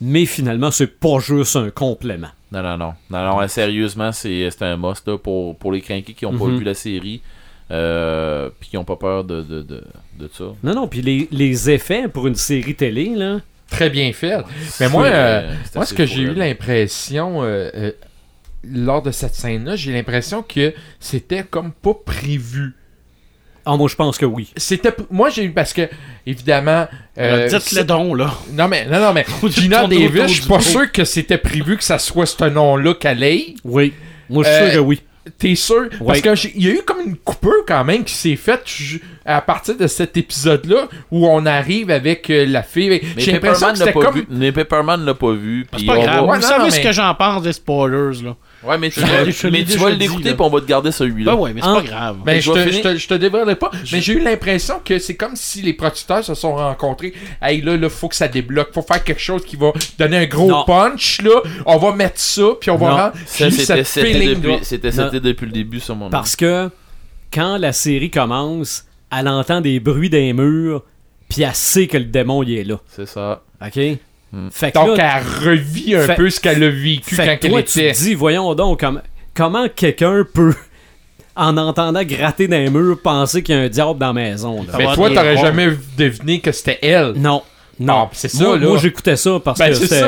mais 0.00 0.26
finalement, 0.26 0.70
c'est 0.70 0.86
pas 0.98 1.18
juste 1.20 1.56
un 1.56 1.70
complément. 1.70 2.28
Non, 2.52 2.62
non, 2.62 2.76
non. 2.76 2.92
Non, 3.10 3.24
non, 3.40 3.48
sérieusement, 3.48 4.10
c'est 4.12 4.50
c'est 4.50 4.62
un 4.64 4.76
must 4.76 5.06
là, 5.06 5.16
pour, 5.18 5.56
pour 5.56 5.72
les 5.72 5.80
crinqués 5.80 6.14
qui 6.14 6.26
ont 6.26 6.36
pas 6.36 6.46
Mhm. 6.46 6.58
vu 6.58 6.64
la 6.64 6.74
série. 6.74 7.22
Euh, 7.70 8.50
puis 8.58 8.70
qui 8.70 8.76
ont 8.76 8.84
pas 8.84 8.96
peur 8.96 9.22
de, 9.22 9.42
de, 9.42 9.62
de, 9.62 9.84
de 10.18 10.28
ça. 10.32 10.46
Non, 10.64 10.74
non, 10.74 10.88
puis 10.88 11.02
les, 11.02 11.28
les 11.30 11.70
effets 11.70 12.08
pour 12.08 12.26
une 12.26 12.34
série 12.34 12.74
télé, 12.74 13.14
là, 13.14 13.38
Très 13.70 13.88
bien 13.90 14.12
fait. 14.12 14.42
Mais 14.80 14.88
moi, 14.88 15.04
euh, 15.04 15.42
euh, 15.52 15.54
moi 15.76 15.86
ce 15.86 15.94
que 15.94 16.04
j'ai 16.04 16.22
eu 16.22 16.34
l'impression 16.34 17.44
euh, 17.44 17.70
euh, 17.76 17.92
lors 18.64 19.00
de 19.02 19.12
cette 19.12 19.36
scène-là, 19.36 19.76
j'ai 19.76 19.92
l'impression 19.92 20.42
que 20.42 20.74
c'était 20.98 21.44
comme 21.44 21.70
pas 21.70 21.94
prévu. 21.94 22.74
Ah, 23.72 23.76
moi, 23.76 23.88
je 23.88 23.94
pense 23.96 24.18
que 24.18 24.26
oui. 24.26 24.50
C'était 24.56 24.92
moi 25.10 25.30
j'ai 25.30 25.44
eu 25.44 25.50
parce 25.50 25.72
que 25.72 25.88
évidemment 26.26 26.86
euh, 27.18 27.46
Euh, 27.46 27.48
Dites-le 27.48 27.84
donc, 27.84 28.16
là. 28.16 28.32
non 28.52 28.68
mais 28.68 28.86
non 28.86 29.00
non 29.00 29.12
mais 29.12 29.24
Gina 29.48 29.86
Davis, 29.86 30.22
je 30.28 30.40
suis 30.40 30.48
pas 30.48 30.60
sûr 30.60 30.90
que 30.92 31.04
c'était 31.04 31.38
prévu 31.38 31.76
que 31.76 31.84
ça 31.84 31.98
soit 31.98 32.26
ce 32.26 32.44
nom-là 32.44 32.94
qu'elle 32.94 33.22
ait. 33.22 33.54
Oui. 33.64 33.92
Moi, 34.28 34.44
je 34.44 34.48
suis 34.48 34.58
Euh, 34.58 34.70
sûr 34.70 34.80
que 34.80 34.84
oui. 34.86 35.00
T'es 35.38 35.54
sûr? 35.54 35.88
Parce 35.90 36.18
Oui. 36.18 36.22
que 36.22 36.34
j'ai- 36.34 36.52
il 36.56 36.64
y 36.66 36.68
a 36.70 36.72
eu 36.72 36.82
comme 36.84 37.00
une 37.04 37.14
coupure 37.16 37.64
quand 37.68 37.84
même 37.84 38.04
qui 38.04 38.14
s'est 38.14 38.36
faite 38.36 38.64
à 39.24 39.40
partir 39.42 39.76
de 39.76 39.86
cet 39.86 40.16
épisode-là 40.16 40.88
où 41.10 41.26
on 41.28 41.44
arrive 41.46 41.90
avec 41.90 42.30
euh, 42.30 42.46
la 42.46 42.62
fille. 42.62 42.88
Mais 42.88 43.02
J'ai 43.18 43.32
l'impression 43.32 43.66
Pepperman 43.68 43.74
que 43.74 43.78
l'a 43.80 43.84
c'était 43.86 43.92
pas 43.92 44.04
comme. 44.06 44.14
vu. 44.14 44.26
Mais 44.30 44.50
Pepperman 44.50 45.04
l'a 45.04 45.14
pas 45.14 45.32
vu. 45.32 45.66
C'est 45.78 45.84
pas 45.84 45.96
grave. 45.98 46.06
va- 46.06 46.22
Ouais, 46.24 46.36
Vous 46.36 46.42
non, 46.42 46.48
savez 46.48 46.64
non, 46.64 46.70
ce 46.70 46.80
que 46.80 46.92
j'en 46.92 47.14
pense 47.14 47.42
des 47.42 47.52
spoilers, 47.52 48.22
là. 48.24 48.34
Ouais, 48.62 48.76
mais 48.76 48.90
tu, 48.90 49.00
mais 49.50 49.64
tu 49.64 49.78
vas 49.78 49.88
l'écouter 49.90 50.32
puis 50.34 50.40
on 50.40 50.50
va 50.50 50.60
te 50.60 50.66
garder 50.66 50.92
celui-là. 50.92 51.32
Ben 51.34 51.38
ouais, 51.40 51.54
mais 51.54 51.62
c'est 51.62 51.66
Ah. 51.68 51.74
pas 51.76 51.82
grave. 51.82 52.16
Ben, 52.24 52.40
Je 52.42 52.52
te, 52.52 52.58
finir- 52.58 52.72
je, 52.72 52.80
te, 52.82 52.96
je 52.98 53.08
te 53.08 53.14
dévoilerai 53.14 53.56
pas, 53.56 53.70
mais 53.92 54.00
j'ai 54.02 54.12
eu 54.12 54.20
l'impression 54.20 54.80
que 54.84 54.98
c'est 54.98 55.16
comme 55.16 55.34
si 55.34 55.62
les 55.62 55.72
producteurs 55.72 56.22
se 56.22 56.34
sont 56.34 56.54
rencontrés. 56.56 57.14
Hey, 57.40 57.62
là, 57.62 57.76
là, 57.78 57.88
faut 57.88 58.08
que 58.08 58.14
ça 58.16 58.28
débloque. 58.28 58.72
Faut 58.74 58.82
faire 58.82 59.02
quelque 59.02 59.20
chose 59.20 59.44
qui 59.46 59.56
va 59.56 59.72
donner 59.98 60.18
un 60.18 60.26
gros 60.26 60.50
Non. 60.50 60.64
punch, 60.64 61.22
là. 61.22 61.40
On 61.64 61.78
va 61.78 61.92
mettre 61.94 62.20
ça, 62.20 62.42
puis 62.60 62.70
on 62.70 62.76
va 62.76 62.90
rendre. 63.04 63.12
C'était 63.26 63.50
c'était 63.84 65.20
depuis, 65.20 65.46
le 65.46 65.52
début, 65.52 65.80
ça, 65.80 65.94
mon 65.94 66.10
Parce 66.10 66.36
que 66.36 66.68
quand 67.32 67.56
la 67.56 67.72
série 67.72 68.10
commence, 68.10 68.84
elle 69.16 69.28
entend 69.28 69.60
des 69.62 69.80
bruits 69.80 70.10
des 70.10 70.32
murs, 70.34 70.82
puis 71.30 71.42
elle 71.42 71.54
sait 71.54 71.86
que 71.86 71.96
le 71.96 72.04
démon 72.04 72.42
il 72.42 72.58
est 72.58 72.64
là. 72.64 72.76
C'est 72.94 73.06
ça. 73.06 73.42
OK? 73.64 73.80
Fait 74.52 74.70
que 74.70 74.78
Donc, 74.78 74.96
là, 74.96 75.18
elle 75.18 75.48
revit 75.50 75.94
un 75.96 76.06
Fait- 76.06 76.14
peu 76.14 76.30
ce 76.30 76.38
qu'elle 76.40 76.62
a 76.62 76.70
vécu 76.70 77.14
fait 77.16 77.26
quand 77.26 77.36
que 77.40 77.46
elle 77.46 77.52
toi, 77.52 77.62
tu 77.62 77.78
était. 77.80 77.92
te 77.92 77.98
dis, 77.98 78.14
voyons 78.14 78.54
donc, 78.54 78.80
comme- 78.80 79.02
comment 79.34 79.66
quelqu'un 79.68 80.24
peut, 80.32 80.54
en 81.34 81.56
entendant 81.56 82.02
gratter 82.04 82.46
dans 82.46 82.56
les 82.58 82.70
murs, 82.70 83.00
penser 83.02 83.42
qu'il 83.42 83.54
y 83.54 83.58
a 83.58 83.62
un 83.62 83.68
diable 83.68 83.98
dans 83.98 84.08
la 84.08 84.12
maison? 84.12 84.62
là? 84.62 84.72
Mais 84.78 84.94
toi, 84.94 85.10
t'aurais 85.10 85.36
jamais 85.36 85.70
deviné 85.96 86.40
que 86.40 86.52
c'était 86.52 86.78
elle. 86.82 87.12
Non. 87.16 87.42
Non. 87.78 88.04
Ah, 88.06 88.10
c'est 88.12 88.28
ça, 88.28 88.44
moi, 88.44 88.58
là. 88.58 88.66
moi, 88.68 88.78
j'écoutais 88.78 89.16
ça 89.16 89.40
parce 89.42 89.58
Ben, 89.58 89.70
que 89.70 89.86
c'est. 89.86 90.04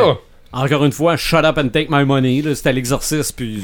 Encore 0.53 0.85
une 0.85 0.93
fois, 0.93 1.17
shut 1.17 1.45
up 1.45 1.57
and 1.59 1.69
take 1.71 1.87
my 1.91 2.05
money. 2.05 2.43
C'était 2.55 2.73
l'exorcisme, 2.75 3.35
puis 3.35 3.63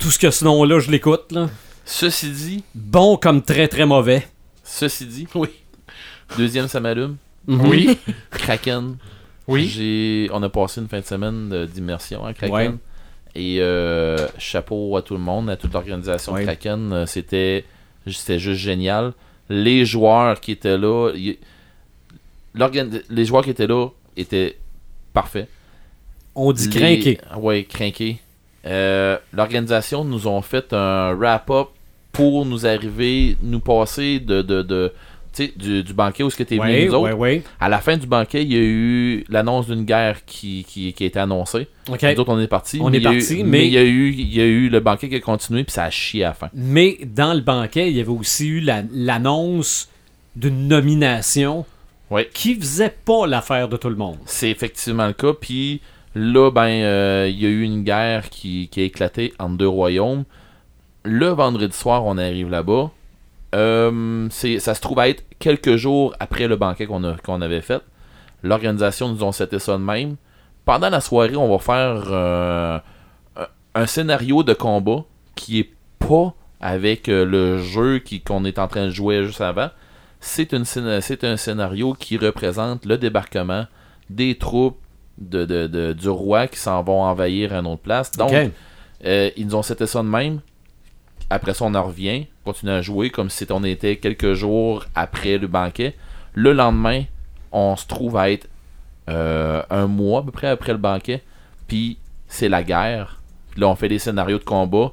tout 0.00 0.10
ce 0.10 0.18
que 0.18 0.30
ce 0.30 0.44
nom-là, 0.44 0.80
je 0.80 0.90
l'écoute. 0.90 1.30
là. 1.30 1.48
Ceci 1.84 2.28
dit, 2.30 2.64
Bon 2.74 3.16
comme 3.16 3.40
très 3.40 3.68
très 3.68 3.86
mauvais. 3.86 4.26
ceci 4.64 5.06
dit, 5.06 5.26
Oui. 5.34 5.48
deuxième 6.36 6.68
ça 6.68 6.80
m'allume. 6.80 7.16
Oui. 7.46 7.96
Kraken. 8.32 8.96
Oui. 9.48 10.28
On 10.32 10.42
a 10.42 10.48
passé 10.48 10.80
une 10.80 10.88
fin 10.88 11.00
de 11.00 11.04
semaine 11.04 11.66
d'immersion 11.66 12.24
à 12.24 12.32
Kraken. 12.34 12.54
Ouais. 12.54 12.70
Et 13.34 13.58
euh, 13.60 14.16
chapeau 14.38 14.96
à 14.96 15.02
tout 15.02 15.14
le 15.14 15.20
monde, 15.20 15.48
à 15.50 15.56
toute 15.56 15.72
l'organisation 15.72 16.32
Ouais. 16.32 16.40
de 16.40 16.46
Kraken. 16.46 16.92
Euh, 16.92 17.06
C'était 17.06 17.64
C'était 18.06 18.38
juste 18.38 18.60
génial. 18.60 19.12
Les 19.50 19.84
joueurs 19.84 20.40
qui 20.40 20.52
étaient 20.52 20.78
là, 20.78 21.10
y- 21.14 21.38
les 23.10 23.24
joueurs 23.24 23.44
qui 23.44 23.50
étaient 23.50 23.66
là 23.66 23.88
étaient 24.16 24.56
parfaits. 25.12 25.48
On 26.34 26.52
dit 26.52 26.68
Les- 26.68 26.80
crinqué. 26.98 27.18
Ouais, 27.36 27.64
crinqué. 27.64 28.18
Euh, 28.66 29.18
L'organisation 29.32 30.04
nous 30.04 30.26
ont 30.26 30.42
fait 30.42 30.72
un 30.72 31.12
wrap-up 31.14 31.68
pour 32.12 32.44
nous 32.46 32.66
arriver, 32.66 33.36
nous 33.42 33.60
passer 33.60 34.18
de, 34.20 34.42
de, 34.42 34.62
de 34.62 34.92
du, 35.56 35.82
du 35.84 35.92
banquet 35.94 36.22
où 36.24 36.30
ce 36.30 36.36
que 36.36 36.42
t'es 36.42 36.58
venu 36.58 36.86
nous 36.86 36.94
autres. 36.94 37.04
ouais, 37.04 37.12
ouais. 37.12 37.42
À 37.60 37.68
la 37.68 37.78
fin 37.78 37.96
du 37.96 38.06
banquet, 38.06 38.42
il 38.42 38.52
y 38.52 38.56
a 38.56 38.60
eu 38.60 39.24
l'annonce 39.28 39.66
d'une 39.68 39.84
guerre 39.84 40.24
qui, 40.26 40.64
qui, 40.68 40.92
qui 40.92 41.04
a 41.04 41.06
été 41.06 41.18
annoncée. 41.18 41.68
OK. 41.88 42.02
Nous 42.02 42.20
autres, 42.20 42.32
on 42.32 42.40
est 42.40 42.46
partis. 42.48 42.78
On 42.82 42.90
mais 42.90 42.96
est 42.96 43.00
il 43.00 43.04
y 43.04 43.06
a 43.06 43.12
eu- 43.12 43.18
partis, 43.18 43.36
mais 43.36 43.44
mais- 43.44 43.66
il 43.66 43.72
y, 43.72 43.78
a 43.78 43.84
eu, 43.84 44.10
il 44.12 44.34
y 44.34 44.40
a 44.40 44.44
eu 44.44 44.68
le 44.68 44.80
banquet 44.80 45.08
qui 45.08 45.14
a 45.14 45.20
continué, 45.20 45.64
puis 45.64 45.72
ça 45.72 45.84
a 45.84 45.90
chié 45.90 46.24
à 46.24 46.28
la 46.28 46.34
fin. 46.34 46.50
Mais 46.54 46.98
dans 47.06 47.32
le 47.34 47.40
banquet, 47.40 47.90
il 47.90 47.96
y 47.96 48.00
avait 48.00 48.08
aussi 48.10 48.46
eu 48.48 48.60
la- 48.60 48.82
l'annonce 48.92 49.88
d'une 50.36 50.68
nomination 50.68 51.64
Ouais. 52.10 52.28
qui 52.32 52.54
faisait 52.54 52.94
pas 53.04 53.26
l'affaire 53.26 53.68
de 53.68 53.76
tout 53.76 53.88
le 53.90 53.96
monde. 53.96 54.16
C'est 54.26 54.50
effectivement 54.50 55.06
le 55.06 55.12
cas. 55.12 55.32
Puis 55.38 55.80
là, 56.14 56.50
ben, 56.50 56.66
euh, 56.68 57.28
il 57.30 57.38
y 57.40 57.46
a 57.46 57.48
eu 57.50 57.62
une 57.62 57.84
guerre 57.84 58.30
qui, 58.30 58.68
qui 58.70 58.80
a 58.80 58.84
éclaté 58.84 59.32
entre 59.38 59.56
deux 59.56 59.68
royaumes. 59.68 60.24
Le 61.04 61.28
vendredi 61.28 61.76
soir, 61.76 62.04
on 62.06 62.16
arrive 62.18 62.50
là-bas. 62.50 62.90
Euh, 63.54 64.28
ça 64.30 64.74
se 64.74 64.80
trouve 64.80 64.98
à 64.98 65.08
être 65.08 65.24
quelques 65.38 65.76
jours 65.76 66.14
après 66.20 66.46
le 66.48 66.56
banquet 66.56 66.86
qu'on 66.86 67.40
avait 67.42 67.60
fait. 67.62 67.80
L'organisation 68.42 69.08
nous 69.08 69.24
ont 69.24 69.32
seté 69.32 69.58
ça 69.58 69.72
de 69.72 69.82
même. 69.82 70.16
Pendant 70.64 70.90
la 70.90 71.00
soirée, 71.00 71.34
on 71.36 71.48
va 71.50 71.58
faire 71.58 72.04
euh, 72.10 72.78
un- 73.74 73.86
scénario 73.86 74.42
de 74.42 74.52
combat 74.52 75.04
qui 75.34 75.60
est 75.60 75.70
pas 75.98 76.34
avec 76.60 77.08
euh, 77.08 77.24
le 77.24 77.58
jeu 77.58 78.02
qu'on 78.26 78.44
est 78.44 78.58
en 78.58 78.68
train 78.68 78.86
de 78.86 78.90
jouer 78.90 79.24
juste 79.24 79.40
avant. 79.40 79.70
C'est 80.20 80.52
un 80.52 81.36
scénario 81.36 81.94
qui 81.94 82.16
représente 82.18 82.84
le 82.84 82.98
débarquement 82.98 83.66
des 84.10 84.36
troupes 84.36 84.78
de, 85.16 85.44
de- 85.44 85.66
de- 85.66 85.92
du 85.94 86.08
roi 86.08 86.48
qui 86.48 86.58
s'en 86.58 86.82
vont 86.82 87.02
envahir 87.02 87.52
une 87.54 87.66
autre 87.66 87.82
place. 87.82 88.12
Donc, 88.12 88.30
euh, 89.04 89.30
ils 89.36 89.46
nous 89.46 89.54
ont 89.54 89.62
seté 89.62 89.86
ça 89.86 90.02
de 90.02 90.08
même. 90.08 90.40
Après 91.30 91.54
ça, 91.54 91.64
on 91.64 91.74
en 91.74 91.82
revient, 91.82 92.26
continue 92.44 92.72
à 92.72 92.80
jouer 92.80 93.10
comme 93.10 93.28
si 93.28 93.46
on 93.50 93.62
était 93.64 93.96
quelques 93.96 94.32
jours 94.34 94.84
après 94.94 95.38
le 95.38 95.46
banquet. 95.46 95.94
Le 96.34 96.52
lendemain, 96.52 97.04
on 97.52 97.76
se 97.76 97.86
trouve 97.86 98.16
à 98.16 98.30
être 98.30 98.48
euh, 99.08 99.62
un 99.70 99.86
mois 99.86 100.20
à 100.20 100.22
peu 100.22 100.30
près 100.30 100.48
après 100.48 100.72
le 100.72 100.78
banquet. 100.78 101.22
Puis 101.66 101.98
c'est 102.28 102.48
la 102.48 102.62
guerre. 102.62 103.20
Puis 103.50 103.60
là, 103.60 103.68
on 103.68 103.74
fait 103.74 103.88
des 103.88 103.98
scénarios 103.98 104.38
de 104.38 104.44
combat 104.44 104.92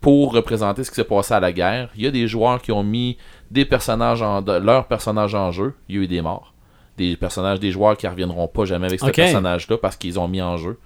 pour 0.00 0.32
représenter 0.32 0.84
ce 0.84 0.90
qui 0.90 0.96
s'est 0.96 1.04
passé 1.04 1.34
à 1.34 1.40
la 1.40 1.52
guerre. 1.52 1.90
Il 1.96 2.02
y 2.02 2.06
a 2.06 2.10
des 2.10 2.26
joueurs 2.26 2.60
qui 2.60 2.72
ont 2.72 2.82
mis 2.82 3.16
des 3.50 3.64
personnages 3.64 4.22
en, 4.22 4.40
leurs 4.40 4.86
personnages 4.86 5.34
en 5.34 5.50
jeu. 5.50 5.74
Il 5.88 5.96
y 5.96 5.98
a 5.98 6.02
eu 6.02 6.06
des 6.06 6.22
morts. 6.22 6.54
Des 6.96 7.16
personnages, 7.16 7.60
des 7.60 7.70
joueurs 7.70 7.96
qui 7.96 8.06
reviendront 8.06 8.48
pas 8.48 8.64
jamais 8.64 8.86
avec 8.86 9.00
ce 9.00 9.06
Ok. 9.06 9.14
personnage-là 9.14 9.78
parce 9.78 9.96
qu'ils 9.96 10.18
ont 10.18 10.28
mis 10.28 10.42
en 10.42 10.56
jeu. 10.56 10.78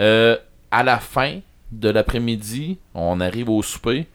Euh, 0.00 0.36
à 0.70 0.82
la 0.82 0.98
fin 0.98 1.40
de 1.72 1.88
l'après-midi, 1.88 2.78
on 2.94 3.20
arrive 3.20 3.48
au 3.50 3.62
souper. 3.62 4.06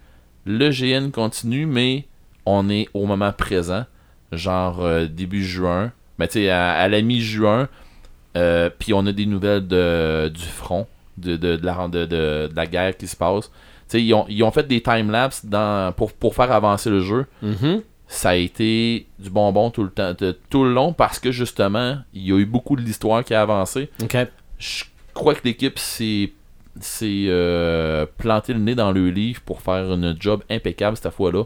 Le 0.48 0.70
GN 0.72 1.12
continue, 1.12 1.66
mais 1.66 2.06
on 2.46 2.70
est 2.70 2.88
au 2.94 3.06
moment 3.06 3.32
présent, 3.34 3.86
genre 4.32 4.80
euh, 4.84 5.06
début 5.06 5.44
juin. 5.44 5.92
Mais 6.20 6.28
tu 6.28 6.34
sais, 6.40 6.50
à, 6.50 6.72
à 6.74 6.88
la 6.88 7.02
mi-juin, 7.02 7.68
euh, 8.38 8.70
puis 8.80 8.94
on 8.94 9.06
a 9.06 9.12
des 9.12 9.26
nouvelles 9.26 9.68
de, 9.68 10.30
du 10.34 10.46
front, 10.46 10.88
de, 11.18 11.36
de, 11.36 11.58
de 11.58 11.66
la, 11.66 11.88
de, 11.88 12.50
la 12.56 12.66
guerre 12.66 12.96
qui 12.98 13.08
se 13.08 13.16
passe. 13.16 13.50
Tu 13.50 13.54
sais, 13.90 14.04
ils 14.04 14.14
ont, 14.14 14.26
ils 14.30 14.42
ont 14.44 14.52
fait 14.52 14.68
des 14.68 14.82
timelapses 14.82 15.46
pour, 15.96 16.14
pour 16.14 16.34
faire 16.36 16.52
avancer 16.52 16.90
le 16.90 17.02
jeu. 17.02 17.26
Mhm. 17.42 17.82
Ça 18.08 18.30
a 18.30 18.36
été 18.36 19.06
du 19.20 19.30
bonbon 19.30 19.70
tout 19.70 19.84
le 19.84 19.90
temps, 19.90 20.14
de- 20.18 20.38
tout 20.50 20.64
le 20.64 20.74
long 20.74 20.94
parce 20.94 21.20
que 21.20 21.32
justement, 21.32 21.98
il 22.14 22.22
y 22.26 22.32
a 22.32 22.38
eu 22.38 22.46
beaucoup 22.46 22.78
de 22.78 22.82
l'histoire 22.82 23.22
qui 23.24 23.34
a 23.34 23.42
avancé 23.42 23.90
je 24.60 24.86
crois 25.14 25.36
que 25.36 25.42
l'équipe 25.44 25.78
s'est 25.78 26.32
s'est, 26.82 27.26
euh, 27.28 28.06
planté 28.18 28.54
le 28.54 28.60
nez 28.60 28.76
dans 28.76 28.92
le 28.92 29.10
livre 29.10 29.42
pour 29.42 29.62
faire 29.62 29.92
une 29.94 30.16
job 30.20 30.42
impeccable 30.50 30.98
cette 30.98 31.12
fois-là. 31.14 31.44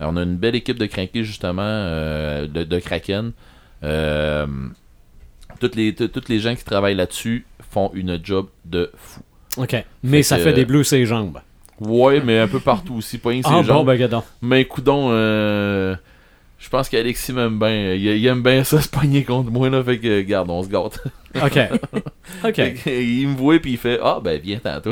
Euh, 0.00 0.04
On 0.08 0.16
a 0.16 0.22
une 0.22 0.36
belle 0.36 0.54
équipe 0.54 0.78
de 0.78 0.86
crinqués 0.86 1.24
justement, 1.24 1.62
euh, 1.62 2.46
de, 2.46 2.64
de 2.64 2.78
Kraken. 2.78 3.32
Euh, 3.84 4.46
toutes, 5.60 5.76
les, 5.76 5.94
tout- 5.94 6.08
toutes 6.08 6.28
les 6.28 6.38
gens 6.38 6.54
qui 6.54 6.64
travaillent 6.64 6.94
là-dessus 6.94 7.44
font 7.70 7.90
une 7.94 8.18
job 8.22 8.46
de 8.64 8.90
fou. 8.96 9.20
OK. 9.58 9.76
Mais 10.02 10.22
ça 10.22 10.36
que- 10.38 10.42
fait 10.44 10.52
des 10.52 10.64
bleus 10.64 10.84
ses 10.84 11.04
jambes. 11.06 11.38
Ouais, 11.80 12.20
mais 12.24 12.38
un 12.38 12.48
peu 12.48 12.60
partout 12.60 12.94
aussi, 12.94 13.18
pas 13.18 13.30
rien 13.30 13.42
que 13.42 13.46
Ah 13.48 13.50
ses 13.50 13.56
bon, 13.68 13.84
jambes. 13.84 13.86
ben. 13.86 14.22
Mais 14.40 14.64
coudon, 14.66 15.08
je 15.10 16.68
pense 16.70 16.88
qu'Alexis 16.88 17.32
m'aime 17.32 17.58
bien. 17.58 17.94
Il, 17.94 18.02
il 18.04 18.26
aime 18.26 18.42
bien 18.42 18.62
ça 18.62 18.80
se 18.80 18.88
pogner 18.88 19.24
contre 19.24 19.50
moi, 19.50 19.68
là. 19.68 19.82
Fait 19.82 19.98
que, 19.98 20.20
garde, 20.22 20.48
on 20.50 20.62
se 20.62 20.68
gâte. 20.68 21.00
OK. 21.42 21.58
OK. 22.44 22.52
Que, 22.54 22.90
il 23.02 23.28
me 23.28 23.36
voit 23.36 23.58
puis 23.58 23.72
il 23.72 23.78
fait 23.78 23.98
Ah 24.02 24.20
ben 24.22 24.40
viens 24.42 24.58
que 24.60 24.90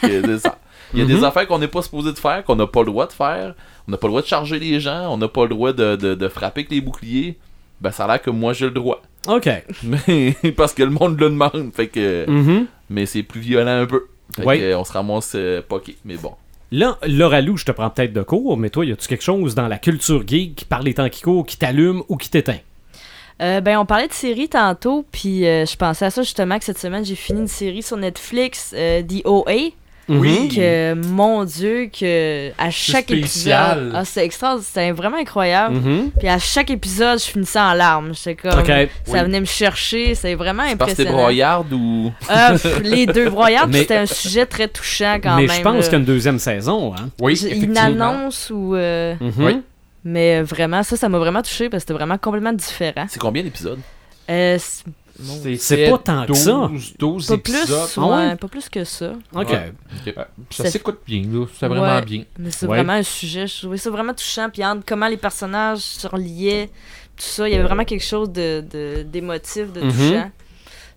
c'est 0.00 0.38
ça. 0.38 0.58
Il 0.94 1.00
y 1.00 1.02
a 1.02 1.04
des 1.06 1.22
affaires 1.24 1.46
qu'on 1.46 1.58
n'est 1.58 1.68
pas 1.68 1.82
supposé 1.82 2.12
de 2.12 2.18
faire, 2.18 2.44
qu'on 2.44 2.56
n'a 2.56 2.66
pas 2.66 2.80
le 2.80 2.86
droit 2.86 3.06
de 3.06 3.12
faire. 3.12 3.54
On 3.86 3.90
n'a 3.92 3.96
pas 3.98 4.06
le 4.06 4.10
droit 4.12 4.22
de 4.22 4.26
charger 4.26 4.58
les 4.58 4.80
gens, 4.80 5.12
on 5.12 5.18
n'a 5.18 5.28
pas 5.28 5.42
le 5.42 5.50
droit 5.50 5.72
de, 5.72 5.96
de- 5.96 6.14
de 6.14 6.28
frapper 6.28 6.60
avec 6.62 6.70
les 6.70 6.80
boucliers. 6.80 7.36
Ben 7.80 7.90
ça 7.90 8.04
a 8.04 8.08
l'air 8.08 8.22
que 8.22 8.30
moi 8.30 8.52
j'ai 8.52 8.66
le 8.66 8.72
droit. 8.72 9.02
OK. 9.28 9.48
Mais 9.84 10.34
parce 10.56 10.72
que 10.74 10.82
le 10.82 10.90
monde 10.90 11.18
le 11.20 11.28
demande. 11.30 11.70
Fait 11.74 11.88
que. 11.88 12.28
Mhm. 12.28 12.66
Mais 12.90 13.06
c'est 13.06 13.22
plus 13.22 13.40
violent 13.40 13.82
un 13.82 13.86
peu. 13.86 14.06
Fait 14.34 14.44
Ouais. 14.44 14.58
que, 14.58 14.74
on 14.74 14.84
se 14.84 14.92
ramasse 14.92 15.32
euh. 15.34 15.62
Mais 16.04 16.16
bon. 16.16 16.32
Là, 16.70 16.98
Laura 17.06 17.40
Lou, 17.40 17.56
je 17.56 17.64
te 17.64 17.72
prends 17.72 17.88
peut-être 17.88 18.12
de 18.12 18.22
court, 18.22 18.58
mais 18.58 18.68
toi, 18.68 18.84
y 18.84 18.92
a-tu 18.92 19.08
quelque 19.08 19.24
chose 19.24 19.54
dans 19.54 19.68
la 19.68 19.78
culture 19.78 20.22
geek 20.26 20.66
par 20.68 20.82
les 20.82 20.92
temps 20.92 21.08
qui 21.08 21.22
courent 21.22 21.46
qui 21.46 21.56
t'allume 21.56 22.02
ou 22.10 22.16
qui 22.18 22.28
t'éteint? 22.28 22.58
Euh, 23.40 23.60
ben, 23.60 23.78
on 23.78 23.86
parlait 23.86 24.08
de 24.08 24.12
séries 24.12 24.48
tantôt, 24.48 25.04
puis 25.12 25.46
euh, 25.46 25.64
je 25.64 25.76
pensais 25.76 26.04
à 26.06 26.10
ça 26.10 26.22
justement 26.22 26.58
que 26.58 26.64
cette 26.64 26.78
semaine, 26.78 27.04
j'ai 27.04 27.14
fini 27.14 27.40
une 27.40 27.46
série 27.48 27.82
sur 27.82 27.96
Netflix, 27.96 28.72
euh, 28.76 29.02
The 29.02 29.24
OA. 29.24 29.70
Oui. 30.10 30.48
Que, 30.56 30.94
mon 30.94 31.44
Dieu, 31.44 31.90
que 31.92 32.48
à 32.56 32.70
chaque 32.70 33.04
spécial. 33.10 33.78
épisode. 33.78 33.92
Ah, 33.94 34.04
c'est 34.06 34.24
extra, 34.24 34.56
c'était 34.62 34.90
vraiment 34.90 35.18
incroyable. 35.18 35.74
Mhm. 35.76 36.12
Puis 36.18 36.28
à 36.28 36.38
chaque 36.38 36.70
épisode, 36.70 37.18
je 37.20 37.26
finissais 37.26 37.60
en 37.60 37.74
larmes. 37.74 38.14
J'étais 38.14 38.34
comme. 38.34 38.64
Ça 38.64 38.64
Oui. 39.06 39.20
venait 39.20 39.40
me 39.40 39.44
chercher, 39.44 40.14
c'est 40.14 40.34
vraiment 40.34 40.62
C'est 40.66 40.76
parce 40.76 40.94
que 40.94 41.02
impressionnant. 41.02 41.18
broyarde 41.18 41.72
ou? 41.74 42.10
Euh, 42.30 42.52
pff, 42.52 42.80
les 42.84 43.04
deux 43.04 43.28
broyardes, 43.28 43.70
Mais- 43.70 43.80
c'était 43.80 43.96
un 43.98 44.06
sujet 44.06 44.46
très 44.46 44.66
touchant 44.68 45.18
quand 45.22 45.36
mais 45.36 45.46
même. 45.46 45.56
je 45.56 45.60
pense 45.60 45.84
qu'il 45.84 45.92
y 45.92 45.96
a 45.96 45.98
une 45.98 46.04
deuxième 46.06 46.38
saison, 46.38 46.94
hein? 46.94 47.10
Oui. 47.20 47.38
Une 47.46 47.76
annonce 47.76 48.50
ou. 48.50 48.76
euh, 48.76 49.14
Mhm. 49.20 49.32
Oui. 49.44 49.60
Mais 50.10 50.38
euh, 50.40 50.42
vraiment, 50.44 50.82
ça, 50.82 50.96
ça 50.96 51.08
m'a 51.08 51.18
vraiment 51.18 51.42
touché 51.42 51.68
parce 51.68 51.82
que 51.82 51.88
c'était 51.88 51.98
vraiment 51.98 52.16
complètement 52.18 52.52
différent. 52.52 53.06
C'est 53.08 53.18
combien 53.20 53.42
d'épisodes? 53.42 53.78
Euh, 54.30 54.58
c'est- 54.58 55.90
pas 55.90 55.98
tant 55.98 56.26
que 56.26 56.34
ça. 56.34 56.52
12, 56.70 56.94
12 56.98 57.26
pas 57.26 57.34
épisodes. 57.34 57.66
plus, 57.66 57.98
Ah 57.98 58.06
ouais? 58.06 58.16
ouais, 58.28 58.36
pas 58.36 58.48
plus 58.48 58.68
que 58.68 58.84
ça. 58.84 59.12
OK. 59.34 59.48
Ouais. 59.50 59.72
Ça 60.14 60.24
C'est- 60.64 60.70
s'écoute 60.70 61.00
bien. 61.06 61.22
C'est 61.58 61.66
vraiment 61.68 61.82
Ouais. 61.96 62.02
bien. 62.02 62.24
Mais 62.38 62.50
c'est 62.50 62.66
Ouais. 62.66 62.76
vraiment 62.78 62.94
un 62.94 63.02
sujet, 63.02 63.46
je 63.46 63.58
trouvais 63.58 63.76
ça 63.76 63.90
vraiment 63.90 64.14
touchant. 64.14 64.48
Puis 64.50 64.64
entre 64.64 64.82
comment 64.86 65.08
les 65.08 65.16
personnages 65.16 65.80
se 65.80 66.06
reliaient, 66.06 66.66
tout 67.16 67.24
ça, 67.24 67.48
il 67.48 67.52
y 67.52 67.54
avait 67.56 67.64
vraiment 67.64 67.84
quelque 67.84 68.04
chose 68.04 68.30
de, 68.30 68.64
de- 68.70 69.02
d'émotif, 69.02 69.72
de, 69.72 69.80
Mhm. 69.82 69.90
touchant. 69.92 70.30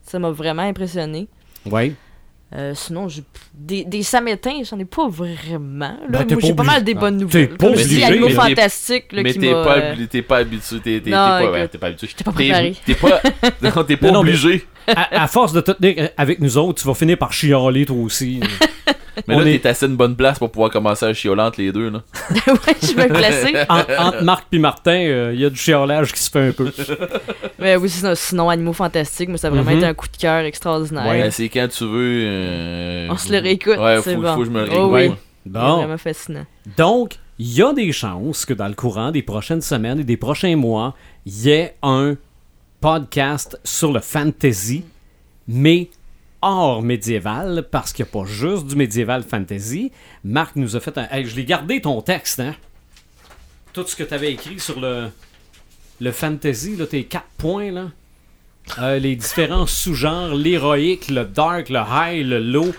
Ça 0.03 0.19
m'a 0.19 0.29
vraiment 0.31 0.63
impressionné. 0.63 1.27
Ouais. 1.65 1.93
Euh, 2.53 2.73
sinon, 2.75 3.07
j'ai- 3.07 3.23
des, 3.53 3.85
des 3.85 4.03
samétins, 4.03 4.61
j'en 4.69 4.77
ai 4.77 4.83
pas 4.83 5.07
vraiment. 5.07 5.95
Ben, 6.09 6.19
Là. 6.19 6.25
t'es 6.25 6.33
Moi, 6.33 6.41
pas 6.41 6.47
j'ai 6.47 6.53
pas 6.53 6.63
mal 6.63 6.83
des 6.83 6.93
bonnes 6.93 7.17
T'es 7.17 7.23
nouvelles. 7.23 7.57
pas 7.57 7.67
je 7.69 7.73
dis, 7.75 7.81
obligé, 7.83 8.03
Animaux 8.03 8.27
mais 8.27 8.33
t'es- 8.33 8.39
fantastiques, 8.41 9.11
là, 9.13 9.23
Mais 9.23 9.33
t'es 9.33 9.51
pas, 9.51 9.77
euh, 9.77 9.93
habitué- 9.93 10.07
t'es 10.07 10.21
pas 10.21 10.37
habitué. 10.37 10.75
T'es 10.79 10.81
t'es- 10.83 11.01
t'es 11.01 11.11
pas, 11.11 11.49
ouais, 11.51 11.67
t'es 11.69 11.77
pas 11.77 11.87
habitué. 11.87 12.07
j'étais 12.07 12.23
pas 12.25 12.31
préparé. 12.33 12.75
T'es 12.85 12.95
pas, 12.95 13.21
non, 13.61 13.83
t'es 13.85 13.95
pas 13.95 14.11
Non, 14.11 14.19
obligé. 14.19 14.65
À, 14.87 15.23
à 15.23 15.27
force 15.27 15.53
de 15.53 15.61
te 15.61 15.71
tenir 15.71 16.09
avec 16.17 16.39
nous 16.41 16.57
autres, 16.57 16.81
tu 16.81 16.87
vas 16.87 16.93
finir 16.93 17.17
par 17.17 17.31
chialer 17.31 17.85
toi 17.85 17.95
aussi. 17.97 18.41
Mais 19.27 19.35
On 19.35 19.39
là, 19.39 19.47
est- 19.49 19.59
t'es 19.59 19.69
assez 19.69 19.85
une 19.85 19.95
bonne 19.95 20.15
place 20.15 20.39
pour 20.39 20.51
pouvoir 20.51 20.71
commencer 20.71 21.05
à 21.05 21.13
chioler 21.13 21.41
entre 21.41 21.59
les 21.61 21.71
deux. 21.71 21.89
Là. 21.89 22.01
ouais, 22.47 22.75
je 22.81 22.93
vais 22.95 23.07
me 23.07 23.13
placer. 23.13 23.53
En- 23.69 23.79
entre 24.07 24.23
Marc 24.23 24.45
et 24.51 24.59
Martin, 24.59 24.97
il 25.31 25.39
y 25.39 25.45
a 25.45 25.49
du 25.49 25.55
chiolage 25.57 26.11
qui 26.13 26.19
se 26.21 26.29
fait 26.29 26.47
un 26.47 26.51
peu. 26.51 26.71
Mais 27.59 27.75
oui, 27.75 27.89
sinon, 27.89 28.13
sinon, 28.15 28.49
Animaux 28.49 28.73
fantastiques, 28.73 29.29
mais 29.29 29.37
ça 29.37 29.47
a 29.47 29.49
vraiment 29.51 29.69
Mhm. 29.71 29.77
été 29.77 29.85
un 29.85 29.93
coup 29.93 30.07
de 30.07 30.17
cœur 30.17 30.43
extraordinaire. 30.45 31.05
Ouais. 31.07 31.21
Euh, 31.23 31.31
c'est 31.31 31.47
quand 31.49 31.67
tu 31.69 31.83
veux. 31.85 32.23
euh, 32.25 33.07
On 33.09 33.17
se 33.17 33.31
le 33.31 33.37
réécoute, 33.39 33.77
Ouais, 33.77 33.97
faut, 33.97 34.11
faut 34.11 34.39
que 34.39 34.45
je 34.45 34.49
me 34.49 34.65
le 34.65 34.71
Oh 34.75 34.89
réécoute. 34.89 35.15
oui. 35.15 35.21
C'est 35.45 35.51
Bon. 35.51 35.77
vraiment 35.77 35.97
fascinant. 35.97 36.45
Donc, 36.77 37.15
il 37.39 37.53
y 37.53 37.61
a 37.63 37.73
des 37.73 37.91
chances 37.91 38.45
que 38.45 38.53
dans 38.53 38.67
le 38.67 38.73
courant 38.75 39.11
des 39.11 39.21
prochaines 39.23 39.61
semaines 39.61 39.99
et 39.99 40.03
des 40.03 40.17
prochains 40.17 40.55
mois, 40.55 40.95
il 41.25 41.33
y 41.45 41.49
ait 41.49 41.75
un 41.83 42.15
podcast 42.79 43.59
sur 43.63 43.91
le 43.91 43.99
fantasy, 43.99 44.83
mais 45.47 45.89
hors 46.41 46.81
médiéval, 46.81 47.67
parce 47.69 47.93
qu'il 47.93 48.05
n'y 48.05 48.09
a 48.09 48.13
pas 48.13 48.25
juste 48.25 48.67
du 48.67 48.75
médiéval 48.75 49.23
fantasy. 49.23 49.91
Marc 50.23 50.55
nous 50.55 50.75
a 50.75 50.79
fait 50.79 50.97
un... 50.97 51.07
Hey, 51.11 51.25
je 51.25 51.35
l'ai 51.35 51.45
gardé 51.45 51.81
ton 51.81 52.01
texte, 52.01 52.39
hein? 52.39 52.55
Tout 53.73 53.85
ce 53.87 53.95
que 53.95 54.03
tu 54.03 54.13
avais 54.13 54.31
écrit 54.31 54.59
sur 54.59 54.79
le, 54.79 55.09
le 55.99 56.11
fantasy, 56.11 56.75
là, 56.75 56.85
tes 56.85 57.03
quatre 57.05 57.29
points, 57.37 57.71
là. 57.71 57.85
Euh, 58.79 58.99
les 58.99 59.15
différents 59.15 59.65
sous-genres, 59.67 60.35
l'héroïque, 60.35 61.09
le 61.09 61.25
dark, 61.25 61.69
le 61.69 61.79
high, 61.79 62.25
le 62.25 62.39
low. 62.39 62.73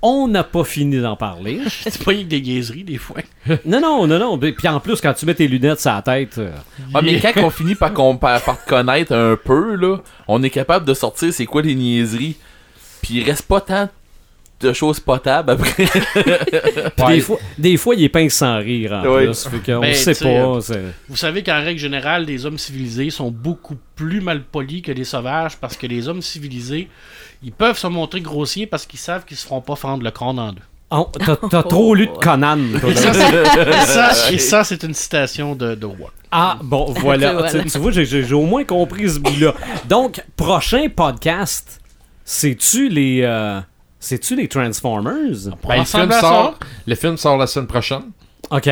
On 0.00 0.28
n'a 0.28 0.44
pas 0.44 0.62
fini 0.62 1.00
d'en 1.00 1.16
parler. 1.16 1.60
C'est 1.68 2.04
pas 2.04 2.14
que 2.14 2.22
des 2.22 2.40
niaiseries, 2.40 2.84
des 2.84 2.98
fois. 2.98 3.16
non, 3.64 3.80
non, 3.80 4.06
non, 4.06 4.18
non. 4.18 4.38
Puis 4.38 4.68
en 4.68 4.78
plus, 4.78 5.00
quand 5.00 5.12
tu 5.12 5.26
mets 5.26 5.34
tes 5.34 5.48
lunettes 5.48 5.80
sur 5.80 5.90
la 5.90 6.02
tête, 6.02 6.38
euh, 6.38 6.52
Ah, 6.94 7.02
mais 7.02 7.18
quand 7.18 7.32
on 7.42 7.50
finit 7.50 7.74
par, 7.74 7.92
par, 7.92 8.40
par 8.42 8.64
te 8.64 8.68
connaître 8.68 9.12
un 9.12 9.36
peu, 9.36 9.74
là, 9.74 9.98
on 10.28 10.42
est 10.42 10.50
capable 10.50 10.86
de 10.86 10.94
sortir 10.94 11.32
c'est 11.32 11.46
quoi 11.46 11.62
les 11.62 11.74
niaiseries. 11.74 12.36
Puis 13.02 13.14
il 13.14 13.24
reste 13.24 13.42
pas 13.42 13.60
tant 13.60 13.88
de 14.60 14.72
choses 14.72 14.98
potables 14.98 15.52
après. 15.52 15.84
puis 16.96 17.06
des, 17.06 17.20
fois, 17.20 17.38
des 17.58 17.76
fois, 17.76 17.94
il 17.94 18.02
est 18.02 18.08
pince 18.08 18.34
sans 18.34 18.58
rire 18.58 18.92
en 18.92 19.02
Ouais. 19.08 19.26
plus. 19.26 19.46
Fait 19.48 19.72
qu'on 19.72 19.80
Ben, 19.80 19.94
sait 19.94 20.14
pas. 20.14 20.60
c'est- 20.60 20.82
Vous 21.08 21.16
savez 21.16 21.42
qu'en 21.44 21.62
règle 21.62 21.78
générale, 21.78 22.24
les 22.24 22.44
hommes 22.44 22.58
civilisés 22.58 23.10
sont 23.10 23.30
beaucoup 23.30 23.76
plus 23.94 24.20
mal 24.20 24.42
polis 24.42 24.82
que 24.82 24.90
les 24.90 25.04
sauvages 25.04 25.56
parce 25.58 25.76
que 25.76 25.86
les 25.86 26.08
hommes 26.08 26.22
civilisés, 26.22 26.88
ils 27.44 27.52
peuvent 27.52 27.78
se 27.78 27.86
montrer 27.86 28.20
grossiers 28.20 28.66
parce 28.66 28.84
qu'ils 28.84 28.98
savent 28.98 29.24
qu'ils 29.24 29.36
se 29.36 29.46
feront 29.46 29.60
pas 29.60 29.76
fendre 29.76 30.02
le 30.02 30.10
crâne 30.10 30.40
en 30.40 30.52
deux. 30.52 30.62
Oh, 30.90 31.06
t'as, 31.50 31.62
trop 31.62 31.94
lu 31.94 32.06
de 32.06 32.12
Conan. 32.12 32.58
toi, 32.80 32.90
Et 32.90 32.94
ça, 32.96 33.12
c'est- 33.12 33.68
et 33.68 33.72
ça, 33.84 34.12
et 34.32 34.38
ça, 34.38 34.64
c'est 34.64 34.82
une 34.82 34.94
citation 34.94 35.54
de, 35.54 35.74
de 35.76 35.86
Walt. 35.86 36.10
Ah, 36.32 36.58
bon, 36.62 36.92
voilà. 36.94 37.32
Voilà. 37.34 37.50
Tu, 37.62 37.70
tu 37.70 37.78
vois, 37.78 37.92
j'ai 37.92 38.32
au 38.32 38.42
moins 38.42 38.64
compris 38.64 39.08
ce 39.08 39.18
bout-là. 39.20 39.54
Donc, 39.88 40.20
prochain 40.36 40.88
podcast, 40.88 41.80
c'est-tu 42.30 42.90
les, 42.90 43.22
euh, 43.22 43.58
c'est-tu 43.98 44.36
les 44.36 44.48
Transformers? 44.48 45.50
Pour 45.62 45.70
Ben, 45.70 45.78
le, 45.78 45.84
film 45.86 46.12
sort, 46.12 46.58
le 46.86 46.94
film 46.94 47.16
sort 47.16 47.38
la 47.38 47.46
semaine 47.46 47.66
prochaine. 47.66 48.02
OK. 48.50 48.68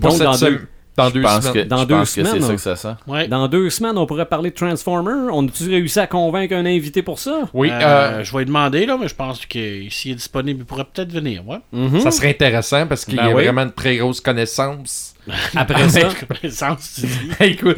Pour 0.00 0.10
Donc, 0.10 0.12
cette 0.12 0.22
dans 0.22 0.38
deux, 0.38 0.60
dans 0.96 1.08
Je 1.08 1.14
deux 1.14 1.20
pense 1.22 1.40
semaines. 1.44 1.64
que, 1.64 1.68
Dans 1.68 1.76
je 1.82 1.84
deux 1.84 1.94
pense 1.94 2.14
que 2.14 2.22
c'est 2.22 2.28
semaines, 2.28 2.42
ça 2.42 2.48
hein. 2.48 2.54
que 2.54 2.60
ça 2.60 2.76
sent. 2.76 2.94
ouais. 3.06 3.28
dans 3.28 3.48
deux 3.48 3.68
semaines, 3.68 3.98
on 3.98 4.06
pourrait 4.06 4.24
parler 4.24 4.48
de 4.50 4.54
Transformers. 4.54 5.28
On 5.30 5.46
a-tu 5.46 5.68
réussi 5.68 6.00
à 6.00 6.06
convaincre 6.06 6.54
un 6.54 6.64
invité 6.64 7.02
pour 7.02 7.18
ça? 7.18 7.42
Oui, 7.52 7.68
Euh, 7.70 7.80
euh, 7.82 8.24
je 8.24 8.32
vais 8.32 8.38
lui 8.38 8.46
demander, 8.46 8.86
là, 8.86 8.96
mais 8.98 9.08
je 9.08 9.14
pense 9.14 9.44
que 9.44 9.88
s'il 9.90 10.12
est 10.12 10.14
disponible, 10.14 10.60
il 10.60 10.64
pourrait 10.64 10.86
peut-être 10.90 11.12
venir. 11.12 11.46
Ouais. 11.46 11.58
Mhm. 11.72 12.00
ça 12.00 12.10
serait 12.10 12.30
intéressant 12.30 12.86
parce 12.86 13.04
qu'il 13.04 13.16
Ben 13.16 13.26
y 13.26 13.30
a 13.30 13.34
oui. 13.34 13.44
vraiment 13.44 13.62
une 13.64 13.72
très 13.72 13.98
grosse 13.98 14.22
connaissance. 14.22 15.14
Après 15.54 15.86
ça, 15.90 16.08
Connaissance, 16.40 16.94
tu 16.94 17.00
dis. 17.02 17.30
Écoute, 17.40 17.76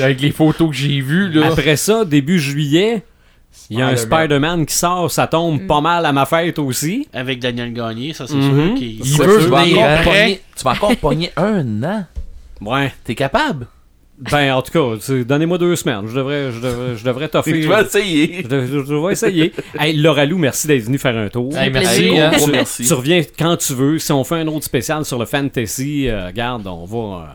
avec 0.00 0.20
les 0.20 0.30
photos 0.30 0.70
que 0.70 0.76
j'ai 0.76 1.00
vues, 1.00 1.28
là. 1.32 1.48
après 1.48 1.74
ça, 1.76 2.04
début 2.04 2.38
juillet, 2.38 3.04
il 3.70 3.78
y 3.78 3.82
a 3.82 3.88
un 3.88 3.96
Spider-Man. 3.96 4.66
Qui 4.66 4.74
sort. 4.74 5.10
Ça 5.10 5.26
tombe 5.26 5.66
pas 5.66 5.80
mal 5.80 6.04
à 6.06 6.12
ma 6.12 6.26
fête 6.26 6.58
aussi. 6.58 7.08
Avec 7.12 7.40
Daniel 7.40 7.72
Gagné, 7.72 8.12
ça 8.12 8.26
c'est 8.26 8.34
Mhm. 8.34 8.66
sûr. 8.68 8.74
qu'il- 8.76 8.98
Il 9.00 9.06
Ça, 9.06 9.24
veut 9.26 9.40
tu, 9.42 9.46
vas 9.48 9.62
venir, 9.64 9.78
encore 9.78 9.88
hein. 9.88 10.02
pogner, 10.04 10.40
tu 10.56 10.64
vas 10.64 10.70
encore 10.72 10.96
pogner 10.96 11.30
un 11.36 11.82
an. 11.82 12.04
Ouais. 12.60 12.92
T'es 13.04 13.14
capable? 13.14 13.66
Ben, 14.30 14.52
en 14.54 14.62
tout 14.62 14.70
cas, 14.70 15.14
donnez-moi 15.24 15.58
deux 15.58 15.74
semaines. 15.74 16.06
Je 16.06 16.14
devrais, 16.14 16.52
je 16.52 16.60
devrais, 16.60 16.96
je 16.96 17.04
devrais 17.04 17.28
t'offrir. 17.30 17.54
Tu 17.56 17.66
vas 17.66 17.82
essayer. 17.82 18.44
Je, 18.48 18.66
je 18.66 18.92
devrais 18.92 19.12
essayer. 19.14 19.52
hey, 19.78 19.96
Laura 19.96 20.24
Lou, 20.24 20.38
merci 20.38 20.68
d'être 20.68 20.84
venu 20.84 20.98
faire 20.98 21.16
un 21.16 21.28
tour. 21.28 21.56
Hey, 21.56 21.68
merci. 21.70 22.16
hein. 22.18 22.30
Gros 22.36 22.46
tu, 22.46 22.52
merci. 22.52 22.86
tu 22.86 22.92
reviens 22.94 23.22
quand 23.36 23.56
tu 23.56 23.72
veux. 23.74 23.98
Si 23.98 24.12
on 24.12 24.22
fait 24.22 24.36
un 24.36 24.46
autre 24.46 24.64
spécial 24.64 25.04
sur 25.04 25.18
le 25.18 25.24
fantasy, 25.26 26.06
euh, 26.08 26.26
regarde, 26.28 26.64
on 26.68 26.84
va, 26.84 26.98
euh, 27.24 27.26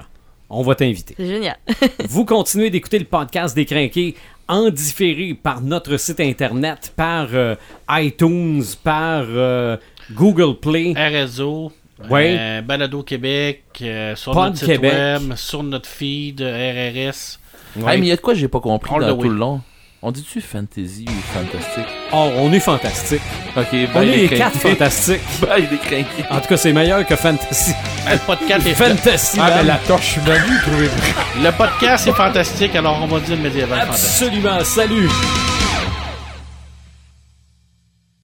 on 0.50 0.62
va 0.64 0.76
t'inviter. 0.76 1.14
C'est 1.18 1.26
génial. 1.28 1.58
Vous 2.10 2.26
continuez 2.26 2.70
d'écouter 2.70 3.00
le 3.00 3.06
podcast 3.06 3.56
des 3.56 3.66
Crinqués 3.66 4.16
en 4.48 4.70
différé 4.70 5.34
par 5.36 5.62
notre 5.62 5.98
site 5.98 6.20
internet, 6.20 6.92
par 6.96 7.28
euh, 7.34 7.56
iTunes, 7.90 8.64
par 8.84 9.26
euh, 9.28 9.78
Google 10.14 10.60
Play. 10.60 10.94
RSO, 10.96 11.72
Ouais. 12.10 12.36
euh, 12.40 12.62
Balado 12.62 13.04
Québec, 13.04 13.64
euh, 13.82 14.16
sur 14.16 14.32
Pod 14.32 14.46
notre 14.46 14.58
site 14.58 14.68
Québec. 14.68 14.94
web, 14.94 15.36
sur 15.36 15.64
notre 15.64 15.88
feed 15.90 16.40
RRS. 16.42 17.38
Ouais. 17.76 17.94
Hey, 17.94 18.00
mais 18.00 18.06
il 18.08 18.10
y 18.10 18.12
a 18.12 18.16
de 18.16 18.22
quoi 18.22 18.34
j'ai 18.34 18.48
pas 18.48 18.62
compris 18.62 18.96
All 18.96 19.02
dans 19.02 19.18
the 19.18 19.22
tout 19.22 19.30
le 19.30 19.36
long. 19.36 19.62
On 20.02 20.12
dit-tu 20.12 20.40
fantasy 20.40 21.06
ou 21.10 21.34
fantastique? 21.38 21.86
Oh, 22.14 22.30
on 22.38 22.54
est 22.54 22.62
fantastique. 22.62 23.22
Ok, 23.58 23.66
On 23.74 24.00
bye 24.00 24.08
est 24.08 24.16
les 24.16 24.28
les 24.30 24.38
quatre 24.38 24.58
fantastiques. 24.58 25.20
Bye 25.42 25.68
les 25.70 25.78
crinqués. 25.78 26.24
En 26.30 26.40
tout 26.40 26.48
cas, 26.48 26.56
c'est 26.58 26.72
meilleur 26.72 27.06
que 27.06 27.18
fantasy. 27.18 27.74
Ben, 28.06 28.14
le 28.14 28.20
podcast 28.20 28.66
est 28.66 28.74
fantasy. 28.76 29.38
Ah, 29.42 29.52
mais 29.58 29.64
la 29.64 29.76
torche 29.76 30.16
humaine, 30.16 30.42
trouvez-vous? 30.62 31.44
Le 31.44 31.52
podcast 31.52 32.08
est 32.08 32.14
fantastique, 32.14 32.76
alors 32.76 33.02
on 33.04 33.08
va 33.08 33.20
dire 33.20 33.38
médiéval 33.38 33.82
fantastique. 33.82 34.28
Absolument. 34.28 34.64
Salut. 34.64 35.10